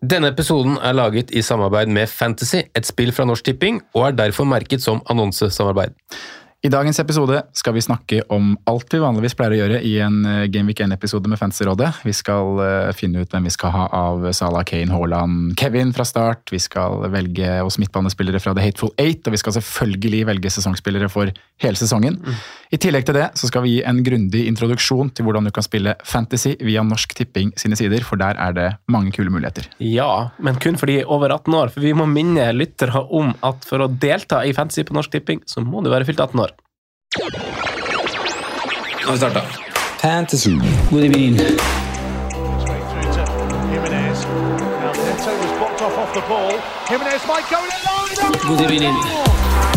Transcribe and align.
Denne 0.00 0.30
episoden 0.32 0.78
er 0.80 0.94
laget 0.96 1.28
i 1.36 1.42
samarbeid 1.44 1.90
med 1.92 2.08
Fantasy, 2.08 2.62
et 2.72 2.86
spill 2.88 3.10
fra 3.12 3.26
Norsk 3.28 3.44
Tipping, 3.44 3.82
og 3.92 4.06
er 4.06 4.14
derfor 4.16 4.46
merket 4.48 4.80
som 4.80 5.02
annonsesamarbeid. 5.12 5.92
I 6.62 6.68
dagens 6.68 6.98
episode 7.00 7.38
skal 7.56 7.72
vi 7.72 7.80
snakke 7.80 8.18
om 8.28 8.50
alt 8.68 8.92
vi 8.92 8.98
vanligvis 9.00 9.32
pleier 9.32 9.54
å 9.54 9.58
gjøre 9.62 9.78
i 9.80 9.94
en 10.04 10.18
Game 10.20 10.50
Gameweek 10.52 10.82
1-episode 10.84 11.30
med 11.32 11.40
Fantasyrådet. 11.40 12.02
Vi 12.04 12.12
skal 12.12 12.60
eh, 12.60 12.90
finne 12.92 13.22
ut 13.22 13.32
hvem 13.32 13.46
vi 13.48 13.52
skal 13.54 13.72
ha 13.72 13.86
av 13.96 14.26
Salah, 14.36 14.66
Kane, 14.68 14.92
Haaland, 14.92 15.54
Kevin 15.56 15.94
fra 15.96 16.04
start. 16.04 16.52
Vi 16.52 16.60
skal 16.60 17.06
velge 17.14 17.62
oss 17.64 17.78
midtbanespillere 17.80 18.42
fra 18.44 18.52
The 18.52 18.66
Hateful 18.66 18.92
Eight, 19.00 19.24
og 19.24 19.32
vi 19.32 19.40
skal 19.40 19.56
selvfølgelig 19.56 20.20
velge 20.28 20.52
sesongspillere 20.52 21.08
for 21.08 21.32
hele 21.64 21.80
sesongen. 21.80 22.20
I 22.70 22.78
tillegg 22.78 23.08
til 23.08 23.16
det 23.16 23.30
så 23.40 23.48
skal 23.48 23.64
vi 23.64 23.78
gi 23.78 23.80
en 23.88 24.02
grundig 24.04 24.44
introduksjon 24.52 25.14
til 25.16 25.26
hvordan 25.26 25.48
du 25.48 25.54
kan 25.56 25.64
spille 25.64 25.96
Fantasy 26.04 26.52
via 26.60 26.84
Norsk 26.84 27.16
Tipping 27.16 27.54
sine 27.58 27.80
sider, 27.80 28.04
for 28.04 28.20
der 28.20 28.36
er 28.36 28.52
det 28.58 28.68
mange 28.92 29.14
kule 29.16 29.32
muligheter. 29.32 29.64
Ja, 29.80 30.28
men 30.36 30.60
kun 30.60 30.76
for 30.76 30.92
de 30.92 31.00
over 31.08 31.32
18 31.32 31.56
år, 31.56 31.72
for 31.72 31.88
vi 31.88 31.96
må 31.96 32.04
minne 32.04 32.50
lyttere 32.52 33.00
om 33.08 33.32
at 33.48 33.64
for 33.64 33.80
å 33.80 33.88
delta 33.88 34.44
i 34.44 34.52
Fantasy 34.52 34.84
på 34.84 35.00
Norsk 35.00 35.16
Tipping, 35.16 35.40
så 35.48 35.64
må 35.64 35.80
du 35.80 35.88
være 35.88 36.04
fylt 36.04 36.20
18 36.20 36.36
år. 36.44 36.49
Nå 37.18 39.06
har 39.06 39.12
vi 39.12 39.18
starta. 39.18 39.42
Fantasy. 40.02 40.50
God 40.90 41.04
evening. 41.04 41.36
Jimenez. 43.72 44.26
Now 48.22 49.69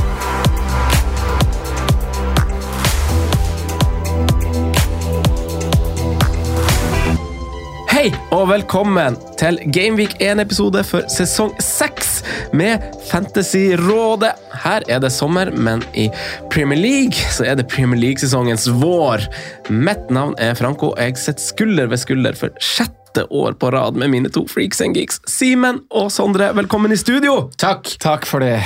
Hei, 8.03 8.09
og 8.35 8.49
velkommen 8.49 9.15
til 9.39 9.55
Gameweek 9.71 10.17
1-episode 10.19 10.81
for 10.83 11.05
sesong 11.07 11.53
6 11.63 12.09
med 12.51 12.83
Fantasyrådet. 13.07 14.33
Her 14.59 14.83
er 14.91 14.99
det 14.99 15.11
sommer, 15.15 15.47
men 15.55 15.79
i 15.95 16.09
Premier 16.51 16.81
League 16.81 17.15
så 17.31 17.45
er 17.47 17.55
det 17.55 17.69
Premier 17.71 18.01
League-sesongens 18.01 18.67
vår. 18.81 19.23
Mitt 19.71 20.11
navn 20.11 20.35
er 20.35 20.51
Franco, 20.59 20.91
og 20.91 20.99
jeg 20.99 21.15
sitter 21.21 21.45
skulder 21.45 21.87
ved 21.93 22.03
skulder 22.03 22.35
for 22.35 22.51
sjette 22.59 23.23
år 23.31 23.55
på 23.55 23.71
rad 23.71 23.95
med 23.95 24.11
mine 24.11 24.35
to 24.35 24.43
freaks 24.51 24.83
and 24.83 24.99
geeks. 24.99 25.23
Simen 25.31 25.85
og 25.87 26.11
Sondre, 26.11 26.51
velkommen 26.59 26.91
i 26.91 26.99
studio! 26.99 27.45
Takk! 27.55 27.87
Takk 28.03 28.27
for 28.27 28.43
det. 28.43 28.57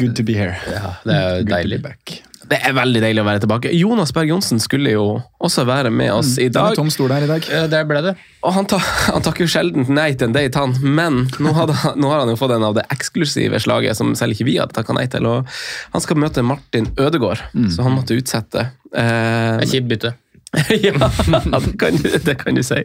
Good 0.00 0.16
to 0.16 0.24
be 0.24 0.32
here. 0.40 0.56
Ja, 0.72 0.96
det 1.04 1.12
er 1.20 1.42
Good 1.42 1.50
to 1.50 1.58
deilig. 1.58 1.82
be 1.84 1.90
back. 1.92 2.22
Det 2.50 2.58
er 2.60 2.74
veldig 2.76 3.00
deilig 3.00 3.22
å 3.22 3.26
være 3.26 3.40
tilbake. 3.44 3.70
Jonas 3.72 4.12
Berg 4.12 4.28
Johnsen 4.28 4.60
skulle 4.60 4.92
jo 4.92 5.04
også 5.44 5.64
være 5.68 5.90
med 5.94 6.10
oss 6.12 6.34
i 6.38 6.48
Det 6.48 6.52
er 6.52 6.56
dag. 6.58 6.74
en 6.74 6.80
tom 6.82 6.90
stol 6.92 7.12
her 7.14 7.24
i 7.24 7.28
dag. 7.30 7.46
Det 7.72 7.80
ble 7.88 8.02
det. 8.04 8.14
Og 8.44 8.52
han, 8.56 8.66
ta, 8.68 8.78
han 9.08 9.24
takker 9.24 9.46
jo 9.46 9.52
sjelden 9.54 9.86
nei 9.96 10.10
til 10.14 10.28
en 10.28 10.36
date, 10.36 10.60
han. 10.60 10.74
Men 10.82 11.22
nå, 11.40 11.54
hadde, 11.56 11.76
nå 11.96 12.10
har 12.12 12.20
han 12.24 12.32
jo 12.34 12.36
fått 12.40 12.52
en 12.56 12.66
av 12.68 12.74
det 12.76 12.84
eksklusive 12.92 13.60
slaget 13.64 13.96
som 13.96 14.12
selv 14.18 14.36
ikke 14.36 14.48
vi 14.50 14.58
hadde 14.60 14.76
takka 14.76 14.96
nei 14.96 15.06
til. 15.12 15.24
Og 15.30 15.48
han 15.94 16.04
skal 16.04 16.20
møte 16.20 16.44
Martin 16.44 16.90
Ødegaard, 17.00 17.40
så 17.72 17.86
han 17.86 17.96
måtte 17.96 18.18
utsette. 18.20 18.68
Eh, 18.94 19.64
Kjipt 19.70 19.88
bytte. 19.90 20.14
ja, 20.86 20.94
det 20.94 21.74
kan, 21.80 21.96
du, 21.98 22.08
det 22.24 22.36
kan 22.40 22.56
du 22.56 22.62
si. 22.66 22.80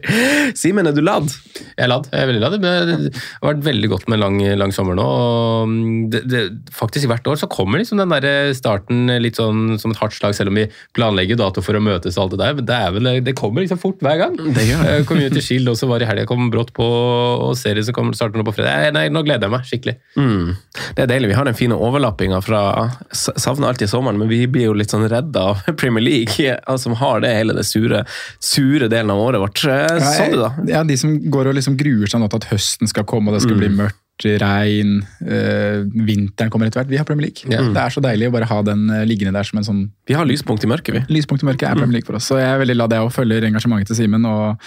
Simen, 0.58 0.88
er 0.90 0.96
du 0.96 1.02
ladd? 1.04 1.30
Jeg 1.76 1.86
er 1.86 1.90
ladd. 1.92 2.08
Jeg 2.10 2.24
er 2.24 2.30
veldig 2.30 2.42
ladd. 2.42 2.58
Det 2.60 2.72
har 3.14 3.46
vært 3.52 3.64
veldig 3.66 3.90
godt 3.92 4.08
med 4.08 4.18
en 4.18 4.24
lang, 4.24 4.38
lang 4.60 4.74
sommer 4.74 4.98
nå. 4.98 5.04
og 5.04 6.10
det, 6.12 6.24
det, 6.30 6.42
faktisk 6.74 7.08
Hvert 7.10 7.26
år 7.26 7.38
så 7.40 7.48
kommer 7.50 7.80
liksom 7.80 7.98
den 7.98 8.12
der 8.12 8.52
starten 8.54 9.10
litt 9.22 9.38
sånn 9.40 9.78
som 9.80 9.94
et 9.94 9.98
hardt 9.98 10.14
slag, 10.14 10.34
selv 10.36 10.52
om 10.52 10.58
vi 10.60 10.66
planlegger 10.96 11.38
dato 11.40 11.62
for 11.64 11.76
å 11.76 11.82
møtes 11.82 12.18
og 12.18 12.26
alt 12.26 12.36
det 12.36 12.40
der. 12.42 12.56
Men 12.58 12.68
det, 12.68 12.80
vel, 12.96 13.10
det 13.26 13.36
kommer 13.38 13.64
liksom 13.64 13.80
fort 13.82 14.02
hver 14.04 14.20
gang. 14.20 14.36
Det 14.38 14.66
gjør 14.66 14.84
det. 14.84 14.96
Eh, 15.00 15.06
Community 15.08 15.42
Shield 15.44 15.70
også 15.72 15.88
var 15.90 16.04
i 16.04 16.08
helga, 16.08 16.26
kom 16.30 16.50
brått 16.52 16.72
på, 16.76 16.86
og 16.86 17.56
serien 17.58 17.86
som 17.86 17.96
kommer 17.96 18.16
starter 18.18 18.40
nå 18.40 18.46
på 18.46 18.54
fredag. 18.56 18.88
Eh, 18.88 18.94
Nei, 18.94 19.06
nå 19.12 19.24
gleder 19.26 19.48
jeg 19.48 19.54
meg 19.54 19.66
skikkelig. 19.68 19.96
Mm. 20.18 20.54
Det 20.96 21.04
er 21.04 21.10
deilig. 21.10 21.32
Vi 21.32 21.38
har 21.38 21.48
den 21.48 21.58
fine 21.58 21.78
overlappinga 21.78 22.40
fra 22.44 22.62
Savner 23.10 23.70
alltid 23.70 23.90
sommeren, 23.90 24.20
men 24.20 24.30
vi 24.30 24.44
blir 24.50 24.70
jo 24.70 24.76
litt 24.76 24.92
sånn 24.92 25.08
redda 25.10 25.46
av 25.52 25.64
Premier 25.80 26.04
League, 26.04 26.56
altså, 26.64 26.90
som 26.90 26.98
har 27.00 27.24
det 27.24 27.34
hele 27.34 27.56
det 27.56 27.59
sure, 27.66 28.04
sure 28.40 28.88
delen 28.88 29.10
av 29.10 29.18
året 29.22 29.40
vårt. 29.42 29.58
Sånn 29.64 30.00
Ja, 30.00 30.12
Sånn, 30.16 30.36
da. 30.40 30.50
ja, 30.70 30.84
de 30.84 30.96
som 31.00 31.16
går 31.30 31.50
og 31.52 31.54
liksom 31.58 31.76
gruer 31.80 32.06
seg 32.10 32.20
nå 32.22 32.28
til 32.32 32.42
at 32.42 32.48
høsten 32.52 32.88
skal 32.90 33.04
komme 33.04 33.30
og 33.32 33.38
det 33.38 33.42
skal 33.46 33.58
bli 33.60 33.68
mørkt, 33.74 33.98
regn, 34.24 35.00
øh, 35.24 35.84
vinteren 36.06 36.50
kommer 36.52 36.66
etter 36.68 36.82
hvert. 36.82 36.90
Vi 36.92 36.98
har 37.00 37.06
Premier 37.08 37.28
League. 37.28 37.46
Ja. 37.50 37.62
Det 37.62 37.82
er 37.82 37.94
så 37.94 38.02
deilig 38.04 38.28
å 38.28 38.34
bare 38.34 38.48
ha 38.50 38.60
den 38.66 38.88
øh, 38.90 39.04
liggende 39.08 39.34
der 39.36 39.46
som 39.48 39.60
en 39.60 39.66
sånn 39.66 39.82
Vi 40.08 40.16
har 40.18 40.28
lyspunkt 40.28 40.64
i 40.66 40.70
mørket, 40.70 40.94
vi. 40.94 41.04
lyspunkt 41.14 41.42
i 41.44 41.48
mørket. 41.48 41.68
er 41.70 41.78
Premier 41.78 41.98
League 42.00 42.08
for 42.08 42.18
oss. 42.18 42.28
Så 42.30 42.40
jeg 42.40 42.48
er 42.50 42.60
veldig 42.62 42.76
ladd, 42.76 42.92
jeg 42.96 43.06
òg. 43.06 43.14
Følger 43.14 43.48
engasjementet 43.48 43.92
til 43.92 44.02
Simen. 44.04 44.24
og 44.28 44.58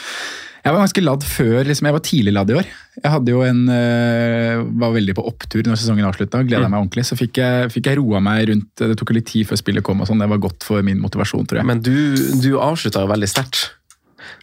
jeg 0.64 0.72
var 0.72 0.80
ganske 0.80 1.02
ladd 1.03 1.24
før, 1.28 1.66
liksom, 1.68 1.88
jeg 1.90 1.96
var 1.97 2.03
tidlig 2.08 2.31
ladd 2.38 2.52
i 2.53 2.56
år. 2.56 2.68
Jeg 2.96 3.12
hadde 3.12 3.31
jo 3.34 3.41
en, 3.44 3.66
øh, 3.68 4.62
var 4.80 4.94
veldig 4.96 5.16
på 5.18 5.25
opptur 5.28 5.66
når 5.68 5.75
sesongen 5.81 6.08
avslutta. 6.08 6.40
Gleda 6.47 6.70
meg 6.72 6.80
ordentlig. 6.80 7.03
Så 7.09 7.18
fikk 7.20 7.41
jeg, 7.41 7.68
fikk 7.74 7.90
jeg 7.91 8.00
roa 8.00 8.22
meg 8.24 8.47
rundt 8.47 8.70
Det 8.80 8.96
tok 8.96 9.12
jo 9.12 9.18
litt 9.18 9.28
tid 9.28 9.50
før 9.50 9.59
spillet 9.59 9.84
kom. 9.84 10.00
og 10.00 10.08
sånn, 10.08 10.24
Det 10.24 10.30
var 10.31 10.40
godt 10.40 10.64
for 10.64 10.81
min 10.81 11.02
motivasjon, 11.03 11.46
tror 11.50 11.59
jeg. 11.59 11.68
Men 11.68 11.81
du, 11.84 12.16
du 12.40 12.56
avslutta 12.64 13.03
jo 13.03 13.12
veldig 13.12 13.28
sterkt. 13.28 13.74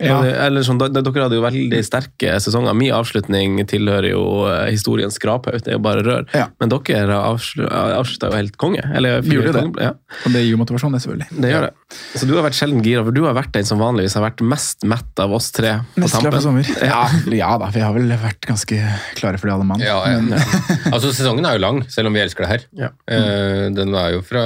Ja. 0.00 0.18
Eller 0.46 0.62
sånn, 0.66 0.78
Dere 0.80 1.24
hadde 1.24 1.36
jo 1.38 1.44
veldig 1.44 1.80
sterke 1.86 2.36
sesonger. 2.42 2.74
Min 2.76 2.92
avslutning 2.96 3.58
tilhører 3.70 4.10
jo 4.12 4.22
eh, 4.48 4.70
historiens 4.72 5.14
skraphaug. 5.18 5.60
Det 5.64 5.74
er 5.74 5.78
jo 5.78 5.82
bare 5.84 6.02
rør. 6.06 6.26
Ja. 6.36 6.46
Men 6.60 6.72
dere 6.72 7.18
avslutta 7.20 8.30
jo 8.30 8.36
helt 8.38 8.56
konge. 8.60 8.82
Eller, 8.94 9.20
Vi 9.22 9.36
gjorde 9.36 9.52
det. 9.52 9.62
konge- 9.66 9.82
Ja, 9.82 9.92
Og 10.26 10.32
det 10.32 10.42
gir 10.44 10.50
jo 10.54 10.60
motivasjon, 10.60 10.92
det, 10.92 11.02
selvfølgelig. 11.04 11.40
det 11.40 11.50
gjør 11.52 11.66
det. 11.68 11.72
Så 12.14 12.26
du 12.28 12.34
har 12.36 12.44
vært 12.46 12.54
sjelden 12.58 12.82
gira, 12.84 13.02
for 13.04 13.10
du 13.12 13.24
har 13.24 13.34
vært 13.34 13.52
den 13.52 13.64
som 13.66 13.78
vanligvis 13.82 14.14
har 14.14 14.22
vært 14.30 14.40
mest 14.46 14.84
mett 14.86 15.18
av 15.18 15.32
oss 15.34 15.50
tre. 15.50 15.80
på 15.96 16.04
Mest 16.04 16.18
klar 16.20 16.32
for 16.36 16.40
sommer. 16.44 16.66
Ja, 16.86 17.00
ja 17.34 17.50
da, 17.58 17.70
vi 17.74 17.80
har 17.82 17.92
vel 17.96 18.08
vært 18.20 18.46
ganske 18.46 18.78
klare 19.18 19.38
for 19.40 19.48
det, 19.50 19.54
alle 19.56 19.66
mann. 19.66 19.80
Ja, 19.82 19.98
ja. 20.06 20.20
altså 20.94 21.10
Sesongen 21.12 21.44
er 21.46 21.58
jo 21.58 21.64
lang, 21.64 21.82
selv 21.90 22.06
om 22.10 22.14
vi 22.14 22.22
elsker 22.22 22.46
det 22.46 22.50
her. 22.52 22.66
Ja. 22.86 22.90
Eh, 23.10 23.68
Den 23.74 23.94
er 23.94 24.14
jo 24.16 24.22
fra, 24.26 24.42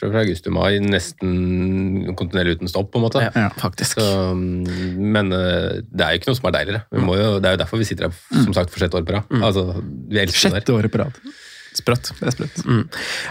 fra, 0.00 0.10
fra 0.10 0.22
august 0.24 0.44
til 0.46 0.52
mai, 0.56 0.78
nesten 0.82 2.14
kontinuerlig 2.18 2.58
uten 2.58 2.70
stopp, 2.70 2.90
på 2.92 3.00
en 3.00 3.06
måte. 3.06 3.22
Ja, 3.34 3.48
faktisk. 3.60 3.98
Så, 4.00 4.34
mm, 4.34 4.66
men 4.96 5.32
eh, 5.36 5.82
det 5.90 6.06
er 6.06 6.14
jo 6.14 6.22
ikke 6.22 6.32
noe 6.32 6.40
som 6.40 6.50
er 6.50 6.56
deiligere. 6.60 6.86
Vi 6.94 7.04
må 7.04 7.18
jo, 7.18 7.28
det 7.42 7.50
er 7.50 7.58
jo 7.58 7.62
derfor 7.64 7.82
vi 7.82 7.88
sitter 7.88 8.08
her 8.08 8.44
som 8.46 8.56
sagt, 8.56 8.72
for 8.72 8.82
sjette 8.82 8.98
år 9.00 9.06
på 9.08 9.16
rad. 9.18 9.38
Altså, 9.40 9.68
vi 10.10 10.22
elsker 10.24 10.56
Sjette 10.56 10.76
året 10.76 10.92
på 10.92 11.02
rad. 11.02 11.22
Sprøtt. 11.70 12.08
Det 12.18 12.26
er 12.26 12.34
sprøtt. 12.34 12.62
Mm. 12.66 12.80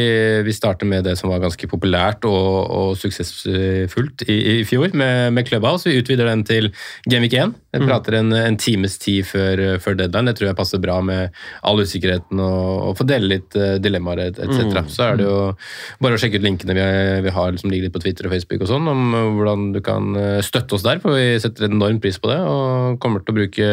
vi 0.47 0.55
starter 0.57 0.89
med 0.89 1.07
det 1.09 1.17
som 1.21 1.33
var 1.33 1.41
ganske 1.45 1.71
populært 1.71 2.29
og, 2.29 2.71
og 2.77 2.93
suksessfullt 3.01 4.27
i, 4.29 4.37
i 4.61 4.65
fjor, 4.69 4.93
med, 4.97 5.33
med 5.37 5.49
Clubhouse. 5.49 5.89
Vi 5.89 6.01
utvider 6.03 6.29
den 6.31 6.45
til 6.49 6.71
Gameweek 7.09 7.33
1. 7.41 7.57
Jeg 7.77 7.83
Mm. 7.83 7.89
prater 7.91 8.15
en, 8.17 8.31
en 8.33 8.55
times 8.57 8.95
tid 8.97 9.27
før, 9.29 9.61
før 9.85 9.99
deadline. 9.99 10.31
Det 10.31 10.39
tror 10.39 10.47
jeg 10.49 10.57
passer 10.57 10.81
bra 10.81 10.95
med 11.05 11.35
all 11.69 11.83
usikkerheten 11.85 12.41
og, 12.41 12.66
og 12.67 12.97
få 12.99 13.07
dele 13.09 13.31
litt 13.31 13.57
eh, 13.59 13.77
dilemmaer 13.83 14.27
etc. 14.29 14.63
Mm. 14.67 14.91
Så 14.93 15.07
er 15.07 15.21
det 15.21 15.27
jo 15.27 15.37
bare 16.03 16.17
å 16.17 16.21
sjekke 16.21 16.41
ut 16.41 16.47
linkene 16.47 16.77
vi, 16.77 16.87
vi 17.27 17.35
har 17.37 17.59
som 17.61 17.73
ligger 17.73 17.89
litt 17.89 17.97
på 17.97 18.03
Twitter 18.05 18.29
og 18.29 18.35
Facebook 18.35 18.65
og 18.65 18.71
sånn, 18.71 18.91
om 18.93 19.17
eh, 19.17 19.29
hvordan 19.39 19.69
du 19.77 19.81
kan 19.85 20.17
eh, 20.21 20.39
støtte 20.47 20.79
oss 20.79 20.87
der, 20.87 21.03
for 21.03 21.19
vi 21.19 21.41
setter 21.43 21.69
enorm 21.69 22.01
pris 22.03 22.21
på 22.23 22.31
det. 22.33 22.39
Og 22.45 23.01
kommer 23.03 23.25
til 23.25 23.35
å 23.35 23.41
bruke 23.41 23.71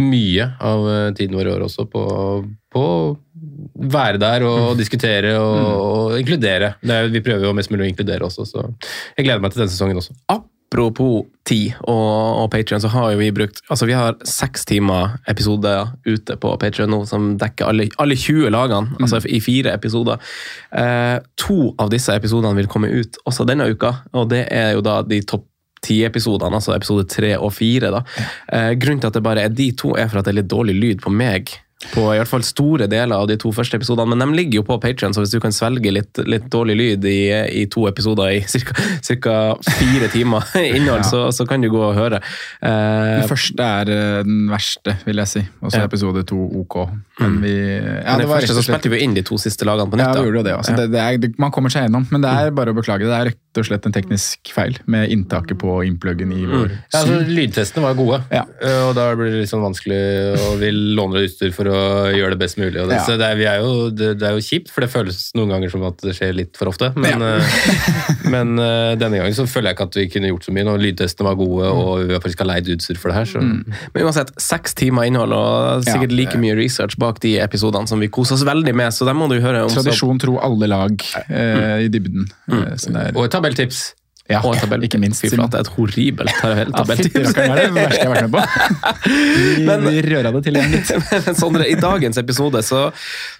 mye 0.00 0.50
av 0.64 0.88
tiden 1.18 1.36
vår 1.38 1.50
i 1.50 1.54
år 1.56 1.66
også 1.68 1.86
på, 1.90 2.04
på 2.72 2.84
være 3.96 4.20
der 4.22 4.44
og 4.48 4.76
diskutere 4.78 5.36
og, 5.38 5.62
og 5.76 6.18
inkludere. 6.20 6.74
Det 6.82 7.00
er, 7.00 7.10
vi 7.12 7.24
prøver 7.24 7.48
jo 7.48 7.56
mest 7.56 7.72
mulig 7.72 7.88
å 7.88 7.90
inkludere 7.92 8.28
også, 8.28 8.48
så 8.48 8.68
jeg 9.16 9.26
gleder 9.26 9.42
meg 9.44 9.54
til 9.54 9.64
denne 9.64 9.74
sesongen 9.74 10.02
også. 10.02 10.16
Apropos 10.66 11.26
tid 11.46 11.76
og, 11.86 12.42
og 12.42 12.48
Patreon, 12.50 12.82
så 12.82 12.90
har 12.90 13.12
jo 13.12 13.20
vi 13.20 13.30
brukt 13.34 13.60
Altså, 13.70 13.86
vi 13.86 13.94
har 13.94 14.16
seks 14.26 14.66
timer 14.66 15.14
episoder 15.30 15.92
ute 16.06 16.36
på 16.42 16.54
Patreon 16.60 16.90
nå 16.90 17.04
som 17.08 17.34
dekker 17.38 17.70
alle, 17.70 17.86
alle 18.02 18.16
20 18.18 18.50
lagene, 18.50 18.98
altså 19.00 19.22
i 19.30 19.40
fire 19.40 19.72
episoder. 19.76 20.18
Eh, 20.74 21.18
to 21.38 21.70
av 21.82 21.92
disse 21.94 22.14
episodene 22.18 22.58
vil 22.58 22.70
komme 22.70 22.90
ut 22.90 23.18
også 23.24 23.46
denne 23.48 23.68
uka, 23.70 23.92
og 24.16 24.30
det 24.32 24.46
er 24.52 24.74
jo 24.74 24.82
da 24.84 25.00
de 25.06 25.22
topp 25.22 25.46
ti-episodene, 25.86 26.58
altså 26.58 26.74
episode 26.74 27.06
tre 27.10 27.36
og 27.38 27.52
fire. 27.54 27.92
da. 27.94 28.02
Eh, 28.52 28.72
grunnen 28.80 29.02
til 29.02 29.12
at 29.12 29.18
det 29.18 29.22
bare 29.22 29.46
er 29.46 29.54
de 29.54 29.70
to, 29.78 29.94
er 29.94 30.10
for 30.10 30.20
at 30.20 30.26
det 30.26 30.34
er 30.34 30.40
litt 30.40 30.50
dårlig 30.50 30.74
lyd 30.80 31.04
på 31.04 31.12
meg. 31.14 31.52
På 31.92 32.06
i 32.08 32.16
hvert 32.16 32.30
fall 32.30 32.40
store 32.42 32.86
deler 32.88 33.12
av 33.20 33.26
de 33.28 33.34
to 33.36 33.50
første 33.52 33.76
episodene, 33.76 34.08
men 34.16 34.22
de 34.32 34.36
ligger 34.38 34.62
jo 34.62 34.64
på 34.64 34.78
Patreon, 34.80 35.12
så 35.12 35.20
hvis 35.20 35.34
du 35.34 35.42
kan 35.44 35.52
svelge 35.52 35.90
litt, 35.92 36.16
litt 36.24 36.46
dårlig 36.50 36.76
lyd 36.80 37.04
i, 37.04 37.18
i 37.60 37.66
to 37.68 37.84
episoder 37.90 38.30
i 38.32 38.38
ca. 39.20 39.34
fire 39.60 40.08
timer 40.08 40.48
innhold, 40.76 41.02
Ja. 41.04 41.10
så, 41.10 41.20
så 41.36 41.44
kan 41.46 41.60
du 41.60 41.68
gå 41.70 41.82
og 41.90 41.92
høre. 41.98 42.22
Eh, 42.64 43.20
Den 43.20 43.28
første 43.28 43.60
er 43.82 43.92
eh, 43.92 44.22
den 44.24 44.46
verste, 44.48 44.96
vil 45.04 45.20
jeg 45.20 45.28
si. 45.34 45.42
Og 45.60 45.68
så 45.74 45.82
Ja. 45.82 45.84
episode 45.90 46.24
to 46.26 46.38
ok. 46.62 46.78
Men 47.20 47.36
vi 47.44 47.52
ja, 47.52 48.16
men 48.16 48.18
det 48.20 48.24
det 48.24 48.28
var 48.32 48.40
første 48.40 48.56
så 48.56 48.64
spilte 48.64 48.90
vi 48.92 49.02
inn 49.04 49.14
de 49.16 49.22
to 49.24 49.36
siste 49.40 49.64
lagene 49.68 49.88
på 49.92 50.00
nytt. 50.00 50.08
Ja, 50.16 50.16
vi 50.22 50.26
gjorde 50.30 50.40
jo 50.40 50.46
det. 50.48 50.56
Altså. 50.56 50.72
Ja. 50.72 50.80
Det, 50.80 50.88
det 50.96 51.28
er, 51.28 51.34
man 51.40 51.52
kommer 51.54 51.72
seg 51.72 51.86
gjennom, 51.86 52.08
men 52.12 52.24
det 52.24 52.32
er 52.32 52.50
bare 52.56 52.72
å 52.72 52.76
beklage. 52.76 53.04
Det 53.08 53.16
er 53.20 53.30
rett 53.30 53.60
og 53.60 53.68
slett 53.68 53.86
en 53.88 53.94
teknisk 53.94 54.50
feil 54.52 54.76
med 54.88 55.12
inntaket 55.12 55.56
på 55.60 55.76
innpluggen 55.86 56.32
i 56.36 56.42
vår 56.48 56.66
Ja, 56.72 56.80
altså, 57.02 57.20
lydtestene 57.28 57.84
var 57.86 57.94
gode, 58.00 58.22
Ja. 58.32 58.42
Eh, 58.64 58.82
og 58.88 58.94
da 58.98 59.06
blir 59.16 59.32
det 59.32 59.44
litt 59.44 59.52
sånn 59.52 59.64
vanskelig 59.64 60.00
og 60.40 60.58
vi 60.60 60.72
låner 60.72 61.24
utstyr 61.28 61.52
for 61.56 61.65
å 61.72 61.82
gjøre 62.14 62.34
det 62.34 62.40
best 62.40 62.58
mulig. 62.60 62.78
Og 62.82 62.90
det, 62.90 62.98
Ja. 63.00 63.04
så 63.06 63.16
det, 63.20 63.30
er, 63.32 63.38
vi 63.40 63.46
er 63.50 63.62
jo, 63.62 63.88
det, 63.90 64.10
det 64.20 64.28
er 64.28 64.36
jo 64.36 64.44
kjipt, 64.44 64.70
for 64.72 64.84
det 64.84 64.90
føles 64.92 65.20
noen 65.38 65.54
ganger 65.54 65.72
som 65.72 65.84
at 65.88 66.00
det 66.04 66.14
skjer 66.18 66.36
litt 66.36 66.58
for 66.58 66.70
ofte. 66.70 66.92
Men, 66.96 67.22
ja. 67.22 67.40
men 68.34 68.54
uh, 68.60 68.92
denne 68.98 69.20
gangen 69.20 69.36
så 69.36 69.46
føler 69.50 69.70
jeg 69.70 69.78
ikke 69.78 69.88
at 69.90 69.98
vi 70.00 70.06
kunne 70.12 70.30
gjort 70.32 70.48
så 70.48 70.54
mye. 70.54 70.66
Når 70.68 70.84
lydtestene 70.84 71.28
var 71.28 71.38
gode 71.40 71.72
og 71.72 72.06
vi 72.06 72.20
faktisk 72.20 72.44
har 72.44 72.50
leid 72.52 72.70
utstyr 72.76 73.00
for 73.00 73.12
det 73.12 73.18
her. 73.20 73.30
Så. 73.30 73.42
Men 73.42 74.06
uansett, 74.06 74.32
seks 74.42 74.76
timer 74.78 75.08
innhold 75.10 75.34
og 75.36 75.86
sikkert 75.86 76.14
Ja, 76.14 76.20
like 76.22 76.40
mye 76.40 76.56
research 76.58 76.98
bak 77.00 77.20
de 77.24 77.36
episodene 77.42 77.88
som 77.90 78.02
vi 78.02 78.10
koser 78.12 78.38
oss 78.38 78.46
veldig 78.46 78.74
med, 78.76 78.94
så 78.94 79.08
dem 79.08 79.18
må 79.20 79.28
du 79.32 79.38
høre 79.42 79.64
om. 79.66 79.72
Tradisjon 79.72 80.20
tro 80.22 80.38
alle 80.42 80.68
lag 80.70 81.06
eh, 81.26 81.86
i 81.86 81.92
dybden. 81.92 82.28
Eh, 82.52 82.72
er, 82.74 83.12
Og 83.14 83.26
et 83.26 83.34
tabelltips. 83.34 83.86
Ja, 84.30 84.40
Og 84.42 84.54
en 84.56 84.60
tabell. 84.64 84.82
ikke 84.88 84.98
minst. 84.98 85.22
Fy 85.22 85.30
flate, 85.30 85.60
et 85.62 85.68
horribelt 85.76 86.32
tabelltips. 86.40 87.30
Ja, 87.36 87.46
det 87.46 87.46
er 87.46 87.60
det 87.60 87.74
verste 87.76 88.00
jeg 88.00 88.08
har 88.08 88.16
vært 88.16 88.26
med 88.26 88.34
på. 88.34 88.40
Men- 89.68 89.86
vi 89.86 90.02
røra 90.08 90.32
det 90.34 90.42
til 90.48 90.58
igjen 90.58 90.74
litt. 90.74 90.90
Men 91.28 91.38
Sondre, 91.38 91.68
i 91.70 91.76
dagens 91.78 92.18
episode 92.18 92.62
så, 92.66 92.82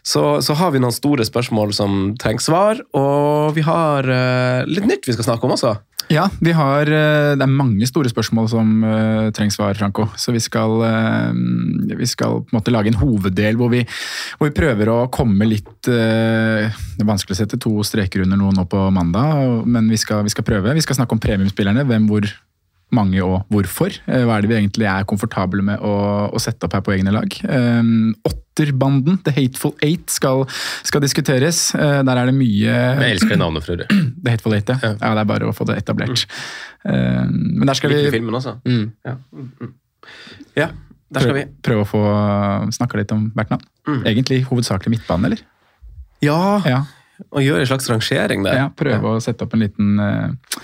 så, 0.07 0.25
så 0.47 0.57
har 0.61 0.71
vi 0.77 0.83
noen 0.85 0.95
store 0.95 1.27
spørsmål 1.27 1.75
som 1.77 1.99
trenger 2.23 2.45
svar, 2.47 2.81
og 2.97 3.57
vi 3.57 3.65
har 3.67 4.07
uh, 4.07 4.63
litt 4.71 4.87
nytt 4.87 5.09
vi 5.11 5.17
skal 5.17 5.33
snakke 5.33 5.49
om 5.49 5.57
også. 5.57 5.75
Ja, 6.13 6.29
har, 6.31 6.87
eh, 6.87 7.35
det 7.35 7.43
er 7.43 7.51
mange 7.51 7.87
store 7.89 8.11
spørsmål 8.11 8.49
som 8.51 8.69
uh, 8.85 9.31
trenger 9.35 9.55
svar, 9.55 9.75
Franco. 9.75 10.07
Så 10.15 10.31
vi 10.35 10.43
skal, 10.43 10.77
eh, 10.87 11.33
vi 11.99 12.07
skal 12.07 12.45
på 12.45 12.55
en 12.55 12.59
måte 12.61 12.75
lage 12.75 12.93
en 12.93 13.01
hoveddel 13.01 13.59
hvor 13.59 13.73
vi, 13.73 13.83
hvor 14.39 14.51
vi 14.51 14.55
prøver 14.55 14.91
å 14.93 14.99
komme 15.11 15.49
litt 15.49 15.87
Det 15.87 17.03
er 17.03 17.07
vanskelig 17.07 17.37
å 17.37 17.39
sette 17.39 17.59
to 17.63 17.73
streker 17.87 18.25
under 18.25 18.39
noe 18.39 18.55
nå 18.55 18.65
på 18.71 18.81
mandag, 18.95 19.67
men 19.67 19.91
vi 19.91 19.99
skal, 20.01 20.25
vi 20.27 20.33
skal 20.35 20.47
prøve. 20.47 20.75
Vi 20.75 20.83
skal 20.83 20.99
snakke 20.99 21.15
om 21.15 21.23
premiumspillerne. 21.23 21.87
Hvem, 21.87 22.09
hvor 22.11 22.27
mange 22.95 23.19
og 23.25 23.41
hvorfor. 23.51 23.95
Eh, 24.07 24.23
Hva 24.27 24.37
er 24.37 24.45
det 24.45 24.51
vi 24.51 24.57
egentlig 24.61 24.87
er 24.87 25.07
komfortable 25.09 25.65
med 25.67 25.83
å, 25.83 25.95
å 26.31 26.43
sette 26.43 26.69
opp 26.69 26.77
her 26.77 26.85
på 26.87 26.95
egne 26.95 27.15
lag. 27.15 27.35
Um, 27.51 28.15
Åtterbanden, 28.29 29.19
The 29.27 29.35
Hateful 29.35 29.75
Eight, 29.85 30.07
skal, 30.13 30.45
skal 30.87 31.03
diskuteres. 31.03 31.69
Eh, 31.75 32.01
der 32.07 32.21
er 32.23 32.31
det 32.31 32.37
mye 32.39 32.77
Jeg 32.77 33.17
elsker 33.17 33.35
det 33.35 33.41
navnet 33.43 33.67
for 33.67 33.75
øvrig. 33.77 33.89
The 34.23 34.37
Hateful 34.37 34.57
Eight, 34.57 34.71
ja. 34.71 34.79
ja. 34.87 34.95
Det 35.03 35.25
er 35.25 35.31
bare 35.33 35.51
å 35.51 35.57
få 35.57 35.67
det 35.69 35.81
etablert. 35.83 36.27
Eh, 36.87 37.25
men 37.27 37.67
der 37.67 37.79
skal 37.79 37.93
vi... 37.93 38.05
filmen 38.15 38.39
også? 38.39 38.59
Mm. 38.69 38.85
Ja. 39.07 39.17
Mm, 39.35 39.51
mm. 39.61 39.73
ja, 40.61 40.71
der 41.11 41.27
skal 41.27 41.37
vi. 41.41 41.47
prøve, 41.67 41.83
prøve 41.83 41.87
å 41.87 41.91
få 41.91 42.05
snakka 42.79 43.03
litt 43.03 43.17
om 43.17 43.29
hvert 43.35 43.51
navn. 43.57 43.67
Mm. 43.91 44.01
Egentlig 44.13 44.45
hovedsakelig 44.47 44.95
midtbane, 44.99 45.33
eller? 45.33 45.43
Ja, 46.25 46.63
Ja. 46.65 46.85
Og 47.31 47.43
gjøre 47.43 47.65
en 47.65 47.71
slags 47.71 47.89
rangering 47.91 48.45
der. 48.45 48.59
Ja, 48.59 48.67
prøve 48.69 49.17
å 49.17 49.23
sette 49.25 49.47
opp 49.47 49.55
en 49.57 49.63
liten, 49.65 49.99
uh, 50.01 50.61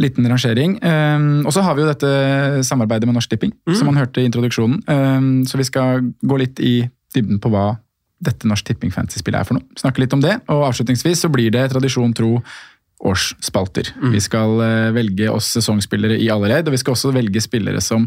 liten 0.00 0.26
rangering. 0.30 0.78
Um, 0.84 1.46
og 1.46 1.52
så 1.56 1.64
har 1.66 1.76
vi 1.76 1.84
jo 1.84 1.90
dette 1.90 2.10
samarbeidet 2.66 3.08
med 3.08 3.18
Norsk 3.18 3.30
Tipping, 3.30 3.52
Mm. 3.66 3.74
som 3.74 3.90
man 3.90 4.00
hørte 4.00 4.22
i 4.22 4.28
introduksjonen. 4.28 4.82
Um, 4.88 5.30
så 5.46 5.58
vi 5.58 5.64
skal 5.64 6.12
gå 6.22 6.38
litt 6.38 6.60
i 6.60 6.90
dybden 7.14 7.40
på 7.42 7.50
hva 7.50 7.78
dette 8.22 8.46
Norsk 8.46 8.66
Tipping 8.68 8.92
Fantasy-spillet 8.92 9.40
er 9.40 9.48
for 9.48 9.58
noe. 9.58 9.64
Snakke 9.80 10.02
litt 10.02 10.12
om 10.12 10.20
det, 10.20 10.40
og 10.48 10.68
avslutningsvis 10.68 11.24
så 11.24 11.30
blir 11.32 11.50
det 11.50 11.70
tradisjon 11.72 12.14
tro 12.14 12.42
årsspalter. 13.00 13.94
Mm. 13.96 14.12
Vi 14.12 14.20
skal 14.20 14.60
uh, 14.60 14.92
velge 14.92 15.30
oss 15.32 15.48
sesongspillere 15.56 16.18
i 16.20 16.28
alle 16.30 16.52
ledd, 16.52 16.68
og 16.68 16.76
vi 16.76 16.80
skal 16.82 16.94
også 16.94 17.14
velge 17.16 17.40
spillere 17.40 17.80
som 17.80 18.06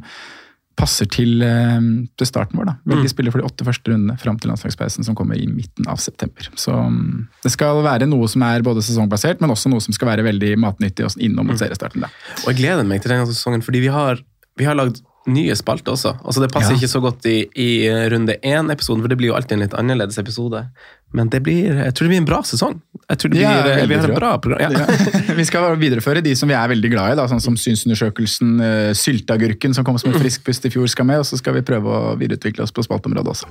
passer 0.75 1.05
til, 1.11 1.41
eh, 1.45 1.79
til 2.17 2.27
starten 2.27 2.57
vår. 2.59 2.65
da. 2.71 2.75
Mm. 2.89 3.07
spiller 3.11 3.31
for 3.31 3.41
de 3.43 3.47
åtte 3.47 3.65
første 3.67 3.91
rundene 3.91 4.17
fram 4.19 4.39
til 4.39 4.49
landslagspausen 4.49 5.05
som 5.05 5.15
kommer 5.15 5.37
i 5.37 5.45
midten 5.47 5.87
av 5.87 5.97
september. 6.01 6.49
Så 6.55 6.73
mm, 6.73 7.27
det 7.45 7.51
skal 7.53 7.83
være 7.85 8.07
noe 8.09 8.27
som 8.31 8.41
er 8.47 8.65
både 8.65 8.81
sesongbasert, 8.81 9.41
men 9.41 9.53
også 9.53 9.69
noe 9.69 9.83
som 9.85 9.93
skal 9.93 10.09
være 10.13 10.25
veldig 10.25 10.55
matnyttig 10.57 11.05
og 11.05 11.17
innom 11.21 11.47
mot 11.47 11.59
seriestarten. 11.61 12.01
da. 12.01 12.11
Og 12.43 12.53
jeg 12.53 12.61
gleder 12.63 12.83
meg 12.89 13.01
til 13.01 13.13
denne 13.13 13.29
sesongen, 13.29 13.61
fordi 13.65 13.83
vi 13.85 13.91
har, 13.93 14.19
vi 14.57 14.65
har 14.65 14.75
lagd 14.75 15.01
nye 15.27 15.55
spalter 15.55 15.93
også. 15.93 16.17
Altså 16.25 16.41
Det 16.41 16.51
passer 16.51 16.73
Ja. 16.73 16.77
ikke 16.81 16.91
så 16.91 16.99
godt 16.99 17.25
i, 17.25 17.47
i 17.55 17.87
runde 18.11 18.35
én-episoden, 18.43 18.99
for 19.01 19.07
det 19.07 19.17
blir 19.17 19.29
jo 19.31 19.35
alltid 19.37 19.53
en 19.55 19.63
litt 19.63 19.73
annerledes 19.79 20.17
episode. 20.19 20.65
Men 21.13 21.29
det 21.29 21.43
blir, 21.45 21.69
jeg 21.77 21.93
tror 21.93 22.07
det 22.07 22.09
blir 22.09 22.21
en 22.23 22.27
bra 22.27 22.39
sesong. 22.47 22.79
Jeg 23.05 23.19
tror 23.21 23.29
det 23.29 23.37
blir, 23.37 23.43
Ja, 23.45 23.85
vi 23.85 23.97
har 23.97 24.09
et 24.09 24.15
bra 24.17 24.31
program. 24.41 24.73
Ja. 24.73 24.81
Ja. 24.81 25.35
Vi 25.39 25.45
skal 25.45 25.75
videreføre 25.77 26.23
de 26.25 26.33
som 26.37 26.49
vi 26.49 26.55
er 26.57 26.69
veldig 26.71 26.89
glad 26.89 27.13
i, 27.13 27.17
da, 27.19 27.27
sånn 27.29 27.41
som 27.43 27.57
synsundersøkelsen, 27.59 28.55
uh, 28.61 28.89
Sylteagurken 28.97 29.75
som 29.77 29.85
kom 29.85 29.99
som 30.01 30.13
en 30.13 30.17
frisk 30.21 30.45
pust 30.47 30.65
i 30.65 30.71
fjor 30.73 30.89
skal 30.89 31.05
med, 31.09 31.21
og 31.21 31.27
så 31.29 31.37
skal 31.37 31.57
vi 31.57 31.63
prøve 31.65 31.85
å 31.85 32.15
videreutvikle 32.17 32.65
oss 32.65 32.73
på 32.73 32.85
spalteområdet 32.85 33.35
også. 33.35 33.49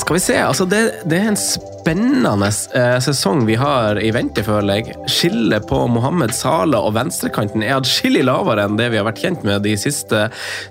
Skal 0.00 0.18
vi 0.18 0.24
se, 0.24 0.40
altså 0.40 0.64
det, 0.68 0.82
det 1.08 1.20
er 1.20 1.32
en 1.34 1.40
spennende 1.84 2.50
eh, 2.74 2.98
sesong 3.00 3.46
vi 3.46 3.54
har 3.60 3.98
i 4.00 4.08
vente, 4.14 4.40
føler 4.44 4.78
jeg. 4.78 4.94
Skillet 5.10 5.66
på 5.68 5.82
Mohammed 5.92 6.32
Salah 6.32 6.86
og 6.86 6.94
venstrekanten 6.96 7.60
er 7.60 7.76
adskillig 7.76 8.22
lavere 8.24 8.64
enn 8.64 8.78
det 8.78 8.86
vi 8.94 8.96
har 8.96 9.04
vært 9.04 9.20
kjent 9.20 9.44
med 9.44 9.66
de 9.66 9.74
siste, 9.76 10.22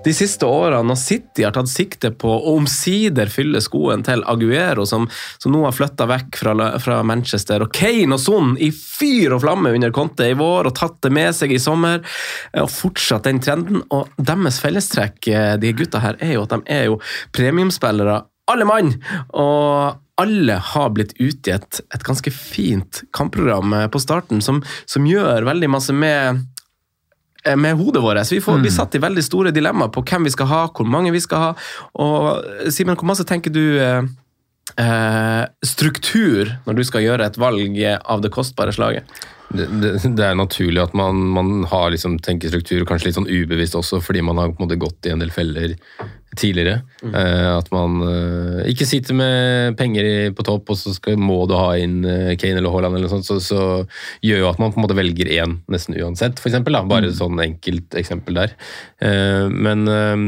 de 0.06 0.14
siste 0.16 0.48
årene. 0.50 0.96
Og 0.96 0.98
City 0.98 1.46
har 1.46 1.54
tatt 1.54 1.70
sikte 1.70 2.10
på 2.18 2.32
å 2.34 2.56
omsider 2.56 3.30
fylle 3.30 3.62
skoen 3.62 4.02
til 4.08 4.26
Aguero, 4.26 4.88
som, 4.90 5.06
som 5.38 5.54
nå 5.54 5.62
har 5.68 5.78
flytta 5.78 6.10
vekk 6.10 6.42
fra, 6.42 6.58
fra 6.82 7.00
Manchester. 7.06 7.68
Og 7.68 7.74
Kane 7.78 8.18
og 8.18 8.24
Son 8.24 8.58
i 8.58 8.72
fyr 8.74 9.38
og 9.38 9.44
flamme 9.46 9.76
under 9.78 9.94
Conte 9.94 10.32
i 10.34 10.38
vår 10.40 10.72
og 10.72 10.78
tatt 10.82 10.98
det 11.06 11.14
med 11.14 11.38
seg 11.38 11.54
i 11.54 11.62
sommer. 11.62 12.02
Og 12.58 12.74
fortsatt 12.74 13.30
den 13.30 13.44
trenden. 13.44 13.86
Og 13.94 14.10
deres 14.18 14.58
fellestrekk, 14.66 15.22
eh, 15.30 15.56
de 15.62 15.78
gutta 15.78 16.02
her, 16.02 16.18
er 16.18 16.40
jo 16.40 16.48
at 16.48 16.58
de 16.58 16.64
er 16.74 16.88
jo 16.90 17.02
premiumspillere 17.38 18.24
alle 18.52 18.66
mann! 18.68 18.96
Og 19.40 20.00
alle 20.22 20.54
har 20.54 20.90
blitt 20.94 21.14
utgitt 21.18 21.82
et 21.94 22.04
ganske 22.06 22.32
fint 22.32 23.02
kampprogram 23.16 23.76
på 23.92 24.02
starten, 24.02 24.42
som, 24.46 24.62
som 24.86 25.08
gjør 25.10 25.48
veldig 25.48 25.70
masse 25.74 25.94
med 25.96 26.44
eh, 27.46 27.58
med 27.58 27.80
hodet 27.80 28.04
vårt. 28.04 28.32
Vi 28.32 28.42
får 28.42 28.62
bli 28.62 28.72
satt 28.72 28.96
i 28.96 29.02
veldig 29.04 29.24
store 29.26 29.54
dilemmaer 29.56 29.94
på 29.94 30.06
hvem 30.06 30.28
vi 30.30 30.34
skal 30.36 30.52
ha, 30.52 30.66
hvor 30.70 30.90
mange 30.90 31.14
vi 31.16 31.22
skal 31.24 31.48
ha. 31.48 31.54
Og 32.06 32.70
Simen, 32.74 32.98
hvor 33.00 33.10
masse 33.10 33.26
tenker 33.28 33.54
du 33.54 33.64
eh, 33.82 34.04
eh, 34.78 35.44
struktur 35.66 36.54
når 36.68 36.78
du 36.78 36.84
skal 36.88 37.08
gjøre 37.08 37.32
et 37.32 37.40
valg 37.42 37.80
av 37.98 38.22
det 38.22 38.34
kostbare 38.34 38.76
slaget? 38.76 39.10
Det, 39.54 39.68
det, 39.82 39.92
det 40.18 40.26
er 40.26 40.38
naturlig 40.40 40.82
at 40.82 40.96
man, 40.98 41.20
man 41.36 41.52
har 41.70 41.92
liksom 41.94 42.18
tenkestruktur, 42.26 42.86
kanskje 42.90 43.10
litt 43.10 43.20
sånn 43.20 43.30
ubevisst 43.30 43.78
også, 43.78 44.00
fordi 44.02 44.24
man 44.26 44.40
har 44.42 44.54
på 44.54 44.62
en 44.62 44.68
måte 44.68 44.82
gått 44.82 45.10
i 45.10 45.14
en 45.14 45.22
del 45.22 45.34
feller 45.34 45.76
tidligere. 46.40 46.82
Mm. 47.04 47.14
Eh, 47.14 47.50
at 47.58 47.70
man 47.74 48.00
eh, 48.08 48.72
ikke 48.72 48.88
sitter 48.90 49.18
med 49.18 49.78
penger 49.80 50.08
i, 50.08 50.16
på 50.36 50.46
topp, 50.48 50.72
og 50.74 50.80
så 50.80 50.94
skal, 50.96 51.20
må 51.22 51.44
du 51.50 51.56
ha 51.58 51.74
inn 51.80 52.02
eh, 52.10 52.34
Kane 52.40 52.62
eller 52.62 52.74
Haaland, 52.74 52.98
eller 52.98 53.08
noe 53.08 53.14
sånt, 53.14 53.28
så, 53.28 53.40
så 53.44 53.62
gjør 54.26 54.44
jo 54.44 54.50
at 54.50 54.62
man 54.62 54.74
på 54.74 54.82
en 54.82 54.88
måte 54.88 54.98
velger 54.98 55.30
én 55.36 55.60
nesten 55.72 55.98
uansett, 56.00 56.42
for 56.42 56.52
eksempel. 56.52 56.78
Da. 56.78 56.86
Bare 56.90 57.12
et 57.12 57.20
sånn 57.20 57.42
enkelt 57.44 57.98
eksempel 58.00 58.42
der. 58.42 58.56
Eh, 59.04 59.46
men 59.54 59.86
eh, 59.92 60.26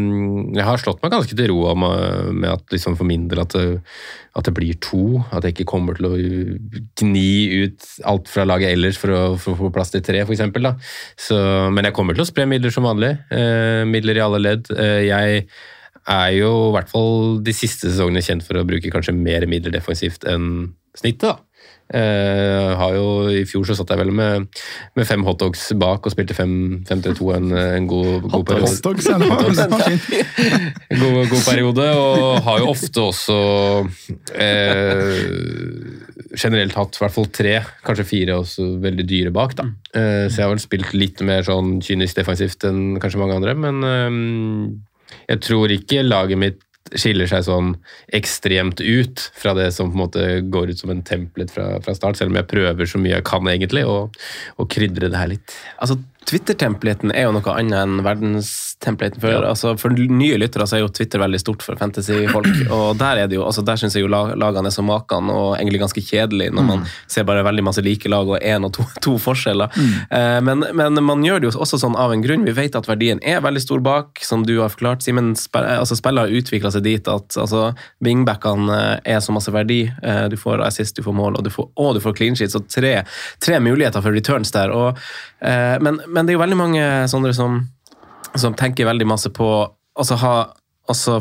jeg 0.60 0.70
har 0.70 0.84
slått 0.84 1.02
meg 1.04 1.16
ganske 1.16 1.38
til 1.38 1.50
ro 1.54 1.74
med, 1.80 2.36
med 2.36 2.52
at 2.54 2.78
liksom 2.78 3.00
for 3.00 3.10
min 3.10 3.28
del 3.32 3.42
at 3.46 3.58
det, 3.58 3.66
at 4.36 4.48
det 4.48 4.56
blir 4.56 4.78
to. 4.84 5.24
At 5.32 5.46
jeg 5.46 5.56
ikke 5.56 5.70
kommer 5.74 5.98
til 5.98 6.10
å 6.10 6.16
gni 7.00 7.66
ut 7.66 7.90
alt 8.08 8.30
fra 8.32 8.46
laget 8.48 8.76
ellers 8.76 9.00
for 9.06 9.54
å, 9.54 9.56
få 9.62 9.72
plass 9.74 9.94
til 9.94 10.04
tre, 10.06 10.24
f.eks. 10.26 10.44
Men 11.76 11.90
jeg 11.90 11.96
kommer 11.96 12.18
til 12.18 12.26
å 12.26 12.30
spre 12.30 12.48
midler 12.50 12.74
som 12.74 12.88
vanlig. 12.88 13.14
Eh, 13.34 13.84
midler 13.90 14.20
i 14.20 14.26
alle 14.26 14.42
ledd. 14.42 14.72
Eh, 14.74 15.06
jeg 15.10 15.46
er 16.06 16.32
jo 16.38 16.52
i 16.70 16.76
hvert 16.76 16.92
fall 16.92 17.40
de 17.46 17.54
siste 17.56 17.90
sesongene 17.90 18.24
kjent 18.26 18.46
for 18.46 18.60
å 18.60 18.68
bruke 18.68 18.92
kanskje 18.94 19.16
mer 19.18 19.48
midler 19.50 19.74
defensivt 19.74 20.28
enn 20.30 20.74
snittet. 20.98 21.30
da. 21.30 21.45
Eh, 21.86 22.72
har 22.80 22.96
jo, 22.98 23.30
I 23.30 23.44
fjor 23.46 23.68
så 23.70 23.76
satt 23.78 23.92
jeg 23.94 24.00
vel 24.00 24.10
med, 24.16 24.48
med 24.98 25.06
fem 25.06 25.22
hotdogs 25.28 25.68
bak 25.78 26.08
og 26.08 26.14
spilte 26.16 26.34
5-3-2 26.34 27.28
en, 27.36 27.52
en 27.54 27.90
god, 27.90 28.26
god 28.26 28.46
periode. 28.50 28.72
Hotdogs, 28.74 29.06
ja, 29.06 29.20
god, 31.04 31.20
god 31.30 31.44
periode, 31.46 31.86
og 31.94 32.42
har 32.48 32.64
jo 32.64 32.72
ofte 32.74 33.06
også 33.06 33.38
uh, 33.86 35.14
generelt 36.34 36.74
hatt 36.80 36.98
i 36.98 37.04
hvert 37.06 37.18
fall 37.20 37.30
tre, 37.30 37.56
kanskje 37.86 38.10
fire 38.16 38.40
også 38.42 38.66
veldig 38.82 39.06
dyre 39.06 39.36
bak. 39.36 39.54
da. 39.62 39.70
Uh, 39.94 40.26
så 40.26 40.42
jeg 40.42 40.48
har 40.48 40.54
vel 40.56 40.66
spilt 40.66 40.98
litt 40.98 41.22
mer 41.28 41.46
sånn 41.46 41.78
kynisk 41.86 42.18
defensivt 42.18 42.66
enn 42.66 42.98
kanskje 42.98 43.22
mange 43.22 43.38
andre, 43.38 43.54
men 43.54 43.76
jeg 45.30 45.38
tror 45.46 45.70
ikke 45.70 46.02
laget 46.02 46.42
mitt 46.42 46.64
skiller 46.94 47.30
seg 47.30 47.46
sånn 47.48 47.72
ekstremt 48.14 48.82
ut 48.84 49.24
fra 49.34 49.56
det 49.58 49.72
som 49.74 49.90
på 49.90 49.98
en 49.98 50.04
måte 50.04 50.26
går 50.54 50.74
ut 50.74 50.82
som 50.84 50.92
en 50.94 51.02
templet 51.06 51.54
fra, 51.54 51.72
fra 51.86 51.96
start, 51.98 52.20
selv 52.20 52.34
om 52.34 52.38
jeg 52.38 52.50
prøver 52.52 52.90
så 52.90 53.02
mye 53.02 53.16
jeg 53.18 53.28
kan 53.28 53.50
egentlig, 53.50 53.86
å 53.90 54.06
å 54.62 54.68
krydre 54.70 55.10
det 55.10 55.20
her 55.20 55.32
litt. 55.34 55.56
Altså, 55.82 55.98
Twitter-templeten 56.26 57.14
er 57.14 57.28
jo 57.28 57.36
noe 57.36 57.58
annet 57.58 57.82
enn 57.84 58.00
verdenstemplaten. 58.82 59.32
Ja. 59.32 59.50
altså, 59.50 59.78
for 59.78 59.90
nye 59.90 60.38
lyttere 60.38 60.68
så 60.68 60.78
er 60.78 60.82
jo 60.84 60.90
Twitter 60.90 61.20
veldig 61.20 61.40
stort 61.40 61.64
for 61.64 61.76
fantasy-folk. 61.76 62.48
og 62.76 62.98
Der 62.98 63.18
er 63.24 63.28
det 63.28 63.36
jo, 63.36 63.46
altså 63.46 63.64
der 63.66 63.76
syns 63.78 63.96
jeg 63.96 64.04
jo 64.04 64.10
lagene 64.10 64.68
er 64.68 64.74
så 64.74 64.84
maken 64.86 65.30
og 65.30 65.56
egentlig 65.58 65.80
ganske 65.80 66.02
kjedelig 66.02 66.52
når 66.54 66.64
man 66.68 66.86
ser 67.08 67.24
bare 67.24 67.44
veldig 67.46 67.64
masse 67.64 67.82
like 67.82 68.10
lag 68.10 68.28
og 68.28 68.40
én 68.42 68.66
og 68.66 68.74
to, 68.74 68.84
to 69.06 69.18
forskjeller. 69.18 69.70
Eh, 70.10 70.42
men, 70.42 70.66
men 70.74 71.02
man 71.04 71.24
gjør 71.24 71.40
det 71.42 71.50
jo 71.52 71.60
også 71.60 71.80
sånn 71.82 71.96
av 71.96 72.14
en 72.14 72.22
grunn. 72.24 72.46
Vi 72.46 72.56
vet 72.56 72.76
at 72.76 72.88
verdien 72.90 73.20
er 73.24 73.42
veldig 73.42 73.62
stor 73.64 73.80
bak, 73.86 74.20
som 74.24 74.46
du 74.46 74.58
har 74.62 74.70
forklart. 74.74 75.04
Simen, 75.06 75.34
spe- 75.40 75.64
altså, 75.80 75.98
spillere 75.98 76.30
har 76.30 76.36
utvikla 76.42 76.72
seg 76.74 76.86
dit 76.86 77.08
at 77.12 77.38
altså, 77.40 77.72
wingbackene 78.06 78.70
eh, 78.76 79.16
er 79.16 79.24
så 79.24 79.36
masse 79.36 79.54
verdi. 79.56 79.86
Eh, 80.04 80.26
du 80.32 80.38
får 80.40 80.64
assist, 80.66 80.98
du 80.98 81.06
får 81.06 81.16
mål, 81.16 81.40
og 81.40 81.48
du 81.48 81.52
får, 81.54 81.72
og 81.82 81.96
du 81.98 82.04
får 82.04 82.18
clean 82.18 82.38
sheet. 82.38 82.54
Så 82.54 82.64
tre, 82.70 82.98
tre 83.44 83.60
muligheter 83.64 84.04
for 84.04 84.16
returns 84.16 84.52
der. 84.56 84.74
Og, 84.76 85.00
eh, 85.42 85.76
men, 85.84 86.02
men 86.08 86.26
det 86.26 86.34
er 86.36 86.40
jo 86.40 86.44
veldig 86.46 86.60
mange 86.60 86.86
sånne 87.12 87.34
som, 87.36 87.64
som 88.42 88.54
tenker 88.54 88.86
veldig 88.86 89.08
masse 89.08 89.30
på 89.34 89.50
altså 90.00 90.16
ha, 90.22 90.36
altså, 90.92 91.20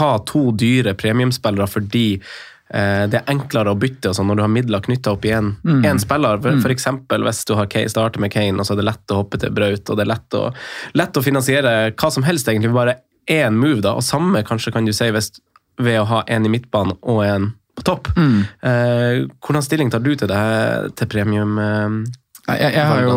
ha 0.00 0.18
to 0.26 0.50
dyre 0.58 0.94
premiumspillere 0.98 1.68
fordi 1.70 2.06
eh, 2.18 3.04
det 3.08 3.20
er 3.20 3.30
enklere 3.32 3.72
å 3.72 3.78
bytte 3.78 4.10
altså, 4.10 4.24
når 4.26 4.36
du 4.36 4.42
har 4.42 4.52
midler 4.52 4.84
knytta 4.84 5.12
opp 5.14 5.24
i 5.24 5.32
én 5.36 5.52
Mm. 5.64 5.98
spiller. 6.02 6.40
Mm. 6.42 6.62
for 6.62 6.70
eksempel 6.74 7.22
hvis 7.24 7.44
du 7.46 7.54
har 7.54 7.66
Kane, 7.66 7.88
starter 7.88 8.20
med 8.20 8.32
Kane, 8.32 8.58
og 8.58 8.66
så 8.66 8.74
er 8.74 8.82
det 8.82 8.88
lett 8.90 9.14
å 9.14 9.20
hoppe 9.22 9.38
til 9.38 9.50
Braut, 9.54 9.88
og 9.90 9.96
det 9.96 10.04
er 10.06 10.12
lett 10.14 10.34
å, 10.34 10.48
lett 10.94 11.16
å 11.16 11.22
finansiere 11.22 11.92
hva 11.94 12.10
som 12.10 12.22
helst, 12.26 12.48
egentlig. 12.48 12.72
Bare 12.74 12.98
én 13.28 13.54
move, 13.56 13.80
da. 13.84 13.94
Og 13.94 14.02
samme 14.02 14.42
kanskje 14.42 14.72
kan 14.72 14.84
du 14.84 14.92
si 14.92 15.08
hvis, 15.12 15.30
ved 15.78 16.00
å 16.00 16.06
ha 16.10 16.22
en 16.26 16.46
i 16.46 16.48
midtbanen 16.50 16.96
og 17.02 17.24
en 17.24 17.52
på 17.78 17.84
topp. 17.86 18.08
Mm. 18.16 18.38
Eh, 18.66 19.26
hvordan 19.44 19.62
stilling 19.62 19.90
tar 19.92 20.00
du 20.02 20.14
til 20.16 20.26
det 20.26 20.96
til 20.98 21.06
premium? 21.06 21.58
Eh, 21.62 21.88
jeg, 22.56 22.72
jeg 22.78 22.84
har 22.88 23.02
jo 23.04 23.16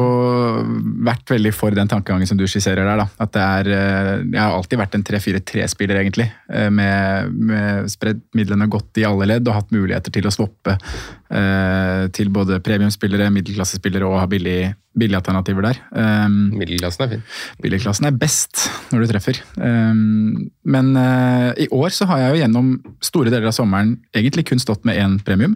vært 1.08 1.32
veldig 1.32 1.52
for 1.56 1.76
den 1.76 1.90
tankegangen 1.92 2.28
som 2.28 2.40
du 2.40 2.44
skisserer 2.50 2.84
der. 2.84 3.00
Da. 3.00 3.08
At 3.24 3.32
det 3.36 3.44
er, 3.46 3.70
eh, 3.72 4.12
jeg 4.26 4.42
har 4.42 4.56
alltid 4.58 4.82
vært 4.82 4.98
en 4.98 5.06
3-4-3-spiller, 5.08 6.02
egentlig. 6.02 6.28
eh, 6.52 6.70
Med, 6.74 7.32
med 7.32 7.90
spredd 7.92 8.22
midlene 8.36 8.68
godt 8.72 9.00
i 9.00 9.06
alle 9.08 9.30
ledd 9.30 9.48
og 9.48 9.56
hatt 9.56 9.72
muligheter 9.72 10.14
til 10.14 10.28
å 10.28 10.34
swappe 10.36 10.76
eh, 10.76 12.06
til 12.16 12.32
både 12.34 12.60
premiumspillere, 12.66 13.32
middelklassespillere 13.32 14.10
og 14.10 14.20
ha 14.20 14.28
billig, 14.32 14.74
alternativer 15.16 15.64
der. 15.70 15.80
Um, 15.96 16.52
Middelklassen 16.60 17.06
er 17.06 17.14
fin. 17.14 17.24
Billigklassen 17.64 18.10
er 18.10 18.18
best 18.20 18.66
når 18.92 19.06
du 19.06 19.12
treffer. 19.14 19.40
Um, 19.56 20.50
men 20.68 20.92
uh, 21.00 21.56
i 21.56 21.70
år 21.72 21.96
så 21.96 22.10
har 22.12 22.26
jeg 22.26 22.36
jo 22.36 22.42
gjennom 22.44 22.74
store 23.00 23.32
deler 23.32 23.48
av 23.52 23.56
sommeren 23.56 23.96
egentlig 24.12 24.50
kun 24.52 24.60
stått 24.60 24.84
med 24.88 25.00
én 25.00 25.16
premium. 25.24 25.56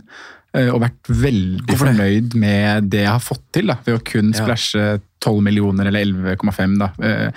Eh, 0.55 0.69
og 0.73 0.81
vært 0.81 1.11
veldig 1.11 1.77
fornøyd 1.79 2.35
med 2.41 2.89
det 2.93 3.03
jeg 3.03 3.11
har 3.11 3.23
fått 3.23 3.43
til, 3.55 3.67
da, 3.71 3.75
ved 3.85 3.99
å 3.99 4.03
kun 4.07 4.31
Ja. 4.33 4.39
splæsje 4.43 4.85
12 5.25 5.41
millioner 5.41 5.87
eller 5.89 6.05
11,5, 6.05 6.77
da. 6.79 6.89
eh, 7.01 7.31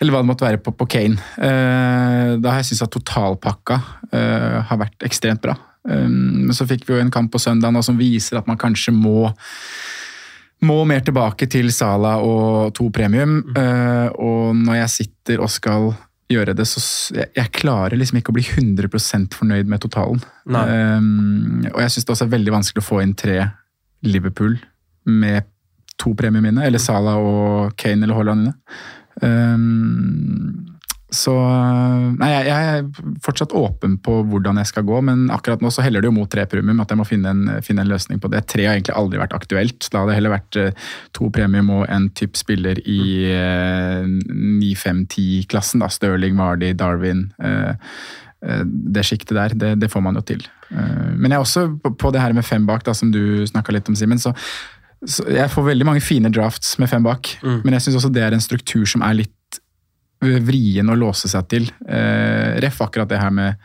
eller 0.00 0.12
hva 0.14 0.22
det 0.22 0.30
måtte 0.32 0.46
være 0.46 0.58
på, 0.62 0.72
på 0.74 0.88
Kane. 0.90 1.18
Eh, 1.38 2.36
da 2.42 2.50
har 2.50 2.60
jeg 2.62 2.72
syntes 2.72 2.82
at 2.88 2.96
totalpakka 2.98 3.80
har 4.12 4.76
vært 4.80 5.06
ekstremt 5.06 5.40
bra. 5.42 5.54
Men 5.88 6.52
så 6.54 6.66
fikk 6.68 6.84
vi 6.86 6.94
jo 6.94 7.00
en 7.02 7.10
kamp 7.10 7.32
på 7.32 7.40
søndag 7.42 7.74
som 7.82 7.96
viser 7.98 8.38
at 8.38 8.46
man 8.46 8.58
kanskje 8.60 8.92
må 8.94 9.30
må 10.62 10.76
mer 10.86 11.00
tilbake 11.02 11.48
til 11.50 11.72
Sala 11.74 12.16
og 12.22 12.72
to 12.78 12.88
premium. 12.94 13.40
eh, 13.56 14.08
og 14.14 14.54
når 14.54 14.76
jeg 14.82 14.90
sitter 14.94 15.40
og 15.42 15.50
skal 15.50 15.88
gjøre 16.32 16.54
det, 16.58 16.66
så 16.68 16.82
jeg, 17.16 17.30
jeg 17.36 17.52
klarer 17.56 17.98
liksom 17.98 18.20
ikke 18.20 18.32
å 18.32 18.36
bli 18.36 18.44
100% 18.44 19.38
fornøyd 19.38 19.70
med 19.70 19.82
totalen. 19.84 20.22
Um, 20.48 21.64
og 21.72 21.80
jeg 21.84 21.94
syns 21.94 22.08
det 22.08 22.14
også 22.16 22.28
er 22.28 22.36
veldig 22.36 22.54
vanskelig 22.56 22.84
å 22.84 22.88
få 22.88 23.00
inn 23.04 23.16
tre 23.18 23.38
Liverpool 24.06 24.56
med 25.08 25.48
to 26.00 26.14
premium 26.18 26.46
mine, 26.48 26.64
eller 26.66 26.82
Salah 26.82 27.20
og 27.20 27.76
Kane 27.78 28.06
eller 28.06 28.18
Haaland. 28.18 28.52
Um, 29.22 30.71
så 31.12 31.32
Nei, 32.16 32.28
jeg, 32.32 32.46
jeg 32.48 32.68
er 32.78 32.86
fortsatt 33.24 33.52
åpen 33.58 33.98
på 34.00 34.14
hvordan 34.30 34.56
jeg 34.62 34.70
skal 34.70 34.86
gå, 34.88 34.98
men 35.04 35.26
akkurat 35.34 35.60
nå 35.60 35.68
så 35.72 35.84
heller 35.84 36.00
det 36.00 36.08
jo 36.08 36.14
mot 36.16 36.30
tre 36.32 36.46
premium, 36.48 36.80
at 36.80 36.90
jeg 36.94 37.00
må 37.00 37.04
finne 37.08 37.32
en, 37.34 37.42
finne 37.64 37.84
en 37.84 37.90
løsning 37.92 38.20
på 38.22 38.30
det. 38.32 38.40
Tre 38.48 38.64
har 38.66 38.78
egentlig 38.78 38.96
aldri 38.96 39.20
vært 39.20 39.34
aktuelt. 39.36 39.88
Da 39.92 40.00
hadde 40.02 40.12
det 40.14 40.18
heller 40.18 40.34
vært 40.34 40.58
eh, 40.62 40.88
to 41.16 41.28
premium 41.34 41.68
og 41.76 41.84
en 41.92 42.08
type 42.16 42.40
spiller 42.40 42.80
i 42.88 43.00
eh, 43.28 44.08
9-5-10-klassen. 44.62 45.80
da, 45.84 45.88
Stirling, 45.92 46.36
Vardy, 46.40 46.72
Darwin. 46.78 47.26
eh, 47.42 47.74
eh, 48.48 48.62
det 48.64 49.04
sjiktet 49.06 49.36
der, 49.36 49.54
det, 49.54 49.74
det 49.84 49.90
får 49.92 50.02
man 50.04 50.16
jo 50.18 50.24
til. 50.32 50.44
Eh, 50.70 51.12
Men 51.16 51.30
jeg 51.30 51.38
er 51.38 51.44
også 51.44 51.66
på, 51.82 51.94
på 51.96 52.12
det 52.14 52.20
her 52.24 52.32
med 52.36 52.44
fem 52.48 52.66
bak, 52.66 52.84
da, 52.88 52.94
som 52.96 53.12
du 53.12 53.44
snakka 53.46 53.72
litt 53.76 53.88
om, 53.88 53.96
Simen. 53.98 54.18
så 54.22 54.34
så 55.02 55.24
jeg 55.26 55.50
får 55.50 55.64
veldig 55.66 55.86
mange 55.88 56.00
fine 56.00 56.30
drafts 56.30 56.76
med 56.78 56.86
fem 56.86 57.02
bak, 57.02 57.26
men 57.42 57.74
jeg 57.74 57.82
syns 57.82 57.96
også 57.98 58.10
det 58.14 58.22
er 58.22 58.36
en 58.36 58.40
struktur 58.44 58.84
som 58.86 59.02
er 59.02 59.16
litt 59.18 59.32
vrien 60.22 60.88
å 60.92 60.98
låse 60.98 61.28
seg 61.32 61.48
til. 61.50 61.70
Eh, 61.88 62.58
ref 62.62 62.80
akkurat 62.84 63.08
det 63.10 63.18
her 63.20 63.30
med 63.34 63.56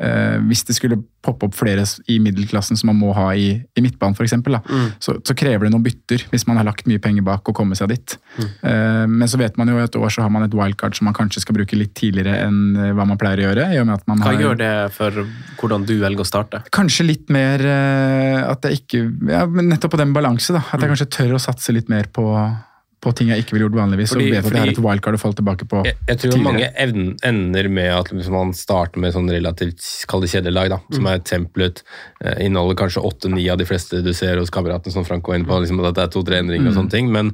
eh, 0.00 0.38
Hvis 0.48 0.64
det 0.64 0.74
skulle 0.78 0.96
poppe 1.20 1.44
opp 1.44 1.52
flere 1.58 1.82
i 2.08 2.14
middelklassen 2.24 2.78
som 2.80 2.88
man 2.88 2.96
må 2.96 3.10
ha 3.12 3.26
i, 3.36 3.50
i 3.76 3.82
midtbanen 3.84 4.14
f.eks., 4.16 4.32
Mm. 4.40 4.86
så, 5.02 5.12
så 5.26 5.34
krever 5.36 5.66
det 5.66 5.72
noen 5.74 5.82
bytter 5.84 6.22
hvis 6.30 6.46
man 6.48 6.56
har 6.56 6.64
lagt 6.64 6.86
mye 6.88 7.00
penger 7.02 7.20
bak 7.26 7.44
og 7.50 7.54
kommer 7.58 7.76
seg 7.76 7.90
dit. 7.92 8.14
Eh, 8.38 9.04
men 9.10 9.28
så 9.28 9.36
vet 9.40 9.58
man 9.60 9.68
jo 9.68 9.76
at 9.76 9.90
et 9.90 9.98
år 10.00 10.08
så 10.14 10.22
har 10.24 10.32
man 10.32 10.46
et 10.46 10.54
wildcard 10.56 10.96
som 10.96 11.04
man 11.10 11.16
kanskje 11.16 11.42
skal 11.44 11.58
bruke 11.58 11.76
litt 11.76 11.92
tidligere 11.98 12.38
enn 12.46 12.62
eh, 12.80 12.92
hva 12.96 13.04
man 13.10 13.20
pleier 13.20 13.42
å 13.42 13.46
gjøre. 13.50 13.66
i 13.74 13.80
og 13.82 13.86
med 13.90 13.98
at 14.00 14.08
man 14.08 14.22
Hva 14.24 14.32
har... 14.32 14.40
gjør 14.46 14.58
det 14.62 14.72
for 14.96 15.20
hvordan 15.60 15.84
du 15.90 15.94
velger 16.00 16.24
å 16.24 16.28
starte? 16.30 16.62
Kanskje 16.72 17.04
litt 17.10 17.28
mer 17.36 17.60
eh, 17.68 18.40
at 18.48 18.64
jeg 18.70 18.80
ikke 18.80 19.02
ja, 19.34 19.44
men 19.50 19.68
Nettopp 19.74 19.92
på 19.98 20.00
den 20.00 20.16
balanse, 20.16 20.56
da. 20.56 20.64
At 20.72 20.80
jeg 20.80 20.94
kanskje 20.94 21.10
tør 21.20 21.36
å 21.36 21.42
satse 21.50 21.76
litt 21.76 21.92
mer 21.92 22.08
på, 22.14 22.24
på 23.00 23.14
ting 23.16 23.28
jeg 23.32 23.42
ikke 23.44 23.52
ville 23.56 23.64
gjort 23.68 23.78
vanligvis. 23.80 24.10
Fordi- 24.12 24.26
og 24.28 24.34
vet 24.34 24.44
at 24.46 24.52
det 24.52 24.60
er 24.60 24.70
et 24.74 24.78
wildcard 24.84 25.14
å 25.14 25.20
falle 25.20 25.34
tilbake 25.34 25.64
på 25.66 25.84
Jeg, 25.86 25.96
jeg 26.06 26.18
tror 26.18 26.30
tidligere. 26.32 26.44
mange 26.52 26.66
evn- 26.76 27.18
ender 27.24 27.68
med 27.70 27.90
at 27.96 28.10
liksom 28.12 28.32
man 28.32 28.52
starter 28.52 28.98
med 29.00 29.14
sånn 29.14 29.30
relativt 29.30 30.06
kall 30.06 30.20
det 30.20 30.28
kjedelig 30.30 30.68
da, 30.68 30.78
som 30.92 31.04
Mm. 31.04 31.14
er 31.14 31.18
templet. 31.20 31.82
Eh, 32.22 32.44
inneholder 32.44 32.76
kanskje 32.76 33.02
åtte-ni 33.02 33.48
av 33.48 33.56
de 33.56 33.64
fleste 33.64 34.02
du 34.04 34.12
ser 34.12 34.36
hos 34.36 34.50
kameratene, 34.50 34.92
som 34.92 35.04
Frank 35.04 35.26
var 35.26 35.36
inne 35.36 35.46
på. 35.46 35.60
Liksom, 35.60 35.80
at 35.88 35.94
det 35.94 36.04
er 36.04 36.08
to-tre 36.08 36.36
endringer 36.42 36.68
og 36.68 36.74
Mm. 36.74 36.82
sånne 36.84 36.90
ting. 36.90 37.10
Men 37.10 37.32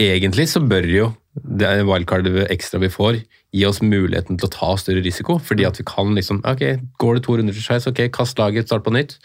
egentlig 0.00 0.48
så 0.48 0.66
bør 0.66 0.86
jo 0.90 1.14
det 1.34 1.66
er 1.66 1.86
wildcard 1.88 2.28
ekstra 2.46 2.78
vi 2.82 2.90
får, 2.92 3.18
gi 3.54 3.64
oss 3.66 3.80
muligheten 3.82 4.38
til 4.38 4.46
å 4.46 4.52
ta 4.54 4.70
større 4.78 5.02
risiko. 5.02 5.38
Fordi 5.42 5.66
at 5.66 5.80
vi 5.80 5.86
kan 5.88 6.14
liksom 6.14 6.42
Ok, 6.46 6.62
går 7.02 7.18
det 7.18 7.24
to 7.26 7.38
runder 7.38 7.56
til 7.56 7.64
skeis, 7.64 7.88
ok, 7.90 8.06
kast 8.14 8.38
laget, 8.38 8.70
start 8.70 8.86
på 8.86 8.94
nytt. 8.94 9.16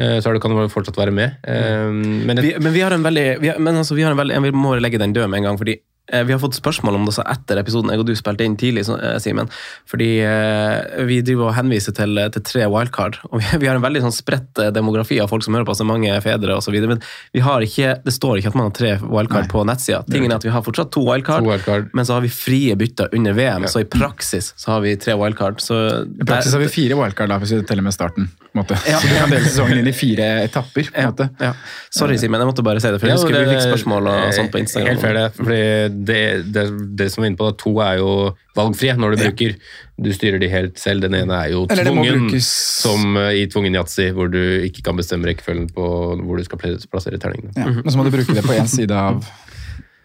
Eh, 0.00 0.16
så 0.24 0.32
kan 0.40 0.54
du 0.54 0.64
fortsatt 0.72 1.00
være 1.00 1.14
med. 1.14 1.36
Men, 1.44 2.26
men, 2.28 2.42
vi, 2.44 2.54
men 2.60 2.74
vi 2.74 2.84
har 2.84 2.96
en 2.96 3.04
veldig 3.04 3.28
vi 3.42 3.52
har, 3.52 3.60
men 3.60 3.82
altså, 3.82 3.96
vi 3.98 4.06
har 4.06 4.16
en 4.16 4.20
veldig, 4.20 4.38
jeg 4.38 4.56
må 4.56 4.74
legge 4.80 5.00
den 5.00 5.16
død 5.16 5.28
med 5.28 5.42
en 5.42 5.50
gang. 5.50 5.60
fordi 5.60 5.78
Eh, 5.78 5.87
vi 6.08 6.32
har 6.32 6.40
fått 6.40 6.56
spørsmål 6.56 6.96
om 6.96 7.04
det 7.04 7.12
også 7.12 7.24
etter 7.28 7.60
episoden 7.60 7.92
jeg 7.92 8.00
og 8.00 8.08
du 8.08 8.14
spilte 8.16 8.46
inn 8.46 8.56
tidlig. 8.60 8.86
Eh, 8.88 9.16
Simen. 9.22 9.50
Fordi 9.88 10.08
eh, 10.24 11.04
vi 11.08 11.20
driver 11.26 11.50
og 11.50 11.56
henviser 11.58 11.94
til, 11.96 12.20
til 12.34 12.44
tre 12.46 12.68
wildcard. 12.70 13.20
og 13.30 13.42
vi, 13.42 13.48
vi, 13.60 13.68
har 13.68 13.78
en 13.78 13.84
veldig 13.84 14.04
sånn 14.06 14.16
spredt 14.16 14.62
demografi 14.74 15.20
av 15.22 15.30
folk 15.32 15.44
som 15.44 15.56
hører 15.56 15.68
på, 15.68 15.76
så 15.78 15.86
mange 15.88 16.14
fedre 16.24 16.56
osv. 16.56 16.78
Men 16.88 17.02
vi 17.36 17.44
har 17.44 17.64
ikke, 17.64 17.98
det 18.04 18.14
står 18.16 18.40
ikke 18.40 18.54
at 18.54 18.58
man 18.58 18.70
har 18.70 18.76
tre 18.78 18.94
wildcard 19.04 19.48
Nei. 19.48 19.52
på 19.52 19.64
nettsida. 19.68 20.02
Tingen 20.08 20.32
er 20.32 20.40
at 20.40 20.48
Vi 20.48 20.54
har 20.54 20.64
fortsatt 20.64 20.92
to 20.94 21.04
wildcard, 21.04 21.44
to 21.44 21.52
wildcard, 21.52 21.92
men 21.96 22.08
så 22.08 22.16
har 22.16 22.24
vi 22.24 22.32
frie 22.32 22.76
bytter 22.78 23.12
under 23.16 23.36
VM. 23.36 23.68
Ja. 23.68 23.72
Så 23.72 23.84
i 23.84 23.88
praksis 23.88 24.52
så 24.56 24.74
har 24.74 24.84
vi 24.84 24.96
tre 25.00 25.16
wildcard. 25.18 25.60
Så 25.64 25.78
I 26.08 26.28
praksis 26.28 26.56
har 26.56 26.64
vi 26.64 26.72
fire 26.72 26.98
wildcard, 26.98 27.32
da, 27.32 27.40
hvis 27.42 27.56
vi 27.56 27.64
teller 27.68 27.84
med 27.86 27.96
starten. 27.96 28.30
Ja. 28.56 28.64
Så 28.98 29.06
du 29.06 29.14
kan 29.14 29.30
dele 29.30 29.44
sesongen 29.44 29.80
inn 29.82 29.88
i 29.90 29.92
fire 29.94 30.26
etapper. 30.44 30.88
på 30.90 31.00
en 31.00 31.10
måte. 31.10 31.28
Ja. 31.40 31.52
Sorry, 31.94 32.16
Simen, 32.18 32.40
jeg 32.40 32.48
måtte 32.48 32.64
bare 32.66 32.80
si 32.82 32.90
det. 32.90 33.00
for 33.00 33.10
jeg 33.10 33.18
husker 33.18 33.36
vi 33.36 33.52
fikk 33.52 33.64
spørsmål 33.66 34.10
og 34.10 34.34
sånt 34.36 34.52
på 34.54 34.62
Instagram. 34.62 34.88
Helt 34.88 35.04
fair 35.04 35.18
det, 35.18 35.26
fordi 35.36 35.60
det, 36.08 36.22
det, 36.54 36.64
det 36.98 37.08
som 37.12 37.24
er 37.24 37.32
inne 37.32 37.40
på, 37.40 37.48
da, 37.50 37.56
to 37.60 37.74
er 37.84 38.00
jo 38.00 38.12
valgfrie 38.58 38.96
når 38.98 39.14
du 39.14 39.20
ja. 39.20 39.28
bruker. 39.28 39.54
Du 39.98 40.10
styrer 40.14 40.42
de 40.42 40.50
helt 40.52 40.80
selv. 40.80 41.04
Den 41.04 41.16
ene 41.18 41.42
er 41.42 41.52
jo 41.54 41.66
tvungen, 41.70 42.32
som 42.44 43.18
uh, 43.18 43.30
i 43.34 43.46
tvungen 43.50 43.78
yatzy, 43.78 44.08
hvor 44.16 44.32
du 44.32 44.40
ikke 44.66 44.84
kan 44.86 44.98
bestemme 44.98 45.28
rekkefølgen 45.30 45.68
på 45.74 45.92
hvor 46.24 46.40
du 46.40 46.46
skal 46.46 46.62
plassere 46.88 47.20
terningene. 47.22 47.54
Ja. 47.58 47.70
Men 47.78 47.92
så 47.92 48.00
må 48.00 48.08
du 48.08 48.12
bruke 48.14 48.34
det 48.36 48.46
på 48.46 48.56
én 48.56 48.70
side 48.78 48.94
av 48.94 49.22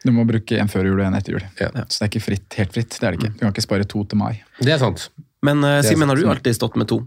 Du 0.03 0.11
må 0.11 0.25
bruke 0.27 0.57
en 0.59 0.71
før 0.71 0.89
jul 0.89 0.99
og 0.99 1.07
en 1.07 1.17
etter 1.17 1.37
jul. 1.37 1.43
Ja. 1.61 1.71
Så 1.87 2.01
det 2.01 2.07
er 2.07 2.13
ikke 2.13 2.25
fritt, 2.27 2.47
helt 2.59 2.73
fritt. 2.75 2.97
det 2.99 3.07
er 3.07 3.15
det 3.15 3.21
ikke. 3.21 3.35
Du 3.37 3.43
kan 3.45 3.55
ikke 3.55 3.67
spare 3.69 3.89
to 3.89 4.03
til 4.03 4.19
mai. 4.19 4.33
Det 4.59 4.75
er 4.75 4.81
sant. 4.81 5.07
Men 5.43 5.63
uh, 5.63 5.79
Simen, 5.85 6.09
har 6.11 6.19
du 6.19 6.27
alltid 6.31 6.57
stått 6.57 6.75
med 6.79 6.91
to? 6.91 7.03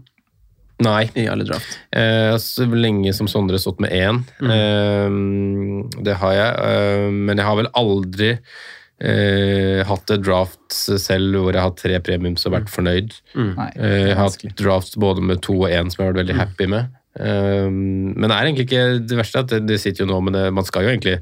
Nei. 0.85 1.07
I 1.17 1.25
alle 1.31 1.45
draft? 1.47 1.77
Eh, 1.89 2.35
så 2.41 2.67
lenge 2.69 3.13
som 3.17 3.29
Sondre 3.29 3.59
stått 3.61 3.81
med 3.81 3.93
én. 3.95 4.21
Mm. 4.41 4.51
Eh, 4.53 6.01
det 6.05 6.17
har 6.21 6.35
jeg. 6.37 6.51
Eh, 6.69 7.07
men 7.13 7.39
jeg 7.39 7.47
har 7.47 7.57
vel 7.57 7.71
aldri 7.81 8.31
eh, 8.35 9.81
hatt 9.87 10.13
et 10.13 10.23
draft 10.25 10.77
selv 11.01 11.41
hvor 11.41 11.51
jeg 11.51 11.61
har 11.61 11.71
hatt 11.71 11.81
tre 11.81 11.99
premiums 12.05 12.45
og 12.45 12.55
vært 12.57 12.69
mm. 12.69 12.75
fornøyd. 12.75 13.17
Mm. 13.33 13.51
Nei, 13.57 13.69
eh, 13.75 13.97
jeg 14.11 14.15
har 14.19 14.23
hatt 14.27 14.47
drafts 14.61 14.97
både 15.01 15.25
med 15.25 15.41
to 15.45 15.57
og 15.63 15.69
én 15.71 15.91
som 15.91 16.01
jeg 16.01 16.05
har 16.05 16.13
vært 16.13 16.23
veldig 16.23 16.37
mm. 16.37 16.41
happy 16.43 16.71
med. 16.75 16.95
Eh, 17.17 17.67
men 17.73 18.27
det 18.27 18.33
er 18.33 18.49
egentlig 18.49 18.69
ikke 18.69 18.87
det 19.09 19.21
verste 19.21 19.45
at 19.45 19.53
det, 19.53 19.63
det 19.69 19.81
sitter 19.81 20.05
jo 20.05 20.11
nå, 20.11 20.21
men 20.27 20.37
det, 20.37 20.49
man 20.53 20.67
skal 20.67 20.85
jo 20.85 20.93
egentlig 20.93 21.19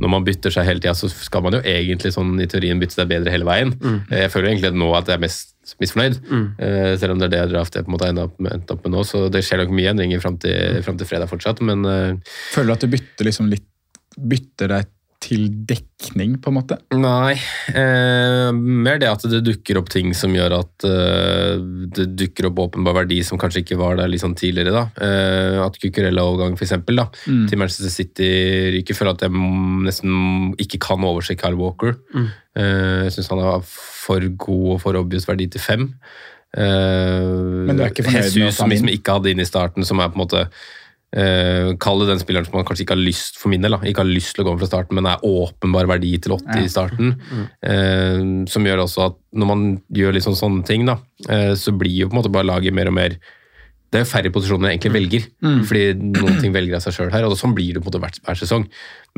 når 0.00 0.12
man 0.12 0.24
bytter 0.24 0.52
seg 0.54 0.68
hele 0.68 0.80
tida, 0.80 0.94
så 0.96 1.10
skal 1.10 1.42
man 1.44 1.56
jo 1.56 1.60
egentlig 1.66 2.12
sånn 2.14 2.38
i 2.40 2.46
teorien 2.48 2.78
bytte 2.80 2.96
seg 2.96 3.08
bedre 3.10 3.32
hele 3.34 3.48
veien. 3.48 3.72
Mm. 3.76 3.98
Jeg 4.14 4.30
føler 4.32 4.52
egentlig 4.52 4.70
nå 4.78 4.88
at 4.96 5.10
jeg 5.10 5.18
er 5.18 5.24
mest 5.24 5.74
misfornøyd, 5.82 6.20
mm. 6.24 6.46
uh, 6.60 6.92
selv 7.00 7.14
om 7.14 7.20
det 7.20 7.28
er 7.28 7.34
det 7.34 7.42
draft 7.52 7.76
jeg 7.76 7.86
på 7.86 7.92
en 7.92 7.96
måte 7.96 8.08
har 8.08 8.14
endt 8.14 8.72
opp 8.72 8.86
med 8.86 8.94
nå. 8.94 9.02
Så 9.06 9.26
det 9.32 9.42
skjer 9.46 9.64
nok 9.64 9.74
mye 9.76 9.92
endringer 9.92 10.22
fram 10.22 10.38
til, 10.40 10.80
frem 10.86 11.00
til 11.00 11.10
fredag 11.10 11.30
fortsatt, 11.30 11.60
men 11.66 11.84
uh, 11.84 12.32
Føler 12.54 12.72
du 12.72 12.76
at 12.78 12.86
du 12.86 12.94
bytter 12.96 13.30
liksom 13.30 13.50
litt 13.52 13.66
Bytter 14.10 14.72
deg 14.72 14.88
til 15.20 15.50
dekning, 15.68 16.38
på 16.40 16.48
en 16.48 16.56
måte? 16.56 16.78
Nei, 16.96 17.34
eh, 17.76 18.48
mer 18.56 19.00
det 19.02 19.10
at 19.10 19.26
det 19.28 19.42
dukker 19.44 19.76
opp 19.80 19.90
ting 19.92 20.14
som 20.16 20.32
gjør 20.34 20.54
at 20.62 20.86
eh, 20.88 21.60
det 21.92 22.06
dukker 22.22 22.48
opp 22.48 22.62
åpenbar 22.64 23.02
verdi 23.02 23.20
som 23.26 23.38
kanskje 23.40 23.60
ikke 23.62 23.78
var 23.82 24.00
der 24.00 24.16
sånn 24.20 24.36
tidligere. 24.38 24.72
da. 24.72 24.84
Eh, 24.96 25.58
at 25.60 25.76
Cucurella-overgang 25.82 26.56
f.eks. 26.56 26.72
Mm. 26.80 27.44
til 27.50 27.60
Manchester 27.60 27.92
City 27.92 28.30
ryker 28.78 28.96
Føler 28.96 29.14
at 29.14 29.26
jeg 29.26 29.44
nesten 29.84 30.56
ikke 30.60 30.80
kan 30.88 31.04
overse 31.04 31.36
Kyle 31.36 31.60
Walker. 31.60 31.94
Mm. 32.16 32.26
Eh, 32.56 32.98
jeg 33.06 33.16
syns 33.18 33.30
han 33.34 33.44
har 33.44 33.62
for 33.68 34.24
god 34.40 34.66
og 34.74 34.82
for 34.82 34.98
obvious 34.98 35.28
verdi 35.28 35.50
til 35.52 35.62
fem. 35.62 35.88
Eh, 36.56 37.64
Men 37.68 37.76
du 37.76 37.84
er 37.84 37.92
ikke 37.92 38.08
fornøyd 38.08 38.24
Jesus, 38.24 38.36
med 38.40 38.48
at 38.48 38.56
han 38.56 38.58
som 38.64 38.72
liksom 38.72 38.92
ikke 38.96 39.18
hadde 39.18 39.34
inn 39.34 39.44
i 39.44 39.48
starten, 39.48 39.86
som 39.86 40.00
er 40.00 40.10
på 40.10 40.18
en 40.18 40.24
måte 40.24 40.46
Uh, 41.10 41.72
Kall 41.82 42.04
det 42.04 42.12
den 42.12 42.20
spilleren 42.22 42.46
som 42.46 42.54
man 42.54 42.66
kanskje 42.66 42.84
ikke 42.84 42.94
har 42.94 43.02
lyst 43.02 43.40
for 43.40 43.50
min 43.50 43.64
del, 43.64 43.74
da, 43.74 43.82
ikke 43.82 44.04
har 44.04 44.10
lyst 44.10 44.36
til 44.36 44.44
å 44.44 44.46
gå 44.46 44.54
fra 44.60 44.68
starten, 44.68 44.94
men 44.94 45.08
er 45.10 45.24
åpenbar 45.26 45.88
verdi 45.90 46.12
til 46.22 46.36
80 46.36 46.46
ja. 46.54 46.62
i 46.62 46.70
starten. 46.70 47.16
Mm. 47.18 47.42
Uh, 47.66 48.46
som 48.50 48.68
gjør 48.68 48.84
også 48.84 49.08
at 49.08 49.18
når 49.34 49.50
man 49.50 49.66
gjør 49.96 50.14
liksom 50.14 50.38
sånne 50.38 50.62
ting, 50.68 50.86
da, 50.86 51.00
uh, 51.26 51.52
så 51.58 51.74
blir 51.74 52.04
jo 52.04 52.10
på 52.10 52.14
en 52.14 52.22
måte 52.22 52.32
bare 52.32 52.46
laget 52.46 52.76
mer 52.76 52.92
og 52.92 52.98
mer 53.00 53.18
Det 53.90 53.98
er 53.98 54.04
jo 54.04 54.06
færre 54.06 54.30
posisjoner 54.30 54.70
jeg 54.70 54.78
egentlig 54.78 54.94
velger, 54.94 55.24
mm. 55.42 55.62
fordi 55.66 55.86
noen 55.98 56.36
ting 56.38 56.52
velger 56.54 56.76
av 56.78 56.82
seg 56.84 56.94
sjøl 56.94 57.08
her. 57.10 57.24
og 57.26 57.34
Sånn 57.34 57.56
blir 57.56 57.74
det 57.74 57.80
på 57.82 57.88
en 57.88 57.90
måte 57.90 58.02
hver, 58.04 58.20
hver 58.22 58.38
sesong. 58.38 58.68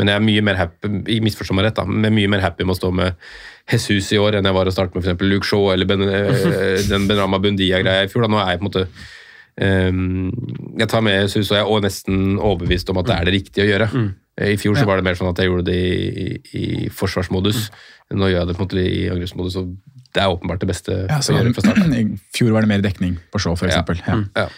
Men 0.01 0.09
jeg 0.09 0.17
er 0.17 0.25
mye 0.25 0.45
mer 0.49 0.57
happy 0.57 1.19
misforstå 1.21 1.53
meg 1.59 1.67
rett 1.67 1.77
da, 1.77 1.85
men 1.85 2.15
mye 2.17 2.31
mer 2.33 2.41
happy 2.41 2.65
med 2.65 2.73
å 2.73 2.79
stå 2.79 2.89
med 2.89 3.21
Jesus 3.69 4.09
i 4.17 4.23
år 4.23 4.39
enn 4.39 4.49
jeg 4.49 4.57
var 4.57 4.71
å 4.71 4.73
starte 4.73 4.97
med 4.97 5.05
f.eks. 5.05 5.27
Luke 5.29 5.45
Shaw 5.45 5.75
eller 5.75 5.91
ben, 5.91 6.07
den 6.95 7.05
Benrama 7.05 7.43
Bundia-greia 7.45 8.07
i 8.07 8.09
fjor. 8.09 8.25
Da. 8.25 8.33
Nå 8.33 8.41
er 8.41 8.55
jeg 8.55 8.63
på 8.63 8.65
en 8.65 8.71
måte 8.71 8.87
jeg 9.59 10.89
tar 10.89 11.03
med 11.05 11.19
Jesus, 11.19 11.51
og 11.51 11.59
jeg 11.59 11.67
er 11.67 11.85
nesten 11.85 12.21
overbevist 12.39 12.89
om 12.89 13.01
at 13.03 13.09
det 13.11 13.17
er 13.17 13.29
det 13.29 13.35
riktige 13.37 13.67
å 13.67 13.69
gjøre. 13.69 13.89
Mm. 13.93 14.11
I 14.43 14.57
fjor 14.57 14.79
så 14.79 14.87
var 14.89 14.97
det 14.97 15.05
mer 15.05 15.19
sånn 15.19 15.29
at 15.29 15.41
jeg 15.43 15.51
gjorde 15.51 15.67
det 15.69 15.77
i, 15.77 15.97
i, 16.09 16.29
i 16.57 16.67
forsvarsmodus. 16.89 17.67
Mm. 17.69 18.17
Nå 18.17 18.31
gjør 18.31 18.39
jeg 18.41 18.49
det 18.49 18.57
på 18.57 18.65
en 18.65 18.69
måte 18.69 18.85
i 18.85 19.03
angrepsmodus, 19.13 19.59
og 19.61 19.75
det 20.13 20.23
er 20.23 20.33
åpenbart 20.33 20.63
det 20.63 20.69
beste 20.71 20.97
ja, 21.05 21.19
å 21.21 21.37
gjøre 21.37 21.53
fra 21.57 21.65
starten. 21.67 21.93
I 22.01 22.37
fjor 22.37 22.55
var 22.57 22.65
det 22.65 22.73
mer 22.73 22.85
dekning 22.85 23.19
på 23.33 23.43
show, 23.45 23.57
f.eks. 23.57 23.77
Ja. 23.77 23.85
Ja. 24.07 24.19
Mm. 24.19 24.29
ja. 24.37 24.49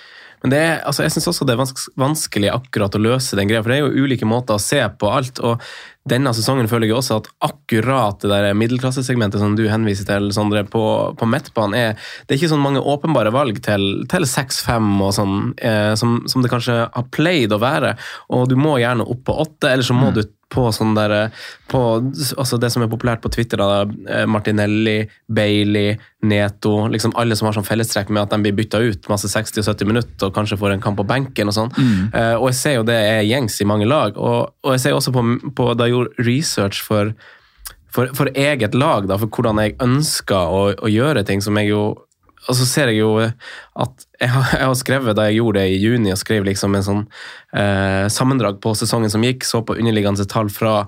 Men 0.44 0.52
det 0.52 0.60
er, 0.60 0.74
altså, 0.84 1.06
jeg 1.06 1.14
syns 1.14 1.30
også 1.30 1.46
det 1.48 1.54
er 1.54 1.62
vanskelig 1.96 2.50
akkurat 2.52 2.92
å 2.92 3.00
løse 3.00 3.36
den 3.38 3.48
greia, 3.48 3.62
for 3.64 3.72
det 3.72 3.78
er 3.80 3.86
jo 3.86 4.04
ulike 4.04 4.28
måter 4.28 4.58
å 4.58 4.62
se 4.62 4.82
på 5.00 5.08
alt. 5.08 5.40
og 5.40 5.62
denne 6.04 6.34
sesongen 6.36 6.68
føler 6.68 6.90
jeg 6.90 6.98
også 6.98 7.16
at 7.22 7.30
akkurat 7.46 8.20
det 8.20 8.28
der 8.28 8.56
middelklassesegmentet 8.60 9.40
som 9.40 9.54
du 9.56 9.62
henviser 9.72 10.04
til, 10.04 10.28
Sondre, 10.36 10.66
på, 10.68 10.84
på 11.16 11.28
midtbanen, 11.32 11.78
er 11.78 12.10
Det 12.26 12.34
er 12.34 12.42
ikke 12.42 12.50
sånn 12.52 12.64
mange 12.64 12.82
åpenbare 12.84 13.32
valg 13.32 13.62
til, 13.64 14.04
til 14.12 14.28
6-5 14.28 14.90
og 15.00 15.14
sånn, 15.16 15.38
eh, 15.64 15.94
som, 15.96 16.18
som, 16.28 16.44
det 16.44 16.52
kanskje 16.52 16.76
har 16.92 17.08
pleid 17.14 17.56
å 17.56 17.62
være. 17.62 17.94
Og 18.36 18.44
du 18.52 18.58
må 18.60 18.76
gjerne 18.82 19.08
opp 19.08 19.24
på 19.24 19.38
8, 19.46 19.70
eller 19.72 19.88
så 19.88 19.96
må 19.96 20.10
mm. 20.12 20.18
du 20.18 20.26
på 20.54 20.64
sånn 20.74 20.94
derre 20.96 21.26
altså 21.74 22.58
Det 22.60 22.68
som 22.70 22.84
er 22.84 22.90
populært 22.92 23.22
på 23.24 23.30
Twitter, 23.34 23.58
da, 23.58 23.82
eh, 24.06 24.26
Martinelli, 24.30 25.08
Bailey, 25.26 25.96
Neto 26.22 26.86
liksom 26.92 27.14
Alle 27.18 27.36
som 27.36 27.48
har 27.48 27.56
sånn 27.56 27.66
fellestrekk 27.66 28.12
med 28.14 28.22
at 28.22 28.34
de 28.34 28.40
blir 28.44 28.56
bytta 28.60 28.80
ut 28.84 29.08
masse 29.10 29.28
60 29.32 29.62
og 29.64 29.68
70 29.72 29.90
minutter 29.90 30.28
og 30.28 30.34
kanskje 30.36 30.58
får 30.60 30.74
en 30.74 30.84
kamp 30.84 31.00
på 31.00 31.06
benken. 31.08 31.50
Og 31.50 31.56
sånn. 31.56 31.72
Mm. 31.74 32.12
Uh, 32.14 32.36
og 32.38 32.48
jeg 32.50 32.58
ser 32.60 32.76
jo 32.78 32.86
det 32.86 32.96
er 32.96 33.26
gjengs 33.26 33.58
i 33.60 33.68
mange 33.68 33.88
lag. 33.90 34.16
Og, 34.16 34.54
og 34.64 34.76
jeg 34.76 34.84
ser 34.84 34.96
også 34.96 35.14
på, 35.14 35.24
på, 35.56 35.70
da 35.74 35.88
jeg 35.88 35.96
gjorde 35.96 36.26
research 36.28 36.82
for, 36.86 37.12
for, 37.92 38.12
for 38.16 38.30
eget 38.30 38.76
lag, 38.78 39.08
da, 39.10 39.18
for 39.20 39.32
hvordan 39.32 39.62
jeg 39.62 39.78
ønsker 39.84 40.54
å, 40.58 40.64
å 40.78 40.92
gjøre 40.92 41.26
ting, 41.26 41.42
som 41.44 41.58
jeg 41.60 41.72
jo 41.72 41.86
og 42.44 42.56
så 42.58 42.66
ser 42.68 42.92
jeg 42.92 43.00
jo 43.00 43.10
at 43.20 44.06
jeg 44.20 44.30
har, 44.30 44.48
jeg 44.52 44.66
har, 44.68 44.74
skrevet 44.78 45.16
da 45.16 45.26
jeg 45.28 45.38
gjorde 45.40 45.62
det 45.62 45.74
i 45.74 45.80
juni, 45.80 46.12
og 46.12 46.20
skrev 46.20 46.46
liksom 46.46 46.76
en 46.76 46.86
sånn 46.86 47.02
eh, 47.56 48.06
sammendrag 48.12 48.60
på 48.64 48.74
sesongen 48.78 49.12
som 49.12 49.24
gikk, 49.24 49.46
så 49.48 49.62
på 49.66 49.76
underliggende 49.78 50.26
tall 50.30 50.50
fra, 50.52 50.84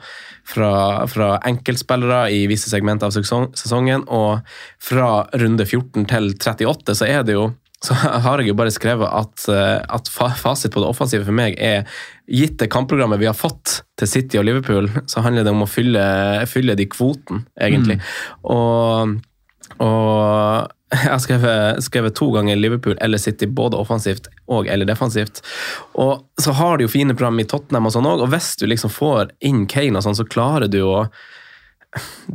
fra, 0.47 0.71
fra 1.11 1.31
enkeltspillere 1.49 2.27
i 2.35 2.45
visse 2.51 2.73
segmenter 2.73 3.09
av 3.09 3.17
sesongen, 3.17 4.07
og 4.07 4.45
fra 4.83 5.27
runde 5.37 5.67
14 5.67 6.09
til 6.13 6.35
38 6.37 6.99
så 7.01 7.09
er 7.09 7.25
det 7.27 7.39
jo 7.39 7.51
så 7.85 7.95
har 8.25 8.41
jeg 8.41 8.51
jo 8.51 8.59
bare 8.59 8.75
skrevet 8.75 9.09
at, 9.09 9.49
eh, 9.53 9.81
at 9.81 10.11
fasit 10.11 10.73
på 10.75 10.83
det 10.83 10.89
offensive 10.89 11.27
for 11.27 11.37
meg 11.37 11.59
er 11.61 11.85
gitt 12.27 12.57
det 12.61 12.71
kampprogrammet 12.73 13.21
vi 13.21 13.29
har 13.29 13.37
fått 13.37 13.81
til 14.01 14.11
City 14.11 14.41
og 14.41 14.47
Liverpool, 14.49 14.89
så 15.07 15.23
handler 15.25 15.47
det 15.47 15.53
om 15.53 15.65
å 15.65 15.71
fylle, 15.71 16.07
fylle 16.51 16.75
de 16.79 16.89
kvoten, 16.91 17.45
egentlig. 17.61 18.01
Mm. 18.01 18.09
Og, 18.57 19.13
og 19.85 20.73
jeg 20.95 21.11
har 21.11 21.19
skrevet, 21.19 21.81
skrevet, 21.83 22.15
to 22.15 22.29
ganger 22.31 22.59
Liverpool 22.59 22.99
eller 23.03 23.19
City, 23.19 23.49
både 23.51 23.79
offensivt 23.79 24.29
og 24.47 24.69
eller 24.71 24.87
defensivt. 24.87 25.43
Og 25.99 26.23
så 26.43 26.55
har 26.55 26.79
de 26.79 26.87
jo 26.87 26.93
fine 26.93 27.17
program 27.17 27.41
i 27.43 27.47
Tottenham, 27.49 27.89
og 27.89 27.95
sånn 27.97 28.07
også, 28.07 28.29
og 28.29 28.31
hvis 28.35 28.53
du 28.61 28.69
liksom 28.71 28.93
får 28.95 29.33
inn 29.49 29.65
Kane, 29.71 29.99
og 29.99 30.07
sånn, 30.07 30.19
så 30.19 30.29
klarer 30.31 30.71
du 30.71 30.83
å 30.87 31.09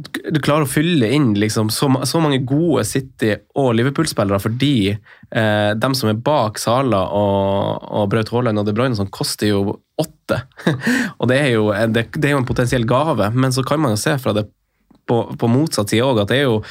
du 0.01 0.39
klarer 0.41 0.65
å 0.65 0.69
fylle 0.69 1.09
inn 1.13 1.33
liksom 1.37 1.67
så, 1.69 1.85
så 2.07 2.21
mange 2.23 2.39
gode 2.49 2.81
City- 2.87 3.35
og 3.59 3.75
Liverpool-spillere 3.77 4.39
fordi 4.41 4.89
eh, 4.89 5.71
dem 5.77 5.93
som 5.97 6.09
er 6.09 6.21
bak 6.23 6.57
Sala 6.57 7.03
og, 7.13 7.83
og 7.85 8.07
Braut 8.09 8.31
Haaland 8.33 8.61
og 8.61 8.65
De 8.65 8.73
Bruyne, 8.73 8.97
sånn, 8.97 9.11
koster 9.13 9.51
jo 9.51 9.77
åtte. 10.01 10.39
og 11.19 11.29
det 11.29 11.37
er, 11.43 11.51
jo, 11.53 11.69
det, 11.93 12.07
det 12.15 12.31
er, 12.31 12.33
jo, 12.33 12.41
en 12.41 12.49
potensiell 12.49 12.87
gave, 12.89 13.29
men 13.35 13.53
så 13.53 13.65
kan 13.67 13.83
man 13.83 13.93
jo 13.93 14.01
se 14.01 14.15
fra 14.23 14.33
det 14.37 14.47
på, 15.09 15.21
på 15.37 15.51
motsatt 15.51 15.91
side 15.91 16.05
òg 16.07 16.23
at 16.23 16.31
det 16.31 16.41
er 16.41 16.47
jo 16.47 16.61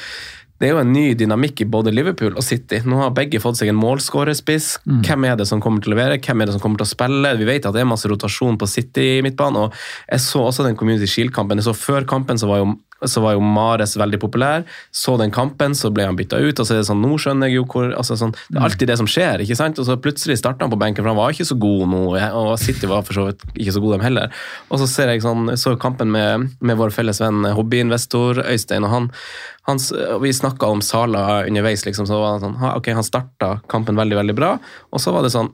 det 0.61 0.67
er 0.69 0.75
jo 0.75 0.81
en 0.83 0.91
ny 0.93 1.15
dynamikk 1.17 1.63
i 1.63 1.65
både 1.73 1.89
Liverpool 1.89 2.35
og 2.37 2.45
City. 2.45 2.83
Nå 2.85 2.99
har 2.99 3.15
begge 3.17 3.39
fått 3.41 3.57
seg 3.57 3.71
en 3.71 3.79
målskårerspiss. 3.81 4.67
Mm. 4.85 4.99
Hvem 5.07 5.25
er 5.31 5.39
det 5.39 5.47
som 5.49 5.63
kommer 5.63 5.81
til 5.81 5.89
å 5.89 5.95
levere? 5.95 6.19
Hvem 6.21 6.43
er 6.43 6.49
det 6.49 6.53
som 6.53 6.61
kommer 6.61 6.77
til 6.77 6.85
å 6.85 6.91
spille? 6.91 7.31
Vi 7.39 7.47
vet 7.49 7.65
at 7.65 7.73
det 7.73 7.81
er 7.81 7.89
masse 7.89 8.09
rotasjon 8.11 8.59
på 8.61 8.69
City 8.69 9.07
i 9.15 9.23
midtbanen. 9.25 9.65
og 9.65 9.79
Jeg 10.05 10.21
så 10.27 10.43
også 10.45 10.67
den 10.67 10.77
Community 10.77 11.09
Shield-kampen. 11.09 11.57
Jeg 11.57 11.65
så 11.65 11.73
Før 11.81 12.05
kampen 12.05 12.37
så 12.37 12.51
var 12.51 12.61
jo 12.61 12.75
så 13.05 13.21
var 13.23 13.35
jo 13.35 13.43
Mares 13.43 13.95
veldig 13.99 14.19
populær. 14.21 14.65
Så 14.93 15.15
den 15.21 15.33
kampen, 15.33 15.75
så 15.77 15.91
ble 15.93 16.05
han 16.05 16.17
bytta 16.19 16.39
ut. 16.41 16.59
og 16.59 16.67
så 16.67 16.75
er 16.75 16.81
det 16.81 16.87
sånn, 16.89 17.01
Nå 17.01 17.17
skjønner 17.21 17.49
jeg 17.49 17.61
jo 17.61 17.65
hvor 17.71 17.93
altså 17.97 18.17
sånn, 18.19 18.33
Det 18.49 18.59
er 18.59 18.65
alltid 18.67 18.91
det 18.91 18.97
som 19.01 19.09
skjer. 19.09 19.41
ikke 19.41 19.57
sant? 19.57 19.79
Og 19.79 19.87
så 19.87 19.97
plutselig 19.97 20.37
starta 20.37 20.65
han 20.65 20.73
på 20.73 20.79
benken, 20.79 21.03
for 21.03 21.11
han 21.13 21.19
var 21.19 21.33
ikke 21.33 21.49
så 21.49 21.57
god 21.59 21.87
nå. 21.91 22.03
Og 22.41 22.51
City 22.61 22.89
var 22.89 23.05
for 23.07 23.17
så 23.17 23.27
vidt 23.29 23.45
ikke 23.55 23.75
så 23.75 23.81
god, 23.83 23.97
dem 23.97 24.05
heller. 24.05 24.33
Og 24.69 24.81
så 24.81 24.87
ser 24.87 25.11
jeg 25.11 25.23
sånn, 25.25 25.55
så 25.57 25.75
kampen 25.81 26.11
med, 26.13 26.51
med 26.61 26.77
vår 26.79 26.93
felles 26.95 27.21
venn 27.21 27.43
hobbyinvestor 27.57 28.43
Øystein, 28.45 28.85
og 28.87 28.93
han, 28.93 29.09
han 29.69 29.81
vi 30.21 30.33
snakka 30.35 30.69
om 30.71 30.81
Sala 30.85 31.43
underveis. 31.47 31.85
liksom, 31.85 32.07
så 32.07 32.21
var 32.21 32.37
Han 32.37 32.45
sånn, 32.45 32.59
ok, 32.77 32.93
han 32.95 33.07
starta 33.07 33.55
kampen 33.71 33.99
veldig 33.99 34.21
veldig 34.21 34.37
bra, 34.37 34.55
og 34.91 35.01
så 35.01 35.13
var 35.15 35.25
det 35.25 35.33
sånn 35.33 35.51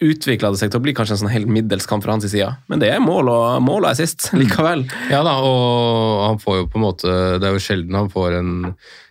utvikla 0.00 0.52
det 0.52 0.60
seg 0.60 0.72
til 0.72 0.80
å 0.80 0.84
bli 0.84 0.94
kanskje 0.96 1.18
en 1.18 1.22
sånn 1.24 1.34
helt 1.34 1.50
middels 1.52 1.86
kamp 1.88 2.04
fra 2.04 2.16
hans 2.16 2.24
side. 2.28 2.48
Men 2.72 2.82
det 2.82 2.88
er 2.94 3.02
mål 3.04 3.28
og, 3.32 3.44
mål 3.66 3.84
og 3.84 3.90
assist 3.92 4.30
likevel. 4.40 4.86
Ja 5.12 5.20
da, 5.26 5.36
og 5.44 6.24
han 6.28 6.40
får 6.42 6.62
jo 6.62 6.66
på 6.72 6.80
en 6.80 6.86
måte 6.86 7.14
Det 7.40 7.48
er 7.48 7.56
jo 7.56 7.62
sjelden 7.62 7.98
han 7.98 8.12
får 8.12 8.40
en 8.40 8.50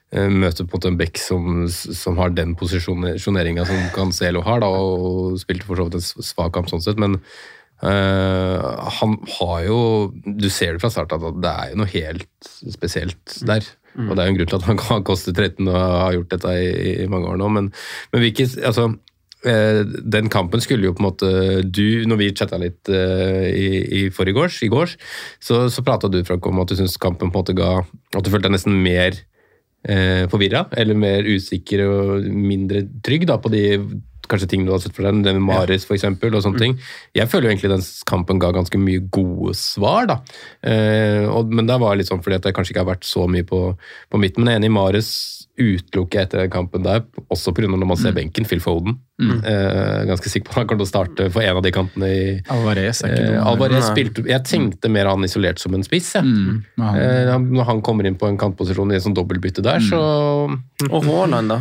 møte 0.09 0.65
på 0.65 0.79
en 0.87 0.97
bekk 0.97 1.19
som, 1.21 1.67
som, 1.69 2.17
har 2.17 2.33
den 2.33 2.55
posisjoneringa 2.57 3.65
som 3.69 3.89
Cancelo 3.93 4.41
har, 4.41 4.63
da, 4.63 4.69
og 4.73 5.37
spilte 5.41 5.67
for 5.67 5.77
så 5.77 5.85
vidt 5.85 5.99
en 5.99 6.25
svak 6.25 6.55
kamp 6.55 6.71
sånn 6.71 6.81
sett, 6.81 6.97
men 6.97 7.19
uh, 7.83 8.89
han 8.97 9.19
har 9.37 9.67
jo 9.67 9.81
Du 10.25 10.49
ser 10.49 10.73
det 10.73 10.81
fra 10.81 10.89
start 10.93 11.13
at 11.13 11.27
det 11.37 11.51
er 11.51 11.73
jo 11.73 11.81
noe 11.83 11.93
helt 11.93 12.49
spesielt 12.73 13.37
der. 13.45 13.67
Mm. 13.93 14.09
Og 14.09 14.15
det 14.15 14.23
er 14.23 14.27
jo 14.27 14.33
en 14.33 14.39
grunn 14.39 14.49
til 14.49 14.59
at 14.59 14.67
han 14.69 14.81
kan 14.81 15.05
koste 15.05 15.33
13 15.35 15.67
og 15.67 15.77
har 15.77 16.17
gjort 16.17 16.33
dette 16.33 16.57
i, 16.57 16.91
i 17.03 17.07
mange 17.11 17.29
år 17.29 17.39
nå, 17.41 17.53
men, 17.53 17.69
men 18.13 18.25
hvilket 18.25 18.57
altså, 18.65 18.89
den 19.39 20.27
kampen 20.27 20.59
skulle 20.59 20.89
jo 20.89 20.91
på 20.91 20.99
en 20.99 21.05
måte 21.07 21.29
du, 21.63 22.03
Når 22.03 22.17
vi 22.19 22.25
chatta 22.35 22.57
litt 22.59 22.89
uh, 22.91 23.45
i, 23.47 23.69
i 24.01 24.01
forgårs, 24.11 24.57
i 24.65 24.67
gårs, 24.67 24.97
så, 25.39 25.61
så 25.71 25.83
prata 25.85 26.09
du 26.11 26.19
Frank, 26.27 26.43
om 26.43 26.59
at 26.59 26.67
du 26.67 26.75
syntes 26.75 26.99
kampen 26.99 27.31
på 27.31 27.39
en 27.39 27.39
måte 27.39 27.55
ga 27.55 27.77
At 27.79 28.25
du 28.25 28.31
følte 28.33 28.49
deg 28.49 28.57
nesten 28.57 28.75
mer 28.83 29.15
eh, 29.87 30.25
forvirra, 30.31 30.65
eller 30.77 30.97
mer 30.97 31.27
usikker 31.27 31.85
og 31.85 32.27
mindre 32.27 32.83
trygg 33.05 33.27
da, 33.29 33.39
på 33.39 33.51
de 33.53 33.63
kanskje 34.29 34.49
ting 34.51 34.65
du 34.67 34.73
har 34.73 34.81
sett 34.83 34.95
for 34.97 35.07
deg, 35.07 35.23
det 35.25 35.35
med 35.37 35.45
Maris 35.47 35.87
for 35.87 35.97
eksempel, 35.97 36.35
og 36.35 36.43
sånne 36.45 36.59
mm. 36.59 36.63
ting. 36.65 36.77
Jeg 37.17 37.31
føler 37.31 37.47
jo 37.47 37.53
egentlig 37.53 37.73
den 37.73 37.85
kampen 38.09 38.41
ga 38.41 38.51
ganske 38.55 38.81
mye 38.81 39.05
gode 39.13 39.55
svar, 39.57 40.09
da. 40.11 40.19
Eh, 40.61 41.25
og, 41.29 41.53
men 41.53 41.69
det 41.69 41.79
var 41.81 41.97
litt 41.99 42.11
sånn 42.11 42.23
fordi 42.25 42.39
at 42.39 42.49
jeg 42.49 42.57
kanskje 42.57 42.75
ikke 42.75 42.85
har 42.85 42.93
vært 42.93 43.09
så 43.09 43.27
mye 43.31 43.47
på, 43.47 43.61
på 44.09 44.21
midten. 44.21 44.43
Men 44.43 44.53
jeg 44.53 44.59
er 44.59 44.63
enig 44.63 44.73
i 44.73 44.79
Maris 44.79 45.13
utelukke 45.59 46.21
etter 46.21 46.43
den 46.43 46.51
kampen 46.53 46.85
der, 46.85 47.03
også 47.31 47.51
pga. 47.55 47.67
når 47.67 47.87
man 47.87 47.99
ser 47.99 48.13
mm. 48.13 48.17
benken, 48.19 48.47
Phil 48.47 48.61
Foden. 48.63 48.95
Mm. 49.19 49.41
Eh, 49.43 50.05
ganske 50.07 50.31
sikker 50.31 50.47
på 50.47 50.53
at 50.53 50.61
han 50.61 50.69
kommer 50.69 50.85
til 50.85 50.87
å 50.87 50.91
starte 50.93 51.27
for 51.33 51.43
en 51.43 51.59
av 51.59 51.65
de 51.65 51.73
kantene 51.75 52.07
i 52.07 52.21
Alvarez 52.53 53.01
er 53.03 53.11
ikke 53.11 53.33
eh, 53.33 53.47
Alvarez 53.51 53.89
spilte, 53.89 54.23
Jeg 54.29 54.45
tenkte 54.47 54.91
mer 54.93 55.09
han 55.11 55.27
isolert 55.27 55.59
som 55.59 55.75
en 55.75 55.83
spiss. 55.83 56.13
Ja. 56.15 56.23
han, 56.23 56.63
Eh, 56.99 57.33
når 57.39 57.67
han 57.67 57.83
kommer 57.85 58.07
inn 58.07 58.17
på 58.19 58.29
en 58.29 58.39
kantposisjon 58.39 58.91
i 58.93 58.97
en 58.97 59.03
sånn 59.03 59.17
dobbeltbytte 59.17 59.63
der, 59.65 59.83
mm. 59.83 59.89
så 59.91 60.89
Og 60.89 61.05
Haaland, 61.05 61.51
da? 61.51 61.59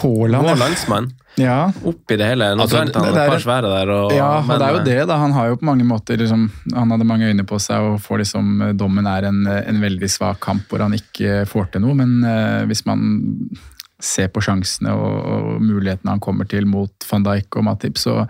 Haaland, 0.00 0.48
Vår 0.48 0.56
landsmann. 0.56 1.10
Ja. 1.40 1.72
Oppi 1.88 2.16
det 2.20 2.26
hele. 2.28 2.50
Nå 2.56 2.64
altså, 2.64 2.78
trengte 2.78 3.00
han 3.00 3.12
et 3.16 3.30
par 3.32 3.42
svære 3.42 3.72
der. 3.72 3.92
Og, 3.92 4.14
ja, 4.14 4.28
og 4.38 4.48
men, 4.48 4.60
det 4.60 4.66
er 4.66 4.76
jo 4.76 4.84
det. 4.86 4.96
da, 5.08 5.18
Han 5.20 5.34
har 5.36 5.50
jo 5.50 5.58
på 5.60 5.68
mange 5.68 5.86
måter 5.88 6.20
liksom, 6.20 6.46
han 6.74 6.92
hadde 6.92 7.08
mange 7.08 7.28
øyne 7.28 7.44
på 7.48 7.60
seg 7.62 7.88
og 7.88 8.00
får 8.04 8.22
liksom, 8.24 8.50
dommen 8.78 9.08
er 9.08 9.28
en, 9.30 9.44
en 9.46 9.82
veldig 9.82 10.10
svak 10.12 10.42
kamp 10.44 10.68
hvor 10.72 10.84
han 10.84 10.96
ikke 10.96 11.44
får 11.48 11.72
til 11.72 11.84
noe. 11.84 11.96
Men 11.98 12.18
uh, 12.24 12.64
hvis 12.68 12.84
man 12.88 13.06
ser 14.02 14.32
på 14.34 14.42
sjansene 14.42 14.92
og, 14.98 15.18
og, 15.30 15.50
mulighetene 15.62 16.16
han 16.16 16.22
kommer 16.22 16.48
til 16.50 16.66
mot 16.66 17.06
van 17.08 17.26
Dijk 17.28 17.60
og 17.60 17.68
Matip, 17.68 18.00
så, 18.02 18.22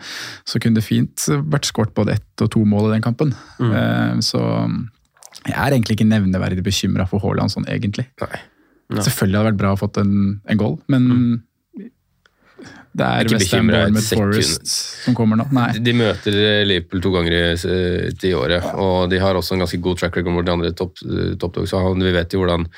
så 0.47 0.61
kunne 0.61 0.79
det 0.79 0.87
fint 0.87 1.29
vært 1.49 1.71
skåret 1.71 1.95
både 1.97 2.19
ett 2.19 2.45
og 2.45 2.51
to 2.53 2.65
mål 2.69 2.91
i 2.91 2.97
den 2.97 3.07
kampen. 3.07 3.33
Mm. 3.59 3.73
Uh, 3.73 4.19
så 4.23 4.43
jeg 5.49 5.59
er 5.59 5.75
egentlig 5.75 5.97
ikke 5.97 6.11
nevneverdig 6.11 6.63
bekymra 6.63 7.09
for 7.11 7.23
Haaland 7.25 7.51
sånn, 7.51 7.67
egentlig. 7.71 8.07
Nei. 8.23 8.45
Selvfølgelig 8.93 9.39
hadde 9.39 9.49
det 9.49 9.51
vært 9.55 9.63
bra 9.63 9.73
å 9.73 9.81
fått 9.81 9.99
en, 10.03 10.13
en 10.53 10.61
goal, 10.61 10.77
men 10.93 11.09
mm. 11.09 11.33
Det 12.93 13.07
er 13.09 13.31
Westham 13.33 13.71
Bournemouth 13.73 14.11
Forest 14.13 14.69
som 15.07 15.17
kommer 15.17 15.41
nå. 15.41 15.47
Nei. 15.57 15.71
De 15.81 15.95
møter 15.97 16.37
Liverpool 16.69 17.01
to 17.05 17.15
ganger 17.15 17.39
i, 17.39 17.47
i 18.13 18.35
året, 18.37 18.69
og 18.77 19.09
de 19.13 19.23
har 19.23 19.39
også 19.39 19.57
en 19.57 19.65
ganske 19.65 19.81
god 19.83 20.03
track 20.03 20.21
record 20.21 20.37
mot 20.37 20.47
de 20.47 20.53
andre 20.53 20.75
toppdogs. 20.77 21.73
Top 21.73 22.03
vi 22.03 22.15
vet 22.15 22.37
jo 22.37 22.45
hvordan 22.45 22.69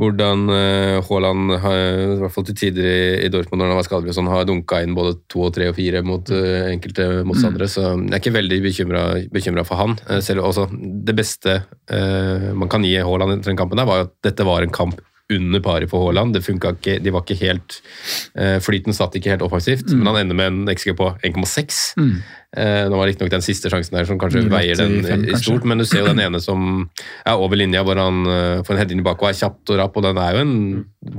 hvordan 0.00 0.48
eh, 0.50 0.96
Haaland, 1.06 1.52
i 1.54 2.16
hvert 2.18 2.34
fall 2.34 2.46
til 2.48 2.56
tider 2.58 2.86
i, 2.88 3.02
i 3.26 3.30
Dortmund 3.30 3.62
når 3.62 3.70
han 3.70 3.78
var 3.78 3.86
skadelig, 3.86 4.16
sånn, 4.16 4.30
har 4.32 4.46
dunka 4.48 4.80
inn 4.82 4.96
både 4.96 5.20
to, 5.30 5.44
og 5.46 5.54
tre 5.54 5.68
og 5.70 5.76
fire 5.76 6.02
mot 6.06 6.32
uh, 6.34 6.66
enkelte 6.72 7.06
motstandere. 7.26 7.68
Mm. 7.68 7.74
Så 7.76 7.84
jeg 7.86 8.10
er 8.10 8.22
ikke 8.22 8.34
veldig 8.34 8.58
bekymra 9.30 9.66
for 9.68 9.78
han. 9.78 9.94
Selv 10.24 10.48
også, 10.48 10.66
Det 10.74 11.14
beste 11.14 11.60
man 12.58 12.70
kan 12.72 12.82
gi 12.82 12.96
Haaland 12.96 13.36
etter 13.36 13.52
den 13.52 13.60
kampen, 13.60 13.78
der 13.78 13.86
var 13.86 14.06
at 14.08 14.14
dette 14.26 14.46
var 14.46 14.64
en 14.64 14.74
kamp 14.74 14.98
under 15.32 15.60
paret 15.64 15.88
for 15.90 16.04
Haaland. 16.04 16.34
Det 16.34 16.44
ikke, 16.44 16.98
de 17.00 17.12
var 17.12 17.24
ikke 17.24 17.40
helt, 17.40 17.78
uh, 18.36 18.58
Flyten 18.60 18.96
satt 18.96 19.16
ikke 19.16 19.32
helt 19.32 19.44
offensivt, 19.46 19.86
mm. 19.88 19.98
men 19.98 20.10
han 20.10 20.20
ender 20.24 20.36
med 20.36 20.52
en 20.52 20.74
XG 20.76 20.96
på 20.98 21.10
1,6. 21.24 21.80
Mm. 22.00 22.16
Uh, 22.54 22.86
nå 22.86 22.98
var 23.00 23.08
riktignok 23.10 23.32
den 23.32 23.42
siste 23.42 23.70
sjansen 23.72 23.96
der 23.96 24.06
som 24.06 24.18
kanskje 24.20 24.44
veier 24.46 24.78
den 24.78 25.00
fem, 25.02 25.24
i 25.26 25.38
stort, 25.40 25.64
men 25.66 25.80
du 25.80 25.86
ser 25.88 26.04
jo 26.04 26.10
den 26.12 26.22
ene 26.22 26.38
som 26.42 26.84
er 27.26 27.34
over 27.34 27.58
linja, 27.58 27.82
hvor 27.86 27.98
han 27.98 28.20
uh, 28.28 28.62
får 28.66 28.76
en 28.76 28.80
heading 28.82 29.02
bak 29.06 29.22
og 29.24 29.30
er 29.32 29.38
kjapt 29.40 29.72
og 29.74 29.80
rapp, 29.80 29.98
og 29.98 30.06
den 30.06 30.20
er 30.22 30.36
jo 30.36 30.44
en 30.44 30.54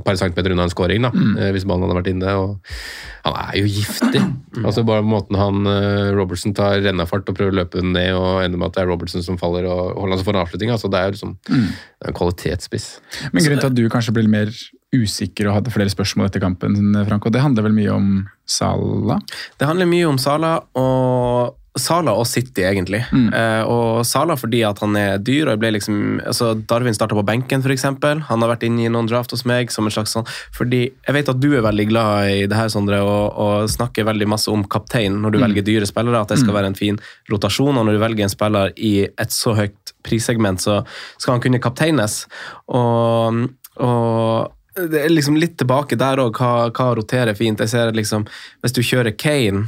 par 0.06 0.16
centimeter 0.16 0.54
unna 0.54 0.64
en 0.64 0.72
scoring, 0.72 1.04
da, 1.04 1.12
mm. 1.12 1.34
hvis 1.54 1.66
ballen 1.68 1.84
hadde 1.84 1.98
vært 1.98 2.08
inne. 2.10 2.32
og 2.40 3.26
Han 3.26 3.36
er 3.42 3.58
jo 3.60 3.68
giftig. 3.68 4.22
Mm. 4.56 4.64
altså 4.64 4.86
Bare 4.88 5.04
måten 5.06 5.38
han 5.38 5.68
Robertson 6.16 6.56
tar 6.56 6.80
rennafart 6.82 7.28
og 7.28 7.36
prøver 7.36 7.54
å 7.54 7.58
løpe 7.60 7.84
ned, 7.84 8.16
og 8.16 8.40
ender 8.42 8.58
med 8.58 8.70
at 8.70 8.78
det 8.78 8.82
er 8.82 8.90
Robertson 8.90 9.22
som 9.26 9.38
faller 9.38 9.68
og 9.68 9.92
Haaland 10.00 10.22
som 10.22 10.30
får 10.30 10.38
en 10.38 10.42
avslutning. 10.42 10.72
altså 10.74 10.90
Det 10.90 10.98
er 10.98 11.10
jo 11.10 11.16
liksom 11.18 11.36
mm. 11.36 11.68
en 12.08 12.18
kvalitetsspiss. 12.18 12.88
Men 13.30 13.46
grunnen 13.46 13.62
til 13.62 13.70
at 13.74 13.78
du 13.78 13.86
kanskje 13.92 14.16
blir 14.16 14.32
mer 14.32 14.50
usikker 14.94 15.48
og 15.48 15.58
hadde 15.58 15.74
flere 15.74 15.92
spørsmål 15.92 16.28
etter 16.28 16.42
kampen. 16.42 16.76
Frank, 17.08 17.26
og 17.26 17.32
Det 17.32 17.42
handler 17.42 17.66
vel 17.66 17.76
mye 17.76 17.92
om 17.94 18.10
Sala? 18.46 19.20
Det 19.58 19.68
handler 19.68 19.90
mye 19.90 20.10
om 20.10 20.18
Sala 20.18 20.58
og 20.78 21.56
Sala 21.76 22.14
og 22.16 22.24
City, 22.26 22.62
egentlig. 22.64 23.02
Mm. 23.12 23.26
Eh, 23.36 23.62
og 23.68 24.06
Sala 24.08 24.36
fordi 24.38 24.62
at 24.64 24.78
han 24.80 24.96
er 24.96 25.18
dyr. 25.20 25.50
og 25.52 25.60
ble 25.60 25.74
liksom, 25.76 26.22
altså 26.24 26.54
Darwin 26.56 26.96
starta 26.96 27.16
på 27.16 27.24
benken, 27.26 27.60
f.eks. 27.60 27.84
Han 27.84 28.24
har 28.42 28.48
vært 28.48 28.64
inne 28.64 28.86
i 28.86 28.92
noen 28.92 29.08
draft 29.10 29.34
hos 29.34 29.44
meg. 29.44 29.70
som 29.70 29.84
en 29.84 29.92
slags 29.92 30.16
sånn, 30.16 30.26
fordi 30.56 30.92
Jeg 31.06 31.14
vet 31.14 31.28
at 31.28 31.40
du 31.40 31.52
er 31.54 31.66
veldig 31.66 31.88
glad 31.88 32.30
i 32.30 32.46
det 32.46 32.56
her, 32.56 32.68
Sondre, 32.72 33.02
og, 33.02 33.36
og 33.36 33.70
snakker 33.70 34.08
veldig 34.08 34.28
masse 34.28 34.50
om 34.50 34.64
kaptein 34.64 35.20
når 35.20 35.36
du 35.36 35.38
mm. 35.38 35.44
velger 35.44 35.68
dyre 35.68 35.86
spillere. 35.86 36.20
At 36.22 36.32
det 36.32 36.40
skal 36.40 36.54
mm. 36.54 36.58
være 36.58 36.72
en 36.72 36.80
fin 36.80 37.00
rotasjon. 37.30 37.76
Og 37.76 37.84
når 37.84 37.98
du 37.98 38.04
velger 38.06 38.24
en 38.24 38.32
spiller 38.32 38.72
i 38.76 38.94
et 39.06 39.32
så 39.32 39.52
høyt 39.58 39.94
prissegment, 40.06 40.62
så 40.62 40.80
skal 41.18 41.36
han 41.36 41.44
kunne 41.44 41.60
kapteines. 41.60 42.24
Og, 42.72 43.44
og 43.76 44.55
det 44.76 45.00
er 45.02 45.12
liksom 45.12 45.38
litt 45.40 45.56
tilbake 45.60 45.96
der 45.98 46.20
òg, 46.20 46.36
hva, 46.36 46.68
hva, 46.68 46.90
roterer 46.98 47.36
fint. 47.38 47.60
Jeg 47.62 47.72
ser 47.72 47.92
liksom, 47.96 48.26
Hvis 48.64 48.76
du 48.76 48.82
kjører 48.84 49.16
Kane 49.16 49.66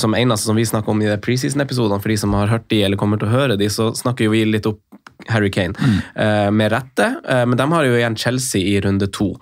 som 0.00 0.14
eneste 0.16 0.48
som 0.48 0.56
vi 0.56 0.64
snakker 0.64 0.94
om 0.94 1.02
i 1.04 1.10
preseason-episodene, 1.20 2.00
for 2.00 2.08
de 2.08 2.16
som 2.16 2.32
har 2.32 2.48
hørt 2.48 2.68
de 2.72 2.80
eller 2.86 2.96
kommer 2.96 3.20
til 3.20 3.28
å 3.28 3.34
høre 3.34 3.58
de, 3.60 3.68
så 3.68 3.90
snakker 3.96 4.24
jo 4.24 4.32
vi 4.32 4.46
litt 4.48 4.68
opp 4.68 4.80
Harry 5.26 5.50
Kane. 5.50 5.74
Mm. 5.78 5.98
Uh, 6.46 6.50
med 6.50 6.72
rette, 6.72 7.14
uh, 7.30 7.46
men 7.46 7.58
de 7.58 7.72
har 7.72 7.84
jo 7.84 7.96
igjen 7.96 8.16
Chelsea 8.16 8.62
i 8.62 8.80
runde 8.80 9.06
to. 9.06 9.32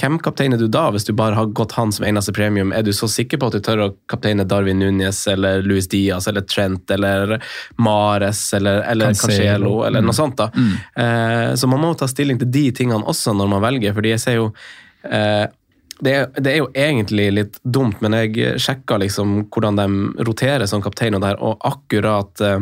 Hvem 0.00 0.18
kapteiner 0.18 0.58
du 0.58 0.66
da, 0.68 0.88
hvis 0.90 1.04
du 1.04 1.12
bare 1.12 1.36
har 1.36 1.52
gått 1.54 1.76
han 1.76 1.92
som 1.92 2.06
eneste 2.08 2.32
premium? 2.32 2.72
Er 2.72 2.82
du 2.82 2.92
så 2.96 3.08
sikker 3.08 3.38
på 3.38 3.50
at 3.50 3.58
du 3.58 3.62
tør 3.64 3.84
å 3.84 3.88
kapteine 4.10 4.46
Darwin 4.48 4.80
Núñez 4.82 5.22
eller 5.30 5.62
Louis 5.62 5.88
Diaz 5.88 6.28
eller 6.30 6.46
Trent 6.48 6.90
eller 6.90 7.36
Mares 7.78 8.42
eller, 8.56 8.82
eller 8.90 9.14
Cancelo 9.14 9.84
eller 9.86 10.02
mm. 10.02 10.10
noe 10.10 10.18
sånt? 10.18 10.40
da. 10.40 10.50
Mm. 10.56 10.74
Uh, 10.98 11.54
så 11.54 11.70
man 11.70 11.84
må 11.84 11.94
ta 11.94 12.08
stilling 12.10 12.40
til 12.40 12.50
de 12.50 12.66
tingene 12.82 13.06
også 13.06 13.36
når 13.36 13.54
man 13.54 13.64
velger, 13.68 13.96
fordi 13.96 14.14
jeg 14.16 14.26
ser 14.26 14.38
jo 14.40 14.52
det 15.00 16.12
er, 16.12 16.26
det 16.36 16.50
er, 16.50 16.56
jo 16.58 16.66
egentlig 16.76 17.26
litt 17.32 17.54
dumt, 17.64 18.02
men 18.04 18.12
jeg 18.18 18.58
sjekka 18.60 18.98
liksom 19.00 19.46
hvordan 19.52 19.78
de 19.78 20.24
roterer 20.28 20.68
som 20.68 20.82
kaptein, 20.84 21.16
og, 21.16 21.22
der, 21.24 21.38
og 21.40 21.60
akkurat 21.64 22.40
Eh, 22.44 22.60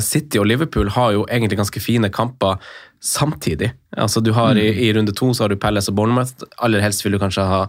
City 0.00 0.36
og 0.40 0.46
Liverpool 0.46 0.90
har 0.92 1.12
jo 1.12 1.26
egentlig 1.30 1.56
ganske 1.60 1.80
fine 1.80 2.10
kamper 2.12 2.60
samtidig. 3.00 3.72
Altså 3.96 4.20
du 4.20 4.30
har 4.32 4.54
mm. 4.54 4.60
i, 4.62 4.68
i, 4.86 4.92
runde 4.94 5.12
to 5.16 5.32
så 5.34 5.44
har 5.44 5.52
du 5.52 5.58
Palace 5.58 5.90
og 5.90 5.96
Bournemouth. 5.98 6.46
Aller 6.62 6.82
helst 6.84 7.04
vil 7.04 7.16
du 7.16 7.20
kanskje 7.22 7.46
ha, 7.46 7.60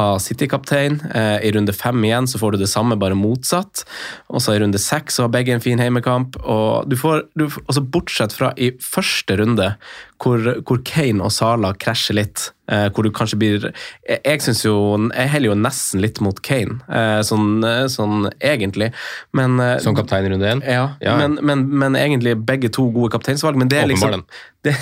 ha 0.00 0.08
City-kaptein. 0.22 1.00
Eh, 1.12 1.44
I 1.44 1.52
runde 1.56 1.74
fem 1.76 2.04
igjen 2.08 2.28
så 2.30 2.40
får 2.40 2.56
du 2.56 2.62
det 2.62 2.70
samme, 2.72 2.96
bare 3.00 3.18
motsatt. 3.18 3.84
Og 4.32 4.42
så 4.44 4.56
i 4.56 4.62
runde 4.62 4.80
seks 4.80 5.18
så 5.18 5.26
har 5.26 5.34
begge 5.34 5.52
en 5.52 5.64
fin 5.64 5.80
heimekamp. 5.80 6.40
Og 6.44 6.88
du 6.88 6.96
får, 6.96 7.26
du, 7.36 7.48
altså 7.66 7.84
Bortsett 7.84 8.36
fra 8.36 8.54
i 8.56 8.72
første 8.80 9.36
runde, 9.40 9.74
hvor, 10.22 10.40
hvor 10.66 10.80
Kane 10.88 11.22
og 11.22 11.34
Sala 11.34 11.74
krasjer 11.78 12.16
litt. 12.18 12.48
Eh, 12.68 12.88
hvor 12.92 13.06
du 13.06 13.08
kanskje 13.14 13.38
blir 13.40 13.62
Jeg, 13.64 14.18
jeg 14.26 14.42
syns 14.44 14.58
jo 14.60 14.74
Jeg 15.08 15.30
heller 15.32 15.48
jo 15.48 15.54
nesten 15.56 16.02
litt 16.04 16.18
mot 16.20 16.36
Kane, 16.44 16.82
eh, 16.84 17.20
sånn, 17.24 17.62
eh, 17.64 17.86
sånn, 17.88 18.28
egentlig. 18.44 18.90
Men, 19.32 19.56
eh, 19.60 19.78
Som 19.80 19.96
kaptein 19.96 20.26
i 20.28 20.32
runde 20.34 20.50
én? 20.50 20.60
Ja, 20.68 20.90
ja. 21.00 21.16
Men, 21.16 21.38
men, 21.40 21.64
men, 21.70 21.96
egentlig 21.96 22.36
begge 22.44 22.68
to 22.68 22.90
gode 22.92 23.14
kapteinsvalg. 23.14 23.56
Men 23.56 23.72
det 23.72 23.80
er 23.80 23.88
liksom 23.88 24.20
det, 24.66 24.74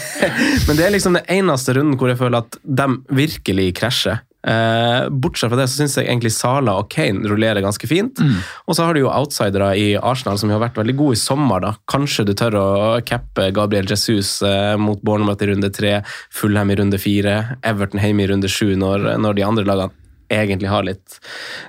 men 0.66 0.75
det 0.76 0.86
er 0.86 0.94
liksom 0.94 1.16
den 1.16 1.28
eneste 1.32 1.74
runden 1.76 1.96
hvor 1.98 2.10
jeg 2.10 2.20
føler 2.20 2.44
at 2.44 2.58
de 2.62 2.88
virkelig 3.16 3.70
krasjer. 3.78 4.22
Eh, 4.46 5.08
bortsett 5.10 5.50
fra 5.50 5.58
det 5.58 5.66
så 5.66 5.80
syns 5.80 5.96
jeg 5.98 6.06
egentlig 6.06 6.30
Sala 6.30 6.76
og 6.78 6.86
Kane 6.92 7.26
rullerer 7.26 7.64
ganske 7.64 7.88
fint. 7.90 8.20
Og 8.66 8.76
så 8.76 8.86
har 8.86 8.94
du 8.94 9.02
jo 9.02 9.10
outsidere 9.10 9.72
i 9.74 9.88
Arsenal 9.98 10.38
som 10.38 10.52
har 10.54 10.62
vært 10.62 10.78
veldig 10.78 10.94
gode 10.98 11.18
i 11.18 11.20
sommer. 11.20 11.64
da. 11.64 11.74
Kanskje 11.90 12.28
du 12.28 12.34
tør 12.38 12.58
å 12.60 12.66
cappe 13.06 13.50
Gabriel 13.56 13.88
Jesus 13.90 14.38
eh, 14.46 14.76
mot 14.78 15.02
Bournemouth 15.02 15.42
i 15.42 15.50
runde 15.50 15.72
tre, 15.74 15.98
Fulham 16.30 16.70
i 16.70 16.78
runde 16.78 17.00
fire, 17.02 17.58
Everton 17.66 18.02
hjemme 18.02 18.22
i 18.22 18.30
runde 18.30 18.50
sju, 18.50 18.76
når, 18.78 19.16
når 19.22 19.38
de 19.38 19.46
andre 19.46 19.66
lagene 19.66 20.02
egentlig 20.30 20.70
har 20.70 20.86
litt, 20.86 21.18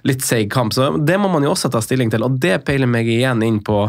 litt 0.08 0.24
seig 0.26 0.52
kamp. 0.54 0.74
Så 0.74 0.90
det 1.06 1.18
må 1.22 1.30
man 1.30 1.46
jo 1.46 1.54
også 1.54 1.72
ta 1.74 1.82
stilling 1.84 2.12
til, 2.14 2.26
og 2.26 2.40
det 2.42 2.60
peiler 2.66 2.90
meg 2.90 3.10
igjen 3.10 3.44
inn 3.46 3.60
på, 3.66 3.84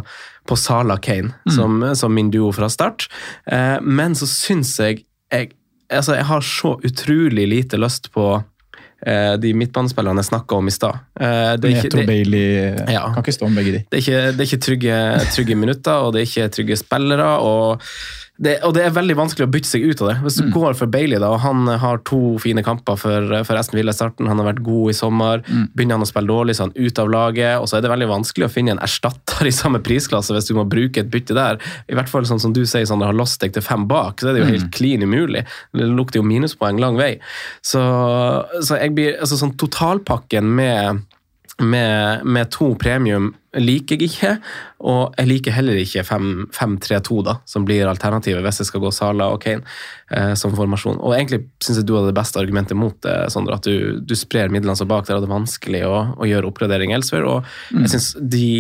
på 0.48 0.59
Sala 0.61 0.98
Kane 1.00 1.33
som, 1.54 1.81
som 1.96 2.14
min 2.14 2.33
duo 2.33 2.50
fra 2.57 2.68
start. 2.72 3.09
Eh, 3.50 3.78
men 3.83 4.16
så 4.18 4.28
syns 4.28 4.74
jeg, 4.81 5.04
jeg 5.32 5.54
Altså, 5.88 6.18
jeg 6.18 6.26
har 6.28 6.42
så 6.44 6.74
utrolig 6.84 7.46
lite 7.48 7.78
lyst 7.80 8.10
på 8.12 8.24
eh, 9.06 9.34
de 9.40 9.54
midtbanespillerne 9.56 10.20
jeg 10.20 10.28
snakka 10.28 10.58
om 10.60 10.66
i 10.68 10.74
stad. 10.74 10.98
Eh, 11.16 11.54
Neto 11.64 12.02
Bailey 12.04 12.74
Ja. 12.92 13.06
Kan 13.14 13.22
ikke 13.24 13.32
stå 13.32 13.46
om 13.46 13.56
begge 13.56 13.72
de. 13.72 13.80
det 13.88 13.96
er 13.96 14.02
ikke, 14.02 14.20
det 14.36 14.42
er 14.44 14.48
ikke 14.50 14.64
trygge, 14.66 14.98
trygge 15.32 15.56
minutter, 15.56 16.04
og 16.04 16.12
det 16.12 16.20
er 16.20 16.28
ikke 16.28 16.48
trygge 16.58 16.76
spillere. 16.76 17.30
og 17.40 17.80
det, 18.38 18.53
og 18.62 18.70
det 18.77 18.85
er 18.87 18.94
veldig 18.94 19.16
vanskelig 19.18 19.48
å 19.48 19.51
bytte 19.51 19.66
seg 19.66 19.83
ut 19.88 20.03
av 20.05 20.12
det. 20.12 20.16
Hvis 20.22 20.37
du 20.38 20.44
går 20.55 20.77
for 20.79 20.90
Bailey, 20.90 21.18
da, 21.18 21.33
og 21.35 21.40
han 21.42 21.66
har 21.83 21.98
to 22.07 22.37
fine 22.42 22.62
kamper 22.62 22.98
for, 23.01 23.33
for 23.48 23.59
Aston 23.59 23.81
Villa 23.81 23.90
i 23.90 23.98
starten, 23.98 24.29
han 24.31 24.38
har 24.38 24.46
vært 24.53 24.62
god 24.66 24.92
i 24.92 24.94
sommer, 24.94 25.42
begynner 25.74 25.98
han 25.98 26.07
å 26.07 26.09
spille 26.09 26.31
dårlig, 26.31 26.55
så 26.55 26.68
er 26.68 26.87
ute 26.87 27.03
av 27.03 27.11
laget, 27.11 27.57
og 27.59 27.66
så 27.66 27.79
er 27.79 27.85
det 27.85 27.90
veldig 27.90 28.11
vanskelig 28.12 28.46
å 28.46 28.53
finne 28.53 28.77
en 28.77 28.85
erstatter 28.87 29.51
i 29.51 29.55
samme 29.55 29.83
prisklasse 29.83 30.37
hvis 30.37 30.51
du 30.51 30.55
må 30.59 30.68
bruke 30.70 31.03
et 31.03 31.11
bytte 31.11 31.35
der. 31.35 31.59
I 31.90 31.98
hvert 31.98 32.12
fall 32.12 32.31
sånn 32.31 32.42
som 32.42 32.55
du 32.55 32.62
sier, 32.62 32.87
sånn, 32.87 33.03
har 33.03 33.18
lost 33.18 33.42
deg 33.42 33.57
til 33.57 33.66
fem 33.66 33.88
bak, 33.90 34.22
så 34.22 34.31
er 34.31 34.38
det 34.38 34.44
jo 34.44 34.53
helt 34.53 34.70
clean 34.77 35.03
umulig. 35.03 35.42
Det 35.74 35.90
lukter 35.90 36.22
jo 36.22 36.29
minuspoeng 36.31 36.79
lang 36.79 36.98
vei. 37.01 37.16
Så, 37.59 37.83
så 38.62 38.79
jeg 38.79 38.94
blir, 38.94 39.16
altså 39.18 39.40
sånn 39.40 39.57
totalpakken 39.59 40.46
med 40.59 41.03
med, 41.62 42.24
med 42.24 42.50
to 42.54 42.72
premium 42.78 43.32
liker 43.58 43.98
jeg 43.98 44.10
ikke, 44.12 44.32
og 44.86 45.16
jeg 45.18 45.28
liker 45.30 45.54
heller 45.56 45.78
ikke 45.80 46.04
5-3-2, 46.06 47.20
da, 47.26 47.38
som 47.48 47.64
blir 47.66 47.88
alternativet 47.90 48.44
hvis 48.44 48.60
jeg 48.62 48.68
skal 48.70 48.82
gå 48.84 48.92
Sala 48.94 49.30
og 49.34 49.40
Kane 49.42 49.64
eh, 50.14 50.34
som 50.38 50.54
formasjon. 50.54 51.00
Og 51.00 51.16
egentlig 51.16 51.42
syns 51.64 51.80
jeg 51.80 51.88
du 51.88 51.96
hadde 51.96 52.12
det 52.12 52.18
beste 52.20 52.38
argumentet 52.38 52.78
mot 52.78 52.94
det, 53.02 53.16
Sondre, 53.34 53.58
at 53.58 53.66
du, 53.66 53.98
du 53.98 54.14
sprer 54.18 54.52
midlene 54.52 54.76
så 54.78 54.86
bak 54.88 55.08
der, 55.08 55.18
og 55.18 55.24
det 55.24 55.30
er 55.30 55.34
vanskelig 55.34 55.82
å, 55.88 55.96
å 56.20 56.28
gjøre 56.28 56.52
oppgradering 56.52 56.94
elsewhere. 56.94 57.38
Og 57.38 57.80
jeg 57.80 57.94
synes 57.96 58.12
de 58.20 58.50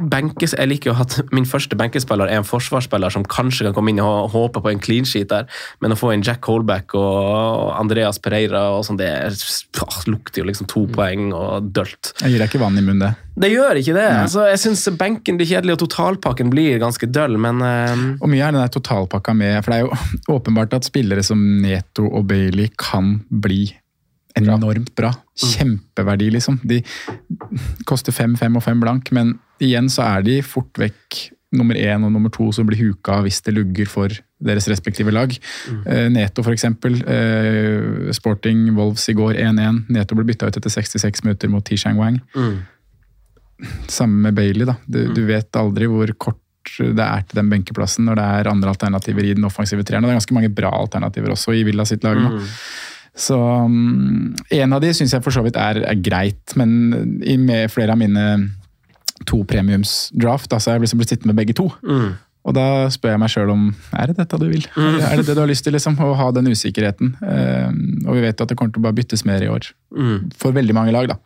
benkes, 0.00 0.54
Jeg 0.58 0.68
liker 0.68 0.90
jo 0.92 0.96
at 1.00 1.18
min 1.36 1.46
første 1.48 1.76
benkespiller 1.78 2.28
er 2.30 2.40
en 2.40 2.46
forsvarsspiller 2.48 3.12
som 3.14 3.24
kanskje 3.24 3.68
kan 3.68 3.74
komme 3.76 3.92
inn 3.94 4.00
og 4.04 4.30
håpe 4.34 4.62
på 4.64 4.70
en 4.72 4.80
clean 4.82 5.04
sheet 5.08 5.28
der, 5.32 5.46
men 5.80 5.92
å 5.94 5.98
få 5.98 6.12
inn 6.14 6.24
Jack 6.26 6.44
Holback 6.48 6.94
og 6.98 7.72
Andreas 7.78 8.18
Pereira 8.22 8.68
og 8.76 8.84
sånn, 8.86 8.98
det 9.00 9.08
er- 9.08 10.06
lukter 10.08 10.42
jo 10.42 10.48
liksom 10.48 10.68
to 10.68 10.86
poeng 10.86 11.32
og 11.34 11.72
dølt. 11.72 12.12
Jeg 12.22 12.32
gir 12.32 12.38
deg 12.38 12.50
ikke 12.50 12.60
vann 12.62 12.78
i 12.78 12.82
munnen, 12.82 13.00
det. 13.08 13.14
Det 13.38 13.50
gjør 13.52 13.78
ikke 13.78 13.94
det. 13.94 14.06
Altså, 14.24 14.46
jeg 14.50 14.58
syns 14.58 14.82
benken 14.98 15.38
blir 15.38 15.46
kjedelig, 15.46 15.76
og 15.76 15.82
totalpakken 15.84 16.50
blir 16.50 16.80
ganske 16.82 17.06
døll, 17.06 17.36
men 17.38 17.62
eh, 17.62 18.06
Og 18.20 18.28
mye 18.30 18.42
er 18.42 18.52
den 18.54 18.62
der 18.62 18.72
totalpakka 18.74 19.34
med, 19.36 19.62
for 19.64 19.70
det 19.70 19.78
er 19.78 19.86
jo 19.86 20.38
åpenbart 20.38 20.74
at 20.74 20.88
spillere 20.88 21.22
som 21.26 21.38
Neto 21.62 22.08
og 22.08 22.26
Bailey 22.30 22.70
kan 22.76 23.20
bli 23.30 23.68
enormt 24.42 24.94
bra. 24.98 25.10
Kjempeverdi, 25.38 26.30
liksom. 26.34 26.60
De 26.64 26.82
koster 27.88 28.12
fem, 28.12 28.36
fem 28.36 28.56
og 28.58 28.62
fem 28.64 28.80
blank, 28.80 29.10
men 29.12 29.36
igjen 29.62 29.88
så 29.90 30.04
er 30.18 30.22
de 30.26 30.38
fort 30.46 30.72
vekk 30.78 31.18
nummer 31.56 31.74
én 31.80 32.02
og 32.04 32.12
nummer 32.12 32.28
to 32.28 32.50
som 32.52 32.66
blir 32.68 32.76
huka 32.76 33.22
hvis 33.24 33.40
det 33.46 33.54
lugger 33.56 33.88
for 33.88 34.12
deres 34.44 34.66
respektive 34.68 35.10
lag. 35.10 35.32
Mm. 35.70 36.12
Neto 36.12 36.42
for 36.44 36.52
eksempel. 36.52 36.98
eh, 37.08 38.10
Sporting 38.12 38.66
Wolves 38.76 39.08
i 39.08 39.14
går 39.16 39.34
1-1. 39.40 39.86
Neto 39.88 40.14
ble 40.18 40.26
bytta 40.28 40.46
ut 40.50 40.58
etter 40.60 40.70
66 40.70 41.24
minutter 41.24 41.48
mot 41.48 41.64
Tishang 41.64 41.96
Wang. 41.98 42.20
Samme 43.88 44.28
med 44.28 44.34
Bailey. 44.36 44.66
da. 44.68 44.76
Du, 44.86 45.00
du 45.14 45.24
vet 45.26 45.56
aldri 45.56 45.88
hvor 45.90 46.12
kort 46.20 46.36
det 46.78 47.00
er 47.00 47.22
til 47.24 47.38
den 47.40 47.48
benkeplassen 47.48 48.04
når 48.04 48.18
det 48.20 48.24
er 48.38 48.50
andre 48.50 48.68
alternativer 48.74 49.24
i 49.24 49.32
den 49.34 49.46
offensive 49.48 49.82
treeren. 49.88 50.04
Og 50.04 50.10
det 50.10 50.16
er 50.16 50.20
ganske 50.20 50.36
mange 50.36 50.52
bra 50.52 50.70
alternativer 50.76 51.32
også 51.32 51.56
i 51.56 51.64
Villa 51.66 51.86
sitt 51.88 52.04
lag 52.04 52.20
nå. 52.20 52.42
Så 53.18 53.34
um, 53.34 54.30
en 54.54 54.72
av 54.76 54.80
de 54.84 54.92
syns 54.94 55.12
jeg 55.16 55.24
for 55.24 55.34
så 55.34 55.42
vidt 55.42 55.58
er, 55.58 55.80
er 55.90 55.98
greit, 55.98 56.54
men 56.58 57.18
i 57.26 57.34
med 57.40 57.70
flere 57.74 57.96
av 57.96 57.98
mine 57.98 58.24
to 59.26 59.40
premiums-draft, 59.50 60.46
da, 60.52 60.60
så 60.62 60.70
har 60.70 60.78
jeg 60.78 60.86
liksom 60.86 61.00
blitt 61.02 61.10
sittende 61.16 61.32
med 61.34 61.40
begge 61.42 61.56
to. 61.58 61.66
Og 62.48 62.54
da 62.56 62.86
spør 62.94 63.16
jeg 63.16 63.20
meg 63.20 63.32
sjøl 63.32 63.50
om 63.52 63.64
er 63.98 64.08
det 64.08 64.14
dette 64.22 64.38
du 64.40 64.46
vil? 64.48 64.62
Er 65.10 65.18
det 65.18 65.26
det 65.26 65.34
du 65.36 65.40
har 65.42 65.50
lyst 65.50 65.66
til? 65.66 65.74
liksom, 65.74 65.98
Å 66.00 66.14
ha 66.16 66.28
den 66.32 66.46
usikkerheten. 66.48 67.10
Um, 67.20 67.80
og 68.06 68.14
vi 68.16 68.22
vet 68.24 68.38
jo 68.38 68.46
at 68.46 68.52
det 68.54 68.56
kommer 68.56 68.72
til 68.72 68.80
å 68.80 68.86
bare 68.86 68.96
byttes 68.96 69.26
mer 69.28 69.42
i 69.44 69.50
år. 69.52 69.66
For 70.38 70.54
veldig 70.56 70.76
mange 70.78 70.94
lag, 70.94 71.10
da. 71.10 71.18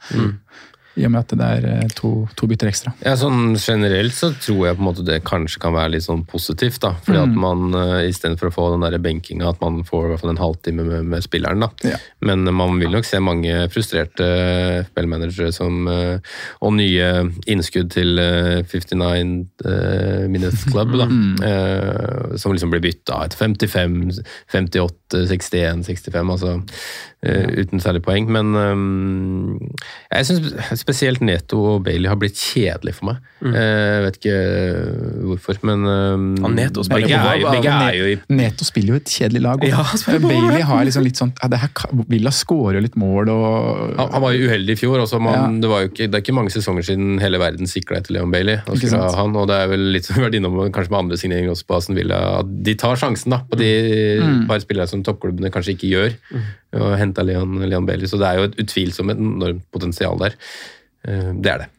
I 1.01 1.07
og 1.07 1.13
med 1.15 1.23
at 1.23 1.33
det 1.39 1.47
er 1.47 1.67
eh, 1.71 1.93
to, 1.97 2.11
to 2.37 2.47
bytter 2.51 2.69
ekstra. 2.69 2.93
Ja, 3.01 3.15
sånn 3.17 3.55
Generelt 3.57 4.13
så 4.17 4.29
tror 4.37 4.67
jeg 4.67 4.77
på 4.77 4.83
en 4.83 4.89
måte 4.91 5.05
det 5.07 5.23
kanskje 5.25 5.61
kan 5.63 5.73
være 5.77 5.95
litt 5.95 6.05
sånn 6.05 6.25
positivt. 6.29 6.81
da, 6.85 6.91
fordi 7.05 7.21
at 7.23 7.33
man 7.33 7.73
uh, 7.73 8.03
Istedenfor 8.05 8.51
å 8.51 8.55
få 8.55 8.67
den 8.75 8.85
der 8.85 8.99
benkinga, 9.03 9.49
at 9.49 9.63
man 9.63 9.81
får 9.89 10.05
i 10.05 10.11
hvert 10.13 10.23
fall 10.25 10.33
en 10.35 10.43
halvtime 10.43 10.85
med, 10.85 11.09
med 11.15 11.25
spilleren. 11.25 11.65
da. 11.65 11.71
Ja. 11.95 12.01
Men 12.21 12.45
man 12.53 12.77
vil 12.81 12.93
nok 12.93 13.09
se 13.09 13.21
mange 13.25 13.55
frustrerte 13.73 14.27
FBL-managere 14.91 15.53
som 15.57 15.89
uh, 15.89 16.19
og 16.61 16.75
nye 16.77 17.09
innskudd 17.51 17.93
til 17.95 18.21
uh, 18.21 18.61
59 18.69 19.33
uh, 19.65 20.29
Minutes 20.33 20.67
Club, 20.71 20.97
da, 21.01 21.09
Mm. 21.23 22.37
som 22.41 22.53
liksom 22.55 22.71
blir 22.73 22.81
bytta 22.83 23.19
etter 23.27 23.39
55, 23.39 24.21
58, 24.51 25.23
61, 25.29 25.83
65. 25.87 26.31
altså 26.33 26.55
uh, 27.27 27.49
Uten 27.63 27.81
særlig 27.83 28.03
poeng. 28.05 28.27
Men 28.33 28.53
um, 28.57 29.59
jeg 30.13 30.27
syns 30.29 30.79
spesielt 30.81 31.23
Neto 31.25 31.61
og 31.77 31.85
Bailey 31.87 32.11
har 32.11 32.19
blitt 32.21 32.37
kjedelig 32.39 32.95
for 32.99 33.11
meg. 33.13 33.21
Mm. 33.43 33.55
Uh, 33.55 33.97
vet 34.07 34.19
ikke 34.21 34.37
hvorfor, 35.29 35.59
men 35.67 35.87
um, 35.87 36.27
Ja, 36.43 36.51
Neto 36.55 36.85
spiller 36.87 37.07
begge, 37.09 37.19
er, 37.19 37.41
jo- 37.43 37.53
begge 37.57 37.73
er 37.89 37.97
jo 37.99 38.09
i 38.13 38.17
Neto 38.39 38.67
spiller 38.69 38.95
jo 38.97 39.01
et 39.03 39.13
kjedelig 39.13 39.43
lag. 39.45 39.65
Ja, 39.67 39.83
Bailey 40.23 40.63
har 40.69 40.85
liksom 40.87 41.07
litt 41.07 41.19
sånn 41.21 41.33
ja, 41.43 41.49
det 41.53 41.61
her, 41.63 41.73
Villa 42.13 42.31
skårer 42.35 42.83
litt 42.85 42.97
mål 43.01 43.31
og 43.33 43.49
han, 43.99 44.13
han 44.17 44.23
var 44.25 44.37
jo 44.37 44.47
uheldig 44.51 44.77
i 44.77 44.81
fjor. 44.83 45.03
Også, 45.03 45.19
man, 45.23 45.59
det, 45.63 45.71
ikke, 45.91 46.07
det 46.11 46.19
er 46.19 46.25
ikke 46.25 46.37
mange 46.37 46.53
sesonger 46.55 46.87
siden 46.87 47.17
hele 47.23 47.41
verden 47.43 47.71
sikla 47.71 47.99
etter 48.03 48.15
Leon 48.19 48.31
Bailey. 48.35 48.61
Og, 48.71 48.79
han, 49.17 49.35
og 49.39 49.49
det 49.51 49.59
er 49.65 49.71
vel 49.73 49.89
litt 49.97 50.07
som 50.07 50.17
vi 50.17 50.23
har 50.23 50.29
vært 50.31 50.39
innom 50.39 50.59
kanskje 50.75 50.93
med 50.95 51.01
andre 51.05 51.19
signeringer 51.21 51.55
også 51.57 51.67
på 51.69 51.79
Aston 51.81 51.99
Villa, 51.99 52.19
at 52.43 52.51
de 52.67 52.75
tar 52.79 52.99
sjansen 53.01 53.35
da, 53.35 53.43
på 53.51 53.59
de 53.61 53.71
Mm. 54.23 54.45
par 54.47 54.61
spillere 54.63 54.87
som 54.91 55.01
toppklubbene 55.05 55.49
kanskje 55.53 55.73
ikke 55.75 55.89
gjør. 55.91 56.13
Og 56.79 56.93
henta 57.13 57.23
Leon, 57.29 57.61
Leon 57.69 57.87
Bailey. 57.87 58.09
Så 58.11 58.19
det 58.19 58.27
er 58.33 58.41
jo 58.41 58.49
et 58.51 58.59
utvilsomt 58.65 59.13
et 59.15 59.21
enormt 59.23 59.63
potensial 59.71 60.19
der. 60.25 60.35
Eh, 61.07 61.31
Det 61.39 61.53
er 61.53 61.59
det. 61.65 61.71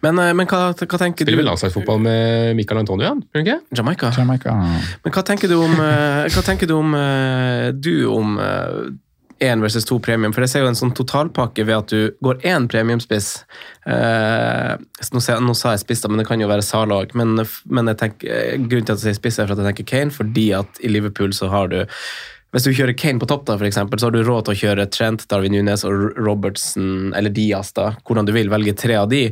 Men, 0.00 0.18
eh, 0.18 0.32
men 0.32 0.46
hva, 0.48 0.70
hva 0.72 0.98
tenker 1.00 1.26
Spiller 1.26 1.36
du 1.36 1.42
vel 1.42 1.50
landslagsfotball 1.50 1.98
med 2.00 2.54
Michael 2.56 2.78
Antonio, 2.80 3.08
han? 3.10 3.18
Gjør 3.34 3.42
ikke? 3.44 3.58
Jamaica. 3.76 4.12
Jamaica. 4.16 4.54
Men 5.04 5.12
hva 5.12 5.24
tenker 5.28 5.50
du 5.50 5.58
om, 5.60 5.74
eh, 5.74 6.28
hva 6.32 6.44
tenker 6.46 6.66
du 6.70 6.72
om, 6.78 6.94
du 7.76 7.92
om 8.08 8.38
én 9.40 9.60
versus 9.62 9.84
to 9.84 9.98
premium? 10.02 10.32
For 10.32 10.42
jeg 10.42 10.50
ser 10.54 10.64
jo 10.64 10.70
en 10.70 10.78
sånn 10.78 10.94
totalpakke 10.96 11.66
ved 11.68 11.76
at 11.76 11.92
du 11.92 12.14
går 12.24 12.40
én 12.48 12.66
premiumspiss. 12.70 13.44
Eh, 13.86 14.72
nå, 15.12 15.20
jeg, 15.26 15.44
nå 15.44 15.54
sa 15.58 15.74
jeg 15.74 15.84
spiss, 15.84 16.02
da, 16.02 16.08
men 16.08 16.22
det 16.22 16.26
kan 16.30 16.40
jo 16.40 16.48
være 16.48 16.64
Sala 16.66 17.02
òg. 17.02 17.14
Men, 17.18 17.36
men 17.68 17.92
jeg 17.92 18.00
tenker, 18.00 18.56
grunnen 18.64 18.88
til 18.88 18.94
at 18.96 19.02
jeg 19.02 19.10
sier 19.12 19.20
spiss, 19.20 19.38
er 19.38 19.46
for 19.50 19.58
at 19.58 19.62
jeg 19.66 19.74
tenker 19.74 19.90
Kane, 19.92 20.14
fordi 20.14 20.48
at 20.58 20.80
i 20.82 20.88
Liverpool 20.90 21.34
så 21.36 21.50
har 21.52 21.68
du 21.74 21.82
hvis 22.54 22.64
du 22.64 22.70
kjører 22.72 22.96
Kane 22.96 23.20
på 23.20 23.28
topp, 23.28 23.42
da, 23.48 23.58
for 23.60 23.68
eksempel, 23.68 24.00
så 24.00 24.08
har 24.08 24.14
du 24.14 24.22
råd 24.24 24.46
til 24.46 24.54
å 24.54 24.60
kjøre 24.62 24.86
Trent, 24.94 25.26
Darwin 25.28 25.52
Nunes 25.52 25.84
og 25.84 26.16
Robertson, 26.16 27.12
eller 27.18 27.34
Diaz, 27.34 27.74
da, 27.76 27.90
hvordan 28.08 28.28
du 28.28 28.32
vil. 28.32 28.48
Velge 28.52 28.72
tre 28.78 28.96
av 28.96 29.10
de. 29.12 29.26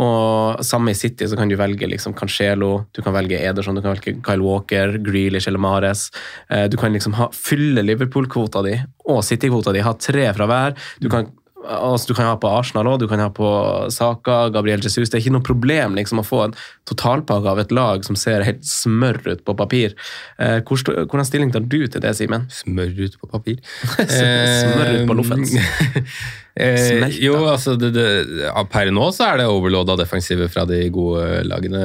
Og 0.00 0.62
samme 0.64 0.94
i 0.94 0.96
City, 0.96 1.28
så 1.28 1.36
kan 1.36 1.52
du 1.52 1.56
velge 1.60 1.88
liksom 1.90 2.16
Cancelo, 2.16 2.86
du 2.96 3.02
kan 3.04 3.12
velge 3.16 3.40
Ederson, 3.42 3.76
du 3.76 3.84
kan 3.84 3.92
velge 3.92 4.16
Kyle 4.24 4.44
Walker, 4.44 4.96
Grealish 5.04 5.50
eller 5.50 5.60
Mares. 5.60 6.08
Eh, 6.48 6.64
Du 6.72 6.78
kan 6.80 6.92
liksom 6.92 7.12
ha, 7.18 7.28
fylle 7.36 7.84
Liverpool-kvota 7.84 8.62
di 8.64 8.78
og 9.12 9.20
City-kvota 9.26 9.72
di, 9.74 9.82
ha 9.84 9.92
tre 9.98 10.30
fra 10.32 10.46
hver. 10.48 10.76
Du 11.02 11.10
kan 11.12 11.28
Altså, 11.62 12.10
du 12.10 12.14
kan 12.18 12.26
ha 12.26 12.36
på 12.40 12.50
Arsenal 12.50 12.88
òg, 12.90 12.98
du 13.02 13.08
kan 13.10 13.22
ha 13.22 13.28
på 13.32 13.48
Saka, 13.94 14.48
Gabriel 14.54 14.82
Jesus. 14.82 15.10
Det 15.10 15.18
er 15.18 15.22
ikke 15.22 15.34
noe 15.36 15.46
problem 15.46 15.96
liksom, 15.98 16.22
å 16.22 16.26
få 16.26 16.40
en 16.48 16.56
totalpakke 16.90 17.52
av 17.52 17.62
et 17.62 17.74
lag 17.74 18.06
som 18.06 18.18
ser 18.18 18.44
helt 18.46 18.64
smør 18.66 19.20
ut 19.28 19.44
på 19.46 19.56
papir. 19.58 19.96
Eh, 20.42 20.58
hvor 20.66 20.82
hvordan 20.82 21.28
stilling 21.28 21.52
tar 21.54 21.66
du 21.66 21.80
til 21.86 22.02
det, 22.02 22.14
Simen? 22.18 22.48
Smør 22.52 22.94
ut 23.04 23.18
på 23.20 23.30
papir. 23.30 23.60
Smør 23.98 24.96
ut 24.96 25.10
på 25.10 25.18
loffens. 25.20 25.54
Eh, 26.52 27.06
jo, 27.16 27.38
altså 27.48 27.78
det, 27.80 27.94
det, 27.96 28.50
Per 28.68 28.90
nå 28.92 29.06
så 29.16 29.30
er 29.30 29.40
det 29.40 29.46
overload 29.48 29.88
av 29.94 30.00
defensive 30.02 30.50
fra 30.52 30.66
de 30.68 30.82
gode 30.92 31.40
lagene, 31.48 31.84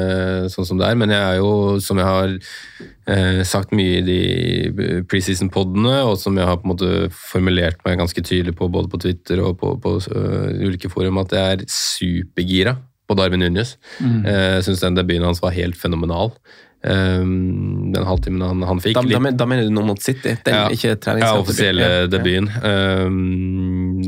sånn 0.52 0.68
som 0.68 0.82
det 0.82 0.90
er. 0.90 0.98
Men 1.00 1.14
jeg 1.16 1.24
er 1.24 1.40
jo, 1.40 1.52
som 1.84 2.02
jeg 2.02 2.10
har 2.10 2.34
eh, 2.36 3.40
sagt 3.48 3.72
mye 3.78 4.02
i 4.02 4.04
de 4.08 5.02
preseason-podene, 5.08 6.02
og 6.10 6.18
som 6.20 6.36
jeg 6.40 6.50
har 6.50 6.60
på 6.60 6.68
en 6.68 6.74
måte 6.74 6.92
formulert 7.16 7.80
meg 7.88 8.02
ganske 8.02 8.24
tydelig 8.24 8.58
på 8.60 8.68
både 8.74 8.92
på 8.92 9.02
Twitter 9.08 9.44
og 9.46 9.56
på, 9.62 9.78
på 9.84 9.98
uh, 10.12 10.52
ulike 10.68 10.92
forum, 10.92 11.24
at 11.24 11.36
jeg 11.38 11.58
er 11.58 11.66
supergira 11.72 12.78
på 13.08 13.16
Darwin 13.16 13.46
Unius. 13.48 13.78
Mm. 14.04 14.26
Eh, 14.28 14.58
syns 14.66 14.84
den 14.84 14.98
debuten 14.98 15.26
hans 15.28 15.42
var 15.44 15.56
helt 15.56 15.80
fenomenal. 15.80 16.34
Um, 16.88 17.92
den 17.92 18.06
halvtimen 18.08 18.42
han, 18.48 18.62
han 18.64 18.80
fikk. 18.80 18.94
Da, 18.96 19.02
da, 19.02 19.20
men- 19.20 19.36
da 19.38 19.46
mener 19.50 19.64
du 19.68 19.74
noe 19.76 19.84
mot 19.90 20.00
City? 20.02 20.38
Den, 20.46 20.54
Ja. 20.56 20.68
ikke 20.72 20.96
Ja, 21.20 21.34
offisielle 21.36 22.08
debuten. 22.08 22.48
ja. 22.64 23.06
Um, 23.06 24.00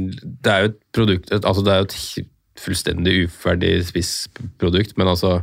det 0.43 0.51
er 0.53 0.59
jo 0.63 0.69
et 0.71 0.77
produkt 0.93 1.31
altså 1.43 1.63
Det 1.65 1.73
er 1.73 1.77
jo 1.83 1.87
et 1.89 1.97
fullstendig 2.59 3.15
uferdig 3.27 3.71
spissprodukt, 3.87 4.95
men 4.99 5.09
altså 5.11 5.39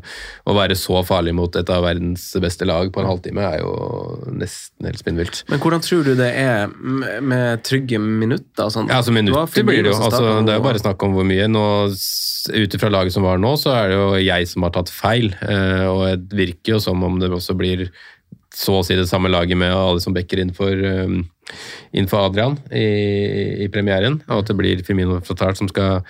å 0.47 0.57
være 0.57 0.77
så 0.79 1.03
farlig 1.07 1.35
mot 1.37 1.57
et 1.59 1.71
av 1.73 1.85
verdens 1.87 2.29
beste 2.43 2.69
lag 2.69 2.91
på 2.93 3.03
en 3.03 3.09
halvtime 3.11 3.45
er 3.45 3.61
jo 3.63 3.73
nesten 4.37 4.89
helt 4.91 5.03
spinnvilt. 5.03 5.43
Men 5.51 5.63
hvordan 5.63 5.85
tror 5.85 6.05
du 6.07 6.13
det 6.19 6.31
er 6.41 6.67
med, 6.71 7.63
trygge 7.67 8.01
minutter 8.03 8.71
sånn? 8.73 8.91
Ja, 8.93 9.01
altså 9.01 9.15
Det 9.15 9.23
Minutter 9.23 9.67
blir 9.67 9.83
det 9.87 9.95
jo. 9.95 10.01
Altså, 10.01 10.25
det 10.47 10.53
er 10.55 10.61
jo 10.61 10.67
bare 10.69 10.83
snakk 10.83 11.07
om 11.07 11.17
hvor 11.17 11.27
mye. 11.29 11.47
Ut 12.47 12.75
ifra 12.79 12.91
laget 12.93 13.15
som 13.17 13.25
var 13.27 13.41
nå, 13.43 13.57
så 13.59 13.73
er 13.75 13.89
det 13.91 13.97
jo 13.99 14.11
jeg 14.23 14.47
som 14.51 14.67
har 14.67 14.75
tatt 14.77 14.93
feil. 14.93 15.33
eh, 15.43 15.87
Og 15.91 16.05
det 16.29 16.37
virker 16.39 16.77
jo 16.77 16.83
som 16.83 17.03
om 17.03 17.19
det 17.19 17.33
også 17.33 17.57
blir 17.59 17.89
så 18.57 18.79
å 18.81 18.85
si 18.87 18.97
det 18.97 19.09
samme 19.11 19.29
laget 19.29 19.59
med 19.61 19.75
alle 19.75 20.01
som 20.01 20.15
backer 20.17 20.41
inn 20.41 20.53
for, 20.57 20.73
um, 20.73 21.19
inn 21.93 22.07
for 22.09 22.25
Adrian 22.31 22.57
i, 22.73 23.67
i 23.67 23.69
premieren. 23.73 24.23
Og 24.31 24.41
at 24.41 24.49
det 24.53 24.57
blir 24.57 24.81
Firmino 24.87 25.19
Fratart 25.27 25.61
som 25.61 25.69
skal 25.69 26.01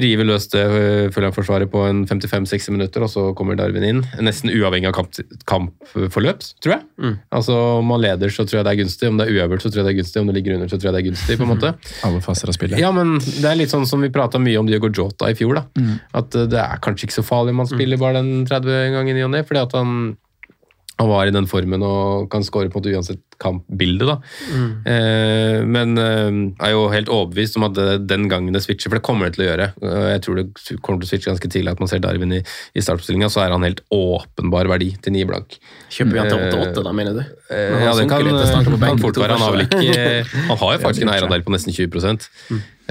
rive 0.00 0.24
løs 0.24 0.46
det 0.52 0.62
uh, 0.62 1.10
Fulham-forsvaret 1.12 1.70
på 1.72 1.82
en 1.84 2.02
55-60 2.08 2.72
minutter, 2.72 3.04
og 3.04 3.10
så 3.12 3.24
kommer 3.36 3.58
Darwin 3.58 3.84
inn. 3.84 4.00
Nesten 4.24 4.52
uavhengig 4.52 4.88
av 4.88 4.96
kamp, 4.96 5.18
kampforløp, 5.48 6.40
tror 6.64 6.76
jeg. 6.76 6.86
Mm. 7.02 7.18
Altså 7.38 7.58
Om 7.80 7.92
man 7.92 8.02
leder, 8.04 8.32
så 8.32 8.46
tror 8.46 8.60
jeg 8.60 8.68
det 8.68 8.72
er 8.72 8.80
gunstig. 8.80 9.10
Om 9.10 9.20
det 9.20 9.28
er 9.28 9.36
uavgjort, 9.36 9.66
så 9.66 9.72
tror 9.72 9.82
jeg 9.82 9.88
det 9.88 9.94
er 9.94 10.00
gunstig. 10.00 10.22
Om 10.22 10.30
det 10.30 10.36
ligger 10.38 10.56
under, 10.56 10.72
så 10.72 10.78
tror 10.78 10.90
jeg 10.90 10.96
det 10.96 11.02
er 11.02 11.08
gunstig. 11.10 11.38
på 11.40 11.46
en 11.46 11.52
måte. 11.52 11.74
Alle 12.08 12.24
faser 12.24 12.52
av 12.52 12.56
spillet. 12.56 12.80
Ja, 12.80 12.92
men 12.96 13.18
det 13.20 13.46
er 13.50 13.60
litt 13.60 13.74
sånn 13.74 13.88
som 13.88 14.04
vi 14.04 14.12
prata 14.14 14.40
mye 14.42 14.60
om 14.60 14.70
Diego 14.70 14.88
Jota 14.88 15.30
i 15.32 15.36
fjor. 15.38 15.60
da. 15.60 15.66
Mm. 15.76 15.94
At 16.22 16.38
uh, 16.38 16.48
det 16.48 16.60
er 16.62 16.82
kanskje 16.84 17.08
ikke 17.08 17.20
så 17.20 17.26
farlig 17.26 17.56
om 17.56 17.64
han 17.64 17.72
spiller 17.72 18.00
bare 18.00 18.22
den 18.22 18.46
30 18.48 18.96
ganger 18.96 19.20
i 19.20 19.26
og 19.26 19.32
ne, 19.36 19.44
fordi 19.48 19.64
at 19.66 19.76
han, 19.76 19.96
han 21.00 21.08
var 21.08 21.26
i 21.26 21.34
den 21.34 21.48
formen 21.50 21.82
og 21.86 22.28
kan 22.32 22.44
score 22.46 22.68
på 22.70 22.78
en 22.78 22.82
måte 22.82 22.92
uansett 22.94 23.22
kampbilde. 23.42 24.06
da. 24.06 24.18
Eh, 24.86 25.62
men 25.66 25.96
eh, 25.98 26.28
er 26.62 26.74
jo 26.74 26.84
helt 26.92 27.10
overbevist 27.10 27.56
om 27.58 27.66
at 27.66 27.74
det, 27.78 27.86
den 28.10 28.28
gangen 28.30 28.54
det 28.54 28.62
switcher, 28.62 28.90
for 28.90 29.00
det 29.00 29.06
kommer 29.06 29.26
det 29.26 29.36
til 29.36 29.46
å 29.46 29.48
gjøre. 29.48 29.70
Eh, 29.82 30.08
jeg 30.12 30.24
tror 30.26 30.38
det 30.38 30.46
kommer 30.84 31.02
til 31.02 31.08
å 31.08 31.10
switche 31.10 31.32
ganske 31.32 31.50
tidlig 31.50 31.74
at 31.74 31.82
man 31.82 31.90
ser 31.90 32.04
Darwin 32.04 32.36
i, 32.38 32.42
i 32.76 32.84
startoppstillinga, 32.84 33.32
så 33.32 33.42
er 33.42 33.56
han 33.56 33.66
helt 33.66 33.82
åpenbar 33.94 34.70
verdi 34.70 34.92
til 35.02 35.16
ni 35.16 35.24
blank. 35.28 35.58
Kjøper 35.88 36.12
vi 36.12 36.22
han 36.22 36.30
til 36.30 36.42
Eh, 36.42 36.58
8-8, 36.58 36.82
da, 36.84 36.92
mener 36.92 37.16
du? 37.16 37.22
Eh, 37.50 37.84
ja, 37.84 37.94
det 37.96 38.06
kan, 38.10 38.28
kan 38.80 39.02
fort 39.02 39.20
være. 39.20 39.36
Han 39.36 39.44
har 39.46 39.56
vel 39.56 39.66
ikke 39.66 40.40
Han 40.48 40.58
har 40.58 40.74
jo 40.74 40.82
faktisk 40.82 41.06
en 41.06 41.12
eierandel 41.14 41.44
på 41.46 41.54
nesten 41.54 41.74
20 41.74 42.20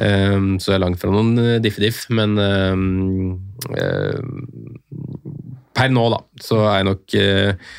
um, 0.01 0.59
så 0.59 0.71
jeg 0.71 0.77
er 0.77 0.83
langt 0.83 1.01
fra 1.01 1.11
noen 1.13 1.35
eh, 1.41 1.59
diffe-diff, 1.63 2.05
men 2.13 2.37
um, 2.39 3.39
eh, 3.75 4.19
per 5.81 5.93
nå, 5.93 6.05
da, 6.13 6.21
så 6.43 6.61
er 6.67 6.79
jeg 6.79 6.87
nok 6.91 7.15
eh, 7.17 7.73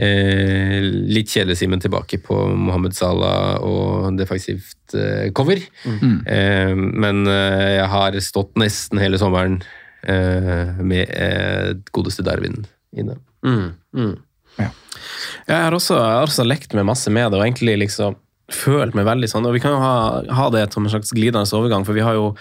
eh, 0.00 0.88
litt 1.10 1.32
kjedelig 1.32 1.58
Simen 1.60 1.82
tilbake 1.82 2.20
på 2.24 2.36
Mohammed 2.52 2.96
Salah 2.96 3.60
og 3.64 4.16
defensivt 4.18 4.96
eh, 4.96 5.30
cover. 5.36 5.62
Mm. 5.88 6.16
Eh, 6.26 6.74
men 6.76 7.22
eh, 7.30 7.68
jeg 7.78 7.90
har 7.94 8.18
stått 8.24 8.56
nesten 8.60 9.00
hele 9.00 9.20
sommeren 9.20 9.60
eh, 10.04 10.76
med 10.80 11.14
eh, 11.16 11.72
godeste 11.96 12.26
Darwin 12.26 12.64
inne. 12.96 13.16
Mm, 13.46 13.70
mm. 13.96 14.16
Jeg, 14.60 15.56
har 15.56 15.72
også, 15.72 15.96
jeg 15.96 16.18
har 16.18 16.26
også 16.28 16.44
lekt 16.44 16.74
med 16.76 16.88
masse 16.88 17.10
med 17.12 17.30
det, 17.30 17.40
og 17.40 17.46
egentlig 17.46 17.78
liksom 17.86 18.18
følt 18.50 18.96
meg 18.98 19.06
veldig 19.06 19.30
sånn. 19.30 19.46
Og 19.46 19.54
vi 19.56 19.62
kan 19.62 19.76
jo 19.76 19.80
ha, 19.82 19.94
ha 20.36 20.50
det 20.52 20.66
som 20.74 20.84
en 20.84 20.92
slags 20.92 21.14
glidende 21.16 21.46
overgang, 21.56 21.86
for 21.86 21.96
vi 21.96 22.04
har 22.04 22.18
jo 22.18 22.34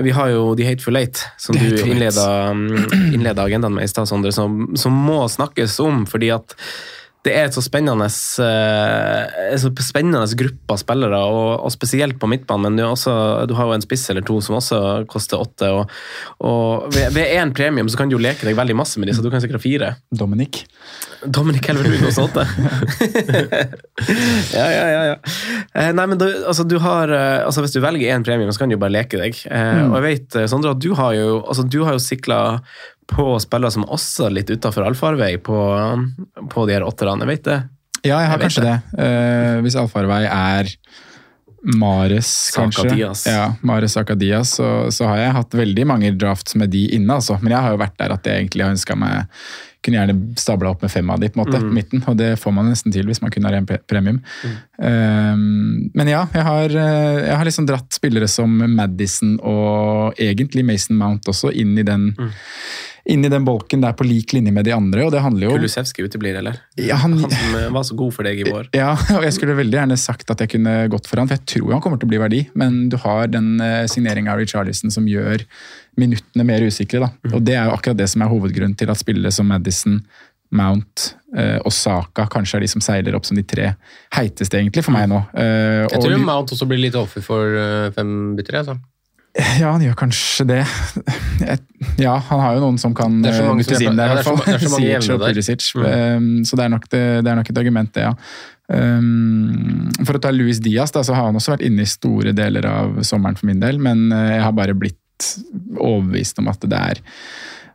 vi 0.00 0.10
har 0.16 0.28
jo 0.32 0.54
The 0.56 0.64
Hateful 0.64 0.96
Eight, 0.96 1.20
som 1.38 1.56
du 1.56 1.66
Hateful 1.66 1.90
innleda, 1.92 2.26
mm, 2.56 3.12
innleda 3.14 3.44
agendaen 3.44 3.74
med 3.76 3.84
i 3.84 3.92
stad, 3.92 4.08
Sondre, 4.08 4.32
som, 4.32 4.70
som 4.76 4.94
må 4.96 5.20
snakkes 5.28 5.76
om, 5.84 6.06
fordi 6.08 6.32
at 6.32 6.56
det 7.22 7.32
er 7.38 7.46
et 7.46 7.54
så 7.54 7.62
spennende, 7.62 8.08
eh, 8.42 9.58
så 9.62 9.70
spennende 9.78 10.24
gruppe 10.38 10.74
av 10.74 10.80
spillere, 10.80 11.20
og, 11.22 11.50
og 11.62 11.70
spesielt 11.70 12.18
på 12.18 12.26
midtbanen. 12.30 12.66
Men 12.66 12.80
du, 12.80 12.82
også, 12.88 13.12
du 13.46 13.54
har 13.58 13.68
jo 13.68 13.76
en 13.76 13.84
spiss 13.84 14.08
eller 14.10 14.26
to 14.26 14.40
som 14.42 14.58
også 14.58 14.80
koster 15.10 15.42
åtte. 15.42 15.68
Og, 15.70 15.92
og 16.42 16.88
ved, 16.94 17.22
én 17.22 17.54
premium 17.54 17.90
så 17.90 18.00
kan 18.00 18.10
du 18.10 18.16
jo 18.16 18.22
leke 18.22 18.48
deg 18.48 18.58
veldig 18.58 18.74
masse 18.78 18.98
med 18.98 19.10
disse, 19.10 19.22
så 19.22 19.26
du 19.26 19.30
kan 19.30 19.42
sikkert 19.42 19.60
ha 19.60 19.62
fire. 19.62 19.92
Dominic. 20.10 20.64
Dominic 21.22 21.62
Calvert-Lewin 21.62 22.02
koster 22.02 22.26
åtte. 22.26 22.46
ja, 24.58 24.66
ja, 24.66 24.86
ja. 24.90 25.02
ja. 25.12 25.16
Eh, 25.78 25.92
nei, 25.94 26.08
men 26.10 26.18
du, 26.18 26.26
altså, 26.26 26.66
du 26.66 26.80
har, 26.82 27.12
eh, 27.14 27.44
altså, 27.46 27.62
hvis 27.62 27.76
du 27.76 27.82
velger 27.84 28.16
én 28.16 28.26
premium, 28.26 28.50
så 28.50 28.64
kan 28.64 28.72
du 28.72 28.74
jo 28.74 28.82
bare 28.82 28.96
leke 28.96 29.22
deg. 29.22 29.38
Mm. 29.46 29.92
Og 29.92 30.00
jeg 30.00 30.08
vet, 30.08 30.40
Sondre, 30.50 30.74
at 30.74 30.82
du 30.82 30.90
har 30.98 31.14
jo, 31.14 31.38
altså, 31.44 31.68
du 31.70 31.84
har 31.86 31.94
jo 31.94 32.02
sikla 32.02 32.42
på 33.10 33.38
spillere 33.42 33.74
som 33.74 33.84
også 33.84 34.28
er 34.28 34.36
litt 34.38 34.50
utafor 34.52 34.86
allfarvei 34.86 35.36
på, 35.42 35.58
på 36.52 36.66
de 36.68 36.76
her 36.76 36.86
åtterne. 36.86 37.26
Vet 37.28 37.44
det. 37.48 37.62
Ja, 38.02 38.18
jeg 38.18 38.30
har 38.32 38.38
Jeg 38.38 38.44
kanskje 38.48 38.66
det. 38.66 38.76
Eh, 38.98 39.56
hvis 39.62 39.78
allfarvei 39.78 40.22
er 40.26 40.70
Mares, 41.62 42.50
kanskje. 42.56 42.82
Sakadias. 42.88 43.26
Ja, 43.30 43.52
Mares 43.62 43.94
Akadias, 43.96 44.56
så, 44.58 44.90
så 44.90 45.06
har 45.06 45.20
jeg 45.20 45.34
hatt 45.36 45.54
veldig 45.54 45.84
mange 45.86 46.10
drafts 46.18 46.56
med 46.58 46.72
de 46.74 46.88
inne, 46.96 47.20
altså. 47.20 47.36
Men 47.42 47.54
jeg 47.54 47.62
har 47.62 47.76
jo 47.76 47.82
vært 47.84 48.00
der 48.02 48.14
at 48.16 48.26
jeg 48.26 48.40
egentlig 48.40 48.66
har 48.66 48.74
ønska 48.74 48.96
meg 48.98 49.28
kunne 49.82 49.98
gjerne 49.98 50.38
stabla 50.38 50.70
opp 50.70 50.82
med 50.84 50.92
fem 50.94 51.08
av 51.10 51.18
de 51.18 51.28
på 51.30 51.38
en 51.38 51.44
måte, 51.44 51.58
Mm. 51.58 51.68
på 51.68 51.74
midten, 51.74 52.02
og 52.06 52.16
det 52.16 52.38
får 52.38 52.52
man 52.54 52.68
nesten 52.70 52.92
til 52.94 53.06
hvis 53.06 53.20
man 53.22 53.32
kun 53.34 53.42
har 53.44 53.52
én 53.58 53.66
premium. 53.66 53.82
premium. 53.90 54.20
Uh, 54.78 55.34
men 55.94 56.08
ja, 56.10 56.26
jeg 56.34 56.42
har, 56.42 56.70
eh, 56.70 57.26
jeg 57.26 57.36
har 57.36 57.44
liksom 57.44 57.66
dratt 57.66 57.90
spillere 57.90 58.28
som 58.28 58.50
Madison 58.76 59.38
og 59.42 60.14
egentlig 60.18 60.64
Mason 60.64 60.96
Mount 60.96 61.26
også 61.26 61.50
inn 61.54 61.76
i 61.78 61.82
den 61.82 62.12
inn 63.10 63.24
i 63.24 63.28
den 63.32 63.44
bolken 63.44 63.80
der 63.82 63.92
på 63.98 64.04
lik 64.06 64.30
linje 64.32 64.52
med 64.54 64.64
de 64.64 64.72
andre, 64.76 65.04
og 65.06 65.10
det 65.10 65.20
handler 65.24 65.48
jo 65.48 65.56
Kulusevski 65.56 66.04
uteblir, 66.06 66.36
eller? 66.38 66.60
Ja, 66.78 66.96
han- 67.02 67.18
han 67.18 67.30
som 67.30 67.54
eh, 67.58 67.68
var 67.74 67.82
så 67.82 67.96
god 67.98 68.12
for 68.14 68.22
deg 68.22 68.38
i 68.40 68.44
vår. 68.50 68.68
Ja, 68.78 68.92
og 69.16 69.22
jeg 69.26 69.32
skulle 69.34 69.56
veldig 69.58 69.74
gjerne 69.80 69.98
sagt 69.98 70.30
at 70.30 70.38
jeg 70.44 70.52
kunne 70.54 70.88
gått 70.92 71.06
for 71.10 71.18
han, 71.18 71.26
for 71.28 71.34
jeg 71.34 71.46
tror 71.46 71.72
han 71.72 71.82
kommer 71.82 71.98
til 71.98 72.06
å 72.06 72.12
bli 72.14 72.18
verdi, 72.22 72.42
men 72.54 72.88
du 72.88 72.96
har 73.02 73.26
den 73.32 73.56
uh, 73.60 73.86
signeringa 73.90 74.32
av 74.32 74.38
Richarlison 74.38 74.90
som 74.94 75.06
gjør 75.10 75.42
minuttene 75.98 76.44
mer 76.46 76.62
usikre. 76.62 77.00
da. 77.02 77.10
Og 77.34 77.42
det 77.44 77.54
er 77.58 77.66
jo 77.66 77.74
akkurat 77.74 77.98
det 77.98 78.08
som 78.08 78.22
er 78.22 78.30
hovedgrunnen 78.30 78.76
til 78.78 78.88
at 78.90 78.96
spillere 79.02 79.32
som 79.34 79.46
Madison, 79.50 79.98
Mount 80.52 81.14
eh, 81.34 81.56
og 81.64 81.72
Saka 81.72 82.26
kanskje 82.28 82.58
er 82.58 82.60
de 82.60 82.68
som 82.68 82.82
seiler 82.84 83.14
opp 83.16 83.24
som 83.24 83.38
de 83.38 83.42
tre 83.42 83.70
heiteste, 84.12 84.58
egentlig, 84.60 84.82
for 84.84 84.92
meg 84.92 85.06
nå. 85.08 85.22
Eh, 85.32 85.88
Jeg 85.88 85.96
og- 85.96 86.02
tror 86.04 86.18
Mount 86.20 86.52
også 86.52 86.66
blir 86.68 86.78
litt 86.82 86.94
offer 87.00 87.24
for 87.24 87.56
eh, 87.56 87.90
fem 87.96 88.36
bytter, 88.36 88.58
Altså. 88.60 88.74
Ja, 89.32 89.70
han 89.72 89.80
gjør 89.80 89.94
kanskje 89.96 90.44
det. 90.44 90.58
Ja, 91.96 92.18
han 92.28 92.40
har 92.42 92.56
jo 92.58 92.60
noen 92.66 92.78
som 92.80 92.92
kan 92.96 93.22
Det 93.24 93.30
er 93.32 93.38
så 93.38 93.44
eh, 93.46 93.48
mange 93.48 93.64
inn 93.64 93.96
der, 93.96 94.10
i 94.10 94.12
er 94.12 94.18
hvert 94.18 94.26
så- 94.26 94.34
det 94.36 94.54
er 94.54 94.58
så 94.58 94.68
fall. 94.68 94.74
mange 94.74 94.90
jevne 94.90 95.18
der. 95.22 95.38
Mm. 95.72 96.18
Um, 96.18 96.44
Så 96.44 96.56
det 96.58 96.64
er, 96.66 96.74
det, 96.92 97.00
det 97.24 97.30
er 97.32 97.38
nok 97.40 97.50
et 97.50 97.60
argument, 97.62 97.92
det, 97.96 98.02
ja. 98.04 98.12
Um, 98.72 99.88
For 100.04 100.16
å 100.18 100.20
ta 100.22 100.30
Luis 100.32 100.60
Diaz, 100.60 100.92
da, 100.92 101.00
så 101.04 101.14
har 101.16 101.30
han 101.30 101.36
også 101.40 101.54
vært 101.56 101.64
inne 101.66 101.82
i 101.84 101.88
store 101.88 102.32
deler 102.36 102.68
av 102.68 103.00
sommeren 103.08 103.36
for 103.40 103.48
min 103.48 103.60
del, 103.62 103.80
men 103.82 104.10
eh, 104.12 104.34
jeg 104.36 104.44
har 104.44 104.52
bare 104.56 104.76
blitt 104.76 104.98
overbevist 105.80 106.38
om 106.42 106.48
at 106.52 106.60
det 106.68 106.78
er 106.78 107.02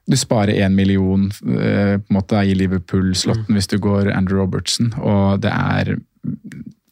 du 0.08 0.15
sparer 0.15 0.56
én 0.63 0.72
million 0.78 1.26
eh, 1.28 1.98
på 2.00 2.06
en 2.08 2.15
måte 2.15 2.39
i 2.48 2.54
Liverpool-slotten 2.56 3.58
hvis 3.58 3.67
du 3.67 3.76
går 3.84 4.08
Andrew 4.15 4.39
Robertson, 4.39 4.93
og 5.04 5.41
det 5.43 5.52
er, 5.52 5.98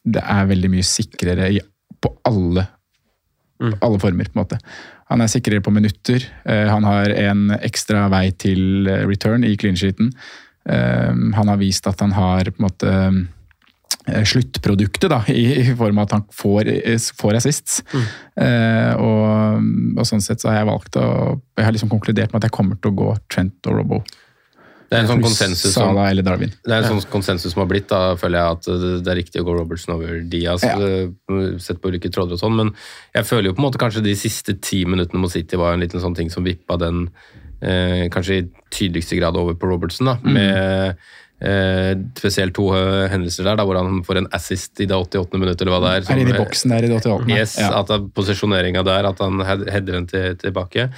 det 0.04 0.22
er 0.26 0.50
veldig 0.50 0.70
mye 0.74 0.84
sikrere 0.84 1.48
i, 1.54 1.60
på 2.02 2.12
alle 2.28 2.66
alle 3.80 4.00
former, 4.02 4.28
på 4.28 4.36
en 4.36 4.42
måte. 4.44 4.58
Han 5.10 5.22
er 5.22 5.30
sikrere 5.30 5.62
på 5.62 5.72
minutter. 5.74 6.24
eh, 6.44 6.66
Han 6.68 6.84
har 6.84 7.10
en 7.10 7.50
ekstra 7.60 8.08
vei 8.12 8.30
til 8.32 8.88
eh, 8.88 9.06
return 9.06 9.44
i 9.44 9.56
clean 9.56 9.76
sheeten. 9.76 10.12
Eh, 10.68 11.14
Han 11.36 11.48
har 11.48 11.56
vist 11.56 11.86
at 11.86 12.00
han 12.00 12.12
har 12.12 12.44
på 12.50 12.60
en 12.62 12.68
måte 12.68 12.92
sluttproduktet, 14.06 15.10
da, 15.10 15.18
i, 15.26 15.64
form 15.74 15.98
av 15.98 16.06
at 16.06 16.12
han 16.14 16.24
får, 16.30 16.68
får 17.18 17.38
assists. 17.40 17.80
Eh, 18.38 18.92
og, 18.94 19.64
og 19.98 20.06
sånn 20.06 20.22
sett 20.22 20.42
så 20.42 20.52
har 20.52 20.60
jeg 20.60 20.68
valgt 20.68 20.98
å 21.00 21.06
Jeg 21.56 21.64
har 21.66 21.74
liksom 21.74 21.90
konkludert 21.90 22.30
med 22.30 22.38
at 22.38 22.46
jeg 22.46 22.54
kommer 22.54 22.78
til 22.78 22.92
å 22.92 22.98
gå 23.00 23.16
Trent 23.32 23.66
og 23.66 23.80
Robbo. 23.80 24.02
Det 24.88 24.96
er 24.96 25.02
en 25.02 25.08
sånn 25.08 25.22
konsensus 25.22 25.72
som, 25.74 25.96
eller 25.98 26.22
Darwin. 26.22 26.52
det 26.64 26.72
er 26.72 26.84
en 26.84 27.00
sånn 27.00 27.10
konsensus 27.10 27.52
som 27.52 27.60
har 27.64 27.66
blitt. 27.68 27.88
Da 27.88 28.14
føler 28.14 28.38
jeg 28.38 28.52
at 28.52 28.62
det- 28.62 29.02
det 29.04 29.10
er 29.12 29.16
riktig 29.22 29.40
å 29.42 29.44
gå 29.44 29.56
Robertson 29.58 29.94
over 29.96 30.20
Diaz, 30.20 30.62
Ja. 30.62 30.78
eh, 30.78 31.58
sett 31.58 31.80
på 31.82 31.90
ulike 31.90 32.08
tråder 32.10 32.32
og 32.34 32.38
sånn, 32.38 32.54
men 32.56 32.70
jeg 33.14 33.24
føler 33.24 33.44
jo 33.46 33.54
på 33.54 33.58
en 33.64 33.70
måte 33.72 33.78
kanskje 33.82 34.02
de 34.04 34.14
siste 34.14 34.60
ti 34.60 34.84
minuttene 34.84 35.18
mot 35.18 35.30
City 35.30 35.56
var 35.56 35.72
en 35.74 35.80
liten 35.80 36.00
sånn 36.00 36.14
ting 36.14 36.30
som 36.30 36.44
vippa 36.44 36.78
den 36.78 37.10
eh, 37.62 38.08
kanskje 38.12 38.42
i 38.44 38.48
tydeligste 38.70 39.16
grad 39.18 39.34
over 39.34 39.54
på 39.54 39.66
Robertson, 39.66 40.06
da, 40.06 40.16
Mm. 40.22 40.32
med 40.34 40.96
eh, 41.40 41.94
spesielt 42.14 42.54
to 42.54 42.70
eh, 42.72 43.08
hendelser 43.08 43.44
der, 43.44 43.56
da, 43.56 43.64
hvor 43.64 43.76
han 43.76 44.02
får 44.04 44.18
en 44.18 44.26
assist 44.32 44.78
i 44.80 44.86
det 44.86 44.94
88. 44.96 45.32
minuttet, 45.38 45.62
eller 45.62 45.72
hva 45.72 45.80
det 46.00 46.08
er. 46.08 46.14
Er 46.14 46.20
inne 46.20 46.34
i 46.34 46.38
boksen 46.44 46.68
der 46.70 46.84
i 46.84 46.88
det 46.88 47.02
88. 47.02 47.28
Yes, 47.28 47.58
Ja. 47.58 47.80
at 47.80 47.86
det- 47.88 48.14
posisjoneringa 48.14 48.84
der, 48.84 49.06
at 49.06 49.18
han 49.18 49.38
header 49.40 49.92
den 49.92 50.06
til, 50.06 50.34
tilbake, 50.36 50.90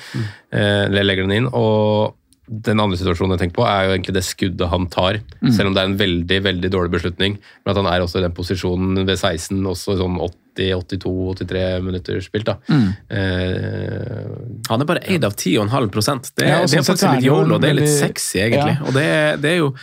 eh, 0.53 0.85
eller 0.87 1.03
legger 1.05 1.27
den 1.27 1.33
inn. 1.33 1.47
Og 1.53 2.15
den 2.49 2.81
andre 2.81 2.97
situasjonen 2.97 3.35
jeg 3.37 3.43
tenker 3.45 3.59
på, 3.61 3.67
er 3.69 3.85
jo 3.87 3.95
egentlig 3.95 4.15
det 4.17 4.25
skuddet 4.27 4.71
han 4.73 4.87
tar. 4.93 5.19
Mm. 5.43 5.53
Selv 5.53 5.69
om 5.71 5.75
det 5.77 5.83
er 5.83 5.91
en 5.91 5.99
veldig 6.01 6.39
veldig 6.49 6.71
dårlig 6.73 6.93
beslutning. 6.97 7.39
Men 7.65 7.73
at 7.75 7.81
han 7.83 7.89
er 7.93 8.05
også 8.05 8.19
i 8.21 8.25
den 8.25 8.33
posisjonen 8.37 9.05
ved 9.05 9.19
16, 9.21 9.61
også 9.69 9.99
sånn 10.01 10.17
80-82-83 10.59 11.83
minutter 11.85 12.21
spilt. 12.25 12.49
da. 12.49 12.57
Mm. 12.73 12.89
Eh, 13.11 14.27
Han 14.69 14.81
er 14.83 14.89
bare 14.89 15.05
eid 15.07 15.25
av 15.25 15.37
10,5 15.37 16.33
Det, 16.35 16.47
Ja, 16.49 16.59
er- 16.59 16.63
og 16.65 16.69
det 16.69 16.75
er 16.75 16.83
sånn 16.83 16.89
faktisk 16.89 17.09
er 17.09 17.15
litt 17.17 17.25
yolo, 17.29 17.59
det 17.59 17.71
er 17.71 17.75
litt 17.75 17.89
sexy, 17.89 18.39
egentlig. 18.41 18.77
Ja. 18.81 18.87
Og 18.87 18.93
det 18.95 19.05
er, 19.05 19.37
det 19.37 19.51
er 19.53 19.57
jo 19.59 19.75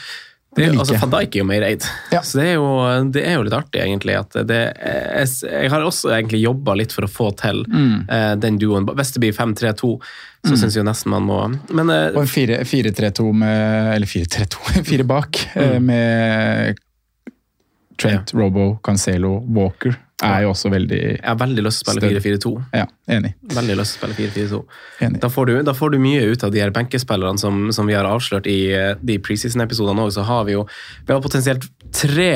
Det 0.55 0.69
liker 0.69 0.79
altså. 0.85 0.97
Van 1.01 1.11
Dijk 1.11 1.35
er 1.35 1.39
jo 1.41 1.45
mer 1.49 1.63
eid, 1.67 1.83
Ja. 2.13 2.21
så 2.23 2.37
det 2.39 2.45
er, 2.47 2.53
jo, 2.55 2.67
det 3.11 3.23
er 3.27 3.33
jo 3.35 3.41
litt 3.43 3.53
artig, 3.57 3.81
egentlig. 3.83 4.15
at 4.19 4.37
det, 4.47 4.59
jeg, 4.79 5.27
jeg 5.51 5.69
har 5.73 5.81
også 5.83 6.13
egentlig 6.15 6.39
jobba 6.45 6.75
litt 6.79 6.93
for 6.95 7.03
å 7.03 7.11
få 7.11 7.27
til 7.35 7.65
Mm. 7.67 8.05
uh, 8.09 8.35
den 8.39 8.57
duoen. 8.61 8.85
Hvis 8.87 9.11
det 9.13 9.19
blir 9.25 9.33
5-3-2, 9.35 9.99
så 10.45 10.51
Mm. 10.53 10.57
syns 10.61 10.75
jeg 10.75 10.83
jo 10.83 10.87
nesten 10.87 11.09
man 11.09 11.23
må 11.25 11.39
Men 11.73 11.89
uh, 11.89 12.11
Og 12.15 12.21
en 12.21 12.27
4 12.29 12.59
4-3-2 12.63 13.31
med 13.33 13.95
Eller 13.95 14.05
4-3-2, 14.07 14.83
fire 14.91 15.03
bak, 15.03 15.39
eh, 15.55 15.79
med 15.79 16.77
Trent, 17.97 18.31
Robo, 18.33 18.77
Cancelo, 18.83 19.39
Walker 19.55 19.95
er 20.27 20.45
jo 20.45 20.51
også 20.51 20.71
veldig 20.73 20.99
jeg 20.99 21.23
har 21.25 21.39
veldig 21.39 21.63
lyst 21.65 21.83
til 21.83 21.91
å 21.91 21.95
spille 21.95 22.19
4-4-2. 22.19 22.51
Ja, 22.75 22.85
enig. 23.17 23.33
Veldig 23.55 23.77
lyst 23.79 23.95
til 23.95 24.09
å 24.09 24.11
spille 24.11 24.29
4-4-2. 24.33 24.61
Enig. 25.07 25.21
Da 25.23 25.31
får, 25.31 25.49
du, 25.49 25.55
da 25.69 25.75
får 25.77 25.95
du 25.95 25.99
mye 26.03 26.23
ut 26.31 26.45
av 26.45 26.53
de 26.53 26.63
her 26.63 26.73
benkespillerne 26.75 27.41
som, 27.41 27.67
som 27.75 27.89
vi 27.89 27.97
har 27.97 28.07
avslørt 28.09 28.49
i 28.51 28.59
eh, 28.75 28.93
de 29.01 29.19
preseason-episodene 29.23 30.05
òg. 30.05 30.13
Så 30.15 30.25
har 30.27 30.47
vi 30.47 30.57
jo 30.57 30.65
vi 31.05 31.13
har 31.13 31.23
potensielt 31.23 31.67
tre 31.95 32.31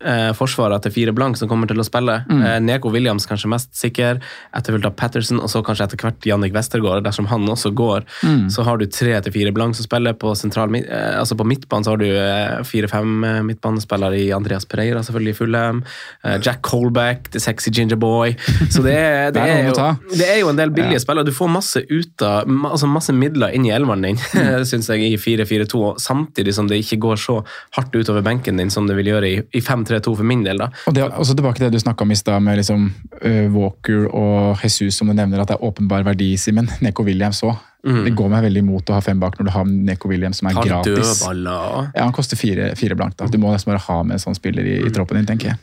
eh, 0.00 0.32
forsvarere 0.36 0.80
til 0.82 0.92
fire 0.92 1.12
blank 1.16 1.36
som 1.36 1.48
kommer 1.48 1.68
til 1.70 1.78
å 1.78 1.84
spille. 1.86 2.24
Mm. 2.28 2.42
Eh, 2.44 2.58
Neko 2.60 2.90
Williams 2.94 3.26
kanskje 3.26 3.48
mest 3.52 3.74
sikker, 3.76 4.20
etterfulgt 4.56 4.86
av 4.88 4.96
Patterson, 4.96 5.40
og 5.40 5.48
så 5.52 5.62
kanskje 5.64 5.86
etter 5.88 5.96
hvert 6.02 6.26
Jannik 6.28 6.54
Westergaard. 6.56 7.04
Dersom 7.04 7.26
han 7.30 7.46
også 7.48 7.72
går, 7.74 8.04
Mm. 8.24 8.48
så 8.50 8.64
har 8.64 8.78
du 8.78 8.86
tre 8.86 9.20
til 9.20 9.32
fire 9.32 9.52
blank 9.52 9.74
som 9.76 9.84
spiller. 9.84 10.12
På 10.14 10.34
sentral, 10.36 10.74
eh, 10.76 11.18
altså 11.18 11.36
på 11.36 11.44
midtbanen 11.46 11.84
så 11.84 11.90
har 11.90 11.96
du 11.98 12.06
eh, 12.06 12.62
fire-fem 12.64 13.24
eh, 13.24 13.42
midtbanespillere 13.42 14.18
i 14.18 14.30
Andreas 14.32 14.64
Pereira, 14.64 15.00
selvfølgelig 15.02 15.30
i 15.30 15.38
Fulham. 15.38 15.84
Eh, 16.24 16.38
Jack 16.42 16.62
Colback, 16.62 17.30
The 17.30 17.40
Sexy 17.40 17.70
Ginger 17.70 17.96
Boy. 17.96 18.34
Så 18.70 18.82
det, 18.82 18.94
er- 18.96 19.30
det, 19.34 19.40
er 19.42 19.68
jo, 19.68 19.96
det 20.14 20.28
er 20.28 20.38
jo 20.40 20.48
en 20.48 20.56
del 20.56 20.70
billige 20.70 21.00
spillere. 21.00 21.24
Du 21.26 21.32
får 21.32 21.48
masse 21.50 21.82
ut 21.90 22.22
av, 22.22 22.44
altså 22.70 22.86
masse 22.88 23.12
midler 23.12 23.52
inn 23.54 23.66
i 23.66 23.70
elveren 23.74 24.02
din, 24.02 24.16
Mm. 24.34 24.64
syns 24.66 24.88
jeg, 24.88 25.00
i 25.12 25.16
4-4-2, 25.16 25.98
samtidig 26.00 26.52
som 26.54 26.66
det 26.68 26.78
ikke 26.82 26.98
går 27.02 27.16
så 27.20 27.36
hardt 27.76 27.94
utover 27.94 28.22
benken 28.22 28.56
din 28.58 28.70
som 28.70 28.86
det 28.86 28.96
vil 28.96 29.06
gjøre 29.12 29.28
i, 29.28 29.36
i 29.56 29.60
5-3-2 30.00 30.16
for 30.16 30.24
min 30.24 30.42
del. 30.44 30.58
da. 30.58 30.70
Og 30.86 30.94
det, 30.94 31.04
også 31.12 31.34
tilbake 31.36 31.58
til 31.60 31.68
det 31.68 31.78
du 31.78 31.82
snakka 31.84 32.02
om 32.04 32.10
i 32.10 32.16
stad, 32.18 32.42
med 32.42 32.58
liksom, 32.60 32.88
uh, 33.24 33.46
Walker 33.54 34.08
og 34.12 34.58
Jesus, 34.62 34.96
som 34.98 35.08
du 35.08 35.14
nevner 35.14 35.40
at 35.40 35.48
det 35.48 35.56
er 35.58 35.64
åpenbar 35.64 36.04
verdi 36.04 36.32
i 36.34 36.40
Simen. 36.40 36.68
Neko 36.84 37.04
Williams 37.06 37.42
òg. 37.44 37.56
Det 37.84 38.14
går 38.16 38.30
meg 38.32 38.46
veldig 38.46 38.60
imot 38.62 38.88
å 38.88 38.94
ha 38.96 39.00
fem 39.04 39.18
bak 39.20 39.34
når 39.36 39.44
du 39.44 39.50
har 39.52 39.64
Neko 39.68 40.08
Williams 40.08 40.38
som 40.40 40.46
er 40.48 40.54
han 40.56 40.64
gratis. 40.64 41.18
dødballer. 41.20 41.90
Ja, 41.92 42.06
Han 42.06 42.14
koster 42.16 42.38
fire, 42.40 42.70
fire 42.80 42.96
blankt. 42.96 43.18
da. 43.20 43.26
Du 43.28 43.36
må 43.36 43.50
nesten 43.52 43.74
bare 43.74 43.82
ha 43.84 43.96
med 44.02 44.16
en 44.16 44.22
sånn 44.22 44.38
spiller 44.38 44.64
i, 44.64 44.78
i 44.86 44.92
troppen 44.94 45.18
din, 45.18 45.26
tenker 45.28 45.50
jeg. 45.50 45.58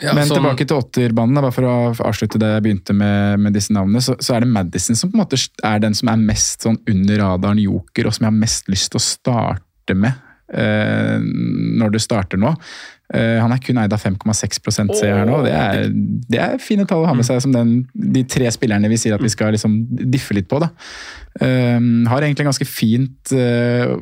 Ja, 0.00 0.14
Men 0.16 0.24
som- 0.30 0.38
tilbake 0.38 0.64
til 0.64 0.78
åtterbanen, 0.80 1.36
bare 1.44 1.52
for 1.52 1.68
å 1.68 1.74
avslutte 2.08 2.40
det 2.40 2.48
jeg 2.54 2.64
begynte 2.64 2.96
med, 2.96 3.38
med 3.44 3.52
disse 3.52 3.76
navnene, 3.76 4.00
så, 4.00 4.16
så 4.16 4.38
er 4.38 4.46
det 4.46 4.48
Madison 4.54 4.96
som 4.96 5.12
på 5.12 5.18
en 5.18 5.26
måte 5.26 5.36
er 5.68 5.84
den 5.84 5.92
som 5.94 6.08
er 6.08 6.16
mest 6.16 6.64
sånn 6.64 6.80
under 6.88 7.20
radaren 7.20 7.60
joker, 7.60 8.06
og 8.08 8.16
som 8.16 8.24
jeg 8.24 8.32
har 8.32 8.40
mest 8.40 8.72
lyst 8.72 8.88
til 8.94 9.02
å 9.02 9.04
starte 9.04 9.94
med 10.06 10.16
eh, 10.48 11.18
når 11.20 11.92
du 11.92 11.98
starter 12.00 12.40
nå. 12.40 12.54
Eh, 13.08 13.38
han 13.40 13.52
er 13.54 13.60
kun 13.64 13.78
eid 13.80 13.94
av 13.94 14.02
5,6% 14.02 14.92
ser 14.92 15.08
jeg 15.08 15.16
her 15.16 15.28
nå. 15.28 15.38
Det 15.46 15.54
er, 15.56 15.86
det 16.28 16.40
er 16.44 16.58
fine 16.60 16.84
tall 16.88 17.06
å 17.06 17.08
ha 17.08 17.14
med 17.16 17.24
seg 17.24 17.40
som 17.40 17.54
den, 17.54 17.86
de 17.96 18.24
tre 18.28 18.50
spillerne 18.52 18.90
vi 18.92 18.98
sier 19.00 19.16
at 19.16 19.24
vi 19.24 19.32
skal 19.32 19.54
liksom 19.56 19.80
diffe 20.12 20.36
litt 20.36 20.50
på. 20.50 20.60
da. 20.60 20.68
Um, 21.38 22.02
har 22.10 22.24
egentlig 22.24 22.48
ganske 22.48 22.66
fint, 22.66 23.30
uh, 23.30 23.92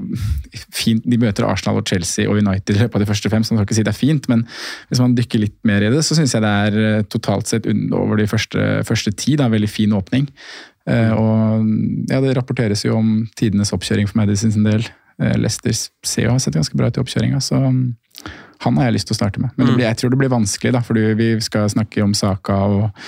fint 0.73 1.05
De 1.05 1.19
møter 1.21 1.45
Arsenal 1.45 1.83
og 1.83 1.91
Chelsea 1.91 2.25
og 2.31 2.39
United 2.41 2.73
i 2.73 2.79
løpet 2.81 2.97
av 2.97 3.03
de 3.03 3.09
første 3.11 3.31
fem, 3.33 3.45
så 3.45 3.53
man 3.53 3.61
skal 3.61 3.67
ikke 3.69 3.77
si 3.77 3.85
det 3.85 3.93
er 3.93 3.99
fint, 3.99 4.29
men 4.33 4.47
hvis 4.89 5.03
man 5.03 5.17
dykker 5.19 5.43
litt 5.43 5.59
mer 5.69 5.85
i 5.85 5.91
det, 5.93 6.01
så 6.07 6.17
syns 6.17 6.33
jeg 6.33 6.45
det 6.45 6.55
er 6.69 6.79
eh, 6.81 7.05
totalt 7.13 7.51
sett 7.51 7.69
over 7.93 8.17
de 8.17 8.29
første, 8.31 8.65
første 8.89 9.13
ti 9.21 9.37
da, 9.37 9.51
en 9.51 9.55
veldig 9.55 9.69
fin 9.69 9.93
åpning. 9.99 10.31
Uh, 10.89 11.13
og 11.19 11.69
ja, 12.09 12.23
Det 12.23 12.35
rapporteres 12.39 12.87
jo 12.87 12.97
om 12.97 13.13
tidenes 13.37 13.75
oppkjøring 13.75 14.09
for 14.09 14.23
Madison 14.23 14.55
sin 14.55 14.67
del. 14.67 14.87
Uh, 15.21 15.35
Leicester 15.37 15.77
ser 15.77 16.29
jo 16.29 16.35
har 16.35 16.41
sett 16.41 16.57
ganske 16.57 16.79
bra 16.79 16.89
ut 16.89 16.97
i 16.97 17.05
oppkjøringa, 17.05 17.43
så 17.45 17.61
mm, 17.69 17.83
han 18.65 18.79
har 18.79 18.89
jeg 18.89 18.97
lyst 18.97 19.11
til 19.11 19.17
å 19.17 19.21
starte 19.21 19.43
med. 19.43 19.53
Men 19.57 19.69
det 19.69 19.75
blir, 19.77 19.87
jeg 19.87 19.99
tror 20.01 20.13
det 20.13 20.21
blir 20.21 20.33
vanskelig, 20.33 20.73
da, 20.77 20.83
fordi 20.85 21.05
vi 21.19 21.29
skal 21.45 21.69
snakke 21.73 22.05
om 22.05 22.15
Saka 22.17 22.57
og 22.73 23.07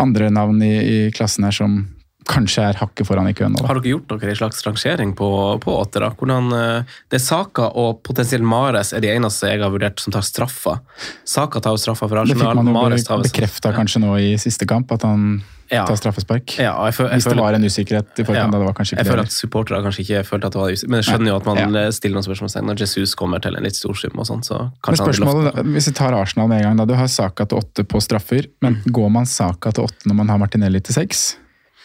andre 0.00 0.30
navn 0.32 0.62
i, 0.64 0.74
i 0.78 0.98
klassen 1.14 1.46
her 1.48 1.56
som 1.56 1.80
kanskje 2.28 2.62
er 2.68 2.74
hakket 2.80 3.06
foran 3.06 3.28
i 3.28 3.32
køen 3.36 3.52
nå. 3.54 3.66
Har 3.66 3.74
dere 3.80 3.92
gjort 3.94 4.08
dere 4.08 4.30
en 4.30 4.36
slags 4.36 4.62
rangering 4.66 5.14
på, 5.14 5.28
på 5.60 5.76
åttere? 5.80 6.10
Hvordan, 6.16 6.52
eh, 6.52 6.82
det 7.10 7.20
er 7.20 7.24
Saka 7.24 7.70
og 7.74 8.02
potensielt 8.02 8.44
Mares 8.44 8.92
er 8.92 9.00
de 9.00 9.08
eneste 9.14 9.48
jeg 9.50 9.60
har 9.60 9.70
vurdert 9.70 10.00
som 10.00 10.12
tar 10.12 10.22
straffa. 10.26 10.80
Saka 11.24 11.60
tar 11.60 11.76
jo 11.76 11.82
straffa 11.84 12.08
for 12.08 12.16
Arsenal. 12.22 12.38
Det 12.38 12.46
fikk 12.46 12.54
man 12.54 12.98
jo 12.98 13.22
bekrefta 13.28 13.72
kanskje 13.76 14.00
nå 14.04 14.14
i 14.20 14.34
siste 14.40 14.66
kamp, 14.66 14.90
at 14.92 15.02
han 15.02 15.42
Ja. 15.72 15.86
tar 15.88 15.96
straffespark. 15.96 16.58
Ja, 16.60 16.74
jeg, 16.84 16.92
føl- 16.94 17.08
jeg 17.08 17.16
Hvis 17.16 17.24
det 17.24 17.32
føler- 17.32 17.42
var 17.42 17.54
en 17.54 17.64
usikkerhet 17.64 18.18
i 18.20 18.24
forkant, 18.24 18.52
da 18.52 18.58
det 18.58 18.66
var 18.66 18.74
kanskje 18.74 18.92
ikke 18.94 18.98
jeg 19.00 19.06
føler 19.06 19.22
det. 19.24 19.32
at 19.32 19.32
supportere 19.32 19.82
kanskje 19.82 20.00
ikke 20.04 20.24
følte 20.28 20.44
at 20.46 20.52
det 20.52 20.60
var 20.60 20.68
usikkerhet, 20.70 20.90
men 20.90 21.00
jeg 21.02 21.06
skjønner 21.08 21.26
jo 21.32 21.36
at 21.36 21.46
man 21.46 21.56
Ja. 21.56 21.80
eh, 21.86 21.90
stiller 21.90 22.14
noen 22.20 22.26
spørsmål 22.28 22.64
når 22.68 22.76
Jesus 22.84 23.14
kommer 23.14 23.40
til 23.40 23.56
en 23.56 23.62
litt 23.64 23.74
stor 23.74 23.94
sum 23.94 24.12
og 24.18 24.26
sånn, 24.26 24.44
så 24.44 24.70
Men 24.86 24.96
spørsmålet, 24.96 25.54
Hvis 25.64 25.86
vi 25.88 25.92
tar 25.92 26.12
Arsenal 26.12 26.48
med 26.48 26.58
en 26.60 26.64
gang, 26.64 26.76
da. 26.76 26.84
Du 26.84 26.94
har 26.94 27.06
Saka 27.08 27.46
til 27.46 27.58
åtte 27.58 27.82
på 27.88 27.96
straffer, 28.02 28.44
men 28.60 28.74
Mm. 28.84 28.92
går 28.92 29.10
man 29.10 29.24
Saka 29.26 29.72
til 29.72 29.84
åtte 29.84 30.04
når 30.06 30.14
man 30.14 30.28
har 30.28 30.38
Martinelli 30.38 30.80
til 30.82 30.94
seks? 30.94 31.36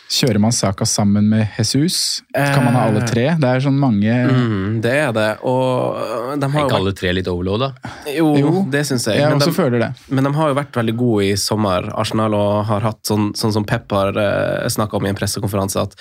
Kjører 0.09 0.39
man 0.41 0.53
Saka 0.55 0.87
sammen 0.89 1.27
med 1.29 1.51
Jesus? 1.59 2.23
Kan 2.33 2.63
man 2.65 2.73
ha 2.73 2.87
alle 2.89 3.03
tre? 3.05 3.27
Det 3.37 3.45
er 3.45 3.61
sånn 3.61 3.77
mange 3.77 4.09
Mm, 4.09 4.79
det 4.81 4.93
er 5.03 5.11
det, 5.13 5.27
og 5.45 5.99
øh, 6.01 6.31
de 6.41 6.47
har 6.49 6.65
ikke 6.65 6.77
alle 6.79 6.93
tre 6.97 7.11
litt 7.13 7.27
overloada? 7.29 7.67
Jo, 8.09 8.31
Jo, 8.39 8.63
det 8.73 8.81
syns 8.89 9.05
jeg. 9.05 9.19
Jeg 9.19 9.29
Men 9.29 9.37
også 9.37 9.51
de, 9.51 9.57
føler 9.59 9.83
det. 9.83 9.89
men 10.09 10.25
de 10.25 10.31
har 10.33 10.49
jo 10.49 10.57
vært 10.57 10.79
veldig 10.79 10.95
gode 10.97 11.27
i 11.27 11.35
sommer, 11.37 11.91
Arsenal, 11.93 12.33
og 12.33 12.65
har 12.71 12.87
hatt 12.87 13.03
sånn, 13.05 13.29
sånn 13.37 13.53
som 13.53 13.67
Pep 13.69 13.91
har 13.93 14.17
uh, 14.17 14.65
snakka 14.71 14.97
om 14.97 15.05
i 15.05 15.11
en 15.11 15.19
pressekonferanse, 15.19 15.85
at 15.85 15.93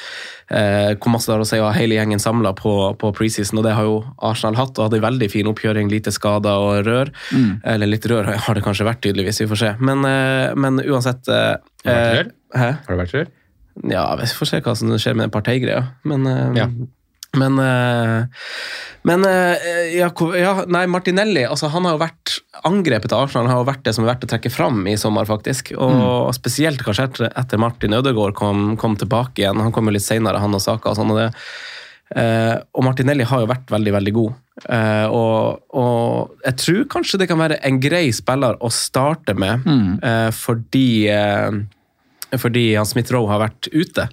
eh, 0.56 0.94
hvor 0.96 1.12
masse 1.12 1.28
det 1.28 1.36
har 1.36 1.44
å 1.44 1.48
si 1.48 1.60
å 1.60 1.66
ha 1.68 1.74
hele 1.76 1.98
gjengen 1.98 2.22
samla 2.22 2.54
på, 2.56 2.74
på 3.00 3.12
preseason, 3.18 3.60
og 3.60 3.66
det 3.68 3.74
har 3.76 3.88
jo 3.88 3.98
Arsenal 4.24 4.56
hatt, 4.60 4.72
og 4.78 4.88
hadde 4.88 5.02
en 5.02 5.06
veldig 5.08 5.28
fin 5.32 5.50
oppkjøring, 5.52 5.90
lite 5.92 6.14
skader 6.16 6.64
og 6.64 6.86
rør. 6.88 7.12
Mm. 7.36 7.50
Eller 7.74 7.92
litt 7.92 8.08
rør 8.08 8.32
har 8.32 8.56
det 8.56 8.64
kanskje 8.64 8.88
vært, 8.88 9.02
tydeligvis, 9.04 9.42
vi 9.44 9.50
får 9.52 9.62
se. 9.66 9.74
Men, 9.84 10.04
eh, 10.08 10.54
men 10.56 10.80
uansett 10.86 11.28
eh, 11.28 11.58
Har 11.84 11.92
det 11.92 11.98
vært 12.00 12.16
rør? 12.22 12.32
Hæ? 12.56 12.70
Har 12.86 12.96
det 12.96 13.02
vært 13.04 13.18
rør? 13.18 13.28
Ja, 13.86 14.16
vi 14.18 14.26
får 14.26 14.50
se 14.50 14.62
hva 14.64 14.74
som 14.76 14.90
skjer 14.98 15.14
med 15.18 15.32
partigreia. 15.34 15.84
Men, 16.08 16.26
eh, 16.26 16.56
Ja. 16.56 16.66
men, 17.36 17.58
eh, 17.58 18.24
men 19.04 19.24
eh, 19.24 19.94
ja, 19.98 20.10
ja, 20.34 20.64
nei, 20.66 20.86
Martinelli 20.86 21.44
altså, 21.46 21.68
han 21.70 21.84
har 21.84 21.92
jo 21.96 22.02
vært 22.02 22.38
Angrepet 22.64 23.12
av 23.12 23.26
Arsenal 23.28 23.46
har 23.46 23.60
jo 23.60 23.68
vært 23.70 23.84
det 23.84 23.94
som 23.94 24.04
er 24.04 24.14
verdt 24.14 24.24
å 24.26 24.32
trekke 24.32 24.50
fram 24.50 24.80
i 24.90 24.96
sommer, 24.96 25.24
faktisk. 25.24 25.70
Og 25.78 26.34
spesielt 26.34 26.82
kanskje 26.82 27.04
etter, 27.04 27.32
etter 27.38 27.58
Martin 27.58 27.94
Ødegaard 27.94 28.34
kom, 28.34 28.76
kom 28.76 28.96
tilbake 28.96 29.44
igjen. 29.44 29.60
Han 29.62 29.72
kom 29.72 29.86
jo 29.86 29.94
litt 29.94 30.02
senere, 30.02 30.40
han 30.42 30.54
og 30.54 30.60
Saka. 30.60 30.90
og 30.90 30.96
sånn, 30.98 31.12
og 31.14 31.20
det 31.22 31.32
Eh, 32.16 32.54
og 32.72 32.84
Martinelli 32.86 33.26
har 33.28 33.42
jo 33.42 33.48
vært 33.50 33.68
veldig 33.68 33.92
veldig 33.92 34.12
god. 34.16 34.36
Eh, 34.64 35.06
og, 35.12 35.58
og 35.76 36.38
jeg 36.46 36.56
tror 36.62 36.86
kanskje 36.94 37.20
det 37.20 37.28
kan 37.28 37.40
være 37.40 37.58
en 37.68 37.80
grei 37.82 38.06
spiller 38.16 38.56
å 38.64 38.70
starte 38.72 39.34
med, 39.38 39.66
eh, 40.02 40.30
fordi 40.32 40.86
fordi 42.36 42.74
han 42.76 42.88
Smith 42.88 43.12
Rowe 43.14 43.30
har 43.30 43.40
vært 43.40 43.70
ute, 43.72 44.08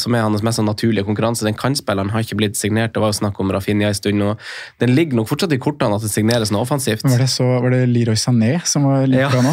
som 0.00 0.14
er 0.18 0.24
hans 0.26 0.42
mest 0.42 0.58
sånn 0.58 0.66
naturlige 0.68 1.06
konkurranse. 1.06 1.44
Den 1.46 1.54
kantspilleren 1.58 2.10
har 2.10 2.24
ikke 2.24 2.36
blitt 2.40 2.56
signert. 2.58 2.92
Det 2.94 3.00
var 3.02 3.12
jo 3.12 3.18
snakk 3.20 3.38
om 3.40 3.52
Rafinha 3.54 3.88
en 3.90 3.94
stund. 3.94 4.22
og 4.26 4.38
Den 4.82 4.94
ligger 4.96 5.20
nok 5.20 5.28
fortsatt 5.30 5.52
i 5.54 5.58
kortene 5.62 5.94
at 5.94 6.02
det 6.02 6.10
signeres 6.10 6.50
noe 6.50 6.62
offensivt. 6.66 7.04
Var 7.06 7.18
det, 7.22 7.28
så, 7.30 7.46
var 7.62 7.70
det 7.74 7.84
Leroy 7.90 8.18
Sané 8.18 8.52
som 8.66 8.84
var 8.88 9.06
like 9.06 9.20
Ja, 9.22 9.30
bra 9.30 9.42
nå? 9.46 9.52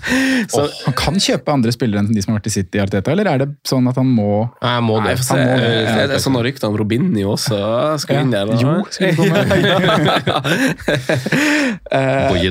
Så, 0.52 0.62
oh, 0.62 0.70
han 0.86 0.94
kan 0.98 1.16
kjøpe 1.22 1.50
andre 1.52 1.72
spillere 1.74 1.98
enn 2.04 2.12
de 2.14 2.22
som 2.22 2.32
har 2.32 2.38
vært 2.40 2.46
i 2.50 2.54
City, 2.54 2.78
Arteta, 2.82 3.10
eller 3.12 3.26
er 3.32 3.38
det 3.42 3.48
sånn 3.66 3.88
at 3.90 3.96
han 3.98 4.06
må 4.06 4.28
Nei, 4.62 4.74
jeg 4.76 4.84
må 4.86 4.96
Nei, 5.00 5.06
det. 5.06 5.10
jeg 5.10 5.18
får 5.18 5.26
se. 5.26 5.34
Må 5.36 5.40
det. 5.42 5.52
Eh, 5.66 6.06
Det 6.06 6.14
er 6.16 6.22
sånn 6.26 6.38
rykter 6.46 6.68
om 6.70 6.76
Robinho 6.78 7.32
også 7.34 7.58
skal 8.04 8.14
Ja. 8.16 8.22
inn 8.22 8.30
der. 8.34 8.46
da. 8.46 8.54
Jo, 8.62 8.76
skal 8.90 9.10
vi 9.10 9.14
komme 9.20 9.42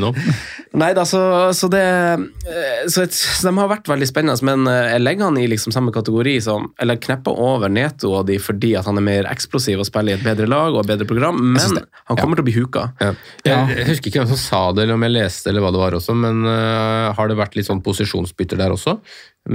nå. 0.02 0.12
Nei 0.76 0.92
da, 0.98 1.06
så, 1.08 1.22
så 1.56 1.70
det 1.72 1.82
eh, 1.86 2.88
så, 2.92 3.06
et, 3.06 3.14
så 3.16 3.48
De 3.48 3.54
har 3.58 3.70
vært 3.72 3.88
veldig 3.90 4.08
spennende, 4.10 4.36
men 4.48 4.68
eh, 4.72 4.92
jeg 4.96 5.04
legger 5.06 5.30
han 5.30 5.38
i 5.40 5.46
liksom 5.52 5.72
samme 5.76 5.94
kategori 5.96 6.36
som 6.44 6.68
Eller 6.82 7.00
knepper 7.06 7.38
over 7.46 7.72
Neto 7.72 8.12
og 8.18 8.26
de 8.30 8.38
fordi 8.42 8.74
at 8.80 8.88
han 8.90 9.00
er 9.00 9.06
mer 9.06 9.30
eksplosiv 9.30 9.84
og 9.84 9.88
spiller 9.88 10.16
i 10.16 10.20
et 10.20 10.26
bedre 10.26 10.50
lag 10.50 10.74
og 10.74 10.84
et 10.84 10.92
bedre 10.94 11.08
program, 11.10 11.40
men 11.56 11.80
han 11.80 12.20
kommer 12.20 12.40
til 12.40 12.46
å 12.46 12.48
bli 12.50 12.58
huka. 12.58 12.88
Ja. 13.02 13.14
Ja. 13.46 13.62
Jeg, 13.70 13.78
jeg 13.80 13.88
husker 13.92 14.12
ikke 14.12 14.24
hvem 14.24 14.34
som 14.34 14.42
sa 14.42 14.64
det, 14.74 14.86
eller 14.86 14.98
om 14.98 15.06
jeg 15.08 15.16
leste 15.16 15.52
eller 15.52 15.66
hva 15.66 15.72
det 15.76 15.84
var 15.84 15.98
også, 16.00 16.18
men 16.18 16.44
uh, 16.48 17.14
har 17.16 17.32
det 17.32 17.40
vært 17.40 17.58
litt 17.60 17.70
sånn 17.70 17.84
posisjonsbytter 17.86 18.60
der 18.62 18.76
også? 18.76 18.98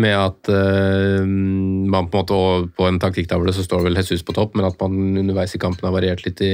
Med 0.00 0.14
at 0.14 0.50
uh, 0.54 1.26
man 1.26 2.10
på 2.10 2.20
en 2.20 2.24
måte 2.24 2.74
på 2.78 2.88
en 2.88 3.00
taktikktavle 3.02 3.54
så 3.56 3.66
står 3.66 3.88
vel 3.88 3.98
Jesus 4.00 4.24
på 4.26 4.36
topp, 4.36 4.56
men 4.58 4.70
at 4.70 4.78
man 4.82 5.22
underveis 5.24 5.56
i 5.56 5.62
kampen 5.62 5.88
har 5.88 5.96
variert 5.96 6.24
litt 6.26 6.42
i, 6.46 6.52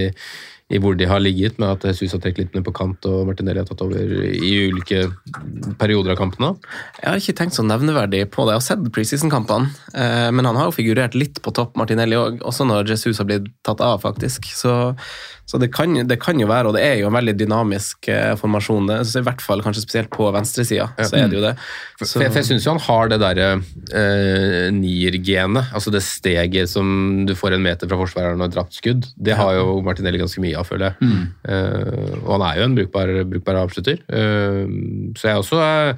i 0.66 0.80
hvor 0.82 0.96
de 0.98 1.06
har 1.06 1.22
ligget, 1.22 1.60
med 1.62 1.76
at 1.76 1.84
Jesus 1.86 2.16
har 2.16 2.20
trukket 2.22 2.40
litt 2.42 2.56
ned 2.56 2.64
på 2.66 2.74
kant 2.74 3.06
og 3.06 3.28
Martinelli 3.28 3.62
har 3.62 3.68
tatt 3.68 3.84
over 3.84 4.02
i 4.34 4.50
ulike 4.66 5.04
perioder 5.78 6.16
av 6.16 6.18
kampene. 6.18 6.50
Jeg 6.98 7.06
har 7.06 7.22
ikke 7.22 7.36
tenkt 7.38 7.58
så 7.58 7.62
nevneverdig 7.66 8.24
på 8.34 8.46
det. 8.46 8.56
Jeg 8.56 8.62
har 8.62 8.66
sett 8.66 8.90
preseason-kampene, 8.96 9.70
eh, 9.94 10.26
men 10.34 10.48
han 10.48 10.58
har 10.58 10.66
jo 10.66 10.74
figurert 10.74 11.14
litt 11.14 11.38
på 11.44 11.54
topp, 11.54 11.76
Martinelli 11.78 12.18
òg, 12.18 12.42
også 12.42 12.66
når 12.66 12.90
Jesus 12.96 13.22
har 13.22 13.30
blitt 13.30 13.46
tatt 13.66 13.84
av, 13.84 14.00
faktisk. 14.02 14.50
Så, 14.58 14.74
så 15.46 15.60
det, 15.62 15.68
kan, 15.74 15.94
det 16.08 16.18
kan 16.22 16.40
jo 16.40 16.48
være, 16.50 16.70
og 16.70 16.74
det 16.74 16.82
er 16.82 16.96
jo 16.98 17.06
en 17.06 17.14
veldig 17.14 17.36
dynamisk 17.38 18.08
eh, 18.10 18.32
formasjon, 18.38 18.88
det, 18.90 18.96
så 19.06 19.22
i 19.22 19.26
hvert 19.28 19.44
fall 19.44 19.62
kanskje 19.62 19.84
spesielt 19.84 20.10
på 20.14 20.26
venstresida, 20.34 20.88
så 20.98 21.20
er 21.20 21.30
det 21.30 21.38
jo 21.38 21.44
det. 21.44 21.52
Så, 22.00 22.18
for 22.18 22.26
jeg, 22.26 22.46
syns 22.48 22.66
jo 22.66 22.74
han 22.74 22.82
har 22.82 23.12
det 23.12 23.20
derre 23.22 23.48
eh, 23.54 24.66
nier-genet, 24.74 25.70
altså 25.70 25.94
det 25.94 26.02
steget 26.02 26.72
som 26.72 27.24
du 27.28 27.36
får 27.38 27.54
en 27.56 27.62
meter 27.62 27.86
fra 27.90 28.00
forsvareren 28.00 28.42
og 28.42 28.50
et 28.50 28.56
drapt 28.58 28.74
skudd. 28.74 29.06
Det 29.14 29.38
har 29.38 29.54
jo 29.60 29.78
Martinelli 29.86 30.20
ganske 30.20 30.42
mye 30.42 30.58
av, 30.58 30.66
føler 30.66 30.90
jeg. 30.90 31.22
Eh, 31.46 32.16
og 32.24 32.32
han 32.34 32.46
er 32.50 32.58
jo 32.58 32.66
en 32.66 32.76
brukbar, 32.80 33.14
brukbar 33.30 33.62
avslutter. 33.62 34.02
Eh, 34.10 34.64
så 35.16 35.30
jeg 35.30 35.44
også 35.44 35.62
er, 35.62 35.94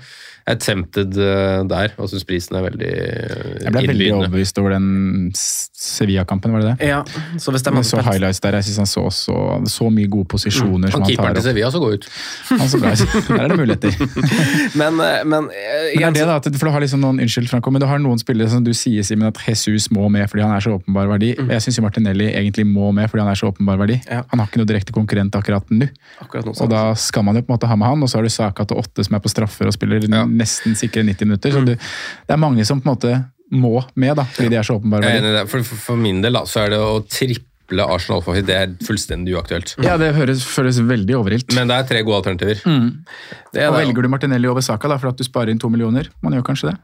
er 0.48 0.58
tempted 0.62 1.18
eh, 1.20 1.60
der, 1.68 1.94
og 1.98 2.10
syns 2.10 2.24
prisen 2.28 2.56
er 2.58 2.64
veldig 2.64 2.88
innlydende. 2.88 3.64
Jeg 3.64 3.74
ble 3.74 3.82
veldig 3.92 4.08
overbevist 4.16 4.60
over 4.62 4.74
den 4.74 4.88
Sevilla-kampen, 5.36 6.54
var 6.54 6.64
det 6.64 6.70
det? 6.72 6.88
Ja, 6.88 7.02
så 7.38 7.52
hvis 7.54 7.64
de 7.64 7.70
Jeg 7.70 7.76
hadde 7.78 7.88
så 7.90 8.02
highlights 8.04 8.40
der, 8.44 8.58
jeg 8.58 8.68
synes 8.68 8.78
han 8.82 8.90
så 8.90 9.04
så, 9.14 9.36
så 9.68 9.88
mye 9.92 10.08
gode 10.10 10.28
posisjoner 10.32 10.92
som 10.92 11.02
Han 11.02 11.06
han 11.06 11.10
keeperen 11.10 11.38
til. 11.38 11.46
Sevilla 11.48 11.70
så 11.74 11.82
god 11.82 11.98
ut. 11.98 12.08
Han 12.50 12.68
så 12.72 12.80
bra 12.82 12.92
ut. 12.92 13.04
Der 13.28 13.42
er 13.44 13.52
det 13.52 13.58
muligheter. 13.58 13.92
Men, 14.80 15.00
eh, 15.02 15.24
men, 15.26 15.48
jeg, 15.52 16.00
Men 16.00 16.14
det 16.14 16.22
er 16.22 16.28
det 16.28 16.52
da, 16.52 16.58
for 16.58 16.68
du 16.68 16.72
har 16.74 16.82
liksom 16.82 17.02
noen, 17.02 17.20
unnskyld 17.22 17.48
Franco, 17.50 17.70
men 17.72 17.82
du 17.82 17.86
har 17.88 18.00
noen 18.02 18.20
spillere 18.20 18.50
som 18.52 18.64
du 18.64 18.70
sier 18.76 19.04
Simen, 19.06 19.28
at 19.30 19.38
Jesus 19.42 19.88
må 19.94 20.06
med 20.12 20.28
fordi 20.30 20.44
han 20.44 20.52
er 20.54 20.64
så 20.64 20.74
åpenbar 20.76 21.08
verdi. 21.10 21.32
Mm. 21.38 21.50
Jeg 21.54 21.64
syns 21.64 21.80
Martinelli 21.84 22.28
egentlig 22.30 22.66
må 22.68 22.90
med 22.96 23.08
fordi 23.10 23.24
han 23.24 23.32
er 23.32 23.40
så 23.40 23.50
åpenbar 23.52 23.80
verdi. 23.80 23.98
Ja. 24.06 24.22
Han 24.32 24.42
har 24.42 24.50
ikke 24.50 24.62
noe 24.62 24.70
direkte 24.70 24.94
konkurrent 24.96 25.36
akkurat 25.38 25.70
nå. 25.72 25.88
akkurat 26.24 26.48
nå, 26.48 26.54
Og 26.54 26.70
da 26.72 26.82
skal 26.98 27.26
man 27.26 27.38
jo 27.38 27.44
på 27.44 27.52
en 27.52 27.56
måte 27.56 27.70
ha 27.70 27.78
med 27.78 27.90
han, 27.90 28.04
og 28.04 28.10
så 28.10 28.20
har 28.20 28.28
du 28.28 28.32
Saka 28.32 28.66
til 28.68 28.80
åtte 28.80 29.06
som 29.06 29.18
er 29.18 29.24
på 29.24 29.32
straffer 29.32 29.70
og 29.70 29.76
spiller 29.76 30.04
nesten 30.38 30.78
sikre 30.78 31.04
90 31.06 31.28
minutter. 31.28 31.52
Mm. 31.52 31.58
Så 31.58 31.66
du, 31.66 31.90
det 32.28 32.36
er 32.36 32.40
mange 32.40 32.66
som 32.68 32.80
på 32.82 32.88
en 32.88 32.94
måte 32.94 33.12
må 33.48 33.78
med, 33.96 34.16
da, 34.18 34.26
fordi 34.28 34.52
de 34.52 34.58
er 34.60 34.66
så 34.66 34.76
åpenbare. 34.76 35.44
For, 35.48 35.64
for, 35.64 35.84
for 35.90 36.00
min 36.00 36.20
del 36.24 36.36
da, 36.36 36.44
så 36.48 36.66
er 36.66 36.74
det 36.74 36.80
å 36.84 36.98
triple 37.08 37.84
Arsenal 37.84 38.20
for 38.24 38.36
det 38.44 38.56
er 38.56 38.74
fullstendig 38.84 39.34
uaktuelt. 39.36 39.74
Ja, 39.84 39.96
det 40.00 40.12
høres, 40.16 40.44
føles 40.48 40.80
veldig 40.84 41.16
overilt. 41.18 41.56
Men 41.56 41.70
det 41.70 41.78
er 41.78 41.88
tre 41.88 42.04
gode 42.04 42.22
alternativer. 42.22 42.60
er 42.64 43.70
og 43.70 43.78
velger 43.78 44.04
du 44.04 44.12
Martinelli 44.12 44.50
over 44.50 44.64
Saka 44.64 44.90
da, 44.92 45.00
for 45.00 45.12
at 45.12 45.20
du 45.20 45.24
sparer 45.26 45.52
inn 45.52 45.60
to 45.60 45.70
millioner? 45.72 46.10
Man 46.24 46.36
gjør 46.36 46.46
kanskje 46.52 46.72
det? 46.72 46.78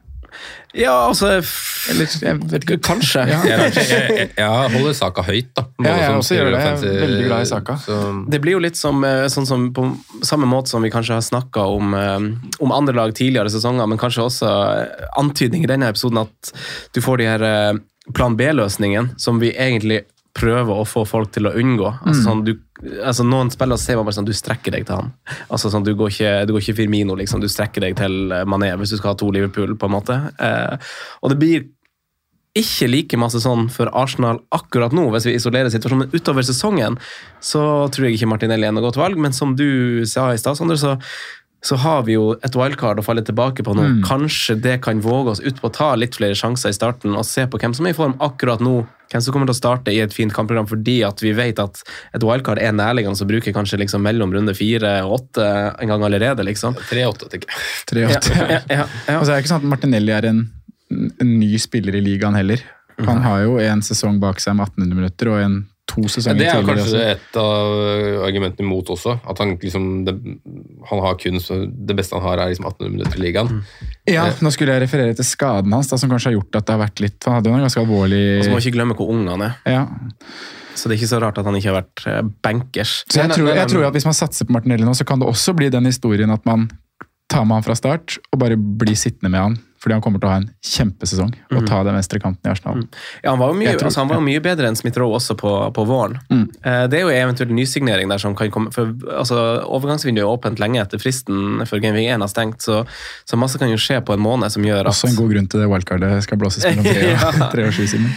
Ja, 0.75 0.93
altså 1.07 1.29
Eller, 1.91 2.09
jeg 2.21 2.39
vet 2.51 2.65
ikke. 2.65 2.77
Kanskje. 2.83 3.23
Ja. 3.29 3.39
Jeg, 3.47 3.73
jeg, 3.77 4.29
jeg, 4.35 4.71
holder 4.75 4.95
saka 4.97 5.23
høyt, 5.25 5.51
da. 5.55 5.65
Både 5.77 5.91
Ja, 5.91 5.95
jeg 6.03 6.19
også 6.19 6.37
gjør 6.37 6.49
det. 6.51 6.61
Jeg 6.63 6.89
er 6.91 7.03
veldig 7.05 7.25
glad 7.29 7.45
i 7.45 7.49
Saka. 7.49 7.77
Så, 7.81 7.99
Det 8.31 8.41
blir 8.43 8.57
jo 8.57 8.63
litt 8.63 8.79
som, 8.79 9.03
eh, 9.07 9.25
sånn 9.31 9.47
som 9.47 9.67
på 9.75 9.87
samme 10.25 10.49
måte 10.49 10.73
som 10.73 10.83
vi 10.83 10.91
kanskje 10.93 11.17
har 11.17 11.25
snakka 11.25 11.67
om, 11.77 11.93
eh, 11.95 12.57
om 12.59 12.75
andre 12.75 12.95
lag 12.97 13.15
tidligere 13.15 13.53
sesonger, 13.53 13.87
men 13.87 14.01
kanskje 14.01 14.25
også 14.25 14.51
eh, 14.71 15.05
antydning 15.21 15.63
i 15.63 15.71
denne 15.71 15.91
episoden 15.93 16.25
at 16.25 16.55
du 16.95 17.01
får 17.03 17.21
de 17.21 17.29
her 17.29 17.45
plan 18.13 18.35
B-løsningene 18.37 19.15
som 19.21 19.39
vi 19.41 19.49
egentlig 19.53 20.03
prøver 20.35 20.81
å 20.81 20.87
få 20.87 21.05
folk 21.07 21.31
til 21.35 21.47
å 21.47 21.53
unngå. 21.55 21.87
Altså, 22.03 22.21
sånn, 22.25 22.41
du, 22.47 22.51
altså 22.99 23.23
Noen 23.27 23.51
spillere 23.53 23.79
ser 23.79 23.99
man 23.99 24.07
bare 24.09 24.17
sånn 24.17 24.27
du 24.27 24.33
strekker 24.35 24.75
deg 24.75 24.87
til 24.87 24.99
han. 24.99 25.13
Altså 25.47 25.71
sånn, 25.71 25.85
Du 25.87 25.93
går 25.95 26.11
ikke, 26.11 26.33
du 26.47 26.51
går 26.55 26.65
ikke 26.65 26.77
Firmino, 26.81 27.15
liksom. 27.15 27.43
Du 27.43 27.47
strekker 27.51 27.87
deg 27.87 27.95
til 27.99 28.35
Mané 28.49 28.73
hvis 28.75 28.91
du 28.91 28.99
skal 28.99 29.13
ha 29.13 29.19
to 29.19 29.31
Liverpool, 29.31 29.77
på 29.79 29.87
en 29.87 29.95
måte. 29.95 30.19
Eh, 30.35 30.91
og 31.23 31.31
det 31.31 31.39
blir 31.39 31.65
ikke 32.55 32.87
like 32.87 33.17
masse 33.19 33.41
sånn 33.43 33.67
for 33.71 33.91
Arsenal 33.99 34.39
akkurat 34.55 34.93
nå, 34.95 35.09
hvis 35.11 35.27
vi 35.27 35.35
isolerer 35.39 35.71
situasjonen. 35.71 36.05
Men 36.05 36.19
utover 36.19 36.45
sesongen 36.47 36.99
så 37.43 37.63
tror 37.91 38.07
jeg 38.07 38.19
ikke 38.19 38.29
Martinelli 38.31 38.67
er 38.67 38.75
noe 38.75 38.85
godt 38.85 38.99
valg. 38.99 39.19
Men 39.19 39.35
som 39.35 39.57
du 39.59 40.03
sa 40.07 40.29
i 40.31 40.39
stad, 40.39 40.59
Sondre, 40.59 40.79
så, 40.79 40.95
så 41.65 41.75
har 41.81 42.03
vi 42.05 42.13
jo 42.13 42.35
et 42.45 42.55
wildcard 42.57 42.99
å 43.01 43.05
falle 43.05 43.23
tilbake 43.25 43.63
på 43.65 43.73
nå. 43.73 43.85
Kanskje 44.05 44.53
det 44.61 44.75
kan 44.85 44.99
våge 45.01 45.33
oss 45.33 45.41
ut 45.41 45.57
på 45.61 45.71
å 45.71 45.73
ta 45.73 45.87
litt 45.97 46.17
flere 46.17 46.37
sjanser 46.37 46.69
i 46.69 46.77
starten 46.77 47.15
og 47.17 47.25
se 47.25 47.47
på 47.49 47.57
hvem 47.61 47.73
som 47.73 47.87
er 47.87 47.95
i 47.95 47.97
form 47.97 48.13
akkurat 48.21 48.61
nå. 48.61 48.83
Hvem 49.09 49.23
som 49.25 49.33
kommer 49.33 49.49
til 49.49 49.55
å 49.55 49.57
starte 49.57 49.93
i 49.93 49.97
et 50.03 50.13
fint 50.13 50.33
kampprogram 50.33 50.67
fordi 50.69 50.99
at 51.07 51.21
vi 51.25 51.33
vet 51.37 51.61
at 51.61 51.81
et 52.13 52.25
wildcard 52.25 52.61
er 52.61 52.75
nærliggende 52.77 53.17
som 53.17 53.29
bruker 53.29 53.53
kanskje 53.55 53.79
liksom 53.81 54.05
mellom 54.05 54.33
runde 54.33 54.53
fire 54.57 54.99
og 55.07 55.17
åtte 55.19 55.49
en 55.81 55.93
gang 55.93 56.05
allerede. 56.05 56.45
liksom. 56.45 56.77
3-8, 56.91 57.31
tenker 57.33 57.49
jeg. 57.49 57.65
3-8. 57.93 58.13
Ja, 58.13 58.21
ja, 58.37 58.61
ja, 58.61 58.77
ja. 58.77 58.87
Altså, 59.17 59.31
det 59.31 59.37
er 59.39 59.45
ikke 59.45 59.53
sånn 59.55 59.65
at 59.65 59.71
Martinelli 59.73 60.13
er 60.13 60.29
en, 60.29 60.43
en 60.93 61.37
ny 61.41 61.55
spiller 61.61 61.97
i 61.97 62.05
ligaen 62.05 62.37
heller. 62.37 62.61
Han 63.09 63.25
har 63.25 63.41
jo 63.43 63.57
en 63.59 63.81
sesong 63.83 64.21
bak 64.21 64.37
seg 64.43 64.55
med 64.55 64.69
1800 64.69 65.01
minutter 65.01 65.33
og 65.33 65.41
en 65.41 65.63
to 65.87 66.01
Ja, 66.01 66.33
det 66.33 66.47
er 66.47 66.61
tidligere. 66.61 66.65
kanskje 66.65 66.85
også. 66.85 67.01
et 67.13 67.37
av 67.37 68.23
argumentene 68.25 68.65
imot 68.65 68.89
også. 68.89 69.19
At 69.29 69.37
han 69.43 69.55
liksom 69.61 70.05
det, 70.07 70.15
Han 70.89 70.99
har 71.03 71.15
kun 71.21 71.39
så 71.39 71.59
Det 71.69 71.95
beste 71.95 72.17
han 72.17 72.23
har, 72.25 72.39
er 72.41 72.51
liksom 72.53 72.65
1800 72.65 72.91
minutter 72.95 73.19
i 73.19 73.23
ligaen. 73.27 73.63
Ja, 74.09 74.25
nå 74.41 74.51
skulle 74.51 74.73
jeg 74.73 74.81
referere 74.87 75.15
til 75.15 75.25
skaden 75.25 75.71
hans, 75.73 75.87
da, 75.91 75.97
som 76.01 76.09
kanskje 76.09 76.31
har 76.33 76.37
gjort 76.39 76.55
at 76.59 76.65
det 76.65 76.73
har 76.75 76.81
vært 76.87 76.99
litt 77.05 77.23
Han 77.29 77.37
hadde 77.37 77.49
jo 77.49 77.55
en 77.59 77.65
ganske 77.67 77.81
alvorlig 77.85 78.23
Og 78.39 78.45
så 78.45 78.51
må 78.51 78.61
ikke 78.63 78.75
glemme 78.77 78.97
hvor 78.97 79.09
ung 79.13 79.27
han 79.29 79.41
er. 79.51 79.57
ja. 79.65 79.85
Så 80.75 80.89
det 80.89 80.97
er 80.97 80.99
ikke 80.99 81.07
så 81.13 81.21
rart 81.23 81.37
at 81.39 81.45
han 81.47 81.55
ikke 81.55 81.71
har 81.71 81.77
vært 81.77 82.01
eh, 82.11 82.21
bankers. 82.43 83.05
Så 83.07 83.21
jeg 83.21 83.31
tror, 83.31 83.47
jeg 83.55 83.67
tror 83.71 83.85
at 83.87 83.93
hvis 83.95 84.03
man 84.09 84.13
satser 84.17 84.43
på 84.43 84.51
Martinelli 84.51 84.83
nå, 84.83 84.91
så 84.91 85.05
kan 85.07 85.21
det 85.21 85.29
også 85.29 85.53
bli 85.55 85.69
den 85.71 85.85
historien 85.87 86.29
at 86.35 86.43
man 86.45 86.65
tar 87.31 87.45
med 87.47 87.55
han 87.61 87.63
fra 87.63 87.77
start 87.79 88.17
og 88.33 88.41
bare 88.41 88.57
blir 88.59 88.97
sittende 88.99 89.31
med 89.31 89.39
han. 89.39 89.55
Fordi 89.85 89.93
han 89.93 90.01
kommer 90.01 90.17
til 90.17 90.25
å 90.25 90.31
ha 90.31 90.39
en 90.41 90.47
kjempesesong 90.65 91.33
og 91.53 91.67
ta 91.69 91.83
den 91.85 91.93
venstre 91.93 92.17
kanten 92.17 92.49
i 92.49 92.49
Arsenal. 92.49 92.79
Ja, 93.21 93.35
han 93.35 93.37
var 93.37 93.51
jo 93.51 93.57
mye, 93.59 93.75
altså, 93.75 93.99
han 94.01 94.09
var 94.09 94.23
mye 94.25 94.41
bedre 94.41 94.71
enn 94.71 94.77
Smith 94.79 94.97
Rowe 94.97 95.19
også 95.19 95.35
på, 95.37 95.51
på 95.77 95.85
våren. 95.85 96.17
Eh, 96.33 96.87
det 96.89 96.97
er 96.97 97.03
jo 97.03 97.11
eventuelt 97.13 97.53
nysignering 97.53 98.09
der 98.09 98.23
som 98.23 98.33
kan 98.33 98.49
komme 98.49 98.73
for 98.73 98.95
altså, 99.13 99.37
Overgangsvinduet 99.77 100.23
er 100.23 100.31
åpent 100.31 100.63
lenge 100.63 100.81
etter 100.81 100.97
fristen 100.97 101.61
før 101.69 101.83
Game 101.83 101.99
Week 101.99 102.09
1 102.09 102.25
har 102.25 102.33
stengt, 102.33 102.65
så, 102.65 102.81
så 103.29 103.37
masse 103.37 103.61
kan 103.61 103.69
jo 103.69 103.77
skje 103.77 104.01
på 104.01 104.17
en 104.17 104.25
måned 104.25 104.57
som 104.57 104.65
gjør 104.65 104.87
at 104.87 104.95
Også 104.95 105.11
en 105.11 105.19
god 105.21 105.35
grunn 105.35 105.53
til 105.53 105.61
det 105.61 105.69
wildcardet 105.69 106.11
skal 106.25 106.41
blåses 106.41 106.65
mellom 106.65 106.89
tre 106.95 107.13
og, 107.13 107.45
tre 107.53 107.69
og 107.69 107.77
sju 107.77 107.85
siden. 107.93 108.09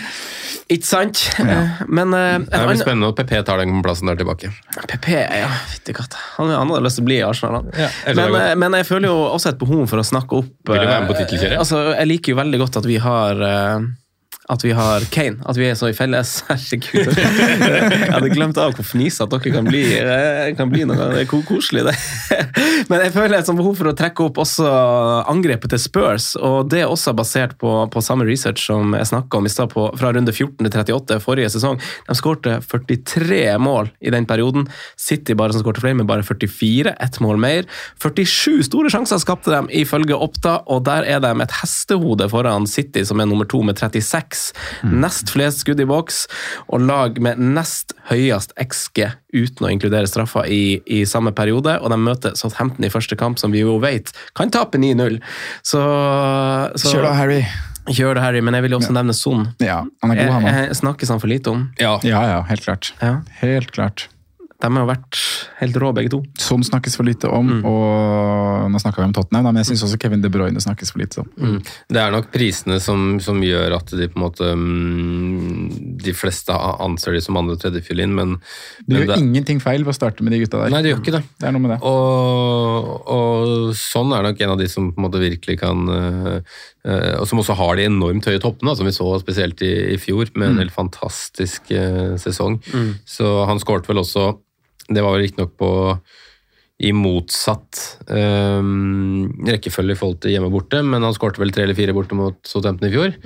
Ikke 0.73 0.87
sant? 0.87 1.23
Ja. 1.39 1.59
Men 1.89 2.15
uh, 2.15 2.39
Det 2.43 2.51
blir 2.51 2.65
annet 2.65 2.83
spennende 2.83 3.11
at 3.13 3.21
PP 3.21 3.35
tar 3.49 3.63
den 3.63 3.83
plassen 3.85 4.11
der 4.11 4.19
tilbake. 4.21 4.51
PP, 4.89 5.09
ja, 5.15 5.49
fytti 5.75 5.95
katta. 5.97 6.21
Han, 6.39 6.53
han 6.55 6.73
hadde 6.73 6.85
lyst 6.87 7.01
til 7.01 7.07
å 7.07 7.09
bli 7.11 7.21
i 7.21 7.25
Arsenal, 7.27 7.61
han. 7.61 7.71
Ja, 7.79 7.89
men, 8.19 8.37
eh, 8.41 8.53
men 8.61 8.77
jeg 8.81 8.89
føler 8.89 9.11
jo 9.11 9.17
også 9.29 9.53
et 9.53 9.61
behov 9.61 9.87
for 9.91 10.03
å 10.03 10.07
snakke 10.07 10.43
opp 10.43 10.73
eh. 10.75 11.57
Altså, 11.59 11.81
jeg 11.95 12.11
liker 12.11 12.35
jo 12.35 12.39
veldig 12.41 12.61
godt 12.63 12.81
at 12.81 12.89
vi 12.89 12.99
har 13.03 13.43
eh, 13.49 13.89
at 14.49 14.65
vi 14.65 14.71
har 14.73 15.05
Kane, 15.13 15.37
at 15.45 15.59
vi 15.61 15.67
er 15.69 15.75
så 15.77 15.91
i 15.91 15.97
felles. 15.97 16.39
Herregud. 16.49 17.11
Jeg 17.13 18.13
hadde 18.15 18.31
glemt 18.33 18.61
av 18.61 18.73
hvor 18.77 18.87
fnisete 18.87 19.37
dere 19.37 19.53
kan 19.59 19.69
bli. 19.69 19.83
Det 19.93 20.55
kan 20.57 20.71
bli 20.73 20.87
noe 20.89 21.11
det 21.13 21.25
er 21.25 21.29
koselig, 21.29 21.85
det. 21.89 21.95
Men 22.91 23.05
jeg 23.05 23.13
føler 23.13 23.39
et 23.39 23.51
behov 23.59 23.77
for 23.77 23.91
å 23.91 23.95
trekke 23.97 24.25
opp 24.25 24.41
også 24.41 24.69
angrepet 25.29 25.75
til 25.75 25.83
Spurs, 25.83 26.31
og 26.41 26.71
det 26.73 26.81
er 26.83 26.89
også 26.89 27.13
basert 27.17 27.57
på, 27.61 27.73
på 27.93 28.03
samme 28.05 28.25
research 28.29 28.65
som 28.71 28.97
jeg 28.97 29.11
snakka 29.11 29.41
om 29.41 29.49
i 29.49 29.53
stad, 29.53 29.75
fra 29.75 30.13
runde 30.17 30.33
14 30.33 30.65
til 30.65 30.81
38 30.81 31.21
forrige 31.25 31.53
sesong. 31.53 31.77
De 32.09 32.17
skårte 32.17 32.57
43 32.65 33.43
mål 33.61 33.93
i 34.01 34.15
den 34.15 34.29
perioden. 34.29 34.65
City 34.97 35.37
bare 35.37 35.53
som 35.53 35.65
skårte 35.65 35.85
flere, 35.85 35.99
med 36.01 36.09
bare 36.09 36.25
44, 36.25 36.97
ett 36.97 37.21
mål 37.25 37.41
mer. 37.45 37.69
47 38.01 38.65
store 38.71 38.93
sjanser 38.95 39.21
skapte 39.21 39.53
de 39.53 39.83
ifølge 39.83 40.17
Oppda, 40.17 40.63
og 40.73 40.87
der 40.89 41.05
er 41.05 41.21
de 41.25 41.35
et 41.45 41.57
hestehode 41.61 42.31
foran 42.33 42.69
City, 42.71 43.05
som 43.05 43.21
er 43.21 43.29
nummer 43.29 43.49
to 43.49 43.61
med 43.67 43.77
36. 43.77 44.38
Nest 44.85 45.31
flest 45.35 45.65
skudd 45.65 45.81
i 45.81 45.87
boks, 45.89 46.27
og 46.69 46.85
lag 46.87 47.19
med 47.25 47.39
nest 47.39 47.95
høyest 48.11 48.53
XG 48.61 49.09
uten 49.35 49.67
å 49.67 49.71
inkludere 49.73 50.09
straffer 50.09 50.47
i, 50.49 50.81
i 50.87 51.03
samme 51.09 51.33
periode. 51.37 51.77
Og 51.83 51.91
de 51.93 51.99
møter 52.01 52.37
Southampton 52.39 52.87
i 52.89 52.93
første 52.93 53.17
kamp, 53.21 53.39
som 53.41 53.53
vi 53.55 53.61
jo 53.65 53.79
vet 53.83 54.13
kan 54.39 54.51
tape 54.55 54.79
9-0. 54.81 55.19
Så, 55.67 55.83
så 56.79 56.93
Kjør 56.95 57.09
da, 57.09 57.15
Harry. 57.19 57.41
Kjør 57.89 58.19
det, 58.19 58.23
Harry, 58.27 58.41
men 58.45 58.57
jeg 58.59 58.67
vil 58.67 58.77
også 58.77 58.93
nevne 58.97 59.15
Son. 59.17 59.47
Ja, 59.65 59.81
han 60.05 60.13
er 60.13 60.19
god, 60.21 60.33
han 60.35 60.45
òg. 60.51 60.57
jeg 60.69 60.79
snakkes 60.83 61.13
han 61.15 61.21
for 61.23 61.31
lite 61.33 61.53
om. 61.55 61.67
Ja, 61.81 61.97
Ja, 62.05 62.21
ja, 62.35 62.39
helt 62.51 62.65
klart. 62.67 62.93
Ja. 63.01 63.15
Helt 63.41 63.73
klart. 63.73 64.09
De 64.59 64.67
har 64.75 64.89
vært 64.91 65.15
helt 65.61 65.77
rå, 65.79 65.93
begge 65.95 66.11
to. 66.11 66.19
Son 66.43 66.65
snakkes 66.67 66.97
for 66.99 67.07
lite 67.07 67.29
om, 67.31 67.47
Mm. 67.61 67.65
og 67.65 68.48
nå 68.73 68.81
snakka 68.83 69.03
vi 69.03 69.07
om 69.09 69.15
Tottenham, 69.17 69.47
da, 69.47 69.53
men 69.53 69.63
jeg 69.63 69.73
syns 69.73 69.85
også 69.87 69.99
Kevin 70.03 70.23
De 70.25 70.31
Bruyne 70.33 70.61
snakkes 70.63 70.93
for 70.93 71.03
lite 71.03 71.23
om. 71.23 71.29
Mm. 71.37 71.59
Det 71.95 72.01
er 72.03 72.15
nok 72.15 72.31
prisene 72.35 72.79
som, 72.83 73.19
som 73.23 73.41
gjør 73.45 73.77
at 73.79 73.93
de 73.95 74.09
på 74.11 74.19
en 74.19 74.25
måte 74.25 74.49
mm, 74.55 75.99
De 76.05 76.15
fleste 76.17 76.55
anser 76.55 77.17
de 77.17 77.23
som 77.25 77.39
andre- 77.41 77.57
og 77.57 77.63
tredjefiolin, 77.63 78.15
men, 78.15 78.37
Du 78.85 78.95
men 78.95 79.03
gjør 79.03 79.13
det, 79.13 79.19
ingenting 79.25 79.63
feil 79.63 79.87
ved 79.87 79.95
å 79.95 79.99
starte 79.99 80.25
med 80.27 80.35
de 80.35 80.43
gutta 80.45 80.63
der. 80.65 80.75
Nei, 80.75 80.83
det 80.85 80.93
gjør 80.93 81.03
ikke 81.03 81.17
det. 81.19 81.23
Det 81.39 81.49
er 81.49 81.57
noe 81.57 81.65
med 81.65 81.75
det. 81.75 81.79
Og, 81.89 82.93
og 83.19 83.75
sånn 83.79 84.15
er 84.17 84.29
nok 84.29 84.45
en 84.45 84.55
av 84.55 84.63
de 84.63 84.69
som 84.71 84.93
på 84.93 85.01
en 85.01 85.09
måte 85.09 85.23
virkelig 85.23 85.59
kan 85.63 85.95
øh, 85.95 86.39
øh, 86.89 87.15
Og 87.21 87.27
som 87.31 87.43
også 87.43 87.57
har 87.59 87.79
de 87.79 87.89
enormt 87.89 88.29
høye 88.29 88.43
toppene, 88.43 88.77
som 88.79 88.89
vi 88.89 88.95
så 88.97 89.11
spesielt 89.23 89.63
i, 89.67 89.73
i 89.95 89.99
fjor, 90.01 90.31
med 90.39 90.53
en 90.53 90.63
helt 90.63 90.75
fantastisk 90.75 91.69
sesong. 91.69 92.61
sesong. 92.63 92.95
Så 93.09 93.33
han 93.49 93.61
skårte 93.63 93.91
vel 93.91 94.03
også 94.03 94.31
Det 94.89 95.03
var 95.05 95.15
vel 95.15 95.27
riktignok 95.27 95.57
på 95.61 95.71
i 96.79 96.93
motsatt 96.95 97.79
øhm, 98.15 99.25
rekkefølge 99.49 99.97
i 99.97 99.99
forhold 99.99 100.21
til 100.23 100.31
hjemme 100.31 100.47
og 100.47 100.55
borte, 100.61 100.79
men 100.87 101.03
han 101.03 101.15
skårte 101.17 101.43
vel 101.43 101.51
tre 101.55 101.65
eller 101.67 101.75
fire 101.75 101.95
borte 101.97 102.15
mot 102.15 102.39
Southampton 102.47 102.87
i 102.87 102.93
fjor. 102.93 103.17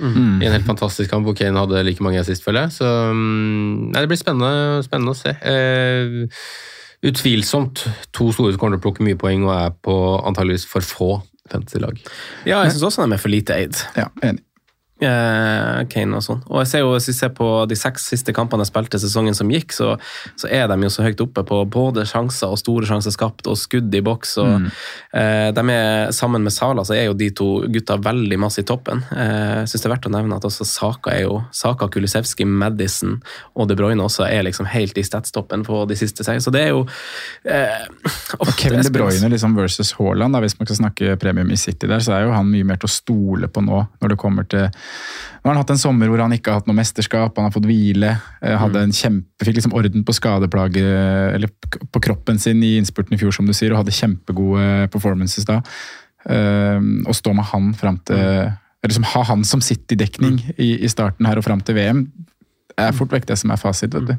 I 0.41 0.47
en 0.47 0.55
helt 0.55 0.65
fantastisk 0.65 1.11
kamp 1.13 1.27
hvor 1.27 1.37
Kane 1.37 1.61
hadde 1.61 1.83
like 1.85 2.01
mange 2.03 2.21
assist, 2.21 2.41
føler 2.45 2.65
jeg. 2.65 2.79
Så 2.79 2.87
mm, 3.13 3.91
nei, 3.91 4.01
det 4.01 4.09
blir 4.09 4.21
spennende, 4.21 4.81
spennende 4.87 5.13
å 5.13 5.19
se. 5.19 5.35
Eh, 5.37 6.39
utvilsomt 7.05 7.85
to 8.15 8.31
store 8.33 8.55
som 8.55 8.63
kommer 8.63 8.79
til 8.79 8.81
å 8.81 8.85
plukke 8.87 9.05
mye 9.05 9.19
poeng 9.21 9.45
og 9.45 9.53
er 9.53 9.77
på 9.85 9.99
antageligvis 10.23 10.65
for 10.71 10.87
få 10.87 11.11
fantasy-lag. 11.51 12.01
Ja, 12.47 12.63
jeg 12.63 12.73
syns 12.73 12.87
også 12.89 13.05
de 13.05 13.13
er 13.13 13.21
for 13.21 13.33
lite 13.33 13.59
eid. 13.59 13.77
Ja, 13.99 14.09
enig. 14.23 14.41
Eh, 15.03 15.83
Kane 15.91 16.15
og 16.17 16.23
sånn. 16.25 16.41
Og 16.49 16.61
jeg 16.61 16.69
ser 16.71 16.83
jo, 16.83 16.91
Hvis 16.95 17.09
vi 17.09 17.13
ser 17.17 17.31
på 17.35 17.47
de 17.69 17.75
seks 17.75 18.05
siste 18.13 18.33
kampene 18.35 18.63
jeg 18.63 18.71
spilte 18.71 18.99
sesongen 19.01 19.35
som 19.35 19.49
gikk, 19.51 19.73
så, 19.75 19.93
så 20.39 20.47
er 20.49 20.67
de 20.71 20.77
jo 20.85 20.91
så 20.93 21.03
høyt 21.05 21.21
oppe 21.25 21.43
på 21.49 21.59
både 21.69 22.05
sjanser 22.09 22.51
og 22.53 22.59
store 22.61 22.87
sjanser 22.89 23.11
skapt 23.15 23.47
og 23.51 23.57
skudd 23.59 23.93
i 23.95 24.01
boks. 24.05 24.37
og 24.43 24.51
Mm. 24.53 24.65
eh, 25.13 25.51
de 25.55 25.63
er 25.73 26.11
Sammen 26.13 26.43
med 26.43 26.53
Sala 26.53 26.83
så 26.85 26.93
er 26.95 27.05
jo 27.07 27.13
de 27.17 27.29
to 27.31 27.47
gutta 27.73 27.97
veldig 27.97 28.37
masse 28.39 28.59
i 28.61 28.63
toppen. 28.67 29.03
Eh, 29.11 29.63
jeg 29.63 29.67
synes 29.71 29.81
det 29.83 29.89
er 29.89 29.93
verdt 29.95 30.07
å 30.09 30.13
nevne 30.13 30.35
at 30.37 30.43
også 30.47 30.65
Saka 30.67 31.11
er 31.15 31.23
jo 31.25 31.43
Saka, 31.51 31.87
Kulusevski, 31.87 32.45
Madison 32.45 33.21
og 33.55 33.67
De 33.67 33.75
Bruyne 33.75 34.03
også 34.03 34.27
er 34.29 34.43
liksom 34.43 34.65
helt 34.69 34.97
i 34.97 35.03
statstoppen 35.03 35.63
på 35.65 35.83
de 35.89 35.95
siste 35.99 36.23
seks. 36.23 36.45
Så 36.45 36.51
det 36.53 36.61
er 36.67 36.69
jo 36.73 36.85
eh, 37.45 37.87
Og 38.39 38.47
Kevin 38.57 38.81
De 38.83 38.91
Bruyne 38.93 39.29
liksom 39.33 39.55
versus 39.57 39.93
Haaland, 39.97 40.33
da, 40.35 40.39
hvis 40.43 40.57
man 40.59 40.67
skal 40.67 40.79
snakke 40.83 41.17
premium 41.19 41.51
i 41.51 41.57
City 41.59 41.87
der, 41.87 41.99
så 42.03 42.13
er 42.17 42.27
jo 42.27 42.33
han 42.35 42.49
mye 42.51 42.63
mer 42.67 42.77
til 42.81 42.89
å 42.89 42.93
stole 42.93 43.47
på 43.47 43.63
nå, 43.63 43.81
når 44.01 44.13
det 44.13 44.17
kommer 44.21 44.47
til 44.49 44.69
Nå 45.43 45.49
har 45.49 45.55
han 45.57 45.61
hatt 45.63 45.73
en 45.75 45.81
sommer 45.81 46.07
hvor 46.07 46.21
han 46.23 46.31
ikke 46.35 46.51
har 46.53 46.61
hatt 46.61 46.69
noe 46.69 46.77
mesterskap, 46.77 47.35
han 47.35 47.49
har 47.49 47.51
fått 47.55 47.67
hvile. 47.67 48.13
eh, 48.41 48.55
Hadde 48.61 48.85
en 48.85 48.95
kjempe, 48.95 49.43
Fikk 49.43 49.57
liksom 49.59 49.75
orden 49.75 50.05
på 50.07 50.15
skadeplaget, 50.15 51.35
eller 51.35 51.51
på 51.91 52.01
kroppen 52.03 52.39
sin 52.39 52.63
i 52.63 52.77
innspurten 52.79 53.17
i 53.17 53.19
fjor, 53.19 53.33
som 53.35 53.45
du 53.49 53.53
sier, 53.53 53.73
og 53.73 53.81
hadde 53.83 53.95
kjempegode 53.95 54.89
performances 54.93 55.45
da. 55.49 55.61
Eh, 56.29 56.79
Å 56.79 57.15
stå 57.15 57.33
med 57.35 57.49
han 57.51 57.73
fram 57.75 57.99
til 58.07 58.51
eller 58.83 58.91
liksom 58.91 59.05
Ha 59.13 59.21
han 59.29 59.43
som 59.47 59.61
City-dekning 59.63 60.41
i, 60.57 60.73
i 60.83 60.89
starten 60.91 61.23
her 61.25 61.39
og 61.39 61.45
fram 61.45 61.61
til 61.63 61.77
VM, 61.77 62.01
er 62.77 62.91
fort 62.91 63.09
vekk 63.13 63.25
det 63.25 63.37
som 63.37 63.51
er 63.51 63.57
fasit. 63.57 63.93
vet 63.93 64.05
du. 64.07 64.13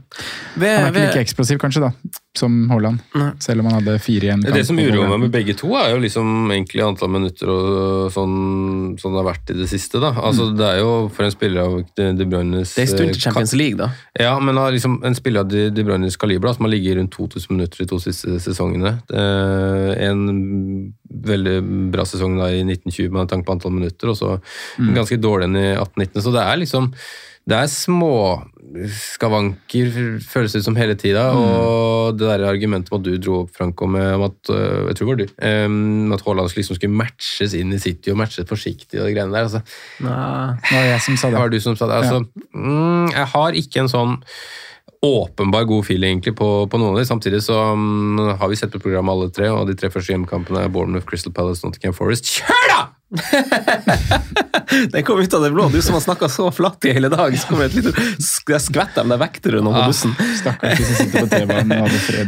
Ved- 0.56 0.78
Han 0.78 0.84
er 0.84 0.90
ikke 0.90 0.94
ved- 0.94 1.08
like 1.14 1.24
eksplosiv 1.26 1.58
kanskje 1.58 1.80
da, 1.80 1.90
som 2.36 2.68
Haaland, 2.70 3.00
selv 3.40 3.60
om 3.60 3.66
han 3.70 3.82
hadde 3.82 3.98
fire 4.00 4.22
igjen. 4.28 4.40
Det 4.42 4.66
som 4.66 4.76
uroer 4.78 5.08
meg 5.08 5.20
med 5.20 5.32
begge 5.32 5.56
to, 5.56 5.74
er 5.74 5.90
jo 5.94 5.98
liksom 6.00 6.50
egentlig 6.50 6.82
antall 6.86 7.10
minutter 7.10 7.48
og 7.48 8.10
sånn, 8.12 8.98
sånn 8.98 9.12
det 9.14 9.20
har 9.24 9.28
vært 9.34 9.50
i 9.50 9.58
det 9.58 9.68
siste. 9.68 10.00
da. 10.00 10.12
Altså, 10.12 10.54
Det 10.56 10.64
er 10.64 10.78
jo 10.80 11.08
for 11.08 11.24
en 11.24 11.30
spiller 11.30 11.60
av 11.62 11.84
De, 11.96 12.24
Bruynes 12.24 12.74
Det 12.74 12.78
er 12.78 12.82
en 12.82 12.96
stund 12.96 13.08
til 13.12 13.16
eh, 13.16 13.24
Champions 13.24 13.52
League, 13.54 13.76
da. 13.76 13.90
Ja, 14.18 14.38
men 14.40 14.56
har 14.56 14.70
liksom 14.72 15.00
en 15.04 15.14
spiller 15.14 15.40
av 15.40 15.48
De, 15.48 15.70
de 15.70 15.82
Bruynes 15.84 16.16
kaliber 16.16 16.54
som 16.54 16.64
har 16.64 16.70
ligget 16.72 16.96
rundt 16.96 17.10
2000 17.12 17.50
minutter 17.56 17.78
de 17.78 17.86
to 17.86 17.98
siste 17.98 18.38
sesongene. 18.40 18.98
Eh, 19.12 20.04
En 20.04 20.92
veldig 21.24 21.90
bra 21.92 22.04
sesong 22.04 22.36
da 22.38 22.48
i 22.50 22.62
1920 22.64 23.10
med 23.14 23.28
tanke 23.30 23.46
på 23.46 23.52
antall 23.56 23.72
minutter, 23.72 24.08
og 24.10 24.16
så 24.16 24.40
Mm. 24.78 24.94
ganske 24.94 25.20
dårlig 25.20 25.44
enn 25.44 25.56
i 25.56 25.74
1819. 25.76 26.22
Så 26.22 26.32
det 26.32 26.42
er 26.42 26.56
liksom 26.56 26.92
det 27.44 27.56
er 27.60 27.70
små 27.70 28.14
skavanker, 28.90 29.90
føles 30.24 30.54
det 30.54 30.62
ut 30.62 30.66
som 30.66 30.78
hele 30.78 30.96
tida. 30.98 31.26
Mm. 31.30 31.42
Og 31.44 32.18
det 32.18 32.26
der 32.26 32.46
argumentet 32.48 32.92
om 32.92 32.98
at 32.98 33.06
du 33.06 33.12
dro 33.20 33.36
opp, 33.44 33.52
Franco, 33.54 33.86
med 33.90 34.16
om 34.16 34.26
at 34.26 34.50
øh, 34.50 34.88
jeg 34.88 34.98
tror 34.98 35.06
det 35.06 35.10
var 35.10 35.20
du, 35.20 35.68
um, 35.68 36.12
at 36.16 36.24
Haaland 36.26 36.56
liksom 36.56 36.78
skulle 36.78 36.98
matches 37.02 37.54
inn 37.54 37.72
i 37.74 37.78
City 37.82 38.10
og 38.10 38.18
matches 38.22 38.48
forsiktig 38.48 39.00
og 39.00 39.06
de 39.06 39.14
greiene 39.14 39.34
der. 39.34 39.46
altså. 39.46 39.62
Nei. 40.04 40.56
Det 40.64 40.74
var 40.74 40.90
jeg 40.90 41.06
som 41.06 41.20
sa 41.20 41.30
Det 41.30 41.42
var 41.44 41.54
du 41.54 41.60
som 41.60 41.78
sa 41.78 41.90
det. 41.90 42.00
Altså, 42.02 42.24
mm, 42.54 43.14
jeg 43.14 43.30
har 43.36 43.60
ikke 43.62 43.84
en 43.84 43.92
sånn 43.92 44.18
åpenbar 45.04 45.66
god 45.68 45.84
feeling 45.84 46.16
egentlig 46.16 46.32
på, 46.38 46.48
på 46.64 46.80
noen 46.80 46.96
av 46.96 47.02
de. 47.02 47.06
Samtidig 47.08 47.44
så 47.44 47.60
um, 47.76 48.18
har 48.40 48.48
vi 48.48 48.58
sett 48.58 48.72
på 48.72 48.80
programmet 48.80 49.12
alle 49.12 49.30
tre, 49.36 49.52
og 49.52 49.68
de 49.68 49.76
tre 49.78 49.92
første 49.92 50.14
hjemmekampene 50.14 50.64
er 50.64 50.72
Bournemouth, 50.72 51.06
Crystal 51.08 51.34
Palace, 51.36 51.60
Nottingham 51.66 51.96
Forest. 51.96 52.38
Kjør 52.40 52.70
da! 52.72 52.84
Den 54.92 55.02
kom 55.04 55.20
ut 55.20 55.34
av 55.34 55.42
det 55.42 55.50
blå. 55.54 55.68
Du 55.72 55.82
som 55.82 55.94
har 55.94 56.00
snakka 56.02 56.28
så 56.28 56.48
flatt 56.54 56.84
i 56.84 56.92
hele 56.96 57.08
dag, 57.12 57.36
så 57.38 57.48
kommer 57.48 57.64
et 57.68 57.74
lite 57.78 57.92
sk- 58.22 58.58
skvett 58.60 58.98
av 58.98 59.08
deg 59.10 59.20
vekter 59.20 59.54
under 59.60 59.72
på 59.76 59.82
bussen. 59.90 60.14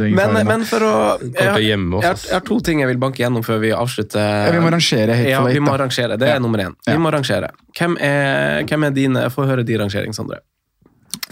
Og 0.00 0.06
ingen 0.06 0.16
Men, 0.16 0.46
men 0.46 0.64
for 0.68 0.84
å 0.86 0.92
jeg, 1.20 1.48
har- 1.48 1.58
jeg, 2.02 2.04
har, 2.04 2.16
jeg 2.36 2.44
to 2.50 2.58
ting 2.68 2.82
jeg 2.84 2.90
vil 2.92 3.00
banke 3.02 3.22
gjennom 3.24 3.44
før 3.46 3.58
vi 3.64 3.72
avslutter. 3.76 4.52
Vi 4.54 4.60
må 4.62 4.70
rangere 4.74 5.18
Ja, 5.26 5.42
vi 5.46 5.60
må 5.64 5.74
rangere. 5.80 6.18
Det 6.20 6.28
er 6.34 6.42
nummer 6.44 6.62
én. 6.66 6.76
Vi 6.86 6.98
må 7.02 7.12
rangere. 7.14 7.50
Hvem 7.76 7.96
er, 8.00 8.62
hvem 8.68 8.86
er 8.88 8.94
dine 8.96 9.26
Jeg 9.26 9.34
får 9.34 9.50
høre 9.50 9.66
din 9.66 9.80
rangering, 9.82 10.14
Sondre. 10.16 10.38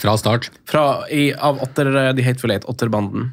Fra 0.00 0.16
start. 0.18 0.48
Fra, 0.66 0.82
i, 1.12 1.28
av 1.36 1.60
otter, 1.62 1.86
de 2.16 2.22
Hateful 2.26 2.50
Eight, 2.50 2.64
åtterbanden. 2.68 3.30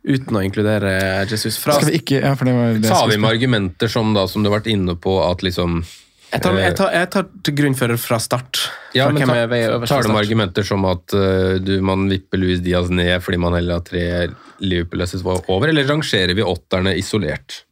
Uten 0.00 0.36
å 0.36 0.42
inkludere 0.44 0.92
Jesus. 1.28 1.58
Fra, 1.60 1.76
Skal 1.76 1.90
vi 1.90 1.98
ikke 2.00 2.20
Ja, 2.22 2.32
for 2.38 2.48
det 2.48 2.54
var 2.56 2.78
det 2.80 2.88
Sa 2.88 3.00
vi 3.10 3.18
med 3.20 3.34
argumenter 3.34 3.90
som 3.92 4.14
da, 4.16 4.24
som 4.30 4.44
du 4.44 4.48
har 4.48 4.60
vært 4.60 4.70
inne 4.72 4.96
på, 4.96 5.18
at 5.26 5.44
liksom 5.44 5.82
jeg, 6.30 6.44
tar, 6.44 6.56
jeg, 6.62 6.74
tar, 6.78 6.92
jeg 6.94 7.08
tar 7.10 7.24
til 7.42 7.54
grunn 7.58 7.74
for 7.74 7.92
fra 7.98 8.20
start. 8.22 8.60
Ja, 8.94 9.08
Fra 9.08 9.16
men 9.16 9.24
hvem 9.24 9.32
ta, 9.34 9.56
er 9.58 9.86
tar 9.90 10.04
du 10.06 10.12
med 10.12 10.20
argumenter 10.20 10.66
som 10.66 10.84
at 10.86 11.10
uh, 11.16 11.56
du, 11.58 11.72
man 11.82 12.04
vipper 12.10 12.38
Luis 12.38 12.62
Diaz 12.62 12.86
ned 12.94 13.16
fordi 13.24 13.40
man 13.42 13.56
heller 13.58 13.80
har 13.80 13.86
tre 13.88 14.04
Liverpool-lesses 14.62 15.24
over, 15.26 15.66
eller 15.66 15.88
rangerer 15.90 16.36
vi 16.38 16.46
åtterne 16.46 16.94
isolert? 17.00 17.64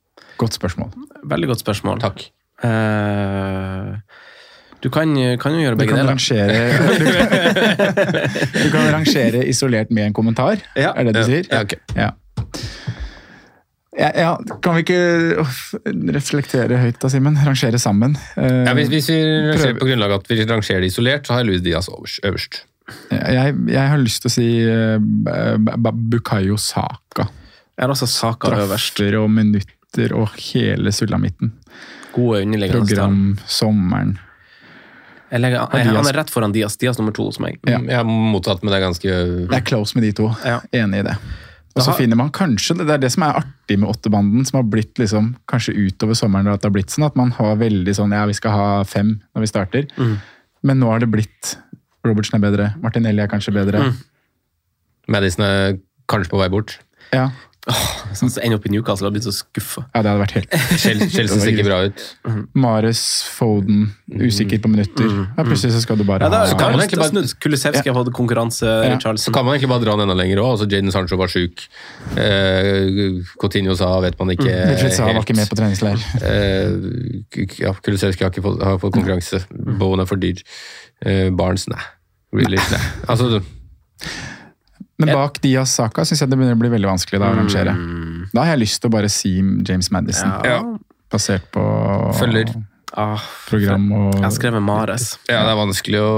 Godt 0.43 0.59
spørsmål. 0.59 0.91
Veldig 1.31 1.53
godt 1.53 1.63
spørsmål. 1.63 2.03
Takk. 2.03 2.27
Eh, 2.59 3.95
du 4.83 4.89
kan, 4.95 5.11
kan 5.43 5.53
jo 5.57 5.59
gjøre 5.65 5.77
begge 5.81 5.97
deler. 5.97 6.13
rangere, 6.13 6.59
du, 6.99 7.05
du 8.63 8.69
kan 8.71 8.91
rangere 8.95 9.43
isolert 9.51 9.91
med 9.91 10.07
en 10.11 10.15
kommentar, 10.15 10.61
Ja. 10.79 10.93
er 10.97 11.09
det 11.09 11.15
du 11.19 11.23
sier? 11.27 11.49
Ja, 11.51 11.65
ok. 11.67 11.75
Ja. 11.97 12.11
Ja, 13.99 14.11
ja, 14.15 14.29
kan 14.63 14.77
vi 14.77 14.85
ikke 14.85 15.45
reflektere 16.15 16.77
høyt 16.79 17.01
da, 17.03 17.09
Simen? 17.11 17.35
Rangere 17.43 17.81
sammen. 17.83 18.13
Eh, 18.39 18.61
Ja, 18.69 18.75
hvis, 18.79 18.91
hvis 18.93 19.09
vi 19.11 19.17
rangerer 19.19 19.73
prøv- 19.73 19.81
på 19.81 19.89
grunnlag 19.91 20.13
at 20.21 20.29
vi 20.31 20.37
rangerer 20.47 20.85
det 20.85 20.93
isolert, 20.93 21.27
så 21.27 21.35
har 21.35 21.43
Luis 21.49 21.65
Diaz 21.67 21.89
øverst. 21.91 22.21
øverst. 22.25 22.61
jeg, 23.11 23.57
jeg 23.69 23.89
har 23.91 23.99
lyst 23.99 24.23
til 24.23 24.31
å 24.31 24.33
si 24.33 24.47
uh, 24.65 25.91
Bukayo 25.93 26.57
Saka. 26.57 27.27
Jeg 27.75 27.83
har 27.85 27.91
også 27.91 28.07
Saka 28.07 28.53
øverst. 28.55 28.95
Drafter 29.01 29.19
og 29.19 29.31
minutter 29.35 30.15
og 30.15 30.31
hele 30.39 30.93
sulamitten. 30.95 31.53
Gode 32.15 32.43
underliggende. 32.47 32.87
Program, 32.87 33.39
sommeren. 33.47 34.15
Jeg 35.29 35.43
legger, 35.43 35.67
Har 35.69 35.83
jeg, 35.83 35.91
han 35.93 36.09
er 36.09 36.17
rett 36.17 36.31
foran 36.33 36.55
Dias. 36.55 36.79
Dias 36.81 36.99
nummer 37.01 37.13
to 37.17 37.27
hos 37.29 37.39
meg. 37.43 37.59
Ja. 37.69 37.81
Jeg 37.83 38.01
har 38.01 38.07
mottatt, 38.09 38.63
men 38.63 38.73
det 38.73 38.79
er 38.79 38.87
ganske 38.87 39.19
Det 39.51 39.59
er 39.59 39.67
close 39.67 39.99
med 39.99 40.07
de 40.07 40.15
to. 40.17 40.31
Ja. 40.47 40.63
Enig 40.81 41.03
i 41.03 41.07
det. 41.11 41.19
Og 41.79 41.85
så 41.85 41.95
finner 41.95 42.19
man 42.19 42.33
kanskje, 42.35 42.75
Det 42.81 42.91
er 42.91 42.99
det 42.99 43.13
som 43.15 43.23
er 43.23 43.39
artig 43.43 43.77
med 43.79 43.91
åttebanden, 43.93 44.47
som 44.49 44.59
har 44.59 44.67
blitt 44.67 44.99
liksom, 44.99 45.37
kanskje 45.51 45.77
utover 45.77 46.17
sommeren, 46.19 46.49
at 46.51 46.63
det 46.63 46.71
har 46.71 46.75
blitt 46.75 46.91
sånn 46.91 47.07
at 47.07 47.19
man 47.19 47.31
har 47.37 47.55
veldig 47.61 47.95
sånn 47.95 48.15
Ja, 48.17 48.25
vi 48.27 48.35
skal 48.35 48.57
ha 48.57 48.69
fem 48.89 49.19
når 49.35 49.45
vi 49.45 49.51
starter. 49.53 49.87
Mm. 49.99 50.17
Men 50.67 50.81
nå 50.83 50.91
har 50.91 51.05
det 51.05 51.11
blitt 51.13 51.55
Robertsen 52.07 52.39
er 52.39 52.43
bedre, 52.43 52.73
Martinelli 52.83 53.23
er 53.23 53.31
kanskje 53.31 53.55
bedre. 53.55 53.83
Mm. 53.85 53.97
Madison 55.13 55.45
er 55.45 55.79
kanskje 56.11 56.33
på 56.33 56.41
vei 56.41 56.49
bort. 56.53 56.79
Ja, 57.13 57.29
Sånn 58.19 58.31
så 58.33 58.41
ender 58.43 58.57
opp 58.59 58.65
i 58.67 58.71
Newcastle 58.73 59.05
og 59.07 59.11
har 59.11 59.15
blitt 59.19 59.27
så 59.29 59.33
skuffa. 59.37 59.83
ja, 59.95 60.01
det 60.03 60.09
hadde 60.11 60.23
vært 60.23 60.35
helt 60.39 60.55
Chelsea 61.15 61.27
ser 61.39 61.51
ikke 61.53 61.67
bra 61.67 61.79
ut. 61.87 62.05
Mares, 62.57 63.03
Foden, 63.37 63.91
usikker 64.09 64.63
på 64.65 64.71
minutter. 64.73 65.05
Ja, 65.37 65.45
plutselig 65.45 65.75
så 65.77 65.83
skal 65.85 66.01
du 66.01 66.05
bare 66.09 66.19
Mm. 66.19 66.33
Ja, 66.33 66.33
da, 66.33 66.39
ha 66.49 66.57
kan 66.59 66.73
man 66.73 66.81
egentlig 66.83 66.99
bare- 67.03 67.35
Kulisevskij 67.45 67.93
har 67.93 67.99
fått 68.01 68.13
konkurranse. 68.17 68.67
Ja. 68.89 68.97
Så 69.21 69.33
kan 69.35 69.45
man 69.45 69.55
egentlig 69.55 69.69
bare 69.71 69.85
dra 69.85 69.93
den 70.01 70.07
enda 70.09 70.17
lenger 70.17 70.41
òg. 70.43 70.51
Altså 70.57 70.67
Jaden 70.71 70.91
Sancho 70.95 71.17
var 71.21 71.29
sjuk. 71.29 71.67
Uh, 72.17 73.21
Coutinho 73.41 73.77
sa 73.79 73.93
vet 74.01 74.19
man 74.19 74.33
ikke 74.35 74.49
Wilfried 74.49 74.97
Zaha 74.97 75.13
var 75.13 75.23
ikke 75.23 75.37
med 75.39 75.49
på 75.53 75.59
treningsleir. 75.61 76.03
Uh, 76.25 77.45
ja, 77.61 77.75
Kulisevskij 77.85 78.25
har 78.27 78.33
ikke 78.33 78.45
fått, 78.49 78.63
har 78.65 78.81
fått 78.83 78.97
konkurranse. 78.97 79.45
Bowen 79.79 80.01
er 80.03 80.09
for 80.11 80.17
dyr. 80.21 80.41
Uh, 81.05 81.29
Barnes, 81.39 81.69
nei. 81.71 81.81
Really, 82.35 82.59
nei. 82.73 82.81
Altså, 83.09 83.39
Men 84.99 85.15
bak 85.15 85.39
Diaz 85.45 85.77
Saka 85.79 86.05
syns 86.09 86.25
jeg 86.25 86.31
det 86.31 86.39
begynner 86.39 86.57
å 86.59 86.63
bli 86.63 86.73
veldig 86.73 86.91
vanskelig 86.91 87.21
da, 87.23 87.31
å 87.31 87.39
rangere. 87.39 87.75
Mm. 87.77 88.25
Da 88.33 88.43
har 88.43 88.57
jeg 88.57 88.65
lyst 88.65 88.83
til 88.83 88.91
å 88.91 88.97
bare 88.97 89.13
si 89.13 89.37
James 89.39 89.93
Madison, 89.95 90.33
ja. 90.45 90.59
basert 91.13 91.47
på 91.55 91.63
Følger. 92.19 92.51
Ah, 92.97 93.21
program 93.51 93.85
og 93.93 94.15
jeg 94.17 94.25
har 94.25 94.33
skrevet 94.33 94.65
Mares. 94.65 95.11
Ja, 95.29 95.43
det 95.45 95.53
er 95.53 95.59
vanskelig 95.59 95.99
å 96.01 96.13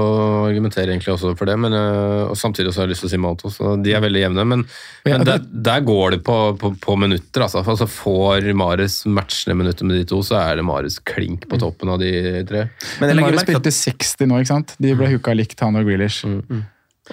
argumentere 0.47 0.93
egentlig 0.93 1.11
også 1.11 1.33
for 1.35 1.49
det, 1.49 1.57
men 1.59 1.75
øh, 1.75 2.31
og 2.31 2.37
samtidig 2.39 2.71
så 2.71 2.81
har 2.81 2.87
jeg 2.87 2.93
lyst 2.93 3.03
til 3.03 3.09
å 3.09 3.11
si 3.11 3.19
Malto, 3.19 3.51
så 3.51 3.73
de 3.83 3.91
er 3.97 4.03
veldig 4.05 4.21
jevne. 4.23 4.45
Men, 4.47 4.63
Ja, 5.03 5.17
men 5.17 5.25
det- 5.27 5.33
der, 5.33 5.45
der 5.67 5.81
går 5.85 6.15
det 6.15 6.21
på, 6.23 6.37
på, 6.57 6.71
på 6.79 6.95
minutter, 6.97 7.43
altså. 7.43 7.59
altså. 7.59 7.89
Får 7.91 8.47
Mares 8.55 9.01
matchende 9.05 9.57
minutter 9.59 9.85
med 9.85 9.99
de 9.99 10.05
to, 10.13 10.21
så 10.23 10.39
er 10.39 10.55
det 10.61 10.65
Mares 10.65 10.97
klink 11.03 11.49
på 11.51 11.59
toppen 11.59 11.91
av 11.91 11.99
de 11.99 12.11
tre. 12.47 12.69
Men 13.01 13.17
men 13.17 13.25
Mares 13.27 13.43
spilte 13.43 13.75
60 13.75 14.31
nå, 14.31 14.39
ikke 14.39 14.53
sant? 14.55 14.75
De 14.79 14.95
ble 14.95 15.11
huka 15.11 15.35
likt, 15.35 15.59
han 15.59 15.75
og 15.75 15.85
Grealish. 15.85 16.23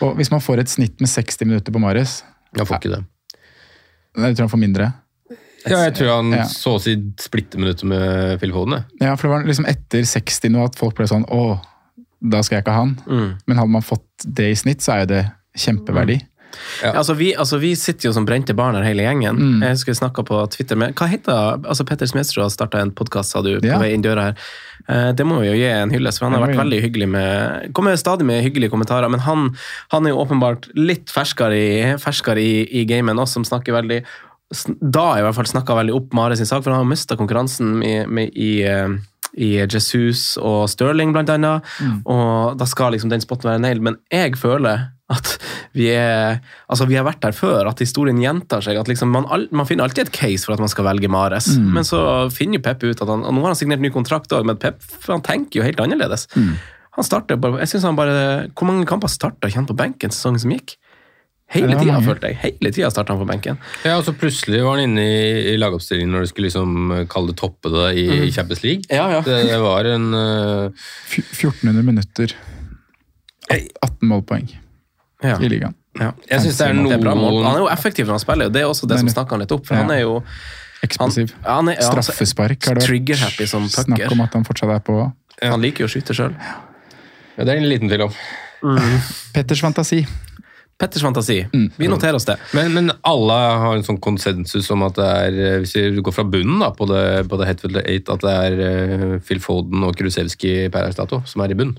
Og 0.04 0.16
hvis 0.18 0.30
man 0.30 0.40
får 0.44 0.60
et 0.62 0.68
snitt 0.72 1.00
med 1.00 1.08
60 1.08 1.46
minutter 1.48 1.72
på 1.74 1.80
Marius 1.82 2.22
Jeg 2.56 2.66
får 2.68 2.76
ikke 2.82 2.90
det. 2.96 3.04
jeg 4.18 4.36
tror 4.36 4.44
han 4.46 4.52
får 4.54 4.60
mindre. 4.64 4.92
Ja, 5.68 5.80
jeg 5.88 5.94
tror 5.98 6.10
han 6.16 6.30
Ja. 6.32 6.44
så 6.44 6.76
å 6.76 6.80
si 6.80 6.94
splitter 7.20 7.58
minutter 7.58 7.84
med 7.86 8.38
Phil 8.40 8.52
Foden. 8.52 8.84
Ja, 9.00 9.14
for 9.16 9.28
det 9.28 9.32
var 9.34 9.44
liksom 9.48 9.66
etter 9.68 10.04
60 10.06 10.50
nå 10.54 10.64
at 10.64 10.76
folk 10.78 10.94
ble 10.96 11.06
sånn 11.10 11.26
Å, 11.28 11.60
da 12.22 12.40
skal 12.42 12.56
jeg 12.58 12.64
ikke 12.64 12.72
ha 12.76 12.84
han. 12.84 12.94
Mm. 13.06 13.38
Men 13.46 13.56
hadde 13.58 13.70
man 13.74 13.82
fått 13.82 14.06
det 14.24 14.50
i 14.52 14.54
snitt, 14.54 14.80
så 14.80 14.92
er 14.94 15.00
jo 15.04 15.06
det 15.14 15.24
kjempeverdi. 15.58 16.20
Ja. 16.82 16.94
Altså, 16.96 17.14
vi, 17.14 17.34
altså, 17.36 17.58
vi 17.60 17.74
sitter 17.76 18.08
jo 18.08 18.12
som 18.16 18.24
brente 18.24 18.54
barn 18.56 18.74
her 18.78 18.82
hele 18.86 19.02
gjengen. 19.04 19.36
Mm. 19.36 19.60
Jeg 19.62 19.74
husker 19.76 19.92
vi 19.92 19.98
snakka 20.00 20.24
på 20.24 20.38
Twitter 20.50 20.76
med 20.80 20.94
Hva 20.96 21.06
heter 21.10 21.60
altså 21.68 21.84
Petter 21.84 22.06
Smedstrud 22.08 22.46
har 22.46 22.50
starta 22.54 22.80
en 22.80 22.90
podkast, 22.96 23.30
sa 23.34 23.42
du, 23.42 23.58
på 23.60 23.66
Ja. 23.66 23.78
vei 23.78 23.92
inn 23.92 24.02
døra 24.02 24.30
her. 24.30 24.36
Eh, 24.88 25.10
Det 25.12 25.26
må 25.26 25.40
vi 25.42 25.48
jo 25.50 25.56
gi 25.58 25.66
en 25.68 25.90
hyllest, 25.92 26.18
for 26.18 26.28
han 26.28 26.38
har 26.38 26.46
vært 26.46 26.56
veldig 26.62 26.80
hyggelig 26.82 27.08
med 27.12 27.72
Kommer 27.76 27.96
stadig 28.00 28.24
med 28.24 28.42
hyggelige 28.44 28.70
kommentarer, 28.72 29.08
men 29.12 29.20
han, 29.20 29.50
han 29.92 30.06
er 30.06 30.14
jo 30.14 30.22
åpenbart 30.24 30.70
litt 30.76 31.12
ferskere 31.12 31.58
i, 31.58 31.96
ferskere 32.00 32.40
i, 32.40 32.64
i 32.80 32.84
gamet 32.88 33.12
enn 33.12 33.20
oss, 33.20 33.32
som 33.36 33.44
snakker 33.44 33.76
veldig 33.76 34.00
Da 34.80 35.18
i 35.18 35.22
hvert 35.26 35.36
fall 35.36 35.50
snakka 35.50 35.76
veldig 35.76 35.94
opp 35.94 36.14
Mare 36.16 36.36
sin 36.36 36.48
sak, 36.48 36.62
for 36.64 36.72
han 36.72 36.80
har 36.84 36.88
mista 36.88 37.16
konkurransen 37.20 37.82
i, 37.84 37.94
med, 38.06 38.32
i, 38.32 38.62
eh, 38.64 38.88
i 39.36 39.50
Jesus 39.60 40.38
og 40.40 40.68
Stirling, 40.72 41.12
blant 41.12 41.28
annet. 41.28 41.62
Og 42.08 42.56
da 42.58 42.64
skal 42.66 42.94
liksom 42.96 43.10
den 43.12 43.20
spotten 43.20 43.50
være 43.50 43.60
nailed. 43.60 43.82
Men 43.84 43.98
jeg 44.10 44.38
føler 44.40 44.88
at 45.10 45.38
vi 45.72 45.86
er 45.94 46.40
Altså, 46.68 46.84
vi 46.88 46.96
har 46.98 47.04
vært 47.06 47.20
der 47.24 47.32
før, 47.32 47.68
at 47.70 47.78
historien 47.80 48.18
gjentar 48.20 48.60
seg. 48.64 48.76
at 48.76 48.88
liksom 48.88 49.08
man, 49.10 49.24
all, 49.32 49.46
man 49.50 49.64
finner 49.66 49.84
alltid 49.86 50.06
et 50.08 50.12
case 50.12 50.44
for 50.44 50.52
at 50.52 50.60
man 50.60 50.68
skal 50.68 50.84
velge 50.84 51.08
Mares, 51.08 51.46
Mm. 51.56 51.70
men 51.72 51.84
så 51.84 52.00
finner 52.30 52.58
jo 52.58 52.64
Pep 52.66 52.82
ut 52.84 53.00
at 53.00 53.08
han 53.08 53.24
Og 53.24 53.32
nå 53.34 53.40
har 53.40 53.54
han 53.54 53.56
signert 53.56 53.80
ny 53.80 53.88
kontrakt 53.90 54.28
òg, 54.36 54.44
men 54.44 54.56
Pep 54.60 54.82
han 55.08 55.22
tenker 55.22 55.60
jo 55.60 55.64
helt 55.64 55.80
annerledes. 55.80 56.26
Mm. 56.36 56.52
Han 56.98 57.04
starter 57.06 57.36
bare, 57.40 57.60
jeg 57.62 57.68
synes 57.68 57.84
han 57.84 57.96
bare, 57.96 58.48
Hvor 58.52 58.66
mange 58.66 58.84
kamper 58.86 59.08
starta 59.08 59.48
ikke 59.48 59.62
han 59.62 59.66
på 59.70 59.76
benken 59.78 60.10
sesongen 60.10 60.40
som 60.44 60.50
gikk? 60.52 60.76
Hele 61.48 61.78
tida, 61.80 61.96
følte 62.04 62.28
jeg. 62.28 62.36
Hele 62.42 62.70
tida 62.76 62.90
starta 62.92 63.14
han 63.14 63.22
på 63.22 63.28
benken. 63.30 63.56
Ja, 63.86 63.94
og 63.96 64.04
så 64.04 64.12
plutselig 64.12 64.60
var 64.62 64.76
han 64.76 64.90
inne 64.90 65.00
i, 65.00 65.54
i 65.54 65.56
lagoppstillingen 65.56 66.12
når 66.12 66.26
du 66.26 66.28
skulle 66.28 66.50
liksom 66.50 67.06
kalle 67.08 67.32
det 67.32 67.38
toppe 67.40 67.70
det 67.72 67.86
i, 67.96 68.04
i 68.04 68.18
Mhm. 68.26 68.32
Champions 68.36 68.62
League. 68.66 68.82
Ja, 68.92 69.06
ja. 69.14 69.20
Det, 69.24 69.38
det 69.48 69.56
var 69.62 69.88
en 69.88 70.12
uh... 70.12 70.68
1400 71.08 71.82
minutter. 71.88 72.34
18 73.48 74.08
målpoeng 74.10 74.50
Ja. 75.22 75.36
i 75.42 75.48
ligaen. 75.50 75.74
Ja. 75.98 76.12
Jeg 76.30 76.40
synes 76.44 76.58
det 76.60 76.68
er 76.68 76.74
mål. 77.18 77.42
Han 77.42 77.56
er 77.56 77.62
jo 77.64 77.68
effektiv 77.72 78.06
når 78.06 78.18
han 78.18 78.22
spiller, 78.22 78.46
og 78.46 78.52
det 78.54 78.62
er 78.62 78.70
også 78.70 78.86
det 78.86 79.00
som 79.00 79.08
snakker 79.10 79.34
han 79.34 79.40
litt 79.42 79.52
opp. 79.52 79.66
For 79.66 79.74
Ja. 79.74 79.82
han 79.82 79.90
er 79.90 80.00
jo 80.04 80.22
Eksplosiv. 80.82 81.32
Han, 81.42 81.54
han 81.54 81.68
er, 81.68 81.72
ja, 81.80 81.88
altså, 81.88 82.12
Straffespark 82.12 82.66
har 82.68 82.78
det 82.78 82.86
vært 82.86 83.70
snakk 83.74 84.12
om 84.12 84.20
at 84.22 84.36
han 84.38 84.44
fortsatt 84.46 84.70
er 84.70 84.78
på. 84.86 85.12
Han 85.42 85.60
liker 85.60 85.84
jo 85.84 85.88
å 85.88 85.90
skyte 85.90 86.14
sjøl. 86.14 86.36
Ja, 87.36 87.44
det 87.44 87.48
er 87.48 87.58
en 87.58 87.68
liten 87.68 87.90
tvil 87.90 88.06
om. 88.06 88.14
Petters 89.34 89.60
fantasi. 89.62 90.04
Petters 90.78 91.02
fantasi. 91.02 91.40
Vi 91.76 91.88
noterer 91.90 92.14
oss 92.14 92.24
det. 92.28 92.36
Men, 92.54 92.70
men 92.74 92.92
alle 93.02 93.34
har 93.34 93.74
en 93.74 93.82
sånn 93.86 93.98
konsensus 94.02 94.70
om 94.70 94.84
at 94.86 94.94
det 94.94 95.06
er, 95.10 95.38
eh, 95.42 95.56
hvis 95.64 95.74
vi 95.74 96.02
går 96.06 96.14
fra 96.14 96.24
bunnen 96.30 96.62
da, 96.62 96.70
på 96.70 96.86
det, 96.86 97.02
på 97.30 97.38
det 97.40 97.48
Hetfield 97.50 97.80
8, 97.82 98.14
at 98.14 98.22
det 98.22 98.34
er 98.46 98.62
eh, 98.68 99.18
Phil 99.26 99.42
Foden 99.42 99.82
og 99.82 99.96
Krusevski 99.98 100.68
per 100.70 100.86
erstato 100.86 101.18
som 101.26 101.42
er 101.42 101.54
i 101.54 101.58
bunn. 101.58 101.74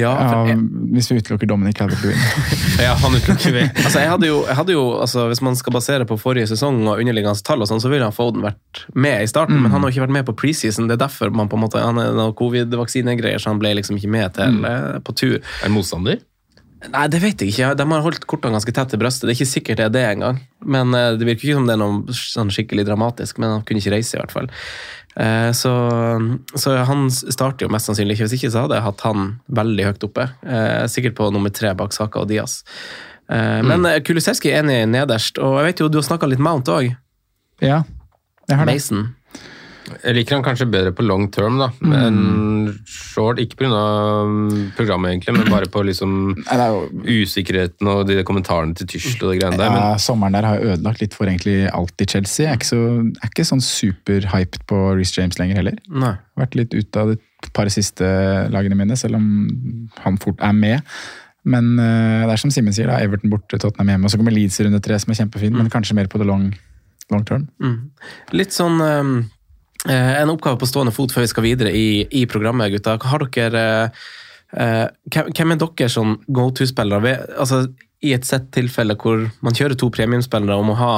Ja, 0.00 0.12
Ja, 0.48 0.56
hvis 0.94 1.10
vi 1.10 1.18
utelukker 1.20 1.46
Dominic 1.46 1.76
Calvert-Lewin. 1.78 2.18
Ja, 2.82 2.94
han 2.98 3.14
utelukker 3.14 3.54
vi. 3.54 3.62
altså, 3.84 4.00
jeg 4.00 4.10
hadde 4.10 4.30
jo, 4.30 4.40
jeg 4.48 4.56
hadde 4.58 4.74
jo 4.74 4.82
altså, 5.04 5.26
Hvis 5.30 5.42
man 5.44 5.56
skal 5.58 5.76
basere 5.76 6.06
på 6.08 6.18
forrige 6.20 6.48
sesong 6.50 6.80
og 6.86 6.98
underliggende 6.98 7.46
tall, 7.46 7.62
og 7.62 7.70
sånn, 7.70 7.82
så 7.82 7.92
ville 7.92 8.08
han 8.08 8.16
Foden 8.16 8.42
vært 8.44 8.84
med 8.94 9.22
i 9.22 9.30
starten, 9.30 9.60
men 9.62 9.72
han 9.74 9.84
har 9.84 9.94
ikke 9.94 10.06
vært 10.06 10.16
med 10.18 10.26
på 10.28 10.36
preseason. 10.42 10.90
Det 10.90 10.98
er 10.98 11.04
derfor 11.04 11.30
man 11.30 11.50
på 11.52 11.58
en 11.58 11.64
måte, 11.66 11.82
han 11.82 12.00
er 12.02 12.12
noen 12.16 12.34
covid-vaksinegreier, 12.38 13.42
så 13.42 13.52
han 13.52 13.62
ble 13.62 13.76
liksom 13.78 14.00
ikke 14.00 14.12
med 14.12 14.36
til, 14.38 14.60
mm. 14.62 15.02
på 15.06 15.16
tur. 15.18 15.38
Er 15.40 15.66
han 15.68 15.76
motstander? 15.76 16.20
Nei, 16.90 17.04
det 17.12 17.20
vet 17.22 17.42
jeg 17.42 17.52
ikke. 17.52 17.68
De 17.78 17.84
har 17.92 18.02
holdt 18.02 18.24
kortene 18.26 18.56
ganske 18.56 18.74
tett 18.74 18.90
til 18.90 18.98
brystet. 18.98 19.28
Det 19.28 19.34
er 19.34 19.38
ikke 19.38 19.52
sikkert 19.52 19.78
det 19.78 19.84
er 19.86 19.92
det 19.94 20.02
engang. 20.08 20.40
Men 20.66 20.94
eh, 20.98 21.12
Det 21.18 21.28
virker 21.28 21.46
ikke 21.46 21.60
som 21.60 21.68
det 21.68 21.76
er 21.76 21.82
noe 21.82 22.16
sånn 22.16 22.50
skikkelig 22.54 22.86
dramatisk, 22.88 23.38
men 23.42 23.56
han 23.56 23.66
kunne 23.66 23.82
ikke 23.82 23.94
reise, 23.94 24.16
i 24.16 24.20
hvert 24.20 24.34
fall. 24.34 24.50
Eh, 25.16 25.52
Så, 25.52 25.72
så 26.56 26.76
han 26.88 27.10
starter 27.10 27.66
jo 27.66 27.72
mest 27.72 27.88
sannsynlig 27.90 28.16
ikke. 28.16 28.28
Hvis 28.28 28.38
ikke 28.40 28.52
så 28.54 28.64
hadde 28.64 28.78
jeg 28.78 28.86
hatt 28.86 29.00
han 29.06 29.26
veldig 29.52 29.88
høyt 29.90 30.06
oppe. 30.08 30.28
Eh, 30.46 30.84
Sikkert 30.88 31.16
på 31.18 31.30
nummer 31.34 31.52
tre 31.52 31.74
bak 31.76 31.92
Saka 31.92 32.22
og 32.22 32.28
Diaz. 32.30 32.62
Eh, 33.28 33.60
Men 33.62 33.84
mm. 33.84 34.02
Kulisevskij 34.06 34.52
er 34.54 34.62
enig 34.62 34.80
nederst, 34.92 35.38
og 35.38 35.58
jeg 35.60 35.70
vet 35.70 35.82
jo 35.84 35.88
du 35.92 35.98
har 36.00 36.08
snakka 36.08 36.28
litt 36.30 36.42
Mount 36.42 36.68
òg. 36.72 36.94
Ja, 37.62 37.82
jeg 38.48 38.58
har 38.58 38.66
det. 38.66 38.74
Mason. 38.74 39.14
Jeg 39.90 40.14
liker 40.14 40.36
han 40.36 40.44
kanskje 40.46 40.68
bedre 40.70 40.92
på 40.94 41.04
long 41.04 41.26
term, 41.34 41.58
da. 41.60 41.68
Men 41.82 42.18
short, 42.86 43.40
ikke 43.42 43.58
pga. 43.64 43.80
programmet, 44.76 45.14
egentlig, 45.14 45.34
men 45.36 45.50
bare 45.50 45.68
på 45.70 45.82
liksom 45.86 46.12
det 46.38 46.68
jo 46.70 47.24
usikkerheten 47.24 47.90
og 47.90 48.04
de 48.08 48.20
kommentarene 48.26 48.76
til 48.78 48.88
Tyskland 48.94 49.26
og 49.26 49.32
de 49.34 49.40
greiene 49.40 49.58
der. 49.58 49.70
Ja, 49.70 49.88
Men 49.90 50.02
sommeren 50.02 50.38
der 50.38 50.48
har 50.48 50.62
ødelagt 50.62 51.02
litt 51.02 51.16
for 51.18 51.30
egentlig 51.30 51.66
alt 51.72 52.04
i 52.04 52.08
Chelsea. 52.08 52.46
Jeg 52.46 52.52
er 52.52 52.60
ikke, 52.60 52.70
så, 52.70 52.80
er 53.10 53.32
ikke 53.32 53.48
sånn 53.48 53.64
superhyped 53.66 54.62
på 54.70 54.80
Reece 54.98 55.18
James 55.18 55.40
lenger 55.40 55.60
heller. 55.62 55.82
Nei. 55.90 56.14
Vært 56.38 56.56
litt 56.58 56.76
ute 56.76 57.02
av 57.02 57.12
de 57.14 57.18
par 57.56 57.68
siste 57.74 58.06
lagene 58.54 58.78
mine, 58.78 58.96
selv 58.98 59.18
om 59.18 59.26
han 60.04 60.18
fort 60.22 60.40
er 60.40 60.54
med. 60.56 60.94
Men 61.42 61.74
uh, 61.74 62.22
det 62.22 62.36
er 62.36 62.40
som 62.40 62.52
Simen 62.54 62.74
sier, 62.74 62.90
da, 62.90 63.00
Everton 63.02 63.32
borte, 63.32 63.58
Tottenham 63.58 63.90
hjemme. 63.90 64.06
Og 64.06 64.14
så 64.14 64.20
kommer 64.20 64.34
Leeds 64.34 64.60
i 64.60 64.68
runde 64.68 64.82
tre, 64.84 64.98
som 65.02 65.10
er 65.10 65.24
kjempefin, 65.24 65.56
men 65.58 65.70
kanskje 65.72 65.96
mer 65.98 66.10
på 66.10 66.20
det 66.22 66.28
long, 66.28 66.52
long 67.10 67.24
term. 67.26 67.48
Mm. 67.62 67.78
Litt 68.38 68.54
sånn 68.54 68.78
um, 68.78 69.16
En 69.90 70.30
oppgave 70.30 70.60
på 70.60 70.68
stående 70.70 70.92
fot 70.94 71.10
før 71.14 71.24
vi 71.24 71.30
skal 71.32 71.46
videre 71.46 71.72
i, 71.74 72.04
i 72.14 72.26
programmet, 72.30 72.70
gutta. 72.70 72.98
Har 73.02 73.24
dere 73.34 73.62
eh, 74.54 74.84
hvem, 75.10 75.32
hvem 75.34 75.54
er 75.54 75.62
dere 75.62 75.88
som 75.90 76.20
go 76.28 76.50
to-spillere? 76.54 77.16
Altså, 77.34 77.64
I 78.02 78.12
et 78.14 78.26
sett 78.26 78.52
tilfelle 78.54 78.94
hvor 78.98 79.24
man 79.42 79.58
kjører 79.58 79.74
to 79.78 79.90
premiumspillere 79.94 80.58
og 80.58 80.68
må 80.70 80.78
ha 80.78 80.92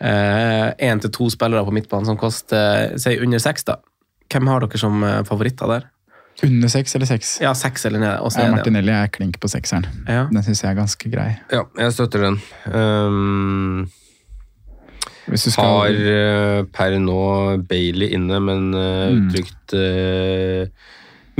én 0.00 1.00
til 1.00 1.12
to 1.12 1.26
spillere 1.32 1.64
på 1.64 1.72
midtbanen 1.76 2.08
som 2.08 2.20
koster 2.20 2.94
si 3.00 3.16
under 3.20 3.40
seks, 3.40 3.66
da. 3.68 3.76
Hvem 4.30 4.46
har 4.46 4.62
dere 4.62 4.78
som 4.78 5.02
eh, 5.04 5.22
favoritter 5.28 5.70
der? 5.70 5.88
Under 6.46 6.70
seks 6.72 6.94
eller 6.96 7.08
seks? 7.10 7.34
Ja, 7.42 7.52
seks 7.58 7.84
eller 7.88 8.00
ned. 8.00 8.36
Ja. 8.38 8.46
Martinelli 8.52 8.92
er 8.94 9.10
klink 9.12 9.36
på 9.42 9.48
sekseren. 9.50 9.84
Ja. 10.06 10.22
Den 10.30 10.44
syns 10.46 10.62
jeg 10.62 10.70
er 10.70 10.78
ganske 10.78 11.10
grei. 11.12 11.30
ja, 11.52 11.64
jeg 11.76 11.92
støtter 11.96 12.24
den. 12.28 12.38
Um, 12.72 13.90
skal 15.38 15.64
har 15.64 15.88
eh, 16.14 16.62
per 16.74 16.96
nå 16.98 17.18
Bailey 17.68 18.10
inne, 18.16 18.40
men 18.40 18.72
eh, 18.74 19.10
Mm. 19.10 19.28
uttrykt 19.28 19.74
eh, 19.74 20.68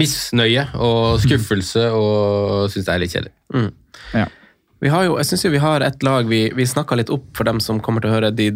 misnøye 0.00 0.68
og 0.80 1.20
skuffelse 1.20 1.88
og 1.92 2.70
syns 2.72 2.86
det 2.86 2.94
er 2.94 3.02
litt 3.02 3.12
kjedelig. 3.14 3.32
Mm. 3.54 3.70
Ja. 4.14 4.26
Vi 4.80 4.88
har 4.92 5.04
jo, 5.04 5.16
jeg 5.20 5.28
synes 5.28 5.44
jo 5.44 5.52
vi 5.52 5.60
har 5.62 5.84
et 5.84 6.02
lag 6.06 6.28
vi, 6.30 6.42
vi 6.56 6.66
snakka 6.68 6.96
litt 6.96 7.12
opp 7.12 7.26
for 7.36 7.48
dem 7.48 7.60
som 7.60 7.82
kommer 7.84 8.00
til 8.00 8.10
å 8.12 8.16
høre 8.16 8.32
de 8.32 8.50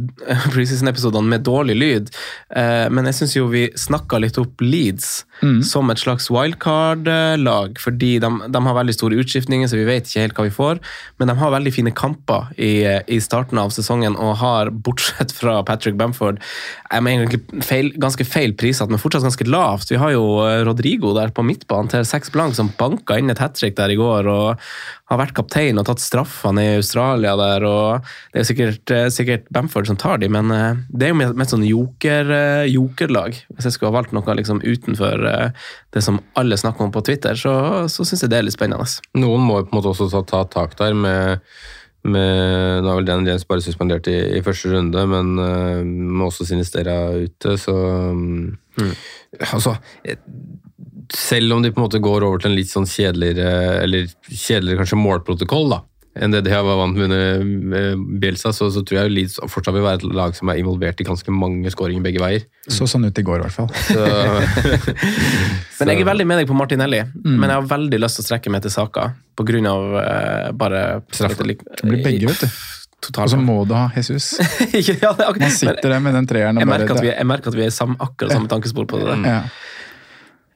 preseason-episodene 0.54 1.34
med 1.34 1.44
dårlig 1.46 1.76
lyd, 1.76 2.12
eh, 2.56 2.86
men 2.88 3.10
jeg 3.10 3.20
syns 3.20 3.36
jo 3.36 3.48
vi 3.52 3.66
snakka 3.78 4.22
litt 4.24 4.40
opp 4.40 4.64
Leeds 4.64 5.24
Mm. 5.42 5.62
som 5.66 5.90
et 5.90 5.98
slags 5.98 6.28
wildcard-lag, 6.30 7.78
fordi 7.82 8.12
de, 8.22 8.28
de 8.54 8.60
har 8.66 8.76
veldig 8.76 8.94
store 8.94 9.18
utskiftninger, 9.18 9.68
så 9.68 9.76
vi 9.80 9.86
vet 9.88 10.06
ikke 10.06 10.22
helt 10.22 10.38
hva 10.38 10.46
vi 10.46 10.54
får, 10.54 10.80
men 11.18 11.30
de 11.30 11.36
har 11.40 11.52
veldig 11.52 11.72
fine 11.74 11.92
kamper 11.96 12.52
i, 12.54 12.86
i 13.10 13.18
starten 13.22 13.58
av 13.60 13.74
sesongen 13.74 14.14
og 14.14 14.36
har, 14.40 14.70
bortsett 14.84 15.34
fra 15.34 15.58
Patrick 15.66 15.98
Bamford, 16.00 16.38
jeg 16.90 17.04
mener 17.04 17.26
egentlig 17.26 17.64
feil, 17.66 17.90
ganske 18.00 18.26
feil 18.28 18.54
prissatt, 18.58 18.92
men 18.92 19.02
fortsatt 19.02 19.26
ganske 19.26 19.48
lavt. 19.50 19.90
Vi 19.90 19.98
har 20.00 20.14
jo 20.14 20.24
eh, 20.46 20.62
Rodrigo 20.66 21.10
der 21.16 21.34
på 21.34 21.44
midtbanen 21.46 21.90
til 21.90 22.06
seks 22.06 22.30
blank 22.34 22.54
som 22.56 22.70
banka 22.78 23.18
inn 23.18 23.32
et 23.32 23.42
hat 23.42 23.58
trick 23.58 23.74
der 23.80 23.90
i 23.90 23.98
går. 23.98 24.30
og 24.30 24.62
har 25.14 25.22
vært 25.22 25.36
kaptein 25.36 25.80
og 25.80 25.86
tatt 25.88 26.02
straffene 26.02 26.64
i 26.64 26.74
Australia 26.78 27.34
der, 27.38 27.66
og 27.68 28.08
det 28.34 28.42
er 28.42 28.48
sikkert, 28.48 28.94
sikkert 29.14 29.46
Bamford 29.54 29.88
som 29.88 29.98
tar 30.00 30.20
de, 30.22 30.28
men 30.32 30.50
eh, 30.54 30.80
det 30.90 31.08
er 31.08 31.14
jo 31.14 31.20
mer 31.22 31.48
sånn 31.50 31.66
joker, 31.66 32.32
eh, 32.34 32.64
jokerlag. 32.72 33.38
Hvis 33.54 33.68
jeg 33.68 33.76
skulle 33.76 33.92
ha 33.92 33.98
valgt 33.98 34.14
noe 34.16 34.36
liksom 34.38 34.62
utenfor 34.64 35.24
eh, 35.30 35.68
det 35.94 36.02
som 36.04 36.20
alle 36.38 36.58
snakker 36.60 36.86
om 36.86 36.92
på 36.94 37.04
Twitter, 37.06 37.38
så, 37.38 37.54
så 37.90 38.06
syns 38.06 38.26
jeg 38.26 38.34
det 38.34 38.40
er 38.40 38.48
litt 38.48 38.56
spennende. 38.56 38.86
Noen 39.18 39.46
må 39.46 39.60
jo 39.60 39.68
på 39.68 39.74
en 39.74 39.80
måte 39.80 39.94
også 39.94 40.10
ta, 40.12 40.24
ta 40.28 40.44
tak 40.50 40.76
der 40.80 40.96
med, 40.98 41.44
med 42.04 42.84
Nå 42.84 42.90
er 42.90 42.98
vel 43.00 43.08
Dan 43.08 43.28
James 43.28 43.46
bare 43.48 43.64
suspendert 43.64 44.08
i, 44.10 44.16
i 44.38 44.42
første 44.44 44.72
runde, 44.74 45.06
men 45.10 45.34
uh, 45.40 45.80
må 45.84 46.28
også 46.28 46.46
Sinistera 46.48 46.98
ute, 47.16 47.56
så 47.60 47.74
um, 48.12 48.52
Altså 49.40 49.76
eh, 50.04 50.18
Selv 51.12 51.52
om 51.56 51.62
de 51.64 51.70
på 51.74 51.80
en 51.82 51.88
måte 51.88 52.00
går 52.00 52.24
over 52.24 52.38
til 52.40 52.50
en 52.52 52.56
litt 52.56 52.70
sånn 52.70 52.86
kjedeligere, 52.88 53.82
eller 53.82 54.06
kjedeligere 54.30 54.80
kanskje 54.84 54.96
målprotokoll, 55.00 55.68
da, 55.74 55.80
enn 56.14 56.30
det 56.30 56.44
de 56.46 56.52
har 56.54 56.62
vært 56.62 56.78
vant 56.78 56.96
med 56.96 57.10
under 57.10 57.96
Bielsa, 58.22 58.52
så, 58.54 58.68
så 58.70 58.84
tror 58.86 59.00
jeg 59.02 59.10
Leeds 59.10 59.40
fortsatt 59.50 59.74
vil 59.74 59.82
være 59.82 59.98
et 59.98 60.04
lag 60.14 60.36
som 60.38 60.48
er 60.52 60.60
involvert 60.62 61.00
i 61.02 61.06
ganske 61.08 61.34
mange 61.34 61.72
skåringer 61.74 62.04
begge 62.06 62.22
veier. 62.22 62.44
Så 62.70 62.86
sånn 62.86 63.04
ut 63.08 63.18
i 63.18 63.24
går, 63.26 63.42
i 63.42 63.48
hvert 63.48 63.56
fall. 63.56 63.72
Så, 63.88 64.04
Men 65.80 65.90
jeg 65.90 66.04
er 66.04 66.08
veldig 66.08 66.26
med 66.28 66.40
deg 66.42 66.48
på 66.50 66.56
Martinelli, 66.56 67.02
Mm. 67.24 67.34
men 67.40 67.50
jeg 67.50 67.56
har 67.58 67.66
veldig 67.74 67.98
lyst 68.00 68.18
til 68.20 68.24
å 68.24 68.28
strekke 68.28 68.50
meg 68.54 68.62
til 68.64 68.70
Saka, 68.74 69.08
på 69.36 69.44
grunn 69.48 69.66
av 69.66 69.98
eh, 70.00 70.48
bare 70.54 70.84
Straffe. 71.10 71.44
Det 71.50 71.58
blir 71.82 72.02
begge, 72.04 72.30
vet 72.30 72.44
du. 72.46 72.62
Totalt. 73.04 73.26
Og 73.26 73.32
så 73.34 73.38
må 73.40 73.58
du 73.68 73.74
ha 73.76 73.88
Jesus. 73.96 74.30
Ja, 75.02 75.10
det 75.12 75.26
er 75.26 75.34
Man 75.40 75.50
sitter 75.52 75.90
der 75.92 76.00
med 76.00 76.14
den 76.16 76.28
treeren 76.30 76.56
og 76.56 76.62
jeg 76.64 76.70
bare 76.70 76.78
merker, 76.86 76.94
at 76.96 77.04
vi, 77.04 77.10
jeg 77.12 77.26
merker 77.28 77.52
at 77.52 77.58
vi 77.58 77.66
er 77.66 77.74
sam, 77.74 77.96
akkurat 78.00 78.32
samme 78.38 78.48
tankespor 78.48 78.86
på 78.88 79.02
det. 79.02 79.18
ja. 79.28 79.42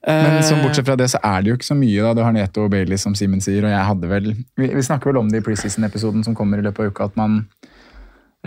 Men 0.07 0.43
som, 0.47 0.61
bortsett 0.63 0.87
fra 0.87 0.95
det, 0.97 1.09
så 1.11 1.19
er 1.27 1.43
det 1.43 1.51
jo 1.51 1.57
ikke 1.59 1.67
så 1.67 1.75
mye. 1.77 2.03
da. 2.07 2.13
Du 2.15 2.23
har 2.23 2.33
Neto 2.33 2.65
og 2.65 2.71
Bailey, 2.71 2.97
som 3.01 3.17
Simen 3.19 3.43
sier. 3.45 3.65
og 3.67 3.73
jeg 3.73 3.87
hadde 3.91 4.11
vel, 4.11 4.29
Vi, 4.57 4.69
vi 4.71 4.85
snakker 4.87 5.11
vel 5.11 5.19
om 5.21 5.29
det 5.33 5.43
i 5.43 5.47
preseason-episoden 5.49 6.23
som 6.25 6.37
kommer 6.39 6.61
i 6.61 6.65
løpet 6.65 6.85
av 6.85 6.93
uka, 6.93 7.09
at 7.11 7.19
man 7.19 7.41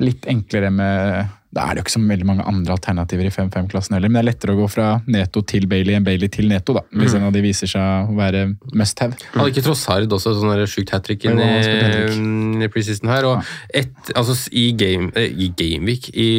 litt 0.02 0.26
enklere 0.32 0.72
med 0.74 1.30
Da 1.52 1.66
er 1.68 1.76
det 1.76 1.82
jo 1.82 1.84
ikke 1.84 1.91
så 1.97 1.99
veldig 2.08 2.26
mange 2.30 2.43
andre 2.47 2.72
alternativer 2.78 3.28
i 3.28 3.32
5-5-klassen 3.36 3.97
heller, 3.97 4.08
men 4.08 4.22
det 4.22 4.22
er 4.22 4.28
lettere 4.30 4.54
å 4.54 4.60
gå 4.62 4.68
fra 4.72 4.86
Neto 5.12 5.41
til 5.43 5.66
Bailey 5.68 5.97
enn 5.97 6.06
Bailey 6.06 6.30
til 6.32 6.47
Neto, 6.47 6.72
da, 6.78 6.86
hvis 6.95 7.12
Mm. 7.12 7.18
en 7.18 7.26
av 7.28 7.34
de 7.36 7.41
viser 7.43 7.68
seg 7.68 8.08
å 8.08 8.16
være 8.16 8.43
must 8.72 9.02
have. 9.04 9.18
Hadde 9.34 9.52
ikke 9.52 9.64
Trossard 9.66 10.08
også 10.16 10.32
sånn 10.39 10.64
sjukt 10.72 10.93
hat 10.95 11.04
trick 11.04 11.26
spilt 11.26 11.41
hat-trick. 11.43 12.16
i, 12.16 12.64
i 12.64 12.70
preseason 12.72 13.12
her? 13.12 13.28
Og 13.28 13.43
et, 13.76 13.91
altså, 14.16 14.38
i, 14.54 14.72
game, 14.72 15.12
eh, 15.14 15.28
I 15.28 15.49
Gameweek, 15.52 16.08
i 16.16 16.30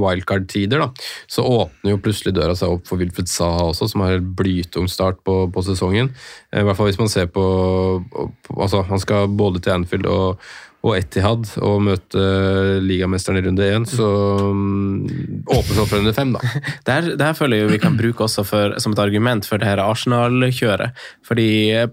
wildcard-tider, 0.00 0.80
da, 0.80 0.88
så 1.28 1.44
åpner 1.44 1.92
jo 1.92 2.00
plutselig 2.00 2.32
døra 2.32 2.56
seg 2.56 2.72
opp 2.72 2.88
for 2.88 2.96
Wilfred 2.96 3.28
Saha 3.28 3.68
også, 3.68 3.90
som 3.92 4.00
har 4.06 4.16
en 4.16 4.32
blytung 4.38 4.88
start 4.88 5.20
på, 5.28 5.52
på 5.52 5.66
sesongen. 5.68 6.08
Eh, 6.54 6.62
I 6.62 6.64
hvert 6.64 6.80
fall 6.80 6.88
hvis 6.88 6.98
man 6.98 7.12
ser 7.12 7.28
på, 7.28 7.44
på 8.08 8.56
altså, 8.56 8.80
Han 8.88 8.98
skal 9.04 9.28
både 9.28 9.60
til 9.60 9.76
Anfield 9.76 10.08
og 10.08 10.40
og 10.86 10.94
Etihad 10.94 11.48
og 11.64 11.80
møte 11.82 12.20
ligamesteren 12.84 13.40
i 13.40 13.42
runde 13.48 13.66
én, 13.66 13.86
så 13.88 14.06
åpnes 14.46 15.58
åpne 15.58 15.82
opp 15.82 15.90
for 15.90 15.98
under 15.98 16.14
fem, 16.14 16.34
da. 16.36 16.42
Der, 16.88 17.10
der 17.20 17.34
føler 17.36 17.62
jeg 17.62 17.70
vi 17.72 17.80
kan 17.82 17.96
bruke 17.98 18.24
også 18.24 18.44
for, 18.46 18.76
som 18.80 18.94
et 18.94 19.00
argument 19.02 19.44
for 19.44 19.60
det 19.60 19.66
her 19.68 19.80
Arsenal-kjøret. 19.82 20.96
Fordi 21.26 21.48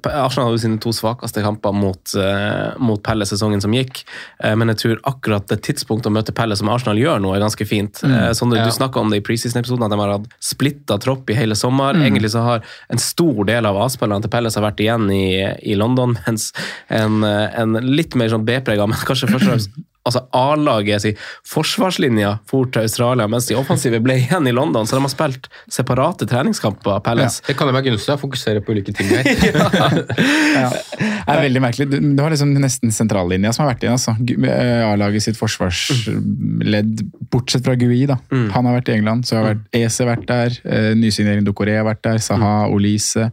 Arsenal 0.07 0.47
hadde 0.49 0.61
sine 0.63 0.79
to 0.81 0.93
svakeste 0.95 1.43
kamper 1.43 1.73
mot, 1.75 2.13
uh, 2.15 2.77
mot 2.79 3.01
Pelle 3.03 3.27
sesongen 3.27 3.59
som 3.63 3.73
gikk. 3.75 4.03
Uh, 4.39 4.53
men 4.55 4.71
jeg 4.71 4.79
tror 4.81 5.01
akkurat 5.11 5.47
det 5.51 5.59
tidspunktet 5.67 6.07
å 6.11 6.13
møte 6.15 6.35
Pelle 6.35 6.55
som 6.55 6.71
Arsenal 6.71 7.01
gjør 7.01 7.19
nå, 7.23 7.33
er 7.35 7.43
ganske 7.43 7.67
fint. 7.67 7.99
Mm. 8.05 8.15
sånn 8.37 8.53
Du, 8.53 8.59
Ja. 8.59 8.69
Du 8.69 8.75
snakka 8.75 9.01
om 9.01 9.11
det 9.11 9.19
i 9.19 9.25
preseason-episoden, 9.25 9.83
at 9.85 9.93
de 9.93 9.99
har 9.99 10.13
hatt 10.15 10.31
splitta 10.43 10.99
tropp 11.01 11.29
i 11.29 11.37
hele 11.37 11.57
sommer. 11.59 11.97
Mm. 11.97 12.05
Egentlig 12.07 12.31
så 12.35 12.45
har 12.45 12.63
en 12.93 13.01
stor 13.01 13.43
del 13.49 13.67
av 13.67 13.81
A-spillerne 13.83 14.23
til 14.23 14.31
Pelles 14.31 14.55
har 14.55 14.65
vært 14.65 14.85
igjen 14.85 15.09
i, 15.11 15.27
i 15.65 15.75
London, 15.79 16.15
mens 16.27 16.51
en, 16.87 17.19
en 17.25 17.79
litt 17.83 18.15
mer 18.15 18.31
sånn 18.31 18.47
B-prega, 18.75 18.87
men 18.91 18.97
kanskje 19.07 19.29
først 19.31 19.45
og 19.45 19.51
fremst 19.53 19.83
altså 20.05 20.19
A-laget 20.37 21.01
si 21.01 21.11
forsvarslinja 21.49 22.35
for 22.45 22.67
til 22.69 22.83
Australia, 22.85 23.25
mens 23.31 23.47
de 23.49 23.55
offensive 23.57 23.97
ble 24.05 24.19
igjen 24.21 24.45
i 24.45 24.51
London. 24.53 24.85
Så 24.85 24.93
de 24.93 25.01
har 25.01 25.09
spilt 25.09 25.47
separate 25.73 26.27
treningskamper, 26.29 26.99
Palace. 27.01 27.41
Det 27.47 27.55
kan 27.57 27.71
jo 27.71 27.73
være 27.73 27.87
gunstig 27.87 28.13
å 28.13 28.19
fokusere 28.21 28.61
på 28.61 28.75
ulike 28.75 28.93
ting 28.93 29.09
her. 29.09 29.25
Ja. 30.55 30.69
Det 30.69 31.33
er 31.33 31.41
veldig 31.47 31.61
merkelig. 31.63 31.87
Du, 31.89 31.97
du 32.15 32.21
har 32.23 32.31
liksom 32.31 32.53
nesten 32.61 32.93
sentrallinja 32.93 33.49
som 33.55 33.65
har 33.65 33.73
vært 33.73 33.83
igjen. 33.83 33.97
Altså. 33.97 34.13
Eh, 34.53 34.85
A-laget 34.87 35.25
sitt 35.25 35.39
forsvarsledd, 35.39 37.01
bortsett 37.33 37.65
fra 37.65 37.75
Gui. 37.79 38.05
da. 38.07 38.19
Mm. 38.31 38.45
Han 38.53 38.69
har 38.69 38.77
vært 38.77 38.91
i 38.93 38.95
England, 38.99 39.25
så 39.27 39.39
har 39.41 39.49
vært 39.55 39.65
Ese 39.81 40.05
vært 40.07 40.27
der. 40.29 40.59
eh, 40.69 40.91
Nysignering 40.95 41.43
Dokoré 41.47 41.75
har 41.79 41.87
vært 41.89 42.03
der. 42.05 42.21
Saha, 42.23 42.67
Olise. 42.71 43.31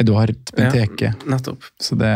Eduard 0.00 0.38
Benteke. 0.56 1.12
Ja, 1.12 1.30
nettopp. 1.30 1.66
Så 1.80 1.96
det, 2.00 2.12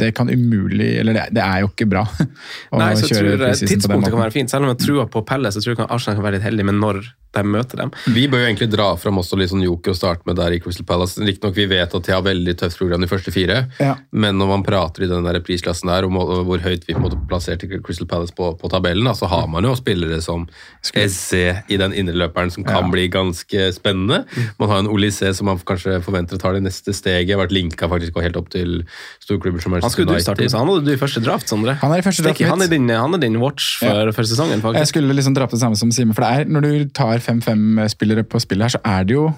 det 0.00 0.10
kan 0.16 0.30
umulig 0.30 0.88
Eller 1.00 1.14
det, 1.16 1.26
det 1.38 1.44
er 1.44 1.62
jo 1.62 1.70
ikke 1.70 1.86
bra. 1.88 2.02
å 2.72 2.80
Nei, 2.80 2.90
så 2.98 3.06
jeg 3.06 3.20
tror 3.22 3.46
eh, 3.48 3.54
Tidspunktet 3.60 4.12
kan 4.12 4.22
være 4.24 4.34
fint. 4.34 4.52
Selv 4.52 4.66
om 4.66 4.72
jeg 4.74 4.82
tror 4.82 5.08
på 5.12 5.22
Pelle, 5.28 5.52
så 5.54 5.62
tror 5.62 5.76
jeg 5.76 5.86
Arsenal 5.86 6.18
kan 6.18 6.26
være 6.26 6.38
litt 6.38 6.48
heldig 6.48 6.66
med 6.70 6.80
når 6.82 7.02
de 7.32 7.42
møter 7.46 7.76
dem. 7.84 7.90
Vi 8.10 8.26
bør 8.28 8.42
jo 8.42 8.46
egentlig 8.50 8.70
dra 8.72 8.88
fram 8.98 9.18
også 9.22 9.38
litt 9.38 9.50
sånn 9.52 9.62
joker 9.62 9.92
og 9.94 9.96
starte 9.96 10.26
med 10.26 10.36
der 10.36 10.50
i 10.56 10.58
Crystal 10.60 10.84
Palace. 10.88 11.20
Riktignok 11.22 11.54
vi 11.56 11.66
vet 11.70 11.94
at 11.94 12.02
de 12.08 12.12
har 12.12 12.22
veldig 12.26 12.56
tøft 12.58 12.78
program 12.80 13.00
de 13.00 13.06
første 13.10 13.30
fire, 13.32 13.68
Ja. 13.78 13.94
men 14.12 14.36
når 14.38 14.48
man 14.48 14.62
prater 14.66 15.04
i 15.04 15.06
den 15.10 15.22
der 15.24 15.38
prisklassen 15.40 15.86
der 15.88 16.04
om 16.08 16.14
hvor 16.18 16.58
høyt 16.58 16.84
vi 16.88 16.94
på 16.94 16.98
en 16.98 17.06
måte 17.06 17.20
plasserte 17.30 17.68
Crystal 17.82 18.06
Palace 18.10 18.34
på, 18.34 18.52
på 18.58 18.68
tabellen, 18.68 19.06
så 19.14 19.20
så 19.20 19.28
har 19.28 19.46
man 19.52 19.62
jo 19.62 19.74
spillere 19.76 20.16
som 20.24 20.46
SC 20.82 21.34
i 21.70 21.76
den 21.78 21.92
indreløperen 21.92 22.50
som 22.50 22.64
kan 22.64 22.84
Ja. 22.86 22.90
bli 22.90 23.06
ganske 23.08 23.72
spennende. 23.76 24.24
Man 24.58 24.68
har 24.70 24.78
en 24.80 24.88
Olise 24.88 25.34
som 25.36 25.46
man 25.46 25.58
kanskje 25.58 26.00
forventer 26.02 26.38
tar 26.40 26.54
det 26.54 26.62
neste 26.64 26.92
steget. 26.96 27.36
Har 27.36 27.46
vært 27.46 27.52
linka 27.52 27.86
faktisk 27.88 28.16
og 28.16 28.22
helt 28.24 28.36
opp 28.36 28.48
til 28.50 28.84
storklubber 29.20 29.60
som 29.62 29.72
Han 29.72 29.90
skulle 29.90 30.08
du 30.16 30.20
starte 30.20 30.40
med, 30.40 30.50
så 30.50 30.58
han 30.58 30.68
hadde 30.68 30.84
du 30.86 30.92
i 30.92 30.96
første 31.00 31.22
draft, 31.22 31.46
Sondre. 31.48 31.76
Han 31.82 31.92
er 31.92 31.98
i 31.98 32.02
første 32.02 32.22
draft 32.24 32.40
han, 32.40 32.62
er 32.62 32.68
din, 32.72 32.88
han 32.88 33.14
er 33.14 33.18
din 33.22 33.38
watch 33.40 33.78
for, 33.78 34.10
for 34.16 34.22
sesongen, 34.24 34.60
Jeg 34.74 34.88
skulle 34.88 35.12
liksom 35.14 35.34
dra 35.36 35.46
på 35.46 35.52
det 35.56 35.60
samme 35.60 35.76
som 35.76 35.90
Simen, 35.92 36.14
for 36.16 36.22
det 36.24 36.30
er, 36.32 36.44
når 36.50 36.60
du 36.66 36.88
tar 36.96 37.19
5-5-spillere 37.22 38.24
på 38.26 38.40
spillet 38.42 38.68
her, 38.68 38.76
så 38.76 38.82
er 38.84 39.06
det 39.08 39.16
jo 39.16 39.30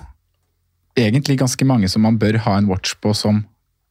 egentlig 0.98 1.38
ganske 1.40 1.64
mange 1.64 1.88
som 1.88 2.04
man 2.04 2.18
bør 2.18 2.38
ha 2.44 2.58
en 2.58 2.68
watch 2.70 2.96
på 3.02 3.14
som 3.16 3.44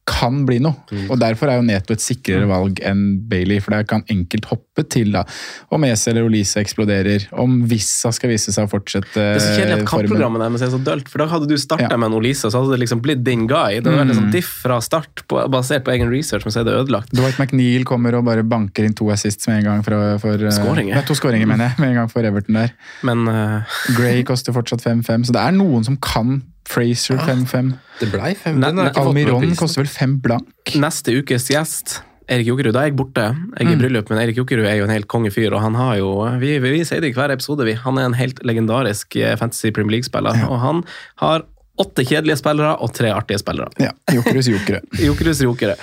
kan 0.08 0.40
bli 0.48 0.56
noe. 0.62 0.74
Mm. 0.90 1.04
Og 1.12 1.18
Derfor 1.22 1.50
er 1.52 1.60
jo 1.60 1.62
Neto 1.66 1.94
et 1.94 2.02
sikrere 2.02 2.46
valg 2.50 2.80
enn 2.82 3.20
Bailey, 3.30 3.60
for 3.62 3.70
der 3.76 3.84
kan 3.86 4.02
enkelt 4.10 4.48
hoppe 4.50 4.82
til 4.90 5.12
da. 5.14 5.22
om 5.70 5.84
Ese 5.86 6.10
eller 6.10 6.26
Olise 6.26 6.58
eksploderer, 6.58 7.28
om 7.38 7.60
Vissa 7.70 8.10
skal 8.14 8.32
vise 8.32 8.50
seg 8.54 8.66
å 8.66 8.70
fortsette 8.72 9.14
Det 9.14 9.26
er 9.36 9.38
så 9.38 9.52
kjedelig 9.54 9.76
at 9.76 9.84
formen. 9.86 10.08
kampprogrammet 10.10 10.42
deres 10.42 10.64
er 10.66 10.72
så 10.74 10.80
dølt, 10.82 11.08
for 11.08 11.22
da 11.22 11.28
hadde 11.30 11.46
du 11.46 11.54
starta 11.54 11.86
Ja. 11.86 11.96
med 11.96 12.10
en 12.10 12.18
Olise, 12.18 12.50
så 12.50 12.58
hadde 12.58 12.74
det 12.74 12.80
liksom 12.82 13.02
blitt 13.04 13.22
din 13.22 13.46
guy. 13.46 13.78
Det 13.78 13.92
var 13.92 14.02
mm. 14.02 14.08
liksom 14.08 14.22
sånn 14.22 14.30
Mm. 14.32 14.34
diff 14.34 14.50
fra 14.64 14.80
start, 14.80 15.22
på, 15.28 15.38
basert 15.50 15.84
på 15.84 15.92
egen 15.94 16.10
research, 16.10 16.44
men 16.44 16.52
så 16.52 16.60
er 16.60 16.64
det 16.64 16.74
ødelagt. 16.82 17.10
Dwight 17.14 17.38
McNeil 17.38 17.84
kommer 17.84 18.14
og 18.18 18.24
bare 18.24 18.42
banker 18.42 18.84
inn 18.84 18.94
to 18.94 19.08
assists 19.10 19.46
med 19.46 19.62
en 19.62 19.64
gang. 19.70 19.84
For, 19.84 20.18
for, 20.18 20.34
eh, 20.34 20.50
Skåringer. 20.50 20.94
Nei, 20.94 21.02
to 21.06 21.14
skåringer, 21.14 21.46
mener 21.46 21.70
jeg. 21.70 21.78
Med 21.78 21.88
en 21.90 21.94
gang 22.02 22.10
for 22.10 22.22
Everton 22.26 22.54
der. 22.58 22.72
Men 23.02 23.28
uh... 23.28 23.62
Gray 23.96 24.22
koster 24.24 24.52
fortsatt 24.52 24.82
5-5, 24.82 25.26
så 25.30 25.32
det 25.32 25.42
er 25.42 25.52
noen 25.54 25.84
som 25.84 25.96
kan. 25.96 26.42
Fraser 26.72 27.20
5-5. 27.26 27.74
Det 28.00 28.08
blei 28.12 28.32
fem. 28.38 28.56
Ne- 28.60 28.70
Den 28.72 28.78
har 28.80 28.88
jeg 28.88 28.94
ikke 28.94 29.04
fått 29.04 29.14
med 29.14 29.28
Almiron 29.28 29.56
koster 29.60 29.82
vel 29.84 29.92
5 29.92 30.16
blank. 30.24 30.48
neste 30.80 31.14
ukes 31.20 31.48
gjest 31.52 32.00
Erik 32.32 32.46
Jokerud, 32.46 32.72
da 32.72 32.80
er 32.84 32.88
jeg 32.88 32.96
borte. 32.96 33.24
Jeg 33.58 33.66
er 33.66 33.70
i 33.72 33.74
Mm. 33.74 33.80
bryllup, 33.82 34.08
men 34.10 34.18
Erik 34.22 34.36
Jokerud 34.38 34.64
er 34.64 34.76
jo 34.78 34.84
en 34.84 34.90
helt 34.94 35.08
kongefyr, 35.10 35.52
og 35.52 35.60
han 35.60 35.74
har 35.74 35.96
jo 35.98 36.12
Vi, 36.40 36.52
vi, 36.62 36.70
vi 36.78 36.84
sier 36.84 37.00
det 37.02 37.10
i 37.10 37.12
hver 37.12 37.30
episode, 37.34 37.64
vi. 37.66 37.74
Han 37.74 37.98
er 37.98 38.06
en 38.06 38.14
helt 38.14 38.38
legendarisk 38.46 39.16
eh, 39.16 39.34
Fantasy 39.36 39.70
Premier 39.74 39.98
League-spiller, 39.98 40.48
og 40.48 40.58
han 40.62 40.84
har 41.16 41.42
åtte 41.78 42.04
kjedelige 42.06 42.38
spillere 42.38 42.76
og 42.80 42.92
tre 42.94 43.10
artige 43.10 43.38
spillere. 43.42 43.68
Ja, 43.78 43.90
Jokerus 44.14 44.46
jokere. 44.48 44.80
Jokere. 45.02 45.76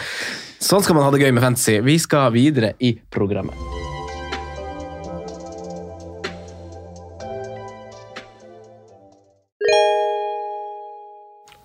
Sånn 0.59 0.81
skal 0.83 0.95
man 0.95 1.03
ha 1.03 1.11
det 1.11 1.21
gøy 1.21 1.31
med 1.33 1.43
fantasy. 1.43 1.79
Vi 1.81 1.97
skal 1.99 2.31
videre 2.31 2.73
i 2.79 2.97
programmet. 3.11 3.53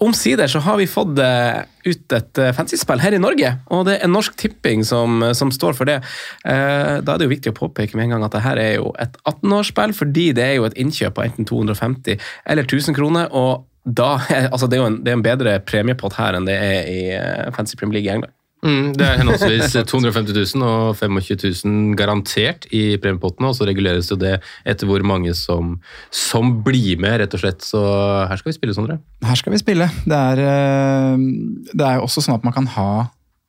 Omsider 0.05 0.51
så 0.51 0.61
har 0.65 0.79
vi 0.81 0.87
fått 0.91 1.19
eh, 1.23 1.63
ut 1.87 2.15
et 2.17 2.41
eh, 2.41 2.53
fantasyspill 2.57 3.03
her 3.03 3.17
i 3.17 3.21
Norge, 3.23 3.51
og 3.75 3.85
det 3.89 3.99
er 4.03 4.11
Norsk 4.13 4.37
Tipping 4.41 4.85
som, 4.87 5.23
som 5.37 5.53
står 5.55 5.77
for 5.79 5.91
det. 5.91 5.99
Eh, 6.45 7.01
Da 7.05 7.15
er 7.15 7.21
det 7.23 7.29
jo 7.29 7.35
viktig 7.35 7.53
å 7.53 7.59
påpeke 7.59 7.97
med 7.99 8.09
en 8.09 8.17
gang 8.17 8.27
at 8.29 8.35
det 8.37 8.45
her 8.45 8.61
er 8.61 8.73
jo 8.79 8.93
et 9.03 9.17
18-årsspill, 9.29 9.95
fordi 9.97 10.31
det 10.37 10.45
er 10.45 10.57
jo 10.59 10.67
et 10.69 10.77
innkjøp 10.81 11.17
på 11.17 11.25
enten 11.27 11.49
250 11.49 12.19
eller 12.47 12.69
1000 12.69 12.97
kroner, 12.97 13.29
og 13.33 13.65
da, 13.85 14.15
altså 14.53 14.69
det 14.69 14.79
er 14.79 14.83
jo 14.85 14.89
en, 14.93 15.03
det 15.05 15.13
er 15.13 15.19
en 15.19 15.27
bedre 15.27 15.59
premiepott 15.69 16.17
her 16.21 16.39
enn 16.39 16.49
det 16.49 16.57
er 16.57 16.89
i 16.89 17.01
eh, 17.19 17.51
Fantasy 17.53 17.77
Premier 17.81 17.99
League 18.01 18.09
i 18.11 18.15
England. 18.17 18.33
Mm, 18.65 18.93
det 18.97 19.05
er 19.05 19.19
henholdsvis 19.21 19.75
250 19.93 20.57
000 20.57 20.65
og 20.65 20.97
25 20.97 21.53
000 21.69 21.97
garantert 21.99 22.65
i 22.73 22.97
premiepottene, 23.01 23.51
og 23.51 23.59
så 23.59 23.69
reguleres 23.69 24.09
jo 24.13 24.17
det 24.21 24.39
etter 24.65 24.89
hvor 24.89 25.05
mange 25.07 25.35
som, 25.37 25.77
som 26.15 26.55
blir 26.65 27.01
med, 27.03 27.19
rett 27.21 27.37
og 27.37 27.45
slett. 27.45 27.65
Så 27.67 27.83
her 28.31 28.41
skal 28.41 28.53
vi 28.53 28.57
spille, 28.57 28.77
Sondre. 28.77 29.01
Her 29.25 29.41
skal 29.41 29.55
vi 29.55 29.61
spille. 29.61 29.91
Det 30.05 30.21
er, 30.21 30.45
eh, 30.45 31.27
det 31.75 31.85
er 31.85 31.99
jo 32.01 32.07
også 32.09 32.25
sånn 32.25 32.39
at 32.39 32.47
man 32.47 32.57
kan 32.57 32.71
ha 32.79 32.89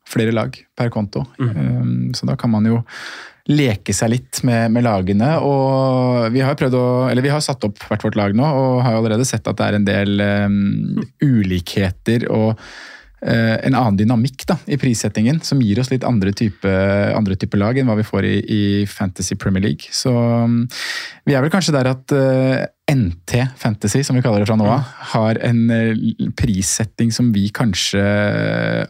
flere 0.06 0.36
lag 0.36 0.58
per 0.78 0.92
konto. 0.94 1.24
mm. 1.40 2.12
Så 2.14 2.28
da 2.30 2.36
kan 2.38 2.52
man 2.54 2.68
jo 2.68 2.84
leke 3.50 3.94
seg 3.94 4.10
litt 4.10 4.42
med, 4.46 4.74
med 4.74 4.86
lagene. 4.86 5.36
Og 5.46 6.34
vi 6.34 6.42
har 6.46 6.58
prøvd 6.58 6.78
å, 6.80 6.86
eller 7.12 7.26
vi 7.26 7.34
har 7.34 7.44
satt 7.46 7.64
opp 7.68 7.80
hvert 7.86 8.06
vårt 8.06 8.18
lag 8.20 8.36
nå, 8.38 8.46
og 8.46 8.84
har 8.86 8.98
allerede 8.98 9.28
sett 9.28 9.48
at 9.48 9.60
det 9.60 9.68
er 9.68 9.80
en 9.80 9.88
del 9.88 10.26
um, 10.26 11.02
ulikheter 11.24 12.28
og 12.34 12.56
eh, 12.56 12.95
en 13.26 13.74
annen 13.74 13.98
dynamikk 13.98 14.44
da, 14.46 14.58
i 14.70 14.78
prissettingen, 14.78 15.40
som 15.42 15.62
gir 15.64 15.80
oss 15.82 15.90
litt 15.90 16.06
andre 16.06 16.30
type, 16.36 16.70
andre 17.16 17.38
type 17.40 17.58
lag 17.58 17.78
enn 17.80 17.90
hva 17.90 17.98
vi 17.98 18.06
får 18.06 18.28
i, 18.30 18.36
i 18.46 18.62
Fantasy 18.90 19.38
Premier 19.42 19.66
League. 19.66 19.90
Så 19.90 20.14
um, 20.14 20.62
vi 21.26 21.34
er 21.34 21.42
vel 21.42 21.54
kanskje 21.54 21.74
der 21.74 21.90
at 21.90 22.14
eh, 22.14 22.68
NT 22.92 23.40
Fantasy, 23.58 24.04
som 24.06 24.18
vi 24.18 24.22
kaller 24.22 24.44
det 24.44 24.50
fra 24.50 24.60
nå 24.60 24.70
av, 24.70 24.86
har 25.16 25.42
en 25.48 25.64
eh, 25.74 26.06
prissetting 26.38 27.10
som 27.16 27.34
vi 27.34 27.48
kanskje 27.50 28.06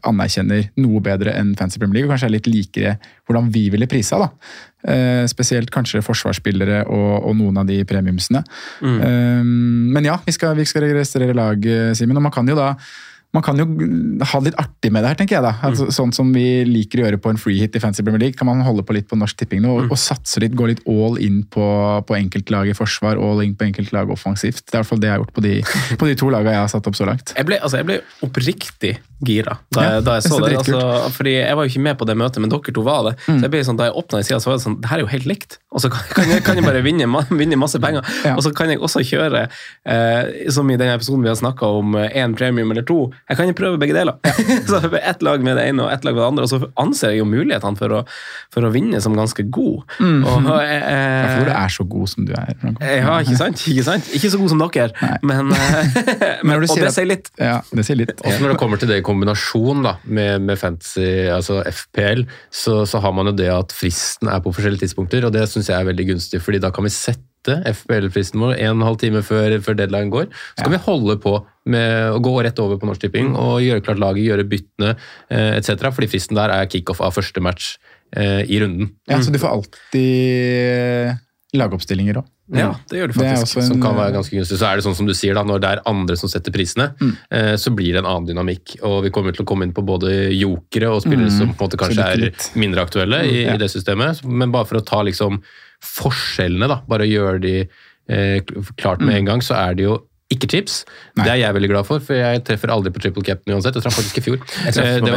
anerkjenner 0.03 0.67
noe 0.83 0.99
bedre 1.05 1.35
enn 1.39 1.55
Fantasy 1.55 1.79
Premier 1.79 2.01
League, 2.01 2.09
og 2.09 2.15
kanskje 2.15 2.31
er 2.33 2.35
litt 2.35 2.51
likere 2.51 2.95
hvordan 3.25 3.51
vi 3.55 3.69
ville 3.73 3.87
prisa. 3.89 4.19
da. 4.19 4.31
Eh, 4.85 5.25
spesielt 5.31 5.71
kanskje 5.73 6.03
forsvarsspillere 6.05 6.83
og, 6.93 7.25
og 7.25 7.33
noen 7.39 7.57
av 7.57 7.65
de 7.69 7.79
premiumsene. 7.89 8.43
Eh, 8.85 9.41
men 9.41 10.05
ja, 10.05 10.19
vi 10.25 10.35
skal, 10.35 10.53
vi 10.59 10.67
skal 10.69 10.85
registrere 10.85 11.33
lag, 11.33 11.65
eh, 11.65 11.93
Simen, 11.97 12.19
og 12.19 12.27
man 12.27 12.35
kan 12.35 12.51
jo 12.51 12.57
da 12.57 12.75
man 13.33 13.43
kan 13.43 13.57
jo 13.59 13.65
ha 13.65 14.39
det 14.39 14.51
litt 14.51 14.59
artig 14.61 14.91
med 14.93 15.03
det 15.03 15.09
her, 15.09 15.15
tenker 15.19 15.35
jeg. 15.35 15.43
da. 15.43 15.53
Altså, 15.67 15.89
sånn 15.91 16.13
som 16.15 16.29
vi 16.31 16.63
liker 16.63 17.01
å 17.01 17.05
gjøre 17.07 17.17
på 17.19 17.29
en 17.33 17.37
free 17.41 17.59
hit 17.59 17.75
i 17.75 17.79
Fancy 17.83 18.03
Premier 18.03 18.21
League, 18.21 18.37
kan 18.39 18.47
man 18.47 18.61
holde 18.63 18.83
på 18.87 18.93
litt 18.95 19.09
på 19.09 19.17
Norsk 19.19 19.35
Tipping 19.41 19.61
nå, 19.65 19.73
og, 19.81 19.89
og 19.91 19.97
satse 19.99 20.39
litt, 20.39 20.55
gå 20.55 20.67
litt 20.69 20.79
all 20.87 21.17
in 21.19 21.41
på, 21.51 21.65
på 22.07 22.15
enkeltlag 22.15 22.69
i 22.71 22.75
forsvar, 22.77 23.17
all 23.19 23.41
in 23.43 23.55
på 23.59 23.65
enkeltlag 23.67 24.11
offensivt. 24.13 24.63
Det 24.67 24.75
er 24.75 24.79
i 24.79 24.83
hvert 24.83 24.91
fall 24.93 25.01
det 25.03 25.09
jeg 25.09 25.15
har 25.17 25.23
gjort 25.25 25.35
på 25.35 25.43
de, 25.43 25.55
på 25.99 26.07
de 26.11 26.15
to 26.21 26.29
lagene 26.31 26.55
jeg 26.55 26.63
har 26.63 26.71
satt 26.71 26.87
opp 26.87 26.95
så 26.95 27.09
langt. 27.09 27.33
Jeg 27.35 27.49
ble, 27.49 27.59
altså, 27.59 27.81
jeg 27.81 27.89
ble 27.91 27.99
oppriktig 28.29 28.95
gira 29.25 29.57
da, 29.71 29.81
Ja, 29.81 29.91
jeg- 29.95 30.03
da 30.05 30.13
jeg 30.19 30.23
så 30.29 30.39
det. 30.43 30.57
Altså, 30.59 30.79
fordi 31.15 31.31
Jeg 31.39 31.55
var 31.55 31.63
jo 31.65 31.69
ikke 31.71 31.81
med 31.85 31.97
på 31.97 32.05
det 32.07 32.15
møtet, 32.19 32.39
men 32.43 32.49
dere 32.51 32.73
to 32.75 32.81
var 32.83 33.03
det. 33.09 33.13
Så 33.25 33.39
jeg 33.41 33.51
ble 33.51 33.61
sånn, 33.63 33.77
Da 33.79 33.85
jeg 33.89 33.95
åpna 33.95 34.19
sida, 34.23 34.39
så 34.43 34.49
var 34.51 34.57
det 34.57 34.63
sånn 34.65 34.75
Det 34.81 34.89
her 34.91 34.97
er 34.97 35.03
jo 35.05 35.07
helt 35.11 35.25
likt. 35.29 35.57
Og 35.71 35.81
så 35.83 35.89
kan, 35.91 36.03
kan, 36.15 36.29
jeg, 36.31 36.43
kan 36.43 36.55
jeg 36.59 36.65
bare 36.67 36.81
vinne, 36.83 37.07
vinne 37.31 37.57
masse 37.59 37.79
penger. 37.81 38.03
Ja. 38.27 38.35
Og 38.35 38.43
så 38.43 38.51
kan 38.55 38.69
jeg 38.71 38.79
også 38.83 39.03
kjøre, 39.07 39.45
eh, 39.87 40.49
som 40.51 40.69
i 40.71 40.75
den 40.79 40.91
episoden 40.93 41.23
vi 41.23 41.31
har 41.31 41.39
snakka 41.39 41.67
om, 41.79 41.95
én 41.95 42.35
premium 42.37 42.71
eller 42.75 42.83
to. 42.87 43.11
Jeg 43.25 43.37
kan 43.39 43.49
jo 43.49 43.55
prøve 43.57 43.79
begge 43.81 43.95
deler. 43.97 44.19
så 44.69 44.79
Ett 44.99 45.23
lag 45.25 45.41
med 45.43 45.57
det 45.57 45.63
ene 45.71 45.85
og 45.87 45.91
ett 45.93 46.03
lag 46.05 46.13
med 46.13 46.21
det 46.21 46.27
andre. 46.27 46.45
Og 46.45 46.51
så 46.51 46.59
anser 46.81 47.13
jeg 47.15 47.23
jo 47.23 47.25
mulighetene 47.29 47.79
for 47.79 47.95
å, 47.97 48.01
for 48.53 48.67
å 48.67 48.71
vinne 48.73 48.99
som 49.01 49.15
ganske 49.17 49.47
god. 49.49 49.83
Og, 49.99 50.47
eh, 50.61 50.75
Jeg 50.85 51.31
tror 51.33 51.49
du 51.49 51.53
er 51.55 51.73
så 51.73 51.87
god 51.95 52.11
som 52.13 52.27
du 52.29 52.33
er. 52.37 52.53
Ja, 53.01 53.17
ikke 53.25 53.37
sant? 53.39 53.65
Ikke 53.71 53.85
sant? 53.87 54.11
Ikke 54.13 54.29
så 54.33 54.39
god 54.41 54.53
som 54.53 54.61
dere, 54.61 55.17
men, 55.25 55.51
eh, 55.57 55.99
men 56.45 56.61
Og 56.61 56.69
sier 56.69 56.85
det 56.85 56.91
at- 56.91 56.97
sier 56.99 57.09
litt. 57.09 57.31
Ja, 57.41 57.57
det 57.73 57.85
sier 57.89 57.97
litt. 58.03 58.13
Også 58.21 58.41
når 58.45 58.53
det 58.55 58.61
kommer 58.61 58.81
til 58.81 58.93
det 58.93 59.01
i 59.01 59.05
kombinasjon 59.05 59.81
da, 59.89 59.95
med, 60.05 60.45
med 60.45 60.61
fantasy, 60.61 61.25
altså 61.33 61.61
FPL, 61.65 62.27
så, 62.53 62.83
så 62.89 63.01
har 63.03 63.15
man 63.17 63.31
jo 63.33 63.37
det 63.41 63.49
at 63.53 63.73
fristen 63.75 64.29
er 64.31 64.41
på 64.45 64.53
forskjellige 64.55 64.85
tidspunkter, 64.85 65.25
og 65.27 65.33
det 65.35 65.47
syns 65.51 65.69
jeg 65.73 65.79
er 65.81 65.89
veldig 65.89 66.11
gunstig, 66.13 66.41
fordi 66.45 66.61
da 66.63 66.69
kan 66.75 66.85
vi 66.85 66.93
sette 66.93 67.25
FPL-fristen 67.71 68.39
vår 68.41 68.55
en 68.65 68.81
halv 68.81 68.97
time 69.01 69.21
før, 69.25 69.55
før 69.61 69.77
deadline 69.79 70.09
går. 70.13 70.27
Så 70.57 70.63
kan 70.65 70.71
vi 70.75 70.81
holde 70.85 71.17
på 71.21 71.35
med 71.65 72.11
å 72.13 72.19
gå 72.21 72.33
rett 72.45 72.59
over 72.59 72.77
på 72.81 72.85
Norsk 72.89 73.01
Tipping 73.05 73.33
og 73.35 73.61
gjøre 73.61 73.81
klart 73.85 73.99
laget, 74.01 74.25
gjøre 74.27 74.47
byttene 74.49 74.95
eh, 75.29 75.55
etc., 75.59 75.89
fordi 75.91 76.07
fristen 76.11 76.35
der 76.37 76.49
er 76.53 76.65
kickoff 76.69 77.01
av 77.01 77.13
første 77.17 77.41
match 77.41 77.75
eh, 78.15 78.43
i 78.45 78.59
runden. 78.61 78.91
Ja, 79.09 79.21
så 79.21 79.31
du 79.33 79.39
får 79.41 79.53
alltid 79.55 81.17
lagoppstillinger 81.55 82.19
òg. 82.21 82.31
Ja, 82.53 82.75
det 82.91 82.99
gjør 82.99 83.09
er 83.09 83.15
faktisk. 83.17 83.57
en, 83.57 83.63
som 83.71 83.79
kan 83.81 83.95
være 83.97 84.13
ganske 84.13 84.35
gunstig. 84.37 84.59
Så 84.59 84.67
er 84.69 84.77
det 84.77 84.83
sånn 84.85 84.93
som 84.99 85.07
du 85.09 85.15
sier, 85.17 85.33
da, 85.33 85.41
når 85.47 85.61
det 85.63 85.69
er 85.73 85.79
andre 85.89 86.13
som 86.19 86.29
setter 86.29 86.53
prisene, 86.53 86.91
eh, 87.33 87.55
så 87.57 87.71
blir 87.73 87.95
det 87.95 88.03
en 88.03 88.09
annen 88.11 88.27
dynamikk. 88.29 88.75
Og 88.85 88.99
vi 89.07 89.09
kommer 89.15 89.33
til 89.33 89.41
å 89.41 89.47
komme 89.49 89.65
inn 89.65 89.73
på 89.73 89.81
både 89.87 90.11
jokere 90.35 90.91
og 90.93 91.01
spillere 91.01 91.31
Mm. 91.31 91.37
som 91.39 91.53
på 91.55 91.65
en 91.65 91.69
måte 91.71 91.79
kanskje 91.81 92.05
er 92.05 92.31
mindre 92.53 92.85
aktuelle 92.85 93.23
i, 93.25 93.45
Ja. 93.47 93.55
i 93.55 93.57
det 93.57 93.71
systemet. 93.73 94.21
Men 94.23 94.51
bare 94.53 94.65
for 94.69 94.77
å 94.77 94.85
ta 94.85 95.01
liksom 95.01 95.41
forskjellene, 95.83 96.69
da, 96.71 96.81
bare 96.89 97.07
gjøre 97.09 97.39
de 97.43 97.55
eh, 97.63 98.41
klart 98.79 99.03
med 99.03 99.19
en 99.19 99.31
gang, 99.33 99.43
så 99.43 99.57
er 99.59 99.77
det 99.77 99.87
jo 99.87 100.01
ikke 100.33 100.47
chips. 100.49 100.79
Det 101.19 101.27
er 101.29 101.37
jeg 101.37 101.53
veldig 101.53 101.67
glad 101.69 101.85
for, 101.85 102.01
for 102.01 102.17
jeg 102.17 102.41
treffer 102.47 102.71
aldri 102.73 102.89
på 102.93 103.01
triple 103.03 103.23
captain 103.23 103.53
uansett. 103.53 103.75
Jeg 103.77 103.85
traff 103.85 103.97
faktisk 103.99 104.17
i 104.17 104.23
fjor. 104.25 104.39
Jeg 104.41 104.73
Eh, 104.81 104.95
på 104.99 105.05
det 105.05 105.11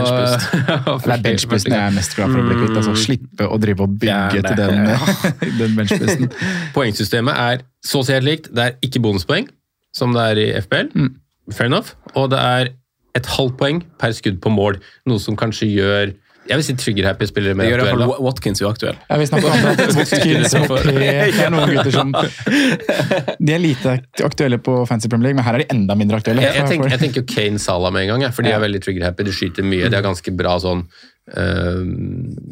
Det 1.07 1.13
er 1.17 1.23
benchbusten 1.25 1.73
jeg 1.73 1.81
er 1.81 1.95
mest 1.97 2.17
glad 2.17 2.35
for 2.35 2.43
å 2.43 2.45
bli 2.45 2.59
kvitt. 2.61 2.77
Altså, 2.77 2.95
slippe 3.07 3.49
å 3.49 3.57
drive 3.63 3.87
og 3.87 3.95
bygge 4.03 4.13
Ja, 4.13 4.43
til 4.45 4.61
den, 4.61 4.85
den, 5.41 5.57
den 5.63 5.79
benchbusten. 5.79 6.29
Poengsystemet 6.77 7.41
er 7.41 7.65
så 7.85 8.03
å 8.03 8.07
si 8.07 8.13
helt 8.13 8.29
likt. 8.29 8.51
Det 8.53 8.67
er 8.67 8.77
ikke 8.85 9.01
bonuspoeng, 9.01 9.49
som 9.97 10.13
det 10.13 10.27
er 10.35 10.43
i 10.45 10.47
FPL. 10.61 10.93
Mm. 10.93 11.11
Fair 11.57 11.73
enough. 11.73 11.97
Og 12.13 12.29
det 12.35 12.45
er 12.45 12.73
et 13.17 13.33
halvt 13.39 13.57
poeng 13.59 13.81
per 13.99 14.13
skudd 14.13 14.43
på 14.45 14.53
mål. 14.53 14.77
Noe 15.09 15.23
som 15.23 15.39
kanskje 15.41 15.71
gjør 15.73 16.13
jeg 16.49 16.57
vil 16.59 16.65
si 16.65 16.75
trigger-happy 16.81 17.27
spillere 17.29 17.53
Det 17.53 17.59
mer 17.61 17.67
gjør 17.69 17.69
i 17.69 17.83
gjør 17.83 17.89
aktuelle. 17.93 18.09
fall 18.15 18.25
Watkins 18.27 18.63
uaktuell. 18.65 18.97
Ja, 19.11 19.17
vi 19.21 19.27
snakker 19.29 19.49
om 19.49 19.67
at 19.69 19.83
Watkins 19.99 20.55
og 20.55 20.65
P 20.69 20.79
Det 20.89 21.45
er 21.45 21.51
noen 21.55 21.75
gutter 21.75 21.93
som 21.93 22.13
De 23.39 23.53
er 23.55 23.61
lite 23.63 23.95
aktuelle 24.25 24.59
på 24.59 24.79
Fancy 24.89 25.09
Premier 25.13 25.29
League, 25.31 25.37
men 25.39 25.45
her 25.47 25.59
er 25.59 25.65
de 25.65 25.69
enda 25.75 25.95
mindre 25.99 26.19
aktuelle. 26.23 26.43
Jeg, 26.47 26.57
jeg, 26.57 26.69
tenker, 26.73 26.91
jeg 26.95 27.03
tenker 27.05 27.27
Kane 27.29 27.59
Salah 27.63 27.93
med 27.95 28.07
en 28.09 28.15
gang, 28.23 28.33
for 28.35 28.43
de 28.47 28.51
er 28.55 28.63
veldig 28.65 28.81
trigger-happy. 28.87 29.29
De 29.29 29.35
skyter 29.37 29.67
mye. 29.67 29.89
De 29.91 29.97
har 30.01 30.05
ganske 30.09 30.35
bra 30.37 30.57
sånn 30.65 30.87
Uh, 31.29 31.85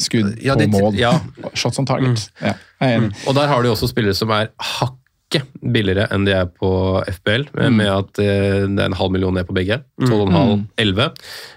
Skudd 0.04 0.34
ja, 0.44 0.52
på 0.52 0.60
de- 0.60 0.66
mål. 0.68 0.90
Ja, 1.00 1.14
Shots 1.56 1.78
on 1.80 1.86
target. 1.88 2.26
Ja, 2.42 2.50
jeg 2.82 2.90
er 2.90 2.98
enig. 2.98 3.14
Og 3.26 3.32
der 3.38 3.48
har 3.48 3.62
du 3.64 3.70
også 3.70 3.88
spillere 3.88 4.12
som 4.12 4.28
er 4.36 4.50
hakket 4.60 5.46
billigere 5.64 6.04
enn 6.12 6.26
de 6.28 6.34
er 6.36 6.44
på 6.60 6.68
FBL, 7.08 7.46
med- 7.56 7.70
Mm. 7.72 7.76
med 7.80 7.88
at 7.88 8.18
eh, 8.20 8.66
det 8.68 8.78
er 8.84 8.90
en 8.90 8.98
halv 9.00 9.10
million 9.12 9.32
ned 9.32 9.46
på 9.48 9.54
begge. 9.56 9.80
12,5, 10.04 10.66
11. 10.76 11.06
Eh, 11.08 11.08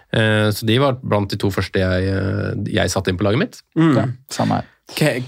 Så 0.10 0.66
de 0.66 0.80
var 0.82 0.98
blant 1.04 1.30
de 1.30 1.38
to 1.38 1.52
første 1.54 1.78
jeg, 1.78 2.10
eh, 2.10 2.54
jeg 2.74 2.90
satte 2.90 3.12
inn 3.12 3.20
på 3.20 3.28
laget 3.28 3.44
mitt. 3.44 3.60
Ja, 3.78 4.08
samme 4.34 4.62
her. 4.62 4.76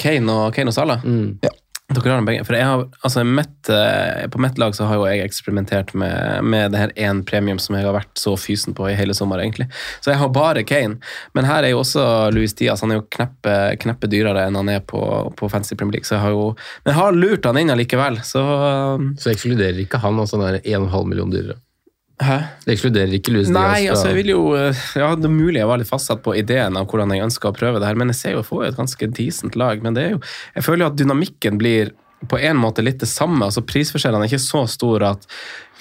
Kane 0.02 0.26
og, 0.34 0.56
Kane 0.56 0.72
og 0.72 0.78
Salah? 0.78 1.04
Ja. 1.46 1.52
Dere 1.92 2.14
har 2.14 2.22
dem 2.22 2.28
begge. 2.30 2.44
For 2.48 2.56
jeg 2.56 2.68
har, 2.68 2.84
altså 3.04 3.24
mitt, 3.28 3.70
eh, 3.70 4.28
På 4.32 4.40
mitt 4.40 4.58
lag 4.58 4.76
så 4.76 4.88
har 4.88 4.96
jo 4.96 5.08
jeg 5.10 5.26
eksperimentert 5.26 5.94
med, 5.94 6.44
med 6.44 6.72
det 6.72 6.80
her 6.80 6.94
én 6.96 7.24
premium 7.28 7.60
som 7.60 7.76
jeg 7.76 7.86
har 7.86 7.96
vært 7.96 8.14
så 8.20 8.36
fysen 8.40 8.76
på 8.78 8.88
i 8.90 8.96
hele 8.96 9.16
sommer, 9.18 9.42
egentlig. 9.44 9.68
Så 10.00 10.14
jeg 10.14 10.22
har 10.22 10.32
bare 10.32 10.64
Kane. 10.64 11.00
Men 11.36 11.46
her 11.46 11.64
er 11.64 11.74
jo 11.74 11.82
også 11.82 12.32
Louis 12.34 12.54
Diaz. 12.54 12.82
Han 12.82 12.94
er 12.94 13.02
jo 13.02 13.08
kneppe, 13.12 13.56
kneppe 13.82 14.10
dyrere 14.12 14.48
enn 14.48 14.60
han 14.60 14.72
er 14.72 14.80
på, 14.88 15.02
på 15.36 15.52
Fancy 15.52 15.76
Premier 15.76 16.00
League. 16.00 16.08
Så 16.08 16.16
jeg 16.16 16.26
har 16.26 16.36
jo 16.36 16.56
Men 16.86 16.94
jeg 16.94 17.00
har 17.02 17.18
lurt 17.18 17.46
han 17.46 17.58
inn 17.58 17.74
allikevel, 17.74 18.22
så 18.24 18.46
Så 19.20 19.34
ekskluderer 19.34 19.84
ikke 19.84 20.02
han, 20.02 20.20
altså 20.20 20.40
han 20.40 20.56
er 20.56 20.64
1,5 20.64 21.08
million 21.08 21.32
dyrere. 21.34 21.60
Hæ? 22.22 22.38
Det 22.66 22.76
ekskluderer 22.76 23.16
ikke 23.18 23.34
Louis 23.34 23.50
Nei, 23.50 23.82
Diaz 23.82 23.96
altså 23.96 24.12
jeg 24.12 24.20
vil 24.20 24.32
jo 24.36 24.42
eh, 24.58 24.84
Ja, 25.00 25.10
det 25.18 25.26
er 25.26 25.34
mulig 25.34 25.58
jeg 25.62 25.70
var 25.70 25.82
litt 25.82 25.90
fastsatt 25.90 26.22
på 26.26 26.36
ideen 26.38 26.78
av 26.78 26.86
hvordan 26.92 27.14
jeg 27.16 27.26
ønska 27.26 27.50
å 27.50 27.56
prøve 27.58 27.82
det 27.82 27.90
her, 27.90 27.98
men 27.98 28.14
jeg 28.14 28.20
ser 28.20 28.38
jo 28.38 28.46
får 28.46 28.68
et 28.68 28.78
ganske 28.78 29.10
decent 29.18 29.58
lag. 29.58 29.82
Men 29.82 29.98
det 29.98 30.06
er 30.06 30.16
jo 30.16 30.22
Jeg 30.56 30.68
føler 30.68 30.86
jo 30.86 30.92
at 30.92 31.02
dynamikken 31.02 31.58
blir 31.62 31.94
på 32.30 32.38
en 32.38 32.60
måte 32.62 32.84
litt 32.86 33.02
det 33.02 33.10
samme. 33.10 33.48
altså 33.48 33.64
Prisforskjellene 33.66 34.28
er 34.28 34.30
ikke 34.30 34.44
så 34.44 34.64
store 34.70 35.16
at, 35.16 35.26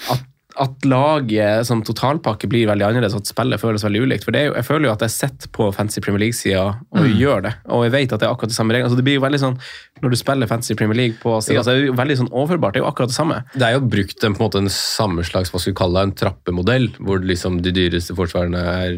at 0.09 0.25
at 0.61 0.85
laget 0.85 1.65
som 1.67 1.81
totalpakke 1.85 2.47
blir 2.51 2.67
veldig 2.69 2.85
annerledes, 2.85 3.15
at 3.17 3.29
spillet 3.29 3.61
føles 3.61 3.83
veldig 3.85 4.03
ulikt. 4.05 4.25
For 4.27 4.35
det 4.35 4.41
er 4.41 4.49
jo, 4.49 4.55
Jeg 4.59 4.67
føler 4.67 4.87
jo 4.87 4.93
at 4.93 5.05
jeg 5.05 5.13
sitter 5.15 5.51
på 5.55 5.69
Fancy 5.75 6.03
Premier 6.03 6.25
League-sida 6.25 6.65
og 6.77 7.07
gjør 7.17 7.45
det. 7.47 7.53
Og 7.73 7.85
jeg 7.87 7.93
vet 7.95 8.13
at 8.13 8.21
det 8.21 8.27
er 8.27 8.35
akkurat 8.35 8.53
de 8.53 8.57
samme 8.57 8.75
reglene. 8.75 8.89
Altså 8.89 8.99
det 8.99 9.05
blir 9.07 9.17
jo 9.17 9.23
veldig 9.25 9.41
sånn, 9.41 9.57
Når 10.01 10.09
du 10.09 10.17
spiller 10.17 10.49
Fancy 10.49 10.73
Premier 10.73 10.97
League 10.97 11.17
på 11.21 11.35
sida, 11.45 11.61
så 11.61 11.73
er 11.73 11.81
det 11.81 11.89
jo 11.91 11.97
veldig 11.97 12.15
sånn 12.17 12.29
overførbart. 12.31 12.73
Det 12.73 12.81
er 12.81 12.85
jo 12.85 12.89
akkurat 12.89 13.11
det 13.11 13.17
samme. 13.17 13.35
Det 13.53 13.67
er 13.67 13.75
jo 13.75 13.81
brukt 13.85 14.23
en, 14.25 14.33
på 14.33 14.41
en 14.41 14.47
måte 14.47 14.61
en 14.63 14.71
samme 14.73 15.25
slags 15.27 15.51
hva 15.53 15.61
skal 15.61 15.73
vi 15.73 15.77
kalle 15.77 15.99
det, 15.99 16.09
en 16.09 16.15
trappemodell, 16.23 16.87
hvor 17.05 17.21
liksom 17.21 17.59
de 17.61 17.73
dyreste 17.75 18.15
forsvarerne 18.17 18.63
er 18.71 18.95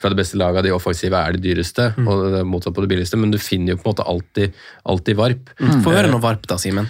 fra 0.00 0.08
det 0.12 0.16
beste 0.16 0.38
laget, 0.40 0.64
de 0.64 0.72
offensive 0.72 1.18
er 1.18 1.36
de 1.36 1.42
dyreste, 1.44 1.90
og 2.06 2.22
det 2.32 2.40
er 2.40 2.48
motsatt 2.48 2.72
på 2.76 2.86
det 2.86 2.88
billigste, 2.94 3.20
men 3.20 3.34
du 3.34 3.36
finner 3.42 3.74
jo 3.74 3.82
på 3.82 3.84
en 3.84 3.92
måte 3.92 4.06
alltid, 4.08 4.56
alltid 4.88 5.20
varp. 5.20 5.52
Få 5.84 5.92
høre 5.92 6.08
noe 6.12 6.24
varp 6.24 6.48
da, 6.48 6.56
Simen. 6.62 6.88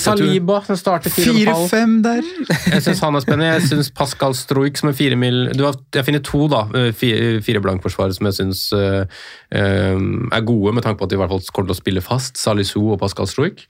Saliba, 0.00 0.60
som 0.68 0.78
starter 0.78 1.10
4,5. 1.10 1.50
4-5 1.50 1.98
der! 2.06 2.30
Jeg 2.76 2.84
syns 2.86 3.02
han 3.04 3.18
er 3.18 3.19
spennende. 3.24 3.50
Jeg 3.54 3.68
syns 3.68 3.90
Pascal 3.96 4.36
Stroik 4.38 4.78
som 4.80 4.90
er 4.90 4.96
fire 4.98 5.18
mil 5.18 5.50
du 5.56 5.64
har, 5.66 5.78
Jeg 5.94 6.06
finner 6.06 6.22
to 6.24 6.46
da, 6.50 6.64
eh, 6.76 6.90
fire, 6.96 7.40
fire 7.44 7.62
blankforsvarere 7.64 8.16
som 8.16 8.28
jeg 8.30 8.38
syns 8.38 8.62
eh, 8.76 9.20
er 9.50 10.46
gode, 10.46 10.74
med 10.76 10.86
tanke 10.86 11.00
på 11.00 11.08
at 11.08 11.12
de 11.12 11.18
i 11.18 11.22
hvert 11.22 11.32
fall 11.32 11.44
kommer 11.52 11.70
til 11.70 11.78
å 11.78 11.82
spille 11.82 12.04
fast. 12.04 12.40
Salisu 12.40 12.92
og 12.92 13.00
Pascal 13.02 13.28
Stroik. 13.30 13.66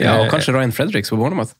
Ja, 0.00 0.22
og 0.22 0.30
kanskje 0.32 0.54
Ryan 0.54 0.72
Fredericks 0.72 1.12
på 1.12 1.18
Bournemouth. 1.20 1.54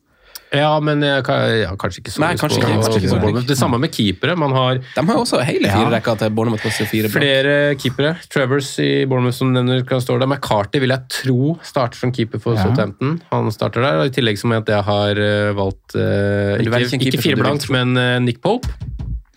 Ja, 0.53 0.73
men 0.85 1.01
jeg, 1.01 1.25
ja, 1.63 1.71
kanskje 1.81 2.03
ikke 2.03 2.13
så 2.13 2.21
Nei, 2.21 2.33
kanskje 2.37 2.61
ikke, 2.61 2.69
kanskje 2.75 3.01
ikke 3.01 3.13
kanskje 3.15 3.31
ikke 3.33 3.45
Det 3.49 3.57
samme 3.57 3.79
med 3.81 3.93
keepere. 3.95 4.37
Man 4.37 4.53
har 4.53 4.81
De 4.83 5.05
har 5.09 5.17
jo 5.17 5.25
også 5.25 5.41
hele 5.49 5.71
fire 5.73 5.89
rekker 5.95 6.19
til 6.21 6.35
Bournemouth 6.37 6.67
koster 6.67 6.89
fire 6.91 7.09
flere 7.13 7.55
keepere. 7.81 8.15
Travers 8.33 8.75
i 8.83 8.91
Bournemouth 9.09 9.39
som 9.39 9.53
nevner 9.55 9.85
kan 9.89 10.03
stå 10.05 10.19
der. 10.21 10.29
McCarty 10.29 10.83
vil 10.83 10.93
jeg 10.93 11.09
tro 11.23 11.57
starter 11.65 12.03
som 12.05 12.13
keeper 12.13 12.43
for 12.43 12.59
Ja. 12.59 12.67
Southampton. 12.67 13.21
Han 13.33 13.49
starter 13.55 13.81
der. 13.87 14.05
I 14.05 14.13
tillegg 14.13 14.41
som 14.41 14.53
at 14.53 14.69
jeg 14.69 14.85
har 14.85 15.19
eh, 15.19 15.53
valgt 15.57 15.97
uh, 15.97 16.61
ikke, 16.61 16.85
ikke 16.85 17.17
som 17.17 17.25
fire 17.25 17.41
du 17.41 17.45
blank, 17.47 17.69
men 17.73 17.97
uh, 17.97 18.19
Nick 18.21 18.43
Pope. 18.45 18.69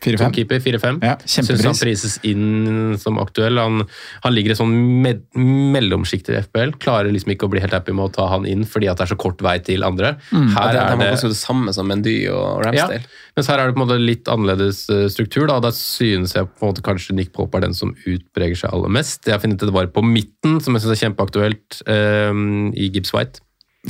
Som 0.06 0.32
4-5. 0.32 0.36
keeper, 0.38 0.62
4-5. 0.62 1.00
Ja, 1.06 1.16
Syns 1.26 1.66
han 1.66 1.78
prises 1.80 2.16
inn 2.28 2.96
som 3.02 3.18
aktuell. 3.22 3.58
Han, 3.58 3.84
han 4.24 4.36
ligger 4.36 4.54
i 4.54 4.58
sånn 4.60 4.74
med, 5.02 5.24
mellomsjikt 5.36 6.30
i 6.30 6.38
FBL. 6.46 6.76
Klarer 6.82 7.14
liksom 7.14 7.34
ikke 7.34 7.50
å 7.50 7.54
bli 7.54 7.64
helt 7.64 7.74
happy 7.76 7.96
med 7.96 8.10
å 8.10 8.14
ta 8.20 8.28
han 8.32 8.48
inn 8.50 8.66
fordi 8.70 8.90
at 8.92 9.00
det 9.00 9.08
er 9.08 9.14
så 9.16 9.20
kort 9.20 9.42
vei 9.46 9.58
til 9.66 9.86
andre. 9.88 10.16
Mm. 10.30 10.52
Her 10.56 10.72
det, 10.76 10.84
er 10.84 11.00
det, 11.02 11.10
det 11.16 11.32
det 11.34 11.40
samme 11.40 11.74
som 11.76 11.90
Mendy 11.90 12.18
og 12.32 12.66
Ramsdale. 12.66 13.02
ja, 13.02 13.32
mens 13.36 13.50
her 13.52 13.62
er 13.62 13.70
det 13.72 13.76
på 13.76 13.82
en 13.82 13.86
måte 13.88 14.00
litt 14.02 14.30
annerledes 14.32 14.84
eh, 14.94 15.08
struktur. 15.12 15.48
Da, 15.52 15.58
da 15.64 15.74
synes 15.76 16.36
jeg 16.38 16.52
på 16.52 16.68
en 16.68 16.74
måte 16.74 16.86
kanskje 16.86 17.18
Nick 17.18 17.34
Pope 17.36 17.60
er 17.60 17.66
den 17.68 17.76
som 17.78 17.96
utpreger 18.06 18.62
seg 18.62 18.76
aller 18.76 18.94
mest. 19.00 19.26
Jeg 19.26 19.36
har 19.36 19.44
funnet 19.44 19.66
det 19.66 19.74
var 19.76 19.90
på 19.92 20.06
midten, 20.06 20.62
som 20.64 20.78
jeg 20.78 20.86
synes 20.86 20.96
er 20.96 21.04
kjempeaktuelt, 21.08 21.82
um, 21.90 22.70
i 22.78 22.92
Gibbs 22.94 23.14
White. 23.16 23.42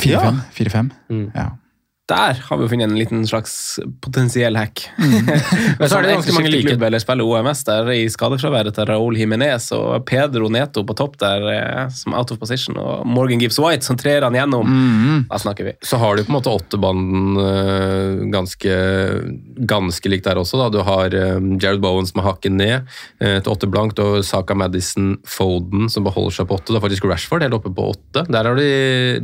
4-5. 0.01 0.41
4-5. 0.55 0.89
Mm. 1.11 1.27
Ja. 1.35 1.51
Der 2.05 2.37
har 2.37 2.57
vi 2.59 2.67
jo 2.67 2.69
funnet 2.69 2.85
en 2.91 2.97
liten 2.99 3.23
slags 3.25 3.79
potensiell 4.05 4.53
hack. 4.59 4.83
Men 4.99 5.89
så 5.89 5.97
er 5.97 6.03
det 6.05 6.11
ganske 6.13 6.35
mange 6.35 6.51
like- 6.53 6.67
klubb 6.67 6.83
eller 6.85 7.01
spiller 7.01 7.25
OMS 7.25 7.63
der 7.65 7.87
i 7.95 8.03
skadefraværet 8.13 8.75
til 8.77 8.85
Raúl 8.85 9.17
Jiménez 9.17 9.71
og 9.73 10.03
Pedro 10.05 10.45
Neto 10.53 10.83
på 10.85 10.93
topp 10.99 11.15
der 11.23 11.47
eh, 11.49 11.87
som 11.89 12.13
out 12.13 12.29
of 12.29 12.37
position, 12.37 12.77
og 12.77 13.07
Morgan 13.09 13.41
Gibbs 13.41 13.57
White 13.57 13.87
som 13.87 13.97
trer 13.97 14.21
han 14.21 14.37
gjennom. 14.37 14.69
Mm. 14.69 15.23
Da 15.31 15.39
snakker 15.41 15.65
vi. 15.71 15.73
Så 15.81 15.97
har 15.97 16.13
du 16.19 16.21
på 16.27 16.29
en 16.29 16.37
måte 16.37 16.53
åttebanden 16.53 17.39
eh, 17.41 18.21
ganske, 18.35 18.77
ganske 19.73 20.13
likt 20.13 20.29
der 20.29 20.37
også. 20.43 20.61
Da. 20.61 20.69
Du 20.75 20.83
har 20.85 21.09
eh, 21.09 21.41
Jared 21.57 21.81
Bowen 21.81 22.05
som 22.05 22.21
har 22.21 22.35
hakket 22.35 22.53
ned 22.53 22.85
til 23.17 23.49
åtte 23.49 23.67
blankt, 23.71 23.97
og 24.03 24.21
Saka 24.27 24.53
Madison 24.53 25.15
Foden 25.25 25.89
som 25.89 26.05
beholder 26.05 26.37
seg 26.37 26.49
på 26.53 26.59
åtte. 26.59 26.69
Det 26.69 26.77
er 26.79 26.85
faktisk 26.85 27.09
Rashford 27.09 27.47
helt 27.47 27.57
oppe 27.57 27.73
på 27.73 27.89
åtte. 27.95 28.27
Der 28.29 28.51
har 28.51 28.61
de, 28.61 28.69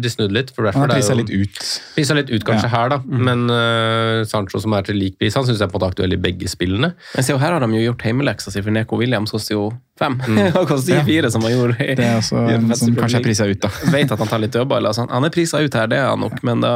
de 0.02 0.14
snudd 0.18 0.34
litt. 0.34 0.50
for 0.56 0.66
Han 0.66 0.90
Rashford 0.90 0.98
har 0.98 1.06
er 1.06 1.06
jo- 1.06 1.22
litt 1.22 1.34
ut. 1.54 1.64
Litt 2.02 2.34
ut 2.34 2.46
kanskje 2.50 2.71
her, 2.72 2.90
da. 2.94 2.98
Men 3.06 3.46
uh, 3.52 4.22
Sancho 4.28 4.60
som 4.64 4.74
er 4.78 4.86
til 4.88 4.98
lik 5.00 5.18
pris, 5.22 5.36
han 5.38 5.46
syns 5.48 5.60
jeg 5.62 5.68
er 5.68 5.72
på 5.72 5.78
en 5.78 5.82
måte 5.84 5.92
aktuell 5.94 6.16
i 6.16 6.20
begge 6.22 6.50
spillene. 6.52 6.94
Men 7.16 7.28
se, 7.28 7.36
her 7.38 7.56
har 7.56 7.64
de 7.64 7.70
jo 7.78 7.84
gjort 7.92 8.06
hjemmeleksa 8.08 8.54
si, 8.54 8.64
for 8.66 8.74
Neko 8.76 9.00
Williams 9.02 9.34
koster 9.36 9.58
jo 9.58 9.68
fem. 10.02 10.18
Han 10.58 10.66
koster 10.70 10.98
Ja. 10.98 11.04
fire, 11.06 11.30
som 11.32 11.44
han 11.46 11.54
gjorde 11.54 11.78
i, 11.86 11.94
Det 12.00 12.06
er 12.08 12.18
også 12.18 12.42
i 12.50 12.56
en 12.58 12.72
som 12.76 12.96
kanskje 12.98 13.20
er 13.22 13.26
prisa 13.28 13.46
ut, 13.52 13.62
da. 13.62 13.70
Vet 13.94 14.12
at 14.16 14.20
han 14.24 14.32
tar 14.32 14.42
litt 14.42 14.56
dødballer. 14.56 14.90
Altså. 14.96 15.06
Han 15.12 15.28
er 15.28 15.34
prisa 15.36 15.62
ut 15.62 15.78
her, 15.78 15.88
det 15.92 16.00
er 16.02 16.10
han 16.10 16.24
nok, 16.26 16.40
men 16.48 16.64
da 16.66 16.74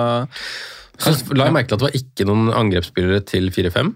Så 1.01 1.11
la 1.35 1.49
jeg 1.49 1.55
merke 1.57 1.67
til 1.71 1.75
at 1.75 1.81
det 1.81 1.87
var 1.89 1.97
ikke 1.99 2.27
noen 2.29 2.51
angrepsspillere 2.55 3.23
til 3.27 3.49
4-5. 3.51 3.89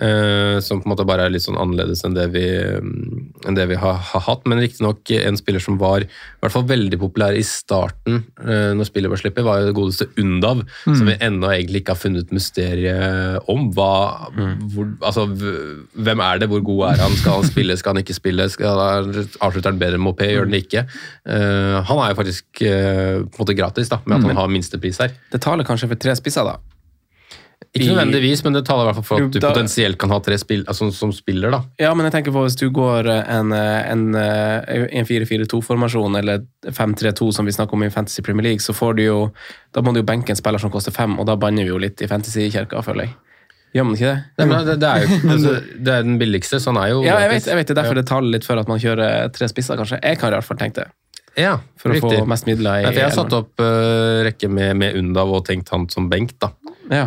Eh, 0.00 0.58
som 0.64 0.80
på 0.80 0.86
en 0.86 0.92
måte 0.92 1.06
bare 1.08 1.26
er 1.26 1.32
litt 1.34 1.44
sånn 1.44 1.58
annerledes 1.60 2.04
enn 2.06 2.16
det 2.16 2.28
vi, 2.34 2.44
um, 2.78 3.32
enn 3.46 3.58
det 3.58 3.66
vi 3.70 3.78
har, 3.80 3.98
har 4.12 4.24
hatt. 4.26 4.46
Men 4.48 4.62
riktignok 4.62 5.10
en 5.18 5.38
spiller 5.40 5.62
som 5.62 5.78
var 5.80 6.06
i 6.06 6.08
hvert 6.42 6.54
fall 6.54 6.66
veldig 6.70 6.98
populær 7.02 7.36
i 7.36 7.44
starten, 7.46 8.22
uh, 8.42 8.72
når 8.78 8.88
spillet 8.88 9.12
var 9.12 9.22
sluppet, 9.22 9.46
var 9.46 9.60
jo 9.60 9.70
det 9.70 9.76
godeste 9.76 10.08
Undav. 10.22 10.64
Som 10.84 11.08
vi 11.08 11.18
ennå 11.24 11.50
egentlig 11.52 11.82
ikke 11.82 11.96
har 11.96 12.02
funnet 12.02 12.34
mysteriet 12.34 13.50
om. 13.50 13.68
Hva, 13.76 13.92
hvor, 14.74 14.90
altså, 15.02 15.26
hvem 15.28 16.24
er 16.24 16.42
det? 16.42 16.50
Hvor 16.52 16.64
god 16.66 16.84
er 16.92 17.04
han? 17.06 17.16
Skal 17.20 17.40
han 17.40 17.50
spille? 17.50 17.78
Skal 17.80 17.96
han 17.96 18.02
ikke 18.02 18.18
spille? 18.18 18.48
Skal 18.52 18.82
han, 18.82 19.14
avslutter 19.40 19.72
han 19.72 19.80
bedre 19.80 20.00
enn 20.00 20.04
Mopé? 20.04 20.30
Gjør 20.32 20.46
han 20.46 20.56
det 20.56 20.64
ikke? 20.66 20.86
Uh, 21.28 21.80
han 21.88 22.04
er 22.04 22.12
jo 22.12 22.20
faktisk 22.22 22.62
på 22.62 22.68
en 22.72 23.40
måte 23.40 23.56
gratis, 23.56 23.90
da, 23.92 24.00
med 24.06 24.18
at 24.18 24.30
han 24.30 24.38
har 24.38 24.52
minstepris 24.52 25.00
her. 25.02 25.16
Det 25.32 25.42
taler 25.42 25.66
kanskje 25.66 25.90
for 25.90 26.00
tre 26.00 26.14
spisser, 26.18 26.46
da. 26.46 26.71
Ikke 27.72 27.88
nødvendigvis, 27.92 28.42
men 28.44 28.56
det 28.56 28.64
taler 28.66 28.84
i 28.84 28.88
hvert 28.90 28.98
fall 29.00 29.06
for 29.08 29.24
at 29.26 29.32
du 29.34 29.40
potensielt 29.40 29.98
kan 30.02 30.10
ha 30.10 30.18
tre 30.24 30.36
spill, 30.40 30.64
altså, 30.68 30.90
som 30.92 31.12
spiller. 31.14 31.50
da. 31.54 31.62
Ja, 31.80 31.94
men 31.94 32.08
jeg 32.08 32.12
tenker 32.16 32.34
på 32.34 32.42
hvis 32.44 32.56
du 32.60 32.66
går 32.74 33.08
en, 33.22 33.52
en, 33.54 34.04
en 34.16 35.08
4-4-2-formasjon 35.08 36.18
eller 36.20 36.44
5-3-2 36.68 37.30
som 37.32 37.46
vi 37.48 37.52
snakker 37.54 37.78
om 37.78 37.84
i 37.86 37.90
Fantasy 37.90 38.22
Premier 38.22 38.50
League, 38.50 38.60
så 38.64 38.74
får 38.76 38.96
du 38.98 39.04
jo 39.04 39.18
Da 39.72 39.80
må 39.84 39.92
du 39.94 40.00
jo 40.02 40.06
benke 40.08 40.34
en 40.34 40.36
spiller 40.38 40.60
som 40.60 40.70
koster 40.72 40.92
fem, 40.92 41.14
og 41.18 41.26
da 41.28 41.36
banner 41.40 41.64
vi 41.64 41.70
jo 41.72 41.78
litt 41.80 42.02
i 42.04 42.08
fantasy-kirka, 42.10 42.82
føler 42.84 43.06
jeg. 43.08 43.14
Gjør 43.72 43.86
man 43.88 43.94
ikke 43.96 44.10
det? 44.10 44.24
Nei, 44.36 44.46
men 44.50 44.66
det, 44.68 44.74
det, 44.82 44.88
er 44.88 45.06
jo 45.06 45.20
altså, 45.34 45.52
det 45.80 45.94
er 45.94 46.02
den 46.04 46.18
billigste, 46.20 46.60
så 46.60 46.74
han 46.74 46.82
er 46.82 46.90
jo 46.92 46.98
Ja, 47.06 47.14
jeg 47.24 47.30
vet, 47.32 47.46
jeg 47.48 47.56
vet 47.62 47.70
det. 47.72 47.76
Derfor 47.78 47.96
Ja. 47.96 48.00
det 48.02 48.08
taler 48.10 48.34
litt 48.34 48.44
for 48.44 48.60
at 48.60 48.68
man 48.68 48.82
kjører 48.82 49.30
tre 49.32 49.48
spisser, 49.48 49.80
kanskje. 49.80 50.00
Jeg 50.02 50.20
kan 50.20 50.28
i 50.28 50.36
hvert 50.36 50.48
fall 50.50 50.60
tenke 50.60 50.82
det. 50.84 50.90
Ja, 51.40 51.54
For 51.80 51.88
å 51.88 51.94
riktig. 51.96 52.18
få 52.20 52.28
mest 52.28 52.44
midler 52.44 52.82
i 52.82 52.84
Nei, 52.84 52.92
jeg 52.92 53.06
har 53.06 53.14
satt 53.16 53.32
opp 53.32 53.62
uh, 53.64 54.20
rekke 54.26 54.50
med, 54.52 54.74
med 54.76 54.98
Undav 55.00 55.30
og 55.32 55.46
tenkt 55.48 55.72
han 55.72 55.86
som 55.88 56.10
benk, 56.12 56.34
da. 56.44 56.50
Ja. 56.92 57.06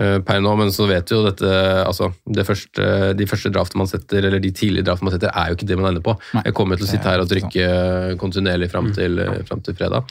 Eh, 0.00 0.18
per 0.24 0.38
nå, 0.40 0.54
men 0.56 0.70
så 0.72 0.86
vet 0.88 1.10
vi 1.10 1.16
jo 1.18 1.22
dette 1.26 1.48
altså, 1.84 2.06
det 2.24 2.46
første, 2.48 2.84
De 3.18 3.26
første 3.28 3.50
draftene 3.52 3.82
man 3.82 3.90
setter, 3.90 4.24
eller 4.24 4.40
de 4.40 4.50
tidlige 4.56 4.86
draftene 4.86 5.10
man 5.10 5.14
setter, 5.18 5.28
er 5.36 5.50
jo 5.52 5.58
ikke 5.58 5.66
det 5.68 5.76
man 5.76 5.90
ender 5.90 6.04
på. 6.06 6.14
Jeg 6.38 6.54
kommer 6.56 6.80
til 6.80 6.86
å 6.86 6.90
sitte 6.90 7.10
her 7.10 7.20
og 7.20 7.28
trykke 7.28 7.66
kontinuerlig 8.22 8.70
fram 8.72 8.88
til, 8.96 9.18
eh, 9.20 9.42
til 9.66 9.74
fredag. 9.76 10.08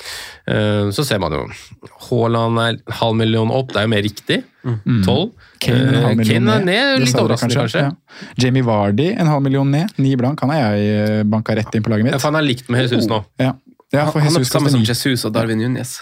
Eh, 0.47 0.91
Så 0.93 1.05
ser 1.07 1.17
man 1.19 1.31
jo 1.33 1.41
Haaland 2.09 2.59
er 2.59 2.77
halv 3.01 3.15
million 3.17 3.49
opp, 3.51 3.73
det 3.73 3.81
er 3.81 3.87
jo 3.87 3.93
mer 3.95 4.03
riktig. 4.05 4.43
Tolv. 5.05 5.31
Kane 5.59 5.79
en 5.79 5.95
halv 6.03 6.11
Eh, 6.11 6.15
million 6.19 6.45
Kane 6.45 6.55
er 6.59 6.65
ned. 6.65 6.99
litt 7.07 7.15
overraskende, 7.15 7.55
kanskje. 7.55 7.81
Ja. 7.81 7.91
Jamie 8.37 8.61
Vardy 8.63 9.09
en 9.17 9.27
halv 9.27 9.41
million 9.41 9.71
ned. 9.71 9.89
Ni 9.97 10.15
blank. 10.15 10.39
Han 10.41 10.49
har 10.51 10.75
jeg 10.75 11.19
eh, 11.19 11.23
banka 11.23 11.55
rett 11.55 11.73
inn 11.73 11.81
på 11.83 11.89
laget 11.89 12.03
mitt. 12.05 12.13
Ja, 12.13 12.19
for 12.19 12.29
han 12.31 12.35
er 12.43 12.45
likt 12.47 12.69
med 12.69 12.81
Jesus 12.85 13.07
nå. 13.07 13.23
Ja. 13.39 13.53
Ja, 13.91 14.05
for 14.11 14.19
han 14.21 14.29
er 14.29 14.35
på 14.37 14.43
Jesus 14.43 14.53
samme 14.53 14.69
som. 14.69 14.83
Jesus 14.85 15.25
og 15.25 15.33
Darwin 15.33 15.57
Núñez. 15.63 16.01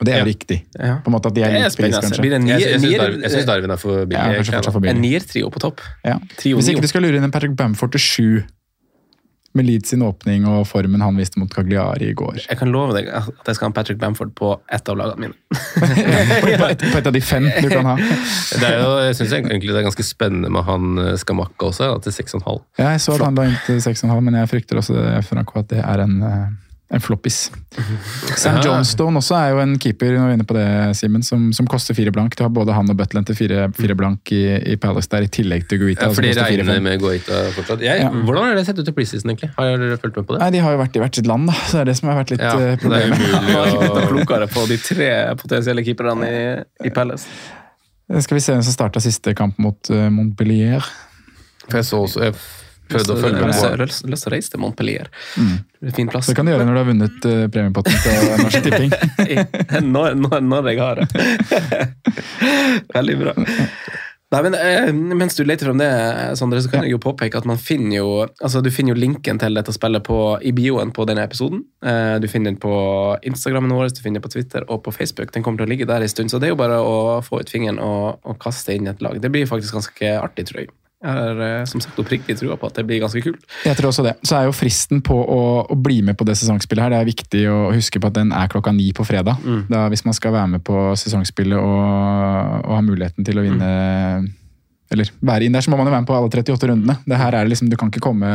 Og 0.00 0.06
det 0.06 0.14
er 0.14 0.18
Ja. 0.18 0.24
jo 0.24 0.30
riktig. 0.30 0.58
Ja. 0.78 0.98
På 1.02 1.10
en 1.10 1.16
måte 1.16 1.26
at 1.26 1.34
de 1.34 1.42
er 1.42 1.50
Det 1.50 1.62
er 1.66 1.70
spennende. 1.70 1.76
pris, 1.76 1.94
altså. 1.96 2.08
kanskje. 2.08 2.22
Blir 2.22 2.30
det 2.30 2.38
Jeg, 2.38 2.80
nier- 2.80 3.22
jeg 3.22 3.30
syns 3.32 3.46
Darwin, 3.46 3.70
er 3.70 3.76
for 3.76 4.04
billig. 4.06 4.12
Ja, 4.12 4.42
kanskje 4.42 4.72
for 4.72 4.80
billig. 4.80 4.94
En 4.96 5.02
niertrio 5.02 5.50
på 5.50 5.58
topp. 5.58 5.80
Ja. 6.04 6.18
Trio 6.38 6.56
Hvis 6.56 6.68
ikke 6.70 6.82
du 6.82 6.86
skal 6.88 7.02
lure 7.02 7.16
inn 7.16 7.24
en 7.24 7.30
Patrick 7.34 7.56
Bamford 7.56 7.90
til 7.92 8.00
sju, 8.00 8.44
med 9.54 9.64
Leeds 9.66 9.88
sin 9.88 10.02
åpning 10.04 10.44
og 10.46 10.66
formen 10.68 11.00
han 11.00 11.16
viste 11.16 11.38
mot 11.40 11.48
Cagliari 11.50 12.10
i 12.10 12.14
går. 12.14 12.36
Jeg 12.48 12.58
kan 12.58 12.70
love 12.70 12.92
deg 12.94 13.08
at 13.08 13.26
jeg 13.48 13.56
skal 13.56 13.70
ha 13.70 13.72
Patrick 13.72 13.98
Bamford 13.98 14.34
på 14.36 14.60
ett 14.70 14.88
av 14.88 14.96
lagene 15.00 15.18
mine. 15.18 15.34
på, 16.60 16.68
et, 16.68 16.78
på 16.92 16.98
et 17.00 17.06
av 17.06 17.12
de 17.12 17.20
fem 17.24 17.48
du 17.62 17.68
kan 17.72 17.84
ha. 17.88 17.96
Det 17.96 18.62
er 18.68 18.76
jo, 18.78 18.92
jeg 19.08 19.16
syns 19.18 19.32
egentlig 19.32 19.72
det 19.72 19.80
er 19.80 19.88
ganske 19.88 20.04
spennende 20.06 20.50
med 20.52 20.62
han 20.68 20.98
eh, 20.98 21.16
Skamakka 21.16 21.72
også, 21.72 21.88
da, 21.90 21.98
til 22.04 22.12
6,5. 22.12 22.60
Ja, 22.78 22.90
jeg 22.92 23.00
så 23.00 23.16
at 23.16 23.24
han 23.24 23.34
la 23.40 23.48
inn 23.48 23.58
til 23.66 23.80
6,5, 23.82 24.20
men 24.28 24.34
jeg 24.38 24.48
frykter 24.52 24.76
også 24.82 24.94
det, 24.94 25.24
Franco, 25.26 25.58
at 25.64 25.68
det 25.72 25.82
er 25.82 26.04
en, 26.04 26.22
eh, 26.22 26.46
en 26.90 27.02
floppis. 27.04 27.50
Sam 28.40 28.56
Ja. 28.56 28.62
Johnstone 28.64 29.20
også 29.20 29.34
er 29.36 29.50
jo 29.52 29.58
en 29.60 29.74
keeper 29.82 30.14
når 30.14 30.22
vi 30.24 30.32
er 30.32 30.36
inne 30.38 30.46
på 30.48 30.54
det, 30.56 30.66
Simen, 30.96 31.22
som, 31.26 31.50
som 31.52 31.66
koster 31.68 31.92
fire 31.98 32.12
blank. 32.14 32.32
Du 32.38 32.42
har 32.46 32.48
både 32.54 32.72
han 32.72 32.88
og 32.88 32.96
Butland 32.96 33.26
til 33.28 33.36
fire, 33.36 33.66
fire 33.76 33.96
blank 33.98 34.32
i, 34.32 34.40
i 34.72 34.76
Palace 34.80 35.10
der, 35.12 35.26
i 35.26 35.28
tillegg 35.28 35.66
til 35.68 35.82
Guita. 35.82 36.08
Ja, 36.08 36.14
for 36.16 36.24
de 36.24 36.30
som 36.32 36.48
fire 36.48 36.64
regner 36.64 36.80
med 36.86 37.02
Goita 37.02 37.42
fortsatt. 37.58 37.84
Jeg, 37.84 38.00
Ja. 38.06 38.08
Hvordan 38.08 38.48
har 38.48 38.56
det 38.56 38.64
sett 38.70 38.80
ut 38.80 38.88
i 38.88 38.94
preseason, 38.96 39.34
egentlig? 39.34 39.50
Har 39.58 39.74
dere 39.84 39.98
fulgt 40.00 40.16
med 40.16 40.26
på 40.30 40.36
det? 40.38 40.40
Nei, 40.46 40.50
De 40.56 40.62
har 40.64 40.72
jo 40.76 40.80
vært 40.80 40.96
i 40.96 41.02
hvert 41.04 41.20
sitt 41.20 41.28
land, 41.28 41.50
da. 41.52 41.58
Så 41.68 41.76
det 41.76 41.82
er 41.84 41.90
det 41.92 41.96
som 42.00 42.08
har 42.12 42.18
vært 42.22 42.32
litt 42.32 42.46
Ja, 42.46 42.54
problemet. 42.80 42.80
det 42.80 42.96
er 42.96 43.76
umulig 43.76 43.90
å 44.04 44.06
klokere 44.14 44.48
på 44.56 44.64
de 44.72 44.80
tre 44.88 45.10
potensielle 45.44 45.84
keeperne 45.84 46.28
i, 46.32 46.42
i 46.88 46.94
Palace. 46.96 47.28
Skal 48.24 48.38
vi 48.38 48.40
se 48.40 48.54
hvem 48.56 48.64
som 48.64 48.72
starta 48.72 49.04
siste 49.04 49.34
kamp 49.36 49.58
mot 49.60 49.90
eh, 49.92 50.08
Montpellier. 50.08 50.80
For 51.68 51.82
jeg 51.82 51.84
så 51.84 51.98
også 52.06 52.22
Jeg 52.24 52.32
prøvde 52.90 53.14
å 53.14 53.20
følge 53.20 53.40
med 53.40 53.52
lyst- 53.52 53.62
på 53.62 53.68
jeg 53.68 53.76
har 53.76 53.84
lyst 53.84 54.08
lyst 54.14 54.26
til 54.26 54.32
å 54.32 54.34
reise 54.36 54.54
til 54.54 54.62
Montpellier. 54.64 55.12
Mm. 55.36 55.54
Det 55.78 55.92
er 55.92 55.96
fin 56.00 56.10
plass. 56.10 56.30
Det 56.30 56.36
kan 56.38 56.48
du 56.48 56.52
gjøre 56.54 56.66
når 56.66 56.78
du 56.78 56.82
har 56.82 56.90
vunnet 56.90 57.28
uh, 57.28 57.44
premiepotten 57.54 58.02
til 58.02 58.42
Norsk 58.42 58.66
Tipping. 58.66 58.92
når, 59.94 60.18
når, 60.18 60.44
når 60.48 60.72
jeg 60.72 60.82
har 60.82 61.02
det. 61.02 61.08
Veldig 62.98 63.18
bra. 63.22 63.36
Nei, 64.28 64.40
men 64.44 64.56
eh, 64.58 64.90
Mens 64.92 65.38
du 65.38 65.44
leter 65.46 65.70
frem 65.70 65.78
det, 65.80 65.88
Sondre, 66.36 66.60
så 66.60 66.68
kan 66.72 66.84
jeg 66.84 66.92
jo 66.92 67.00
påpeke 67.00 67.40
at 67.40 67.46
man 67.48 67.60
finner 67.60 67.96
jo 67.96 68.08
altså 68.26 68.60
du 68.64 68.68
finner 68.74 68.92
jo 68.92 69.00
linken 69.00 69.40
til 69.40 69.56
dette 69.56 69.72
spillet 69.72 70.04
på, 70.04 70.18
i 70.44 70.52
bioen 70.56 70.92
på 70.92 71.06
denne 71.08 71.24
episoden. 71.24 71.62
Eh, 71.80 72.16
du 72.20 72.28
finner 72.28 72.52
den 72.52 72.60
på 72.60 72.72
Instagrammen 73.28 73.72
vår, 73.72 73.88
du 73.96 74.02
finner 74.04 74.20
den 74.20 74.26
på 74.26 74.34
Twitter 74.34 74.66
og 74.68 74.82
på 74.84 74.92
Facebook. 74.92 75.32
Den 75.32 75.46
kommer 75.46 75.62
til 75.62 75.68
å 75.68 75.72
ligge 75.72 75.88
der 75.88 76.04
en 76.04 76.12
stund, 76.12 76.32
så 76.32 76.40
det 76.40 76.50
er 76.50 76.52
jo 76.52 76.60
bare 76.60 76.76
å 76.84 76.98
få 77.24 77.40
ut 77.40 77.52
fingeren 77.52 77.80
og, 77.80 78.20
og 78.28 78.36
kaste 78.42 78.76
inn 78.76 78.90
et 78.90 79.00
lag. 79.04 79.16
Det 79.22 79.32
blir 79.32 79.48
faktisk 79.48 79.78
ganske 79.78 80.12
artig, 80.20 80.48
tror 80.50 80.66
jeg. 80.66 80.74
Jeg 80.98 81.14
har 81.14 81.40
eh, 81.46 81.66
som 81.70 81.82
sagt 81.82 81.98
oppriktig 82.02 82.34
trua 82.40 82.56
på 82.58 82.66
at 82.66 82.80
det 82.80 82.82
blir 82.88 82.98
ganske 83.02 83.20
kult. 83.22 83.44
Jeg 83.66 83.78
tror 83.78 83.92
også 83.92 84.02
det. 84.02 84.16
Så 84.26 84.34
er 84.34 84.48
jo 84.48 84.56
fristen 84.56 85.02
på 85.04 85.14
å, 85.14 85.42
å 85.70 85.76
bli 85.78 86.00
med 86.02 86.18
på 86.18 86.26
det 86.26 86.34
sesongspillet 86.40 86.84
her, 86.84 86.94
det 86.94 86.98
er 86.98 87.10
viktig 87.12 87.44
å 87.52 87.58
huske 87.70 88.02
på 88.02 88.10
at 88.10 88.18
den 88.18 88.34
er 88.34 88.50
klokka 88.50 88.74
ni 88.74 88.90
på 88.96 89.06
fredag. 89.06 89.38
Da, 89.70 89.86
hvis 89.92 90.02
man 90.08 90.16
skal 90.16 90.34
være 90.34 90.56
med 90.56 90.64
på 90.66 90.88
sesongspillet 90.98 91.58
og, 91.60 91.78
og 92.64 92.74
ha 92.74 92.82
muligheten 92.82 93.26
til 93.26 93.38
å 93.38 93.46
vinne 93.46 93.70
Eller 94.90 95.10
være 95.20 95.44
inn 95.44 95.52
der, 95.52 95.60
så 95.64 95.68
må 95.72 95.76
man 95.76 95.88
jo 95.88 95.92
være 95.92 96.00
med 96.04 96.08
på 96.08 96.16
alle 96.16 96.30
38 96.32 96.68
rundene. 96.70 96.94
Det 97.04 97.16
her 97.20 97.34
er 97.36 97.44
det 97.44 97.52
liksom, 97.52 97.68
Du 97.68 97.76
kan 97.76 97.90
ikke 97.92 98.00
komme, 98.00 98.28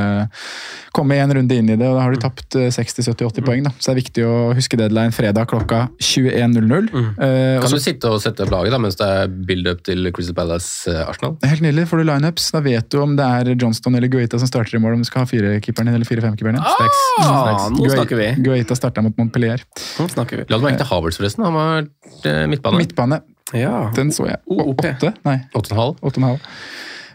komme 0.94 1.18
en 1.18 1.34
runde 1.34 1.56
inn 1.58 1.72
i 1.74 1.78
det, 1.80 1.88
og 1.90 1.98
da 1.98 2.04
har 2.06 2.14
du 2.14 2.20
tapt 2.22 2.58
eh, 2.60 2.68
60-70-80 2.74 3.46
poeng. 3.48 3.64
da. 3.66 3.72
Så 3.80 3.90
det 3.90 3.94
er 3.96 4.00
viktig 4.04 4.26
å 4.30 4.36
huske 4.54 4.78
deadline 4.78 5.16
fredag 5.16 5.50
klokka 5.50 5.88
21.00. 5.98 6.92
Eh, 6.94 7.58
og 7.58 7.66
Kan 7.66 7.74
du 7.74 7.82
sitte 7.82 8.12
og 8.14 8.22
sette 8.22 8.46
opp 8.46 8.54
laget 8.54 8.76
da, 8.76 8.80
mens 8.84 9.00
det 9.00 9.08
er 9.10 9.34
build-up 9.50 9.82
til 9.88 10.12
Crystal 10.14 10.38
Palace 10.38 10.92
eh, 10.94 11.02
Arsenal? 11.08 11.36
Helt 11.48 11.66
nydelig. 11.66 11.88
Får 11.90 12.04
du 12.04 12.08
lineups, 12.12 12.52
da 12.54 12.62
vet 12.66 12.90
du 12.94 13.00
om 13.02 13.18
det 13.18 13.26
er 13.40 13.54
Johnston 13.56 13.98
eller 13.98 14.12
Guita 14.14 14.38
som 14.42 14.50
starter 14.50 14.78
i 14.78 14.84
mål, 14.84 15.00
om 15.00 15.04
du 15.06 15.10
skal 15.10 15.26
ha 15.26 15.30
firekeeperen 15.34 15.90
din 15.90 15.98
eller 15.98 16.10
fire-femkeeperen 16.10 16.60
din. 16.60 16.64
Ah, 17.24 17.68
nå 17.74 17.90
snakker 17.90 18.20
vi! 18.20 18.30
Guita 18.46 18.78
starta 18.78 19.02
mot 19.06 19.18
Montpellier. 19.18 19.66
Nå 19.98 20.08
snakker 20.14 20.44
vi. 20.44 20.50
La 20.54 20.60
du 20.62 20.66
merke 20.70 20.82
til 20.84 20.90
Havertz, 20.94 21.18
forresten? 21.22 21.46
Han 21.50 21.58
var 21.58 21.86
eh, 22.30 22.44
midtbane. 22.52 22.78
Midtbane. 22.82 23.22
Ja. 23.54 23.92
Den 23.96 24.12
så 24.12 24.26
jeg. 24.28 24.40
Å, 24.50 24.68
åtte? 24.74 24.94
Nei, 24.94 24.98
Åtte? 24.98 25.14
Nei, 25.26 25.38
8,5. 25.54 26.00
åtte 26.02 26.06
og 26.06 26.18
en 26.18 26.24
halv. 26.30 26.40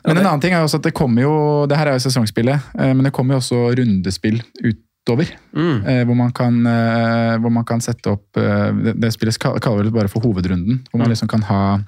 Men 0.07 0.17
en 0.19 0.27
annen 0.27 0.41
ting 0.41 0.55
er 0.55 0.63
også 0.65 0.79
at 0.79 0.83
det 0.87 0.95
kommer 0.95 1.21
jo 1.23 1.33
Det 1.69 1.77
her 1.77 1.89
er 1.91 1.97
jo 1.99 2.05
sesongspillet, 2.07 2.69
eh, 2.79 2.93
men 2.95 3.05
det 3.05 3.13
kommer 3.13 3.35
jo 3.35 3.41
også 3.43 3.75
rundespill 3.77 4.39
utover. 4.63 5.29
Mm. 5.53 5.83
eh, 5.87 6.05
Hvor 6.07 6.17
man 6.17 6.31
kan, 6.33 6.61
eh, 6.67 7.37
hvor 7.43 7.51
man 7.53 7.65
kan 7.65 7.81
sette 7.81 8.07
opp 8.15 8.25
Det, 8.33 8.95
det 9.01 9.13
spillet 9.13 9.37
kall- 9.39 9.59
kaller 9.61 9.83
vi 9.83 9.91
det 9.91 9.95
bare 9.99 10.09
for 10.09 10.21
hovedrunden. 10.23 10.85
Hvor 10.91 10.99
Mm. 10.99 11.05
man 11.05 11.09
liksom 11.11 11.29
kan 11.29 11.43
ha 11.43 11.81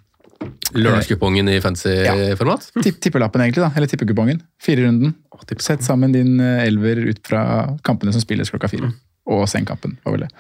Lørdagskupongen 0.75 1.49
i 1.49 1.61
fancy 1.61 1.91
format? 2.39 2.71
tipp, 2.83 3.01
tippelappen, 3.01 3.41
egentlig, 3.43 3.63
da. 3.65 3.71
Eller 3.77 3.87
tippekupongen. 3.91 4.41
Firerunden. 4.63 5.15
Sett 5.59 5.81
sammen 5.83 6.13
din 6.13 6.39
elver 6.41 6.97
ut 7.11 7.19
fra 7.27 7.77
kampene 7.83 8.13
som 8.13 8.21
spilles 8.23 8.51
klokka 8.51 8.69
Mm. 8.71 8.95
Og 9.31 9.47
senkampen, 9.51 9.97
var 10.05 10.17
vel 10.17 10.27
det. 10.27 10.31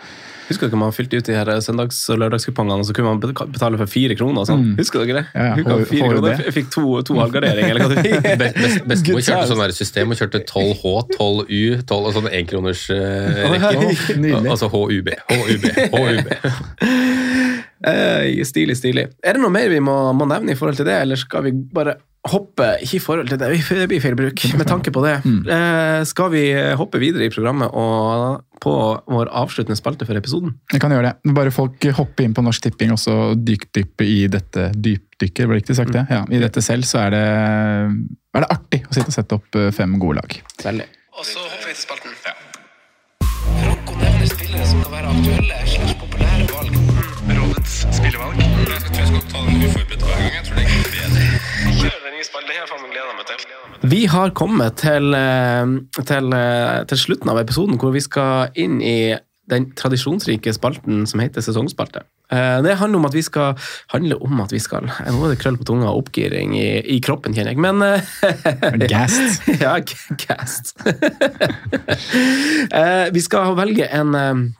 Husker 0.50 0.66
dere 0.66 0.80
man 0.80 0.90
fylte 0.90 1.14
ut 1.20 1.28
de 1.28 1.34
her 1.36 1.46
søndags- 1.62 2.00
og 2.10 2.16
lørdagskupongene, 2.18 2.82
og 2.82 2.86
så 2.88 2.94
kunne 2.96 3.12
man 3.12 3.20
betale 3.52 3.78
for 3.78 3.86
fire 3.86 4.16
kroner? 4.18 4.40
og 4.42 4.48
sånn? 4.48 4.64
Mm. 4.72 4.72
Husker 4.80 5.04
dere 5.06 5.20
det? 5.20 5.26
Ja, 5.30 5.44
ja. 5.44 5.52
Husker 5.60 5.70
dere 5.70 5.84
H- 5.84 5.90
fire 5.92 6.08
kroner? 6.10 6.42
Jeg 6.48 6.54
fikk 6.56 6.72
to, 6.74 6.86
to 7.06 7.18
halvgarderinger, 7.20 7.70
eller 7.70 7.84
hva 7.86 7.94
det 7.94 8.02
fikk. 8.08 8.26
Best, 8.40 8.58
best, 8.58 8.80
Bestemor 8.90 9.22
kjørte 9.28 9.46
sånn 9.52 9.62
der 9.62 9.76
system 9.78 10.10
og 10.10 10.18
kjørte 10.18 10.42
12H, 10.42 10.94
12U, 11.14 11.62
12 11.86 12.10
og 12.10 12.16
sånn 12.18 12.28
enkroners 12.40 12.82
uh, 12.90 13.44
Å, 13.46 13.52
rekker. 13.54 14.50
Altså 14.50 14.72
HUB, 14.74 15.14
HUB, 15.30 15.70
HUB. 15.94 16.34
Eh, 17.80 18.42
stilig, 18.44 18.74
stilig. 18.76 19.06
Er 19.24 19.38
det 19.38 19.40
noe 19.40 19.52
mer 19.54 19.70
vi 19.72 19.78
må, 19.80 19.94
må 20.12 20.26
nevne 20.28 20.52
i 20.52 20.58
forhold 20.58 20.76
til 20.76 20.84
det, 20.84 20.98
eller 21.00 21.16
skal 21.16 21.46
vi 21.46 21.54
bare 21.72 21.94
hoppe 22.28 22.66
Ikke 22.84 22.98
i 22.98 23.00
forhold 23.00 23.30
til 23.30 23.38
det, 23.40 23.48
det 23.48 23.88
blir 23.88 24.02
feil 24.02 24.16
bruk, 24.18 24.42
med 24.58 24.68
tanke 24.68 24.92
på 24.92 25.02
det. 25.04 25.16
Mm. 25.24 25.40
Eh, 25.48 26.00
skal 26.08 26.28
vi 26.34 26.44
hoppe 26.76 27.00
videre 27.00 27.24
i 27.26 27.32
programmet 27.32 27.72
og 27.72 28.44
på 28.60 28.74
vår 29.08 29.30
avsluttende 29.40 29.78
spalte 29.78 30.04
for 30.04 30.18
episoden? 30.20 30.52
Jeg 30.72 30.82
kan 30.82 30.92
gjøre 30.92 31.14
det. 31.14 31.32
Bare 31.36 31.54
folk 31.54 31.86
hopper 31.96 32.26
inn 32.26 32.36
på 32.36 32.44
Norsk 32.44 32.66
Tipping 32.66 32.92
og 32.92 33.00
så 33.00 33.16
dypdyppe 33.38 34.04
i 34.04 34.18
dette 34.28 34.68
dypdykker, 34.76 35.48
var 35.48 35.56
det 35.56 35.62
riktig 35.62 35.78
sagt 35.80 35.96
det? 35.96 36.04
Ja, 36.12 36.26
I 36.28 36.42
dette 36.44 36.64
selv 36.64 36.84
så 36.88 37.06
er 37.06 37.16
det, 37.16 37.24
er 38.36 38.44
det 38.44 38.52
artig 38.52 38.84
å 38.84 38.92
sitte 38.92 39.08
og 39.08 39.16
sette 39.16 39.40
opp 39.40 39.60
eh, 39.60 39.72
fem 39.72 39.96
gode 40.02 40.20
lag. 40.20 40.40
Veldig. 40.66 40.88
Og 41.16 41.24
så 41.24 41.40
hopper 41.40 41.72
vi 41.72 41.76
til 41.78 41.84
spalten. 41.86 42.48
Franco 43.60 43.96
nevner 43.96 44.28
spillere 44.28 44.68
som 44.68 44.84
kan 44.84 44.92
være 44.98 45.16
aktuelle 45.16 45.58
slags 45.72 45.96
populære 46.04 46.46
valg. 46.52 46.78
Rådets 47.40 47.74
spillevalg. 47.96 48.40
Jeg 48.40 48.80
tror 48.84 49.00
jeg 49.00 49.10
skal 49.10 49.28
ta 49.32 49.44
den 49.48 49.64
uforberedt 49.64 50.04
hver 50.04 50.20
gang. 50.20 50.34
Jeg 50.36 50.44
tror 50.48 50.60
det 50.60 50.64
er 50.68 50.89
bedre. 52.20 52.20
Kjør 52.20 52.20
den 52.20 52.20
nye 52.20 52.28
spalten. 52.28 52.48
Det 52.48 52.56
har 52.56 52.66
jeg 52.66 52.92
gleda 52.92 53.16
meg 53.16 53.26
til. 53.26 53.90
Vi 53.90 54.04
har 54.06 54.30
kommet 54.30 54.76
til, 54.76 55.14
eh, 55.14 56.04
til, 56.04 56.32
eh, 56.34 56.84
til 56.84 56.98
slutten 56.98 57.30
av 57.30 57.38
episoden 57.38 57.78
hvor 57.78 57.92
vi 57.92 58.00
skal 58.00 58.48
inn 58.54 58.80
i 58.82 59.16
den 59.50 59.72
tradisjonsrike 59.74 60.52
spalten 60.54 61.06
som 61.08 61.20
heter 61.20 61.40
sesongspalte. 61.42 62.04
Eh, 62.30 62.62
Det 62.62 62.76
handler 62.78 62.98
om 62.98 63.06
at 63.06 63.12
vi 63.14 63.22
skal 63.22 63.56
handle 63.88 64.14
om 64.22 64.40
at 64.40 64.52
vi 64.52 64.58
skal 64.60 64.82
Nå 64.86 65.24
er 65.24 65.34
det 65.34 65.40
krøll 65.40 65.56
på 65.58 65.64
tunga 65.66 65.88
og 65.90 66.04
oppgiring 66.04 66.54
i, 66.54 66.80
i 66.86 67.00
kroppen, 67.00 67.34
kjenner 67.34 67.50
jeg, 67.50 67.58
men 67.58 67.80
Gassed. 68.88 69.48
ja, 69.60 69.78
gassed. 70.26 70.76
Eh, 72.70 73.10
vi 73.10 73.20
skal 73.20 73.56
velge 73.56 73.88
en, 73.90 74.54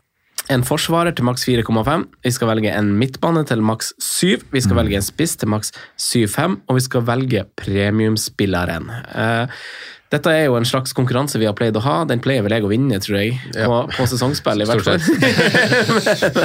en 0.51 0.65
forsvarer 0.67 1.15
til 1.17 1.27
maks 1.29 1.47
4,5. 1.47 2.09
Vi 2.25 2.33
skal 2.35 2.51
velge 2.51 2.73
en 2.75 2.91
midtbane 2.99 3.45
til 3.47 3.63
maks 3.65 3.93
7. 4.03 4.51
Vi 4.51 4.65
skal 4.65 4.81
velge 4.81 4.99
en 4.99 5.07
spiss 5.07 5.37
til 5.39 5.51
maks 5.53 5.73
7,5. 6.01 6.59
Og 6.67 6.79
vi 6.79 6.85
skal 6.85 7.07
velge 7.07 7.47
premiumspilleren. 7.61 8.91
Eh, 8.91 9.63
dette 10.11 10.33
er 10.35 10.49
jo 10.49 10.57
en 10.59 10.67
slags 10.67 10.93
konkurranse 10.97 11.39
vi 11.39 11.47
har 11.47 11.55
pleid 11.55 11.79
å 11.79 11.85
ha. 11.85 12.01
Den 12.11 12.23
pleier 12.23 12.43
vel 12.43 12.57
jeg 12.57 12.67
å 12.67 12.73
vinne, 12.73 12.99
tror 13.03 13.21
jeg, 13.21 13.39
på, 13.55 13.81
på 13.95 14.07
sesongspill. 14.11 14.65
i 14.65 14.67
hvert 14.67 14.83
fall. 14.83 14.99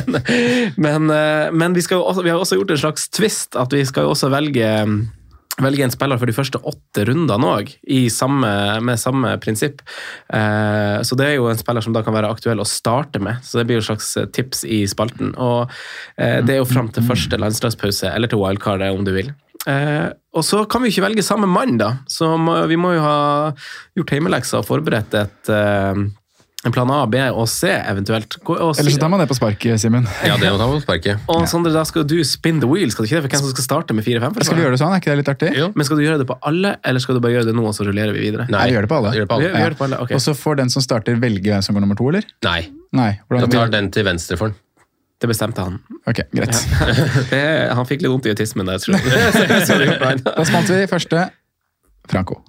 men 0.05 0.21
men, 0.85 1.09
eh, 1.09 1.49
men 1.51 1.77
vi, 1.77 1.81
skal 1.85 2.05
også, 2.05 2.25
vi 2.25 2.33
har 2.33 2.41
også 2.41 2.59
gjort 2.59 2.75
en 2.75 2.83
slags 2.85 3.09
twist, 3.09 3.57
at 3.57 3.73
vi 3.73 3.81
skal 3.89 4.05
jo 4.05 4.13
også 4.13 4.29
velge 4.33 4.69
velge 5.63 5.85
en 5.85 5.93
spiller 5.93 6.19
for 6.19 6.29
de 6.29 6.35
første 6.35 6.59
åtte 6.67 7.05
rundene 7.07 7.51
òg, 7.51 7.71
med 8.83 8.99
samme 8.99 9.35
prinsipp. 9.43 9.83
Eh, 10.33 10.99
så 11.05 11.17
det 11.19 11.29
er 11.29 11.37
jo 11.37 11.47
en 11.51 11.59
spiller 11.59 11.85
som 11.85 11.95
da 11.95 12.03
kan 12.05 12.15
være 12.15 12.31
aktuell 12.33 12.59
å 12.59 12.67
starte 12.67 13.21
med. 13.23 13.39
Så 13.45 13.59
det 13.59 13.67
blir 13.69 13.79
jo 13.79 13.85
et 13.85 13.89
slags 13.89 14.11
eh, 14.19 14.27
tips 14.35 14.65
i 14.67 14.83
spalten. 14.91 15.31
Og 15.39 15.71
eh, 16.17 16.41
det 16.45 16.57
er 16.57 16.61
jo 16.61 16.69
fram 16.69 16.91
til 16.91 17.07
første 17.07 17.39
landslagspause, 17.39 18.11
eller 18.11 18.31
til 18.31 18.41
wildcardet, 18.43 18.91
om 18.91 19.07
du 19.07 19.13
vil. 19.15 19.31
Eh, 19.65 20.09
og 20.35 20.43
så 20.45 20.65
kan 20.69 20.83
vi 20.83 20.91
ikke 20.91 21.07
velge 21.07 21.25
samme 21.25 21.47
mann, 21.49 21.79
da. 21.81 21.95
Så 22.11 22.29
vi 22.69 22.77
må 22.79 22.95
jo 22.97 23.05
ha 23.05 23.17
gjort 23.97 24.15
hjemmelekser 24.15 24.61
og 24.61 24.67
forberedt 24.67 25.15
et 25.21 25.53
eh, 25.53 26.05
plan 26.73 26.89
A, 26.89 27.03
B 27.05 27.19
og 27.27 27.45
C 27.51 27.69
eventuelt. 27.75 28.37
Og, 28.45 28.71
Eller 28.79 28.93
så 28.95 29.01
tar 29.01 29.11
man 29.13 29.21
det 29.21 29.27
på 29.29 29.37
sparket, 29.37 29.77
Simen. 29.81 30.07
Ja, 30.25 30.37
det 30.41 30.49
må 30.49 30.57
ta 30.57 30.67
på 30.71 30.79
sparket. 30.81 31.21
og 31.31 31.45
Sondre, 31.51 31.73
da 31.75 31.83
skal 31.85 32.07
du 32.09 32.17
spin 32.25 32.61
the 32.63 32.69
wheel, 32.69 32.89
skal 32.93 33.05
du 33.05 33.09
ikke 33.09 33.19
det? 33.19 33.25
For 33.27 33.35
hvem 33.35 33.43
som 33.43 33.53
skal 33.53 33.67
starte 33.67 33.97
med 33.97 34.07
4-5? 34.07 34.39
Skal 34.47 34.57
vi 34.57 34.65
gjøre 34.65 34.77
det 34.77 34.81
sånn? 34.81 34.95
Er 34.95 35.03
ikke 35.03 35.13
det 35.13 35.19
litt 35.21 35.31
artig? 35.35 35.51
Jo. 35.59 35.69
Men 35.75 35.89
skal 35.89 36.01
du 36.01 36.05
gjøre 36.07 36.23
det 36.23 36.29
på 36.31 36.39
alle, 36.49 36.75
eller 36.81 37.05
skal 37.05 37.19
du 37.19 37.23
bare 37.25 37.37
gjøre 37.37 37.51
det 37.51 37.55
nå, 37.57 37.67
og 37.69 37.77
så 37.77 37.87
rullerer 37.87 38.15
vi 38.15 38.25
videre? 38.25 38.47
Nei, 38.49 38.65
vi 38.71 38.77
gjør 38.77 38.87
det 38.87 38.91
på 38.93 38.99
alle. 39.01 39.13
Det 39.13 39.29
på 39.29 39.39
alle. 39.39 39.53
vi 39.53 39.63
gjør 39.65 39.75
det 39.75 39.81
på 39.81 39.87
alle, 39.89 40.01
ok. 40.07 40.15
Og 40.17 40.25
så 40.25 40.35
får 40.41 40.61
den 40.63 40.73
som 40.73 40.85
starter, 40.85 41.19
velge 41.21 41.53
hvem 41.53 41.65
som 41.65 41.77
går 41.77 41.85
nummer 41.85 41.99
to, 41.99 42.09
eller? 42.13 42.29
Nei. 42.47 42.59
Nei. 42.95 43.11
Da 43.29 43.49
tar 43.51 43.73
den 43.73 43.91
til 43.93 44.07
venstre 44.07 44.39
for 44.39 44.53
den. 44.53 44.61
Det 45.21 45.29
bestemte 45.31 45.63
han. 45.63 45.77
Ok, 46.09 46.25
greit. 46.35 46.57
Det, 47.31 47.43
han 47.71 47.87
fikk 47.87 48.03
litt 48.03 48.11
vondt 48.11 48.27
i 48.27 48.33
autismen 48.35 48.67
der, 48.67 48.81
tror 48.83 48.99
jeg. 48.99 50.19
Da 50.27 50.43
spant 50.47 50.69
vi 50.73 50.83
første 50.91 51.29
Franco. 52.11 52.41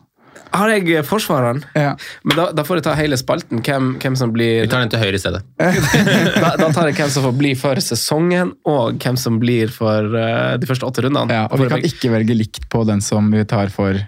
Har 0.55 0.71
jeg 0.71 1.03
forsvareren? 1.07 1.63
Ja. 1.77 1.95
Men 2.27 2.39
da, 2.39 2.47
da 2.55 2.65
får 2.67 2.81
jeg 2.81 2.87
ta 2.87 2.97
hele 2.99 3.19
spalten. 3.21 3.63
Hvem, 3.67 3.95
hvem 4.03 4.17
som 4.19 4.33
blir 4.35 4.65
Vi 4.65 4.71
tar 4.73 4.85
den 4.85 4.93
til 4.93 5.03
høyre 5.03 5.19
i 5.19 5.23
stedet. 5.23 5.43
da, 6.43 6.53
da 6.61 6.69
tar 6.75 6.91
jeg 6.91 6.99
hvem 7.01 7.13
som 7.13 7.27
får 7.27 7.37
bli 7.39 7.55
for 7.59 7.81
sesongen, 7.83 8.53
og 8.69 9.01
hvem 9.03 9.19
som 9.21 9.41
blir 9.43 9.73
for 9.75 10.13
uh, 10.15 10.55
de 10.61 10.69
første 10.69 10.87
åtte 10.89 11.07
rundene. 11.07 11.35
ja, 11.35 11.47
og 11.51 11.63
vi 11.63 11.71
kan 11.73 11.87
ikke 11.87 12.13
velge 12.15 12.37
likt 12.37 12.69
på 12.73 12.85
den 12.89 13.03
som 13.05 13.33
vi 13.35 13.43
tar 13.49 13.73
for 13.75 13.99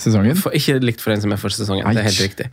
sesongen. 0.00 0.36
for, 0.38 0.54
ikke 0.56 0.80
likt 0.82 1.02
for 1.04 1.14
den 1.14 1.22
som 1.24 1.34
er 1.34 1.40
for 1.40 1.54
sesongen. 1.54 1.86
Det 1.86 2.02
er 2.02 2.08
helt 2.08 2.20
Eich. 2.20 2.28
riktig. 2.28 2.50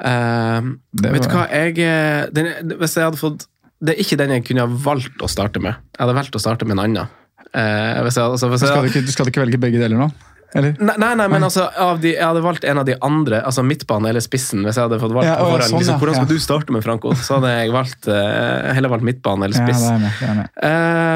Uh, 0.00 0.74
Det 0.96 1.12
vet 1.12 1.26
du 1.26 1.32
hva, 1.34 1.46
jeg 1.52 1.76
eh, 1.84 2.22
den, 2.32 2.46
Hvis 2.80 2.94
jeg 2.96 3.04
hadde 3.04 3.18
fått 3.20 3.42
Det 3.84 3.92
er 3.92 3.98
ikke 4.00 4.16
den 4.16 4.30
jeg 4.32 4.44
kunne 4.46 4.64
ha 4.64 4.78
valgt 4.86 5.20
å 5.20 5.28
starte 5.28 5.60
med. 5.60 5.76
Jeg 5.92 6.00
hadde 6.06 6.14
valgt 6.16 6.38
å 6.38 6.40
starte 6.40 6.68
med 6.68 6.78
en 6.78 6.84
annen. 6.86 7.16
Uh, 7.50 8.00
hvis 8.06 8.16
jeg, 8.16 8.24
altså, 8.24 8.48
hvis 8.48 8.64
jeg, 8.64 8.70
Skal 8.70 8.86
du, 8.86 8.88
ikke, 8.92 9.04
du 9.04 9.12
skal 9.12 9.30
ikke 9.32 9.42
velge 9.42 9.60
begge 9.60 9.82
deler 9.82 9.98
nå? 10.00 10.08
Eller? 10.54 10.74
Nei, 10.82 10.96
nei, 10.98 11.10
nei, 11.20 11.26
men 11.30 11.46
altså, 11.46 11.68
av 11.78 12.00
de, 12.02 12.14
jeg 12.16 12.26
hadde 12.26 12.42
valgt 12.42 12.64
en 12.66 12.80
av 12.82 12.86
de 12.88 12.96
andre, 13.06 13.42
altså 13.46 13.62
midtbane 13.66 14.10
eller 14.10 14.24
spissen. 14.24 14.64
Hvis 14.66 14.80
jeg 14.80 14.88
hadde 14.88 14.98
fått 15.02 15.14
valgt 15.14 15.30
Ja, 15.30 15.36
å, 15.44 15.52
sånn, 15.62 15.78
liksom, 15.78 16.00
Hvordan 16.02 16.18
skal 16.18 16.26
ja. 16.26 16.32
du 16.32 16.46
starte 16.46 16.74
med, 16.74 16.82
Franco? 16.86 17.14
Så 17.18 17.38
hadde 17.38 17.52
jeg 17.54 17.74
valgt, 17.74 18.10
uh, 18.10 18.72
heller 18.74 18.92
valgt 18.92 19.06
midtbane 19.06 19.46
eller 19.46 19.62
Ja, 19.62 19.70
det 19.70 19.94
er 19.94 20.02
med. 20.02 20.18
Det 20.18 20.32
er 20.32 20.40
med. 20.40 20.50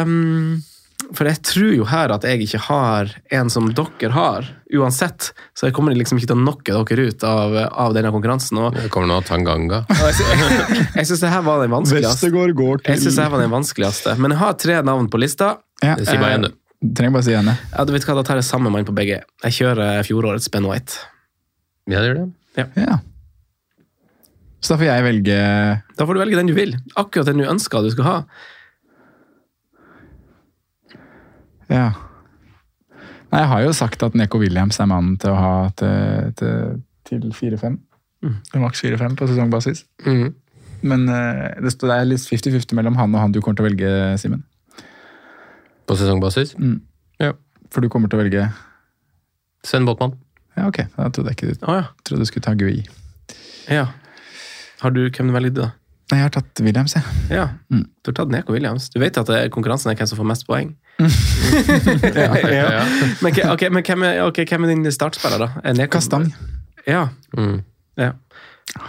Um, 0.05 0.63
for 1.13 1.29
jeg 1.29 1.41
tror 1.45 1.73
jo 1.75 1.87
her 1.89 2.13
at 2.15 2.25
jeg 2.27 2.47
ikke 2.47 2.61
har 2.69 3.11
en 3.35 3.51
som 3.53 3.67
dere 3.77 4.11
har, 4.15 4.49
uansett. 4.75 5.33
Så 5.59 5.69
jeg 5.69 5.77
kommer 5.77 5.97
liksom 5.99 6.19
ikke 6.19 6.31
til 6.31 6.39
å 6.39 6.45
knocke 6.45 6.79
dere 6.89 7.07
ut 7.11 7.27
av, 7.29 7.57
av 7.85 7.95
denne 7.97 8.13
konkurransen. 8.15 8.63
Og 8.63 8.79
Det 8.79 8.89
kommer 8.95 9.11
nå 9.11 9.21
Tanganga. 9.27 9.83
jeg 10.99 11.09
syns 11.11 11.25
det 11.27 11.33
her 11.35 11.45
var 11.47 11.65
den 11.65 11.75
vanskeligste. 11.75 12.15
Vestergaard 12.15 12.57
går 12.59 12.85
Jeg 12.87 13.03
synes 13.03 13.19
det 13.19 13.27
her 13.27 13.35
var 13.35 13.45
den 13.45 13.55
vanskeligste. 13.55 14.17
Men 14.21 14.37
jeg 14.37 14.43
har 14.47 14.59
tre 14.67 14.81
navn 14.87 15.11
på 15.13 15.21
lista. 15.21 15.57
Ja, 15.85 15.99
sier 16.01 16.23
bare 16.23 16.39
én, 16.39 16.49
du. 16.49 16.61
Trenger 16.93 17.17
bare 17.17 17.27
si 17.27 17.35
henne. 17.37 17.57
Ja, 17.73 17.85
du 17.87 17.93
vet 17.95 18.07
hva, 18.07 18.17
Da 18.19 18.25
tar 18.27 18.41
jeg 18.41 18.47
samme 18.49 18.73
mann 18.73 18.87
på 18.87 18.95
begge. 18.97 19.23
Jeg 19.45 19.57
kjører 19.59 20.05
fjorårets 20.07 20.51
Ben 20.53 20.69
White. 20.69 21.01
Ja, 21.89 22.01
det 22.01 22.11
gjør 22.11 22.21
det. 22.23 22.67
Ja. 22.81 22.99
Så 24.65 24.75
da 24.75 24.81
får 24.81 24.87
jeg 24.87 25.05
velge 25.05 25.39
Da 25.99 26.05
får 26.07 26.17
du 26.17 26.21
velge 26.23 26.39
den 26.39 26.51
du 26.53 26.55
vil. 26.57 26.77
Akkurat 26.97 27.29
den 27.29 27.43
du 27.43 27.49
ønsker 27.49 27.85
du 27.85 27.91
skal 27.93 28.09
ha. 28.09 28.17
Ja. 31.73 31.89
Nei, 33.33 33.41
jeg 33.43 33.51
har 33.51 33.65
jo 33.65 33.75
sagt 33.75 34.05
at 34.07 34.15
Neko 34.15 34.39
Williams 34.39 34.79
er 34.79 34.89
mannen 34.91 35.17
til 35.21 35.33
å 35.33 35.41
ha 35.41 35.55
til, 35.81 36.33
til, 36.39 36.81
til 37.09 37.29
4-5. 37.35 37.81
Mm. 38.25 38.37
maks 38.63 38.81
4-5 38.85 39.17
på 39.19 39.29
sesongbasis. 39.29 39.85
Men 40.85 41.07
uh, 41.09 41.51
det, 41.61 41.73
står, 41.75 41.91
det 41.91 41.97
er 41.97 42.11
litt 42.13 42.25
50-50 42.29 42.77
mellom 42.79 42.97
han 43.01 43.17
og 43.17 43.21
han 43.21 43.35
du 43.35 43.41
kommer 43.41 43.59
til 43.59 43.67
å 43.67 43.69
velge, 43.69 43.93
Simen. 44.21 44.45
På 45.87 45.97
sesongbasis. 45.99 46.55
Ja, 47.21 47.33
For 47.73 47.81
du 47.85 47.89
kommer 47.93 48.09
til 48.09 48.19
å 48.19 48.23
velge 48.25 48.49
Sven 49.65 49.85
Botman. 49.89 50.15
Ja, 50.57 50.69
ok. 50.71 50.83
Da 50.97 51.09
trodde 51.11 51.33
jeg 51.33 51.37
ikke 51.39 51.49
du 51.55 51.65
Å 51.67 51.75
ja. 51.81 51.85
trodde 52.07 52.23
du 52.23 52.29
skulle 52.31 52.45
ta 52.47 52.55
Gui. 52.55 52.85
ja. 53.71 53.87
Har 54.83 54.91
du 54.93 55.01
hvem 55.09 55.31
du 55.31 55.33
velger, 55.33 55.55
da? 55.57 55.67
Nei, 56.13 56.19
jeg 56.21 56.27
har 56.27 56.33
tatt 56.35 56.61
Williams, 56.61 56.93
jeg. 56.99 57.03
Ja, 57.33 57.45
Mm. 57.73 57.87
Du 58.05 58.11
har 58.11 58.17
tatt 58.19 58.29
Neko 58.35 58.53
Williams. 58.53 58.91
Du 58.93 58.99
vet 59.01 59.17
at 59.17 59.27
det 59.31 59.39
konkurransen 59.55 59.91
er 59.91 59.97
hvem 59.97 60.07
som 60.11 60.19
får 60.21 60.27
mest 60.29 60.45
poeng? 60.47 60.75
Ja, 62.15 62.35
ja. 62.37 62.83
Men, 63.23 63.33
ok, 63.33 63.39
ok, 63.55 63.63
men 63.73 63.83
hvem, 63.87 64.03
er, 64.05 64.21
okay, 64.27 64.45
hvem 64.49 64.65
er 64.67 64.75
din 64.75 64.85
startspiller, 64.93 65.41
da? 65.47 65.49
Neko- 65.73 65.95
Kastang. 65.97 66.29
Ja. 66.87 67.07
Mm. 67.39 67.63
ja. 67.97 68.13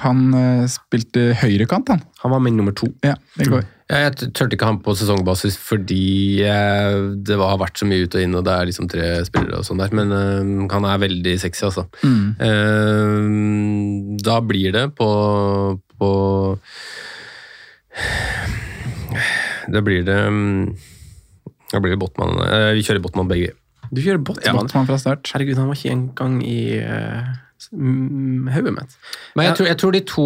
Han 0.03 0.22
uh, 0.35 0.65
spilte 0.72 1.30
høyrekant, 1.39 1.88
han. 1.93 2.03
Han 2.23 2.31
var 2.35 2.43
min 2.43 2.57
nummer 2.59 2.76
to. 2.76 2.89
Ja, 3.05 3.15
det 3.39 3.47
går. 3.51 3.63
Ja, 3.85 3.99
jeg 4.07 4.31
turte 4.33 4.55
ikke 4.55 4.65
ha 4.65 4.71
ham 4.73 4.79
på 4.81 4.95
sesongbasis 4.97 5.59
fordi 5.61 6.41
eh, 6.41 6.95
det 7.21 7.35
har 7.37 7.59
vært 7.61 7.77
så 7.77 7.85
mye 7.85 8.07
ut 8.07 8.15
og 8.17 8.23
inn, 8.23 8.33
og 8.33 8.47
det 8.47 8.55
er 8.55 8.69
liksom 8.71 8.89
tre 8.89 9.09
spillere 9.27 9.59
og 9.61 9.67
sånn 9.67 9.83
der. 9.83 9.93
Men 9.93 10.13
eh, 10.15 10.63
han 10.73 10.87
er 10.89 11.03
veldig 11.03 11.35
sexy, 11.43 11.67
altså. 11.69 11.85
Mm. 12.01 12.25
Eh, 12.47 14.17
da 14.25 14.39
blir 14.41 14.73
det 14.73 14.87
på, 14.97 15.09
på 16.01 16.09
Da 19.71 19.81
blir 19.85 20.01
det 20.03 20.17
Da 21.71 21.79
blir 21.79 21.93
det 21.93 22.01
Botman. 22.01 22.41
Eh, 22.41 22.71
vi 22.79 22.85
kjører 22.89 23.05
Botman 23.05 23.29
begge. 23.29 23.53
Du 23.93 24.01
kjører 24.01 24.17
Botman. 24.17 24.63
Botman 24.65 24.89
fra 24.89 24.97
start. 24.97 25.29
Herregud, 25.29 25.61
han 25.61 25.69
var 25.69 25.77
ikke 25.77 25.93
engang 25.93 26.41
i 26.41 26.59
hodet 27.72 28.73
mitt. 28.76 28.95
Men 29.36 29.45
Ja. 29.45 29.49
jeg 29.52 29.57
tror, 29.57 29.68
jeg 29.68 29.77
tror 29.77 29.91
de 29.91 29.99
to 30.02 30.26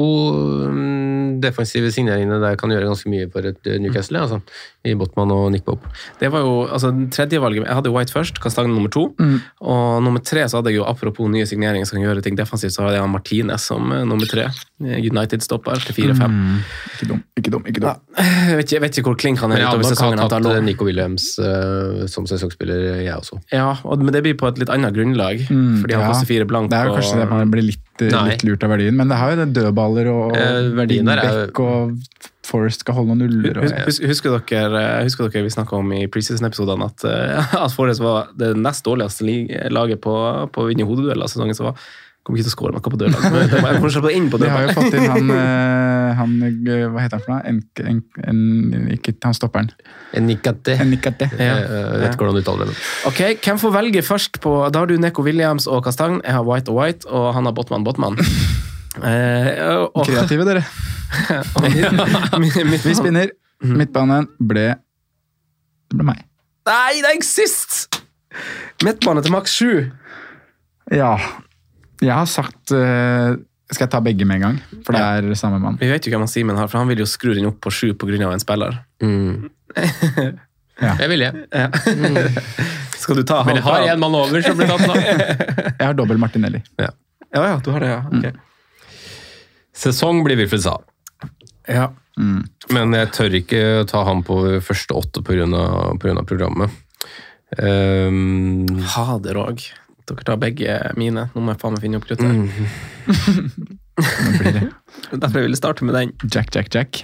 mm, 0.69 1.41
defensive 1.41 1.91
signeringene 1.93 2.39
der 2.41 2.55
kan 2.59 2.69
gjøre 2.73 2.87
ganske 2.89 3.09
mye 3.09 3.29
for 3.31 3.39
et 3.45 3.57
Newcastle. 3.65 3.79
Newcastle. 3.89 4.19
Altså, 4.19 4.41
I 4.85 4.93
Botman 4.95 5.31
og 5.31 5.51
Nick 5.51 5.65
Pope. 5.65 5.87
Det 6.19 6.31
var 6.31 6.39
jo, 6.39 6.67
altså 6.67 6.91
tredjevalget, 7.11 7.65
Jeg 7.67 7.75
hadde 7.75 7.91
White 7.91 8.13
først, 8.13 8.39
Kastang 8.41 8.67
nummer 8.73 8.89
to. 8.89 9.13
Mm. 9.19 9.41
Og 9.61 10.03
nummer 10.03 10.19
tre 10.23 10.47
så 10.49 10.57
hadde 10.57 10.71
jeg 10.71 10.77
jo, 10.79 10.85
apropos 10.85 11.27
nye 11.29 11.45
signeringer 11.45 11.85
som 11.85 11.97
kan 11.99 12.07
gjøre 12.07 12.21
ting 12.23 12.37
defensivt, 12.37 12.73
så 12.73 12.83
hadde 12.87 12.95
jeg 12.99 13.09
Martinez 13.09 13.61
som 13.61 13.91
eh, 13.91 14.03
nummer 14.05 14.25
tre. 14.29 14.47
United-stopper 14.79 15.75
til 15.85 15.95
fire-fem. 15.97 16.31
Mm. 16.31 16.59
Ikke 16.95 17.07
dum, 17.09 17.23
ikke 17.37 17.51
dum. 17.51 17.63
ikke 17.67 17.81
dum. 17.83 17.95
Jeg, 18.17 18.55
vet 18.57 18.65
ikke- 18.65 18.73
jeg 18.77 18.81
vet 18.81 18.97
ikke 18.97 19.09
hvor 19.09 19.17
klink 19.19 19.39
han 19.39 19.51
er 19.51 19.65
utover 19.67 19.83
sesongen. 19.83 20.19
Jeg 20.19 20.29
har 20.43 20.55
eh, 20.55 20.61
Nico 20.63 20.85
Williams 20.85 21.25
uh, 21.39 22.07
som 22.07 22.25
sesongspiller, 22.25 23.01
jeg 23.03 23.13
også. 23.15 23.39
Ja, 23.51 23.75
og, 23.83 23.99
men 23.99 24.13
det 24.13 24.23
blir 24.23 24.37
på 24.39 24.47
et 24.47 24.57
litt 24.59 24.69
annet 24.69 24.93
grunnlag, 24.95 25.45
Mm, 25.49 25.81
fordi 25.81 25.93
han 25.95 26.01
ja. 26.03 26.07
koster 26.11 26.27
fire 26.27 26.45
blank. 26.45 26.69
Det 26.71 26.77
er 26.79 26.85
jo 26.85 26.91
og- 26.93 26.99
kanskje 26.99 27.18
det 27.19 27.29
man 27.29 27.51
blir 27.53 27.65
litt, 27.69 28.01
eh, 28.01 28.09
litt 28.31 28.43
lurt 28.47 28.63
av 28.63 28.71
verdien, 28.73 28.95
men 28.95 29.07
det 29.11 29.17
har 29.19 29.31
jo 29.35 29.39
det 29.45 29.53
dødballer 29.59 30.09
og 30.11 30.35
Eh, 30.35 30.69
jo- 31.03 31.05
og 31.63 31.97
Forest 32.49 32.79
skal 32.81 32.95
holde 32.97 33.13
noen 33.13 33.29
nuller. 33.29 33.59
Og, 33.61 33.65
hus, 33.85 33.99
husker, 34.01 34.33
dere, 34.49 35.03
husker 35.05 35.29
dere 35.29 35.43
vi 35.45 35.51
snakka 35.53 35.77
om 35.77 35.91
i 35.93 36.07
preseason-episodene 36.09 36.87
at, 36.87 37.03
eh, 37.05 37.55
at 37.65 37.71
Forrest 37.75 38.01
var 38.01 38.29
det 38.35 38.55
nest 38.57 38.83
dårligste 38.87 39.21
li- 39.27 39.69
laget 39.69 40.01
på, 40.01 40.15
på 40.51 40.63
å 40.63 40.69
vinne 40.71 40.87
hodedueller 40.89 41.29
sesongen? 41.29 41.53
som 41.55 41.69
var, 41.69 41.75
kom 42.23 42.35
ikke 42.35 42.45
til 42.45 42.51
å 42.51 42.55
skåre 42.55 42.75
noe 42.75 42.83
på 42.83 42.99
dødlag. 42.99 43.25
men 43.33 43.53
Jeg 43.53 43.81
må 43.83 43.89
slippe 43.93 44.11
inn 44.13 44.27
på 44.29 44.39
Vi 44.41 44.49
har 44.51 44.67
jo 44.67 44.75
fått 44.77 44.95
inn 44.97 45.07
han, 45.09 45.31
eh, 45.33 46.09
han 46.19 46.35
eh, 46.45 46.83
Hva 46.91 47.03
heter 47.03 47.17
han 47.17 47.23
for 47.23 47.33
noe? 47.33 47.41
En, 47.49 47.61
en, 47.85 48.01
en, 48.75 48.87
ikke 48.93 49.15
han 49.25 49.37
stopperen. 49.37 49.71
Enikate. 50.17 50.77
Nikate. 50.85 51.29
Ja. 51.39 51.57
Jeg 51.63 52.03
vet 52.03 52.13
ikke 52.13 52.25
hvordan 52.27 52.37
du 52.37 52.43
uttaler 52.43 52.71
det. 52.71 52.77
Ok, 53.09 53.23
Hvem 53.45 53.61
får 53.61 53.75
velge 53.79 54.05
først 54.05 54.41
på 54.43 54.55
Da 54.73 54.83
har 54.83 54.91
du 54.91 54.97
Neko 55.01 55.25
Williams 55.25 55.67
og 55.69 55.83
Kastang. 55.87 56.19
Jeg 56.25 56.37
har 56.37 56.45
White 56.45 56.73
og 56.73 56.81
White, 56.81 57.09
og 57.09 57.31
han 57.37 57.49
har 57.49 57.55
Botman 57.57 57.87
Botman. 57.87 58.19
Eh, 58.99 59.85
og, 59.93 60.01
Kreative, 60.03 60.43
dere. 60.43 60.63
Vi 62.89 62.95
spinner. 62.97 63.29
Mhm. 63.61 63.77
Midtbanen 63.79 64.27
ble 64.39 64.65
Det 65.89 65.97
ble 65.97 66.07
meg. 66.09 66.25
Nei, 66.67 66.99
det 66.99 67.09
er 67.09 67.15
ikke 67.17 67.27
sist! 67.27 68.01
Midtbane 68.85 69.23
til 69.25 69.33
maks 69.33 69.55
sju. 69.57 69.71
Ja. 70.93 71.13
Jeg 71.99 72.15
har 72.15 72.27
sagt 72.31 72.71
uh, 72.71 73.35
Skal 73.69 73.85
jeg 73.85 73.91
ta 73.93 74.01
begge 74.03 74.27
med 74.27 74.39
en 74.39 74.45
gang? 74.45 74.59
For 74.85 74.95
det 74.95 75.01
er 75.03 75.39
samme 75.39 75.59
mann. 75.63 75.79
Vi 75.81 75.89
vet 75.91 76.05
jo 76.05 76.13
hvem 76.13 76.23
han 76.25 76.31
Simen 76.31 76.59
har, 76.59 76.69
for 76.71 76.81
han 76.81 76.89
vil 76.91 77.03
jo 77.03 77.07
skru 77.09 77.33
den 77.35 77.49
opp 77.49 77.59
på 77.63 77.73
sju 77.73 77.93
pga. 77.93 78.31
en 78.31 78.43
spiller. 78.43 78.79
Mm. 79.03 79.49
Jeg 80.79 81.09
ville. 81.11 81.27
Ja. 81.51 81.67
Skal 82.95 83.19
du 83.19 83.23
ta 83.27 83.41
han? 83.41 83.49
Men 83.49 83.57
jeg 83.59 83.65
har 83.65 83.87
en 83.93 83.99
mann 83.99 84.15
over 84.15 84.43
som 84.45 84.55
blir 84.55 84.69
tatt 84.69 84.85
nå. 84.87 84.95
Jeg 85.79 85.83
har 85.83 85.97
dobbel 85.97 86.21
Martinelli. 86.21 86.61
Ja, 86.79 86.93
ja, 87.35 87.57
du 87.63 87.67
har 87.75 87.83
det, 87.83 87.89
ja. 87.91 87.99
Ok. 88.07 88.39
Sesong 89.75 90.23
blir 90.23 90.39
Wilfred 90.39 90.63
Sa. 90.63 90.77
Ja. 91.67 91.89
Mm. 92.19 92.47
Men 92.75 92.95
jeg 92.97 93.11
tør 93.15 93.35
ikke 93.39 93.61
ta 93.87 94.01
han 94.07 94.23
på 94.27 94.39
første 94.65 94.95
åtte 94.97 95.23
pga. 95.23 95.45
programmet. 96.27 96.73
Um, 97.57 98.65
Fader 98.87 99.39
òg. 99.41 99.63
Dere 100.09 100.25
tar 100.25 100.39
begge 100.41 100.75
mine. 100.97 101.27
Nå 101.35 101.43
må 101.43 101.53
jeg 101.53 101.61
faen 101.61 101.75
meg 101.75 101.83
finne 101.85 101.99
opp 101.99 102.07
kruttet. 102.09 102.25
Mm. 102.25 102.49
blir 104.39 104.55
det 104.55 104.65
Derfor 105.21 105.39
jeg 105.39 105.47
ville 105.47 105.59
starte 105.59 105.85
med 105.85 105.97
den. 105.97 106.13
Jack, 106.25 106.53
Jack, 106.55 106.73
Jack. 106.73 107.03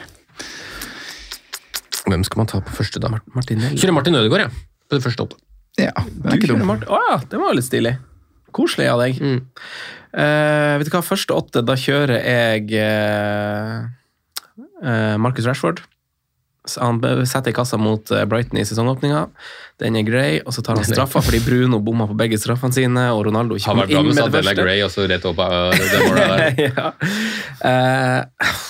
hvem 2.05 2.23
skal 2.25 2.41
man 2.41 2.49
ta 2.49 2.61
på 2.61 2.75
første, 2.77 3.01
da? 3.01 3.11
Martinelli. 3.33 3.77
Kjører 3.81 3.95
Martin 3.97 4.17
Ødegaard. 4.17 4.47
Ja, 4.47 4.49
på 4.89 4.97
det 4.97 5.05
første 5.05 5.25
åtte. 5.25 5.39
Ja, 5.81 5.91
den 5.91 6.25
er 6.25 6.29
Du 6.29 6.37
ikke 6.37 6.51
kjører 6.51 6.63
dum. 6.63 6.69
Martin. 6.71 6.91
Å 6.91 7.01
ja, 7.09 7.17
det 7.31 7.41
var 7.41 7.51
jo 7.51 7.59
litt 7.59 7.67
stilig. 7.67 7.95
Koselig 8.55 8.87
av 8.91 9.01
deg. 9.03 9.19
Mm. 9.19 9.41
Uh, 10.15 10.77
vet 10.79 10.87
du 10.87 10.93
hva, 10.93 11.03
første 11.03 11.35
åtte, 11.35 11.65
da 11.67 11.75
kjører 11.79 12.21
jeg 12.21 12.69
uh, 12.79 13.89
uh, 14.85 15.15
Marcus 15.19 15.49
Rashford. 15.49 15.83
Så 16.65 16.81
Han 16.81 17.01
setter 17.27 17.53
kassa 17.55 17.77
mot 17.77 18.11
eh, 18.11 18.25
Brighton 18.25 18.59
i 18.59 18.65
sesongåpninga. 18.65 19.25
Den 19.81 19.97
er 19.99 20.05
grei, 20.07 20.29
og 20.45 20.53
så 20.55 20.63
tar 20.65 20.79
han 20.79 20.87
straffa 20.87 21.21
fordi 21.25 21.41
Bruno 21.45 21.81
bomma 21.83 22.07
på 22.09 22.15
begge 22.17 22.39
straffene 22.41 22.73
sine, 22.73 23.09
og 23.13 23.25
Ronaldo 23.27 23.57
ikke 23.59 23.73
Han 23.73 23.81
kom 23.81 23.83
var 23.83 23.91
bra 23.91 23.99
inn 23.99 24.07
med 24.07 24.15
med 24.15 24.23
det 24.23 24.39
første. 24.39 24.61
grey, 24.61 24.79
og 24.85 24.93
så 24.93 25.09
rett 25.11 25.27
opp 25.27 25.41
uh, 25.43 25.73
det 25.75 25.99
målet 26.05 26.25
der. 26.31 26.41
ja. 26.69 26.85
uh, 27.65 28.63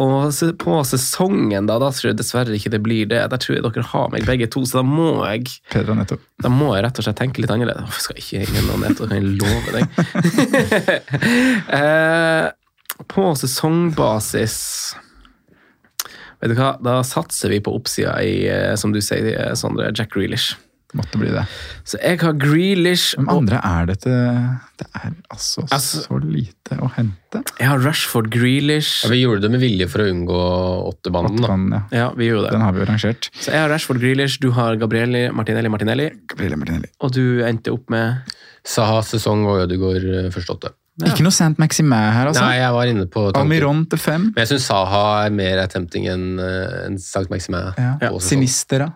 og 0.00 0.32
på 0.58 0.78
sesongen, 0.86 1.68
da, 1.68 1.76
da 1.82 1.90
tror 1.94 2.10
jeg 2.10 2.18
dessverre 2.18 2.56
ikke 2.56 2.72
det 2.72 2.80
blir 2.82 3.06
det. 3.10 3.20
Der 3.30 3.42
tror 3.42 3.58
jeg 3.58 3.64
dere 3.66 3.86
har 3.92 4.10
meg 4.10 4.26
begge 4.26 4.48
to, 4.50 4.64
så 4.66 4.80
da 4.80 4.84
må 4.86 5.22
jeg 5.26 5.42
da 6.42 6.50
må 6.50 6.72
jeg 6.74 6.86
rett 6.86 6.98
og 6.98 7.06
slett 7.06 7.20
tenke 7.20 7.42
litt 7.42 7.52
annerledes. 7.54 7.86
Hvorfor 7.86 8.08
skal 8.08 8.18
Jeg 8.18 8.24
ikke 8.24 8.42
henge 8.46 8.66
noe 8.68 8.78
ned, 8.82 8.98
det 8.98 9.06
kan 9.10 9.18
jeg 9.18 9.26
love 9.38 9.68
deg. 9.74 9.84
uh, 11.70 12.46
på 13.14 13.26
sesongbasis 13.38 14.58
Vet 16.44 16.52
du 16.52 16.58
hva, 16.60 16.74
da 16.84 16.98
satser 17.08 17.48
vi 17.54 17.62
på 17.64 17.72
oppsida 17.72 18.18
i, 18.20 18.44
eh, 18.52 18.74
som 18.76 18.92
du 18.92 19.00
sier, 19.00 19.32
eh, 19.32 19.54
Sondre, 19.56 19.88
Jack 19.96 20.12
Grealish. 20.12 20.52
Måtte 20.94 21.18
bli 21.18 21.26
det. 21.34 21.42
Så 21.82 21.98
jeg 21.98 22.20
har 22.20 22.36
Grealish 22.38 23.16
Hvem 23.18 23.26
andre 23.32 23.58
er 23.66 23.86
det 23.88 23.96
til 24.04 24.12
Det 24.78 24.86
er 24.94 25.08
altså, 25.32 25.64
Altså- 25.74 26.04
så 26.04 26.18
lite 26.22 26.76
å 26.78 26.86
hente. 26.94 27.40
jeg 27.58 27.66
har 27.66 27.78
Rashford 27.82 28.28
Grealish. 28.30 29.02
Ja, 29.02 29.10
vi 29.10 29.24
gjorde 29.24 29.42
det 29.42 29.50
med 29.50 29.60
vilje 29.64 29.88
for 29.90 30.04
å 30.04 30.06
unngå 30.12 30.38
åttebanden. 30.92 31.40
da. 31.42 31.82
Ja. 31.90 31.98
Ja, 31.98 32.10
vi 32.14 32.28
gjorde 32.28 32.44
det. 32.46 32.52
Den 32.52 32.60
har 32.60 32.72
vi 32.72 32.84
jo 32.84 32.86
rangert. 32.86 33.28
Så 33.40 33.50
jeg 33.50 33.58
har 33.64 33.68
Rashford 33.70 33.98
Grealish, 33.98 34.38
du 34.38 34.52
har 34.52 34.76
Gabrielli, 34.76 35.30
Martinelli, 35.34 35.68
Martinelli, 35.68 36.10
Gabriele 36.28 36.56
Martinelli. 36.56 36.88
og 37.00 37.10
du 37.10 37.42
endte 37.42 37.72
opp 37.72 37.90
med 37.90 38.22
Saha, 38.64 39.02
sesong 39.02 39.44
og 39.46 39.66
Ødegaard 39.66 40.04
eh, 40.26 40.30
første 40.30 40.54
åtte. 40.54 40.70
Ikke 41.02 41.24
noe 41.26 41.34
Saint-Maxime 41.34 41.96
her, 42.14 42.28
altså. 42.30 42.44
Nei, 42.44 42.58
jeg 42.60 42.74
var 42.76 42.90
inne 42.92 43.06
på 43.10 43.24
tanken. 43.32 43.40
Almiron 43.42 43.80
til 43.90 43.98
fem. 43.98 44.28
Men 44.30 44.44
jeg 44.44 44.52
syns 44.52 44.68
Saha 44.70 45.00
er 45.24 45.32
mer 45.34 45.64
attempting 45.64 46.06
enn 46.06 46.28
en 46.38 47.00
Saint 47.02 47.32
Maximin. 47.32 47.72
Ja. 47.74 47.96
Ja. 48.04 48.12
Sinistera. 48.22 48.92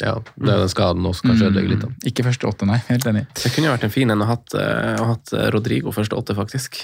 Ja, 0.00 0.14
det 0.36 0.52
er 0.52 0.60
den 0.60 0.70
skaden 0.70 1.06
også 1.08 1.24
kanskje 1.26 1.48
ødelegger 1.48 1.72
litt. 1.72 1.84
da. 1.84 2.08
Ikke 2.08 2.24
første 2.24 2.48
åtte, 2.48 2.68
nei. 2.68 2.78
Helt 2.88 3.06
enig. 3.08 3.24
Det 3.36 3.52
kunne 3.54 3.70
jo 3.70 3.74
vært 3.74 3.86
en 3.88 3.92
fin 3.92 4.12
en 4.12 4.22
å 4.22 4.28
ha 4.28 4.36
hatt, 4.36 4.54
eh, 4.56 5.00
å 5.00 5.06
hatt 5.14 5.32
eh, 5.36 5.46
Rodrigo 5.54 5.92
første 5.96 6.16
åtte, 6.16 6.36
faktisk. 6.36 6.80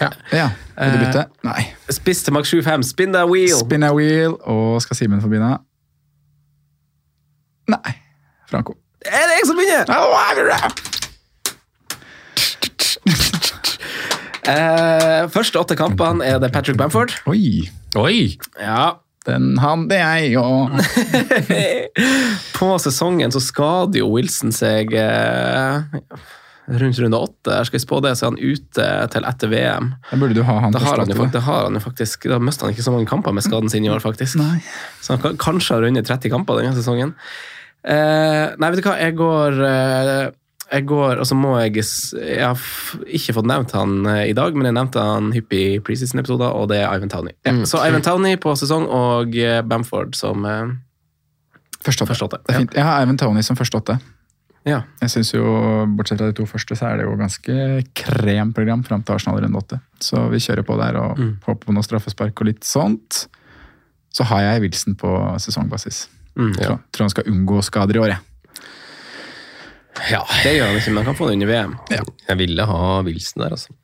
Ja. 0.00 0.10
ja. 0.34 0.48
Vil 0.76 0.96
du 0.96 1.04
bytte? 1.04 1.26
Nei. 1.46 1.68
Spiss 1.92 2.24
til 2.26 2.36
maks 2.36 2.52
7-5, 2.52 2.84
spin 2.88 3.14
that 3.16 3.28
wheel! 3.30 3.56
Spin 3.60 3.86
a 3.86 3.92
wheel, 3.96 4.36
og 4.50 4.80
skal 4.84 4.98
Simen 4.98 5.22
få 5.22 5.30
begynne? 5.32 5.54
Nei. 7.72 7.96
Franco. 8.50 8.76
Er 9.04 9.30
det 9.30 9.40
jeg 9.40 9.48
som 9.48 9.60
begynner? 9.60 11.03
Eh, 14.44 15.22
første 15.32 15.56
åtte 15.56 15.72
kampene 15.72 16.20
er 16.28 16.36
det 16.36 16.50
Patrick 16.52 16.76
Bamford. 16.76 17.14
Oi! 17.30 17.64
Oi! 17.96 18.36
Ja. 18.60 18.98
Den 19.24 19.54
hadde 19.56 19.96
jeg 19.96 20.34
òg. 20.36 20.74
På 22.58 22.74
sesongen 22.82 23.32
så 23.32 23.40
skader 23.40 24.02
jo 24.02 24.10
Wilson 24.12 24.52
seg 24.52 24.92
eh, 25.00 26.04
rundt 26.68 27.00
runde 27.00 27.20
åtte. 27.28 27.56
Skal 27.64 27.78
jeg 27.78 27.86
spå 27.86 28.02
det, 28.04 28.12
så 28.18 28.26
er 28.26 28.34
han 28.34 28.42
ute 28.42 28.90
til 29.14 29.28
etter 29.30 29.52
VM. 29.52 29.90
Da 30.10 30.20
burde 30.20 30.36
du 30.36 30.44
ha 30.44 30.58
han 30.66 30.76
Da 30.76 30.84
har 30.84 31.00
han, 31.00 31.08
jo, 31.08 31.28
da 31.32 31.40
har 31.46 31.66
han 31.70 31.80
jo 31.80 31.82
faktisk 31.84 32.28
Da 32.28 32.38
mister 32.42 32.68
han 32.68 32.76
ikke 32.76 32.84
så 32.84 32.92
mange 32.92 33.08
kamper 33.08 33.32
med 33.36 33.46
skaden 33.48 33.72
sin 33.72 33.88
i 33.88 33.92
år, 33.92 34.04
faktisk. 34.04 34.36
Nei. 34.40 34.60
Så 35.00 35.16
han 35.16 35.24
kan 35.24 35.40
kanskje 35.40 35.78
ha 35.78 35.84
rundet 35.86 36.08
30 36.10 36.32
kamper 36.34 36.60
denne 36.60 36.76
sesongen. 36.76 37.16
Eh, 37.84 38.46
nei, 38.60 38.70
vet 38.72 38.80
du 38.80 38.86
hva, 38.90 38.98
jeg 39.00 39.16
går 39.16 39.60
eh, 39.72 40.26
Jeg 40.72 40.86
går, 40.88 41.18
og 41.20 41.26
så 41.28 41.36
må 41.36 41.52
jeg 41.60 41.74
Jeg 41.76 42.40
har 42.40 42.56
ikke 43.06 43.34
fått 43.36 43.46
nevnt 43.46 43.70
han 43.76 44.06
eh, 44.06 44.30
i 44.30 44.32
dag, 44.36 44.54
men 44.56 44.64
jeg 44.70 44.74
nevnte 44.78 45.02
han 45.04 45.30
hyppig 45.36 45.60
i 45.76 45.80
preseason-episoder, 45.84 46.54
og 46.56 46.68
det 46.72 46.78
er 46.82 46.88
Ivan 46.96 47.08
Towney. 47.12 47.32
Ja, 47.44 47.52
så 47.68 47.82
Ivan 47.86 48.02
Towney 48.02 48.36
på 48.40 48.54
sesong, 48.56 48.86
og 48.88 49.36
eh, 49.36 49.60
Bamford 49.62 50.14
som 50.18 50.44
eh, 50.48 50.72
Første 51.84 52.04
åtte. 52.06 52.40
er 52.48 52.60
fint. 52.62 52.74
Jeg 52.74 52.84
har 52.86 53.02
Ivan 53.04 53.18
Towney 53.20 53.42
som 53.44 53.56
første 53.60 53.76
åtte. 53.76 53.98
Ja. 54.64 54.78
Jeg 55.02 55.10
synes 55.12 55.34
jo, 55.34 55.44
Bortsett 55.98 56.16
fra 56.22 56.30
de 56.30 56.36
to 56.38 56.46
første, 56.48 56.72
så 56.80 56.86
er 56.88 56.96
det 56.96 57.04
jo 57.04 57.16
ganske 57.20 57.56
kremprogram 58.00 58.80
fram 58.86 59.02
til 59.04 59.14
Arsenal 59.18 59.42
runde 59.44 59.60
åtte. 59.60 59.78
Så 60.00 60.22
vi 60.32 60.40
kjører 60.40 60.64
på 60.64 60.78
der 60.80 60.96
og 60.96 61.18
Mm. 61.20 61.34
håper 61.44 61.66
på 61.66 61.74
noe 61.76 61.84
straffespark 61.84 62.40
og 62.40 62.46
litt 62.48 62.64
sånt. 62.64 63.26
Så 64.10 64.24
har 64.24 64.40
jeg 64.40 64.62
Wilson 64.62 64.94
på 64.94 65.10
sesongbasis. 65.38 66.06
Mm, 66.38 66.54
Tror, 66.54 66.78
tror 66.90 67.04
han 67.04 67.10
skal 67.10 67.24
unngå 67.28 67.60
skader 67.62 67.96
i 67.96 67.98
år, 68.00 68.08
jeg. 68.14 68.18
Ja, 70.10 70.24
Det 70.42 70.56
gjør 70.56 70.66
han 70.72 70.76
ikke, 70.80 70.90
men 70.92 71.00
han 71.02 71.08
kan 71.12 71.16
få 71.18 71.28
det 71.30 71.36
under 71.38 71.50
VM. 71.52 71.76
jeg 72.28 72.38
ville 72.40 72.66
ha 72.66 72.82
Wilson 73.06 73.44
der, 73.44 73.54
altså. 73.56 73.74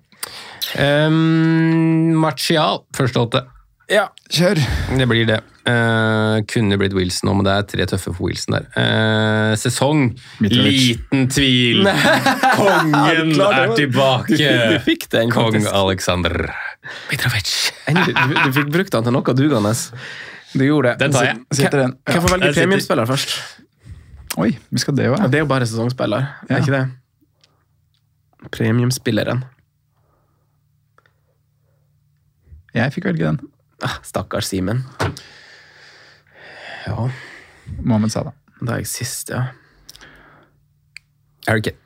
Um, 0.79 2.15
Martial, 2.21 2.85
første 2.97 3.23
åtte. 3.23 3.45
Ja. 3.91 4.09
Kjør! 4.31 4.61
Det 4.99 5.07
blir 5.11 5.27
det. 5.27 5.41
Uh, 5.67 6.41
kunne 6.49 6.79
blitt 6.81 6.95
Wilson 6.97 7.29
nå, 7.29 7.35
men 7.39 7.47
det 7.47 7.55
er 7.55 7.67
tre 7.69 7.87
tøffe 7.91 8.13
for 8.15 8.29
Wilson 8.29 8.57
der. 8.57 8.69
Uh, 8.77 9.53
sesong. 9.59 10.05
Mitrovic. 10.43 10.79
Liten 10.79 11.27
tvil. 11.31 11.89
Kongen 12.59 13.35
Du 13.35 13.43
er 13.47 13.75
tilbake. 13.79 14.39
Du, 14.39 14.45
du 14.47 14.77
fikk 14.87 15.09
den, 15.13 15.33
Kong 15.35 15.51
faktisk. 15.53 15.73
Aleksandr 15.83 16.37
Mitrovic. 17.11 17.55
Endelig, 17.91 18.15
Du, 18.15 18.37
du 18.39 18.59
fikk 18.61 18.71
brukt 18.79 18.99
han 18.99 19.07
til 19.09 19.17
noe 19.17 19.37
dugende. 19.37 19.75
Du 20.55 20.65
gjorde 20.67 20.95
det. 20.95 21.01
Den 21.03 21.15
tar 21.19 21.29
jeg. 21.33 21.43
Sitter 21.55 21.85
den. 21.87 21.99
Hvem 22.09 22.25
får 22.27 22.37
velge 22.37 22.55
premiumspiller 22.57 23.11
først? 23.11 23.37
Oi, 24.39 24.59
vi 24.71 24.79
skal 24.79 24.95
det 24.95 25.09
òg, 25.11 25.19
Ja, 25.19 25.27
det 25.29 25.41
er 25.41 25.43
jo 25.45 25.49
bare 25.51 25.67
sesongspiller, 25.67 26.21
Ja. 26.49 26.57
er 26.57 26.61
ikke 26.63 26.77
det? 26.77 28.51
Premiumspilleren. 28.51 29.43
Jeg 32.75 32.93
fikk 32.95 33.05
velge 33.11 33.27
den. 33.27 33.41
Ah, 33.83 33.97
Stakkars 34.07 34.47
Simen. 34.53 34.85
Ja. 36.87 37.09
Mohammed 37.83 38.13
Salah. 38.13 38.33
Da 38.61 38.75
er 38.77 38.83
jeg 38.85 38.87
sist, 38.93 39.31
ja. 39.33 39.49
Eric 41.49 41.65
Kane. 41.65 41.77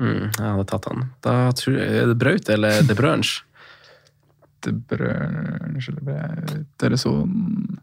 Mm, 0.00 0.30
jeg 0.30 0.46
hadde 0.46 0.66
tatt 0.70 0.86
han. 0.88 1.06
Da 1.24 1.32
tror 1.58 1.74
jeg 1.76 1.88
Er 2.02 2.06
det 2.06 2.18
Braut 2.20 2.48
eller 2.48 2.82
De 2.86 2.94
Brunch? 2.96 3.42
De 4.64 4.72
Brunch 4.72 5.88
eller 5.90 6.00
Braut, 6.06 6.84
eller 6.86 6.96
sånn 7.00 7.80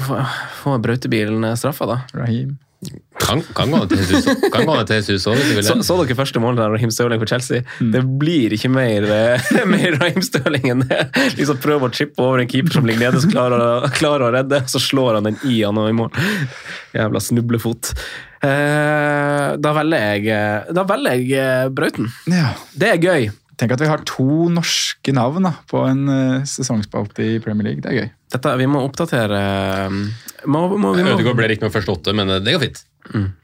Få 0.00 0.16
få 0.62 0.78
Brautebilen 0.82 1.44
straffa, 1.60 1.86
da. 1.86 1.98
Raheem. 2.16 2.56
Kan, 3.22 3.42
kan 3.54 3.70
gå 3.70 3.78
til 3.86 4.00
Jesus 4.00 4.24
Kan 4.50 4.66
gå 4.66 4.74
til 4.88 4.96
Jesus 4.98 5.26
også, 5.30 5.36
hvis 5.38 5.50
du 5.50 5.54
vil. 5.54 5.66
Så, 5.66 5.76
så 5.86 5.96
dere 6.00 6.16
første 6.18 6.40
målet 6.42 6.58
der, 6.58 6.72
Raheem 6.74 6.90
Stirling 6.90 7.20
for 7.22 7.30
Chelsea? 7.30 7.62
Det 7.78 8.02
blir 8.18 8.56
ikke 8.56 8.70
mer, 8.72 9.06
eh, 9.06 9.52
mer 9.74 9.98
Raheem 10.00 10.24
Stirling 10.26 10.66
enn 10.72 10.82
det. 10.88 11.04
Liksom 11.38 11.60
Prøve 11.62 11.86
å 11.88 11.94
chippe 11.94 12.24
over 12.24 12.42
en 12.42 12.50
keeper 12.50 12.74
som 12.74 12.88
ligger 12.88 13.06
nede, 13.06 13.22
så 13.22 13.30
klarer, 13.30 13.86
klarer 13.94 14.26
å 14.26 14.32
redde. 14.34 14.64
Så 14.72 14.82
slår 14.82 15.20
han 15.20 15.30
den 15.30 15.38
i 15.46 15.60
han 15.62 15.78
og 15.78 15.90
i 15.92 15.96
mål. 16.02 16.10
Jævla 16.96 17.22
snublefot. 17.22 17.92
Eh, 18.42 19.48
da 19.62 19.74
velger 19.76 20.02
jeg, 20.02 20.26
eh, 20.34 20.72
da 20.74 20.82
velger 20.88 21.14
jeg 21.22 21.30
eh, 21.38 21.68
Brauten. 21.70 22.10
Ja. 22.32 22.50
Det 22.74 22.96
er 22.96 22.98
gøy. 22.98 23.30
Tenk 23.62 23.76
at 23.76 23.82
vi 23.84 23.86
har 23.86 24.00
to 24.08 24.48
norske 24.50 25.12
navn 25.14 25.46
da, 25.46 25.52
på 25.70 25.84
en 25.86 26.00
uh, 26.10 26.46
sesongspalte 26.48 27.22
i 27.22 27.36
Premier 27.42 27.68
League. 27.70 27.84
Det 27.84 27.92
er 27.92 27.98
gøy. 28.00 28.08
Dette, 28.32 28.54
vi 28.58 28.66
må 28.66 28.80
oppdatere 28.82 29.38
eh, 29.38 29.98
må, 30.48 30.62
må, 30.72 30.94
vi, 30.96 31.04
må, 31.04 31.12
Ødegaard 31.12 31.36
ble 31.36 31.50
riktignok 31.52 31.74
først 31.74 31.90
åtte, 31.92 32.14
men 32.16 32.32
det 32.42 32.54
går 32.56 32.62
fint. 32.64 32.80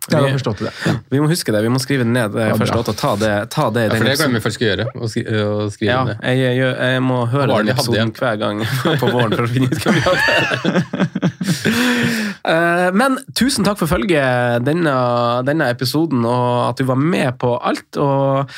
Ja, 0.09 0.23
Vi, 0.23 0.31
det. 0.33 0.71
Ja. 0.87 0.93
vi 1.11 1.21
må 1.21 1.27
huske 1.29 1.53
det. 1.53 1.61
Vi 1.67 1.69
må 1.69 1.81
skrive 1.83 2.07
det 2.07 2.13
ned 2.15 2.37
eh, 2.39 2.49
Ja, 2.49 2.57
første 2.57 2.79
åtte 2.79 2.95
og 2.95 2.99
ta 2.99 3.11
det, 3.21 3.33
ta 3.53 3.67
det 3.75 3.83
i 3.83 3.89
Ja, 3.89 3.93
den 3.93 4.01
for 4.01 4.09
det 4.09 4.17
glemmer 4.17 4.39
vi 4.39 4.43
faktisk 4.47 4.61
skal 4.63 4.71
gjøre. 4.71 4.87
Å 4.95 5.11
skri 5.13 5.25
å 5.29 5.69
skrive 5.75 5.91
Ja, 5.91 5.99
ned. 6.09 6.23
jeg, 6.25 6.57
jeg, 6.57 6.75
jeg 6.95 7.03
må 7.05 7.19
høre 7.29 7.59
den 7.59 7.73
episoden 7.75 8.13
hver 8.17 8.39
gang 8.41 8.63
på 9.03 9.11
våren 9.13 9.35
for 9.35 9.45
å 9.45 9.51
finne 9.53 9.69
ut 9.69 9.83
hva 9.85 9.97
vi 9.99 10.05
hadde. 10.07 10.85
Eh, 12.49 12.89
Men 12.97 13.19
tusen 13.37 13.67
takk 13.67 13.77
for 13.81 13.91
følget 13.91 14.63
denne, 14.65 14.93
denne 15.45 15.67
episoden, 15.73 16.23
og 16.25 16.71
at 16.71 16.79
du 16.81 16.87
var 16.89 16.97
med 17.01 17.35
på 17.43 17.51
alt. 17.59 17.99
Og 18.01 18.49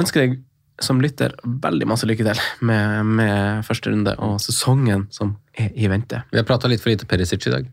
ønsker 0.00 0.24
deg 0.24 0.40
som 0.82 1.00
lytter 1.02 1.34
veldig 1.44 1.86
masse 1.88 2.08
lykke 2.08 2.26
til 2.26 2.40
med, 2.66 3.06
med 3.18 3.62
første 3.66 3.92
runde 3.92 4.14
og 4.22 4.40
sesongen 4.42 5.06
som 5.14 5.36
er 5.54 5.70
i 5.74 5.88
vente. 5.90 6.22
Vi 6.32 6.40
har 6.40 6.48
prata 6.48 6.70
litt 6.70 6.82
for 6.82 6.92
lite 6.92 7.08
Perisic 7.08 7.46
i 7.46 7.54
dag. 7.54 7.70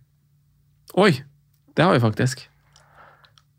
Oi! 0.99 1.11
Det 1.76 1.86
har 1.86 1.95
vi 1.95 2.02
faktisk. 2.03 2.41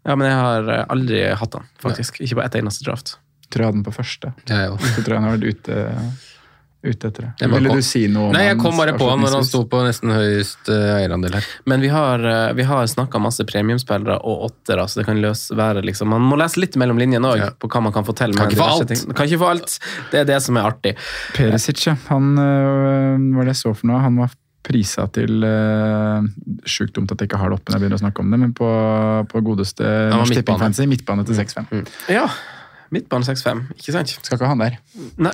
Ja, 0.04 0.16
men 0.16 0.26
jeg 0.28 0.36
har 0.36 0.70
aldri 0.92 1.22
hatt 1.36 1.54
han, 1.56 1.68
faktisk. 1.80 2.20
Ikke 2.24 2.40
på 2.40 2.44
ett 2.44 2.56
eneste 2.58 2.84
draft. 2.86 3.14
Tror 3.50 3.64
jeg 3.64 3.70
hadde 3.70 3.78
den 3.80 3.86
på 3.86 3.94
første. 3.94 4.32
Jeg 4.48 4.72
òg. 4.72 4.82
Så 4.84 5.02
tror 5.02 5.14
jeg 5.14 5.20
han 5.20 5.28
har 5.28 5.38
vært 5.38 5.56
ute, 5.56 5.78
ute 6.82 7.10
etter 7.10 7.26
det. 7.36 7.48
Ville 7.52 7.74
du 7.76 7.82
si 7.84 8.06
noe 8.08 8.30
om 8.30 8.34
Nei, 8.36 8.46
jeg 8.46 8.58
kom 8.60 8.78
bare 8.80 8.94
på 8.96 9.08
han 9.10 9.20
når 9.20 9.34
han 9.36 9.44
sto 9.44 9.60
på 9.68 9.82
nesten 9.84 10.12
høyest 10.14 10.70
eh, 10.72 10.92
eierandel 10.96 11.36
her. 11.36 11.48
Men 11.68 11.84
vi 11.84 11.90
har, 11.92 12.24
eh, 12.24 12.52
vi 12.56 12.64
har 12.68 12.88
snakka 12.88 13.20
masse 13.20 13.44
premiumspillere 13.48 14.16
og 14.24 14.46
åttere, 14.48 14.86
så 14.88 15.02
det 15.02 15.06
kan 15.10 15.20
løse 15.20 15.56
være 15.56 15.84
liksom 15.84 16.08
Man 16.14 16.24
må 16.24 16.38
lese 16.40 16.62
litt 16.62 16.78
mellom 16.80 17.00
linjene 17.00 17.34
òg, 17.34 17.42
Ja. 17.42 17.50
på 17.52 17.68
hva 17.68 17.82
man 17.84 17.92
kan 17.92 18.06
få 18.06 18.16
til. 18.16 18.32
Kan 18.36 18.48
ikke 18.48 18.62
få 18.62 18.70
alt. 18.80 18.94
Kan 19.12 19.28
ikke 19.28 19.42
få 19.42 19.50
alt. 19.52 19.78
Det 20.10 20.22
er 20.22 20.28
det 20.32 20.40
som 20.42 20.56
er 20.56 20.70
artig. 20.70 20.94
Perisic, 21.36 21.84
ja. 21.86 21.96
Han 22.08 22.32
øh, 22.38 23.36
var 23.36 23.44
det 23.44 23.54
jeg 23.56 23.60
så 23.64 23.74
for 23.76 23.92
noe? 23.92 24.00
Han 24.00 24.16
var 24.24 24.32
prisa 24.60 25.06
til 25.08 25.40
uh, 25.40 26.20
Sjukt 26.68 26.92
dumt 26.96 27.10
at 27.14 27.22
jeg 27.22 27.30
ikke 27.30 27.38
har 27.40 27.48
det 27.48 27.56
oppe 27.56 27.72
når 27.72 27.78
jeg 27.78 27.84
begynner 27.84 28.00
å 28.00 28.02
snakke 28.02 28.24
om 28.24 28.32
det, 28.34 28.40
men 28.42 28.50
på, 28.56 28.68
på 29.32 29.40
godeste 29.46 29.84
Norsk 29.84 30.34
midtbane. 30.34 30.40
Tipping 30.40 30.60
Fancy, 30.60 30.88
midtbane 30.90 31.24
til 31.28 31.38
6-5. 31.38 31.86
Ja. 32.12 32.26
Midtbane 32.92 33.24
6-5, 33.24 33.62
ikke 33.78 33.94
sant? 33.96 34.12
Skal 34.20 34.36
ikke 34.36 34.48
ha 34.48 34.52
han 34.52 34.64
der. 34.64 34.76
Nei. 35.22 35.32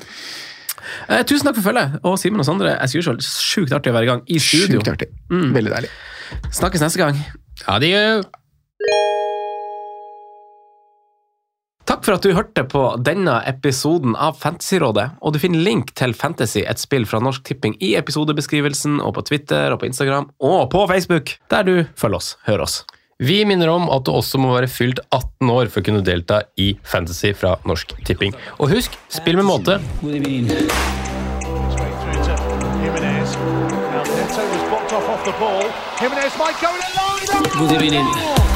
Eh, 1.09 1.23
tusen 1.29 1.49
takk 1.49 1.59
for 1.59 1.71
følget. 1.71 1.99
Og 2.07 2.19
Simen 2.21 2.43
og 2.43 2.49
Sondre, 2.49 2.77
as 2.81 2.95
usual, 2.97 3.21
sjukt 3.25 3.75
artig 3.77 3.93
å 3.93 3.99
være 3.99 4.09
i 4.09 4.13
gang 4.13 4.25
i 4.27 4.41
studio. 4.43 4.81
Sjukt 4.81 4.93
artig. 4.95 5.13
Mm. 5.33 5.53
Veldig 5.57 5.77
deilig. 5.77 5.93
Snakkes 6.55 6.85
neste 6.87 7.03
gang. 7.03 7.23
Adjø! 7.71 8.23
Takk 11.87 12.03
for 12.03 12.17
at 12.17 12.25
du 12.27 12.33
hørte 12.35 12.65
på 12.67 12.81
denne 13.07 13.37
episoden 13.47 14.17
av 14.19 14.41
Fantasyrådet. 14.41 15.07
Og 15.23 15.37
du 15.37 15.39
finner 15.39 15.63
link 15.63 15.93
til 15.99 16.17
Fantasy, 16.19 16.65
et 16.67 16.83
spill 16.83 17.07
fra 17.07 17.21
Norsk 17.23 17.45
Tipping, 17.47 17.77
i 17.79 17.95
episodebeskrivelsen 17.99 18.99
og 18.99 19.15
på 19.15 19.23
Twitter 19.29 19.71
og 19.71 19.81
på 19.81 19.91
Instagram 19.93 20.27
og 20.43 20.67
på 20.75 20.83
Facebook, 20.91 21.37
der 21.53 21.63
du 21.69 21.75
følger 21.95 22.19
oss, 22.19 22.35
hører 22.49 22.67
oss. 22.67 22.81
Vi 23.19 23.45
minner 23.49 23.71
om 23.73 23.87
at 23.89 24.05
du 24.05 24.11
også 24.13 24.37
må 24.37 24.51
være 24.53 24.69
fylt 24.69 24.99
18 25.09 25.49
år 25.49 25.71
for 25.73 25.81
å 25.81 25.87
kunne 25.87 26.03
delta 26.05 26.43
i 26.61 26.75
Fantasy 26.85 27.31
fra 27.33 27.55
Norsk 27.65 27.95
Tipping. 28.05 28.37
Og 28.61 28.69
husk, 28.75 28.99
spill 29.09 29.41
med 29.41 29.49
måte. 29.49 29.79
God 37.57 37.71
through 37.71 38.56